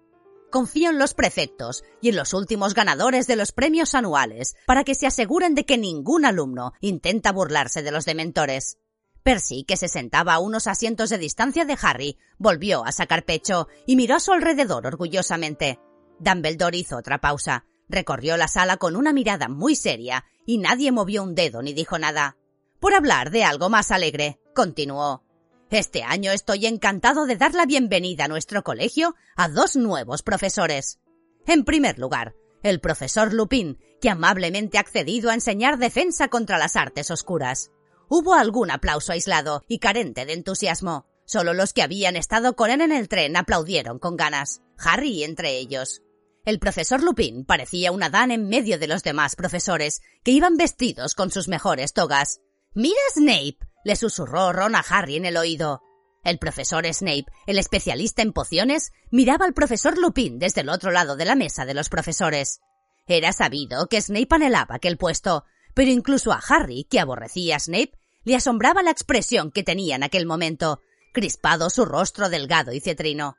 Confío 0.51 0.89
en 0.89 0.99
los 0.99 1.13
prefectos 1.13 1.83
y 2.01 2.09
en 2.09 2.17
los 2.17 2.33
últimos 2.33 2.73
ganadores 2.73 3.25
de 3.25 3.37
los 3.37 3.53
premios 3.53 3.95
anuales 3.95 4.55
para 4.67 4.83
que 4.83 4.95
se 4.95 5.07
aseguren 5.07 5.55
de 5.55 5.65
que 5.65 5.77
ningún 5.77 6.25
alumno 6.25 6.73
intenta 6.81 7.31
burlarse 7.31 7.83
de 7.83 7.91
los 7.91 8.03
dementores. 8.03 8.77
Percy, 9.23 9.63
que 9.63 9.77
se 9.77 9.87
sentaba 9.87 10.33
a 10.33 10.39
unos 10.39 10.67
asientos 10.67 11.09
de 11.09 11.17
distancia 11.17 11.63
de 11.63 11.77
Harry, 11.81 12.17
volvió 12.37 12.85
a 12.85 12.91
sacar 12.91 13.23
pecho 13.23 13.69
y 13.87 13.95
miró 13.95 14.15
a 14.15 14.19
su 14.19 14.33
alrededor 14.33 14.85
orgullosamente. 14.87 15.79
Dumbledore 16.19 16.77
hizo 16.77 16.97
otra 16.97 17.21
pausa, 17.21 17.65
Recorrió 17.91 18.37
la 18.37 18.47
sala 18.47 18.77
con 18.77 18.95
una 18.95 19.11
mirada 19.11 19.49
muy 19.49 19.75
seria 19.75 20.23
y 20.45 20.59
nadie 20.59 20.93
movió 20.93 21.23
un 21.23 21.35
dedo 21.35 21.61
ni 21.61 21.73
dijo 21.73 21.99
nada. 21.99 22.37
Por 22.79 22.93
hablar 22.93 23.31
de 23.31 23.43
algo 23.43 23.69
más 23.69 23.91
alegre, 23.91 24.39
continuó. 24.55 25.25
Este 25.69 26.01
año 26.01 26.31
estoy 26.31 26.67
encantado 26.67 27.25
de 27.25 27.35
dar 27.35 27.53
la 27.53 27.65
bienvenida 27.65 28.25
a 28.25 28.27
nuestro 28.29 28.63
colegio 28.63 29.15
a 29.35 29.49
dos 29.49 29.75
nuevos 29.75 30.23
profesores. 30.23 30.99
En 31.45 31.65
primer 31.65 31.99
lugar, 31.99 32.33
el 32.63 32.79
profesor 32.79 33.33
Lupin, 33.33 33.77
que 33.99 34.09
amablemente 34.09 34.77
ha 34.77 34.81
accedido 34.81 35.29
a 35.29 35.33
enseñar 35.33 35.77
defensa 35.77 36.29
contra 36.29 36.57
las 36.57 36.77
artes 36.77 37.11
oscuras. 37.11 37.71
Hubo 38.07 38.35
algún 38.35 38.71
aplauso 38.71 39.11
aislado 39.11 39.63
y 39.67 39.79
carente 39.79 40.25
de 40.25 40.31
entusiasmo. 40.31 41.07
Solo 41.25 41.53
los 41.53 41.73
que 41.73 41.83
habían 41.83 42.15
estado 42.15 42.55
con 42.55 42.69
él 42.69 42.79
en 42.79 42.93
el 42.93 43.09
tren 43.09 43.35
aplaudieron 43.35 43.99
con 43.99 44.15
ganas, 44.15 44.61
Harry 44.77 45.25
entre 45.25 45.57
ellos. 45.57 46.01
El 46.43 46.57
profesor 46.57 47.03
Lupin 47.03 47.45
parecía 47.45 47.91
un 47.91 48.01
Adán 48.01 48.31
en 48.31 48.49
medio 48.49 48.79
de 48.79 48.87
los 48.87 49.03
demás 49.03 49.35
profesores, 49.35 50.01
que 50.23 50.31
iban 50.31 50.57
vestidos 50.57 51.13
con 51.13 51.29
sus 51.29 51.47
mejores 51.47 51.93
togas. 51.93 52.39
Mira, 52.73 52.99
Snape, 53.13 53.57
le 53.83 53.95
susurró 53.95 54.51
Ron 54.51 54.75
a 54.75 54.79
Harry 54.79 55.17
en 55.17 55.25
el 55.25 55.37
oído. 55.37 55.81
El 56.23 56.39
profesor 56.39 56.85
Snape, 56.91 57.25
el 57.45 57.59
especialista 57.59 58.23
en 58.23 58.33
pociones, 58.33 58.91
miraba 59.11 59.45
al 59.45 59.53
profesor 59.53 59.97
Lupin 59.99 60.39
desde 60.39 60.61
el 60.61 60.69
otro 60.69 60.91
lado 60.91 61.15
de 61.15 61.25
la 61.25 61.35
mesa 61.35 61.65
de 61.65 61.75
los 61.75 61.89
profesores. 61.89 62.59
Era 63.07 63.33
sabido 63.33 63.87
que 63.87 64.01
Snape 64.01 64.27
anhelaba 64.29 64.75
aquel 64.75 64.97
puesto, 64.97 65.45
pero 65.75 65.91
incluso 65.91 66.31
a 66.31 66.41
Harry, 66.47 66.87
que 66.89 66.99
aborrecía 66.99 67.57
a 67.57 67.59
Snape, 67.59 67.93
le 68.23 68.35
asombraba 68.35 68.83
la 68.83 68.91
expresión 68.91 69.51
que 69.51 69.63
tenía 69.63 69.95
en 69.95 70.03
aquel 70.03 70.25
momento, 70.25 70.81
crispado 71.13 71.69
su 71.69 71.85
rostro 71.85 72.29
delgado 72.29 72.71
y 72.71 72.79
cetrino. 72.79 73.35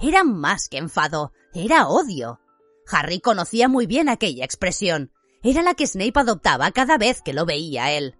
Era 0.00 0.24
más 0.24 0.68
que 0.68 0.78
enfado, 0.78 1.32
era 1.52 1.88
odio. 1.88 2.40
Harry 2.90 3.20
conocía 3.20 3.68
muy 3.68 3.86
bien 3.86 4.08
aquella 4.08 4.44
expresión. 4.44 5.12
Era 5.42 5.62
la 5.62 5.74
que 5.74 5.86
Snape 5.86 6.18
adoptaba 6.18 6.70
cada 6.70 6.98
vez 6.98 7.22
que 7.22 7.32
lo 7.32 7.46
veía 7.46 7.84
a 7.84 7.92
él. 7.92 8.16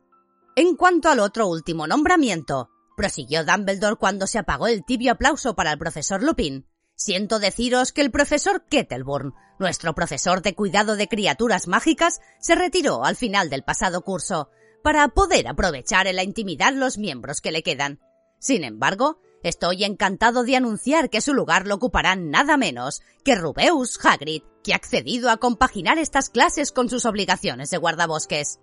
En 0.56 0.76
cuanto 0.76 1.08
al 1.08 1.20
otro 1.20 1.46
último 1.48 1.86
nombramiento, 1.86 2.70
prosiguió 2.96 3.44
Dumbledore 3.44 3.96
cuando 3.96 4.26
se 4.26 4.38
apagó 4.38 4.66
el 4.66 4.84
tibio 4.84 5.12
aplauso 5.12 5.54
para 5.54 5.72
el 5.72 5.78
profesor 5.78 6.22
Lupin. 6.22 6.66
Siento 6.96 7.38
deciros 7.38 7.92
que 7.92 8.02
el 8.02 8.10
profesor 8.10 8.66
Kettleburn, 8.68 9.32
nuestro 9.58 9.94
profesor 9.94 10.42
de 10.42 10.54
cuidado 10.54 10.96
de 10.96 11.08
criaturas 11.08 11.66
mágicas, 11.66 12.20
se 12.40 12.54
retiró 12.54 13.04
al 13.04 13.16
final 13.16 13.48
del 13.48 13.62
pasado 13.62 14.02
curso, 14.02 14.50
para 14.82 15.08
poder 15.08 15.48
aprovechar 15.48 16.06
en 16.06 16.16
la 16.16 16.24
intimidad 16.24 16.74
los 16.74 16.98
miembros 16.98 17.40
que 17.40 17.52
le 17.52 17.62
quedan. 17.62 18.00
Sin 18.38 18.64
embargo, 18.64 19.20
estoy 19.42 19.84
encantado 19.84 20.44
de 20.44 20.56
anunciar 20.56 21.10
que 21.10 21.20
su 21.20 21.34
lugar 21.34 21.66
lo 21.66 21.76
ocuparán 21.76 22.30
nada 22.30 22.56
menos 22.56 23.00
que 23.24 23.34
Rubeus 23.34 23.98
Hagrid, 24.04 24.42
que 24.62 24.72
ha 24.72 24.76
accedido 24.76 25.30
a 25.30 25.38
compaginar 25.38 25.98
estas 25.98 26.30
clases 26.30 26.72
con 26.72 26.88
sus 26.88 27.06
obligaciones 27.06 27.70
de 27.70 27.78
guardabosques. 27.78 28.60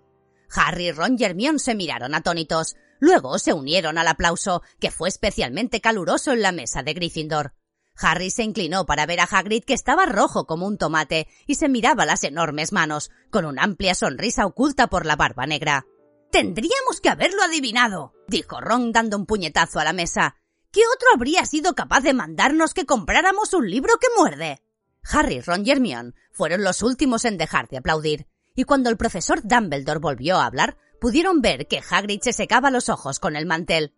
Harry, 0.54 0.92
Ron 0.92 1.16
y 1.18 1.58
se 1.58 1.74
miraron 1.74 2.14
atónitos. 2.14 2.76
Luego 3.00 3.38
se 3.38 3.52
unieron 3.52 3.98
al 3.98 4.08
aplauso, 4.08 4.62
que 4.80 4.90
fue 4.90 5.08
especialmente 5.08 5.80
caluroso 5.80 6.32
en 6.32 6.42
la 6.42 6.52
mesa 6.52 6.82
de 6.82 6.94
Gryffindor. 6.94 7.54
Harry 8.00 8.30
se 8.30 8.44
inclinó 8.44 8.86
para 8.86 9.06
ver 9.06 9.20
a 9.20 9.24
Hagrid 9.24 9.64
que 9.64 9.74
estaba 9.74 10.06
rojo 10.06 10.46
como 10.46 10.66
un 10.66 10.78
tomate 10.78 11.26
y 11.46 11.56
se 11.56 11.68
miraba 11.68 12.06
las 12.06 12.24
enormes 12.24 12.72
manos, 12.72 13.10
con 13.30 13.44
una 13.44 13.64
amplia 13.64 13.94
sonrisa 13.94 14.46
oculta 14.46 14.86
por 14.86 15.04
la 15.04 15.16
barba 15.16 15.46
negra. 15.46 15.86
Tendríamos 16.30 17.00
que 17.02 17.08
haberlo 17.08 17.42
adivinado, 17.42 18.14
dijo 18.28 18.60
Ron 18.60 18.92
dando 18.92 19.16
un 19.16 19.26
puñetazo 19.26 19.80
a 19.80 19.84
la 19.84 19.92
mesa. 19.92 20.36
¿Qué 20.78 20.84
otro 20.94 21.08
habría 21.12 21.44
sido 21.44 21.74
capaz 21.74 22.02
de 22.02 22.14
mandarnos 22.14 22.72
que 22.72 22.86
compráramos 22.86 23.52
un 23.52 23.68
libro 23.68 23.94
que 24.00 24.06
muerde? 24.16 24.62
Harry, 25.02 25.40
Ron 25.40 25.66
y 25.66 25.72
Hermione 25.72 26.12
fueron 26.30 26.62
los 26.62 26.84
últimos 26.84 27.24
en 27.24 27.36
dejar 27.36 27.66
de 27.66 27.78
aplaudir, 27.78 28.28
y 28.54 28.62
cuando 28.62 28.88
el 28.88 28.96
profesor 28.96 29.40
Dumbledore 29.42 29.98
volvió 29.98 30.36
a 30.36 30.46
hablar, 30.46 30.78
pudieron 31.00 31.40
ver 31.40 31.66
que 31.66 31.82
Hagrid 31.90 32.20
se 32.22 32.32
secaba 32.32 32.70
los 32.70 32.88
ojos 32.90 33.18
con 33.18 33.34
el 33.34 33.44
mantel. 33.44 33.92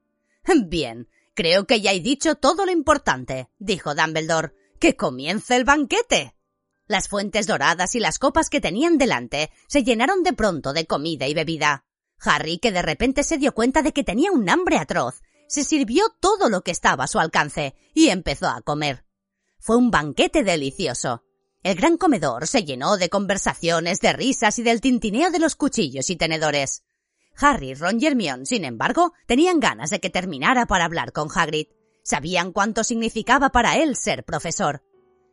Bien, 0.68 1.10
creo 1.34 1.66
que 1.66 1.82
ya 1.82 1.92
he 1.92 2.00
dicho 2.00 2.36
todo 2.36 2.64
lo 2.64 2.72
importante, 2.72 3.50
dijo 3.58 3.94
Dumbledore. 3.94 4.54
¡Que 4.78 4.96
comience 4.96 5.56
el 5.56 5.64
banquete! 5.64 6.34
Las 6.86 7.08
fuentes 7.08 7.46
doradas 7.46 7.94
y 7.94 8.00
las 8.00 8.18
copas 8.18 8.48
que 8.48 8.62
tenían 8.62 8.96
delante 8.96 9.50
se 9.68 9.84
llenaron 9.84 10.22
de 10.22 10.32
pronto 10.32 10.72
de 10.72 10.86
comida 10.86 11.26
y 11.28 11.34
bebida. 11.34 11.84
Harry, 12.20 12.56
que 12.56 12.72
de 12.72 12.80
repente 12.80 13.22
se 13.22 13.36
dio 13.36 13.52
cuenta 13.52 13.82
de 13.82 13.92
que 13.92 14.02
tenía 14.02 14.32
un 14.32 14.48
hambre 14.48 14.78
atroz, 14.78 15.20
se 15.50 15.64
sirvió 15.64 16.04
todo 16.20 16.48
lo 16.48 16.60
que 16.60 16.70
estaba 16.70 17.04
a 17.04 17.08
su 17.08 17.18
alcance 17.18 17.74
y 17.92 18.10
empezó 18.10 18.46
a 18.46 18.62
comer. 18.62 19.04
Fue 19.58 19.76
un 19.76 19.90
banquete 19.90 20.44
delicioso. 20.44 21.24
El 21.64 21.74
gran 21.74 21.96
comedor 21.96 22.46
se 22.46 22.62
llenó 22.62 22.96
de 22.96 23.08
conversaciones, 23.08 24.00
de 24.00 24.12
risas 24.12 24.60
y 24.60 24.62
del 24.62 24.80
tintineo 24.80 25.32
de 25.32 25.40
los 25.40 25.56
cuchillos 25.56 26.08
y 26.08 26.14
tenedores. 26.14 26.84
Harry, 27.36 27.74
Ron 27.74 28.00
y 28.00 28.06
Hermione, 28.06 28.46
sin 28.46 28.64
embargo, 28.64 29.12
tenían 29.26 29.58
ganas 29.58 29.90
de 29.90 29.98
que 29.98 30.08
terminara 30.08 30.66
para 30.66 30.84
hablar 30.84 31.12
con 31.12 31.28
Hagrid. 31.34 31.66
Sabían 32.04 32.52
cuánto 32.52 32.84
significaba 32.84 33.50
para 33.50 33.76
él 33.76 33.96
ser 33.96 34.24
profesor. 34.24 34.84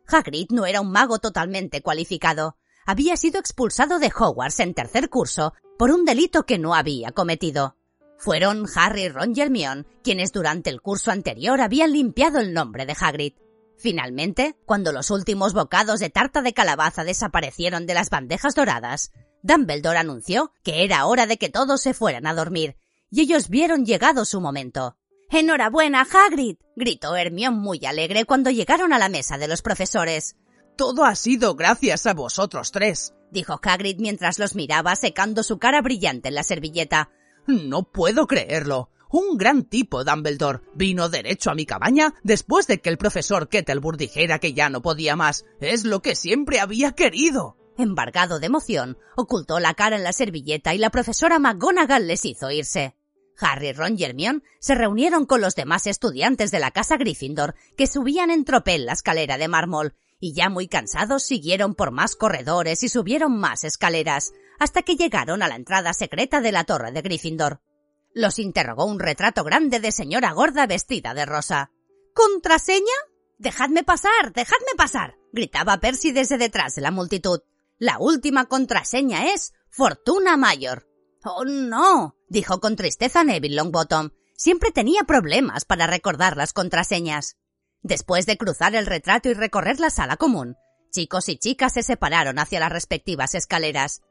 Hagrid 0.08 0.48
no 0.50 0.66
era 0.66 0.80
un 0.80 0.90
mago 0.90 1.20
totalmente 1.20 1.80
cualificado. 1.80 2.56
Había 2.86 3.16
sido 3.16 3.38
expulsado 3.38 4.00
de 4.00 4.12
Hogwarts 4.12 4.58
en 4.58 4.74
tercer 4.74 5.10
curso 5.10 5.54
por 5.78 5.92
un 5.92 6.04
delito 6.04 6.44
que 6.44 6.58
no 6.58 6.74
había 6.74 7.12
cometido. 7.12 7.77
Fueron 8.18 8.66
Harry, 8.74 9.08
Ron 9.08 9.32
y 9.34 9.40
Hermione 9.40 9.84
quienes 10.02 10.32
durante 10.32 10.70
el 10.70 10.82
curso 10.82 11.10
anterior 11.10 11.60
habían 11.60 11.92
limpiado 11.92 12.40
el 12.40 12.52
nombre 12.52 12.84
de 12.84 12.96
Hagrid. 12.98 13.34
Finalmente, 13.76 14.56
cuando 14.66 14.90
los 14.90 15.10
últimos 15.10 15.54
bocados 15.54 16.00
de 16.00 16.10
tarta 16.10 16.42
de 16.42 16.52
calabaza 16.52 17.04
desaparecieron 17.04 17.86
de 17.86 17.94
las 17.94 18.10
bandejas 18.10 18.56
doradas, 18.56 19.12
Dumbledore 19.42 19.98
anunció 19.98 20.52
que 20.64 20.84
era 20.84 21.06
hora 21.06 21.26
de 21.26 21.36
que 21.36 21.48
todos 21.48 21.80
se 21.80 21.94
fueran 21.94 22.26
a 22.26 22.34
dormir, 22.34 22.76
y 23.08 23.20
ellos 23.20 23.48
vieron 23.48 23.86
llegado 23.86 24.24
su 24.24 24.40
momento. 24.40 24.96
¡Enhorabuena, 25.30 26.06
Hagrid! 26.10 26.56
gritó 26.74 27.14
Hermione 27.14 27.56
muy 27.56 27.84
alegre 27.86 28.24
cuando 28.24 28.50
llegaron 28.50 28.92
a 28.92 28.98
la 28.98 29.08
mesa 29.08 29.38
de 29.38 29.46
los 29.46 29.62
profesores. 29.62 30.36
Todo 30.76 31.04
ha 31.04 31.14
sido 31.14 31.54
gracias 31.54 32.06
a 32.06 32.14
vosotros 32.14 32.72
tres, 32.72 33.14
dijo 33.30 33.60
Hagrid 33.62 34.00
mientras 34.00 34.38
los 34.38 34.54
miraba 34.54 34.96
secando 34.96 35.42
su 35.42 35.58
cara 35.58 35.82
brillante 35.82 36.28
en 36.28 36.34
la 36.34 36.42
servilleta. 36.42 37.10
No 37.48 37.82
puedo 37.82 38.26
creerlo. 38.26 38.90
Un 39.10 39.38
gran 39.38 39.64
tipo, 39.64 40.04
Dumbledore. 40.04 40.60
Vino 40.74 41.08
derecho 41.08 41.50
a 41.50 41.54
mi 41.54 41.64
cabaña 41.64 42.12
después 42.22 42.66
de 42.66 42.82
que 42.82 42.90
el 42.90 42.98
profesor 42.98 43.48
Kettlebur 43.48 43.96
dijera 43.96 44.38
que 44.38 44.52
ya 44.52 44.68
no 44.68 44.82
podía 44.82 45.16
más. 45.16 45.46
Es 45.58 45.84
lo 45.84 46.02
que 46.02 46.14
siempre 46.14 46.60
había 46.60 46.92
querido. 46.92 47.56
Embargado 47.78 48.38
de 48.38 48.46
emoción, 48.46 48.98
ocultó 49.16 49.60
la 49.60 49.72
cara 49.72 49.96
en 49.96 50.02
la 50.02 50.12
servilleta 50.12 50.74
y 50.74 50.78
la 50.78 50.90
profesora 50.90 51.38
McGonagall 51.38 52.06
les 52.06 52.26
hizo 52.26 52.50
irse. 52.50 52.96
Harry, 53.40 53.72
Ron 53.72 53.94
y 53.98 54.04
Hermione 54.04 54.42
se 54.58 54.74
reunieron 54.74 55.24
con 55.24 55.40
los 55.40 55.54
demás 55.54 55.86
estudiantes 55.86 56.50
de 56.50 56.58
la 56.58 56.72
casa 56.72 56.98
Gryffindor 56.98 57.54
que 57.78 57.86
subían 57.86 58.30
en 58.30 58.44
tropel 58.44 58.84
la 58.84 58.92
escalera 58.92 59.38
de 59.38 59.48
mármol 59.48 59.94
y 60.20 60.34
ya 60.34 60.50
muy 60.50 60.68
cansados 60.68 61.22
siguieron 61.22 61.74
por 61.74 61.92
más 61.92 62.16
corredores 62.16 62.82
y 62.82 62.88
subieron 62.88 63.38
más 63.38 63.64
escaleras 63.64 64.32
hasta 64.58 64.82
que 64.82 64.96
llegaron 64.96 65.42
a 65.42 65.48
la 65.48 65.56
entrada 65.56 65.92
secreta 65.92 66.40
de 66.40 66.52
la 66.52 66.64
torre 66.64 66.92
de 66.92 67.02
Gryffindor. 67.02 67.60
Los 68.14 68.38
interrogó 68.38 68.84
un 68.84 68.98
retrato 68.98 69.44
grande 69.44 69.80
de 69.80 69.92
señora 69.92 70.32
gorda 70.32 70.66
vestida 70.66 71.14
de 71.14 71.26
rosa. 71.26 71.70
¿Contraseña? 72.14 72.84
Dejadme 73.38 73.84
pasar, 73.84 74.32
dejadme 74.34 74.72
pasar, 74.76 75.16
gritaba 75.32 75.78
Percy 75.78 76.10
desde 76.10 76.38
detrás 76.38 76.74
de 76.74 76.82
la 76.82 76.90
multitud. 76.90 77.40
La 77.78 77.98
última 77.98 78.46
contraseña 78.46 79.32
es 79.32 79.52
Fortuna 79.70 80.36
Mayor. 80.36 80.88
Oh, 81.24 81.44
no, 81.44 82.16
dijo 82.28 82.60
con 82.60 82.74
tristeza 82.74 83.22
Neville 83.22 83.54
Longbottom. 83.54 84.10
Siempre 84.34 84.72
tenía 84.72 85.04
problemas 85.04 85.64
para 85.64 85.86
recordar 85.86 86.36
las 86.36 86.52
contraseñas. 86.52 87.36
Después 87.82 88.26
de 88.26 88.36
cruzar 88.36 88.74
el 88.74 88.86
retrato 88.86 89.28
y 89.28 89.34
recorrer 89.34 89.78
la 89.78 89.90
sala 89.90 90.16
común, 90.16 90.56
chicos 90.90 91.28
y 91.28 91.36
chicas 91.36 91.74
se 91.74 91.82
separaron 91.82 92.38
hacia 92.38 92.60
las 92.60 92.72
respectivas 92.72 93.34
escaleras. 93.34 94.02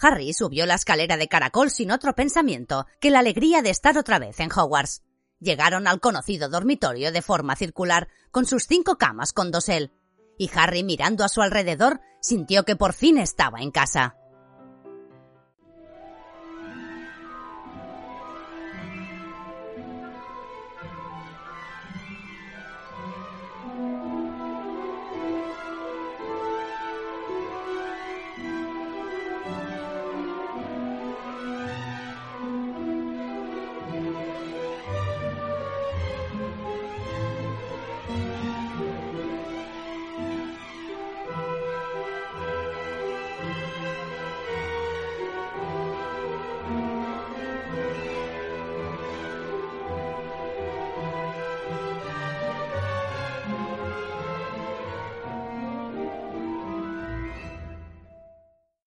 Harry 0.00 0.32
subió 0.32 0.66
la 0.66 0.74
escalera 0.74 1.16
de 1.16 1.28
caracol 1.28 1.70
sin 1.70 1.90
otro 1.90 2.14
pensamiento 2.14 2.86
que 3.00 3.10
la 3.10 3.18
alegría 3.18 3.62
de 3.62 3.70
estar 3.70 3.98
otra 3.98 4.18
vez 4.18 4.40
en 4.40 4.50
Hogwarts. 4.50 5.02
Llegaron 5.40 5.86
al 5.86 6.00
conocido 6.00 6.48
dormitorio 6.48 7.12
de 7.12 7.22
forma 7.22 7.56
circular, 7.56 8.08
con 8.30 8.46
sus 8.46 8.66
cinco 8.66 8.96
camas 8.96 9.32
con 9.32 9.50
dosel, 9.50 9.92
y 10.38 10.50
Harry 10.54 10.82
mirando 10.82 11.24
a 11.24 11.28
su 11.28 11.42
alrededor 11.42 12.00
sintió 12.20 12.64
que 12.64 12.76
por 12.76 12.92
fin 12.94 13.18
estaba 13.18 13.60
en 13.60 13.70
casa. 13.70 14.16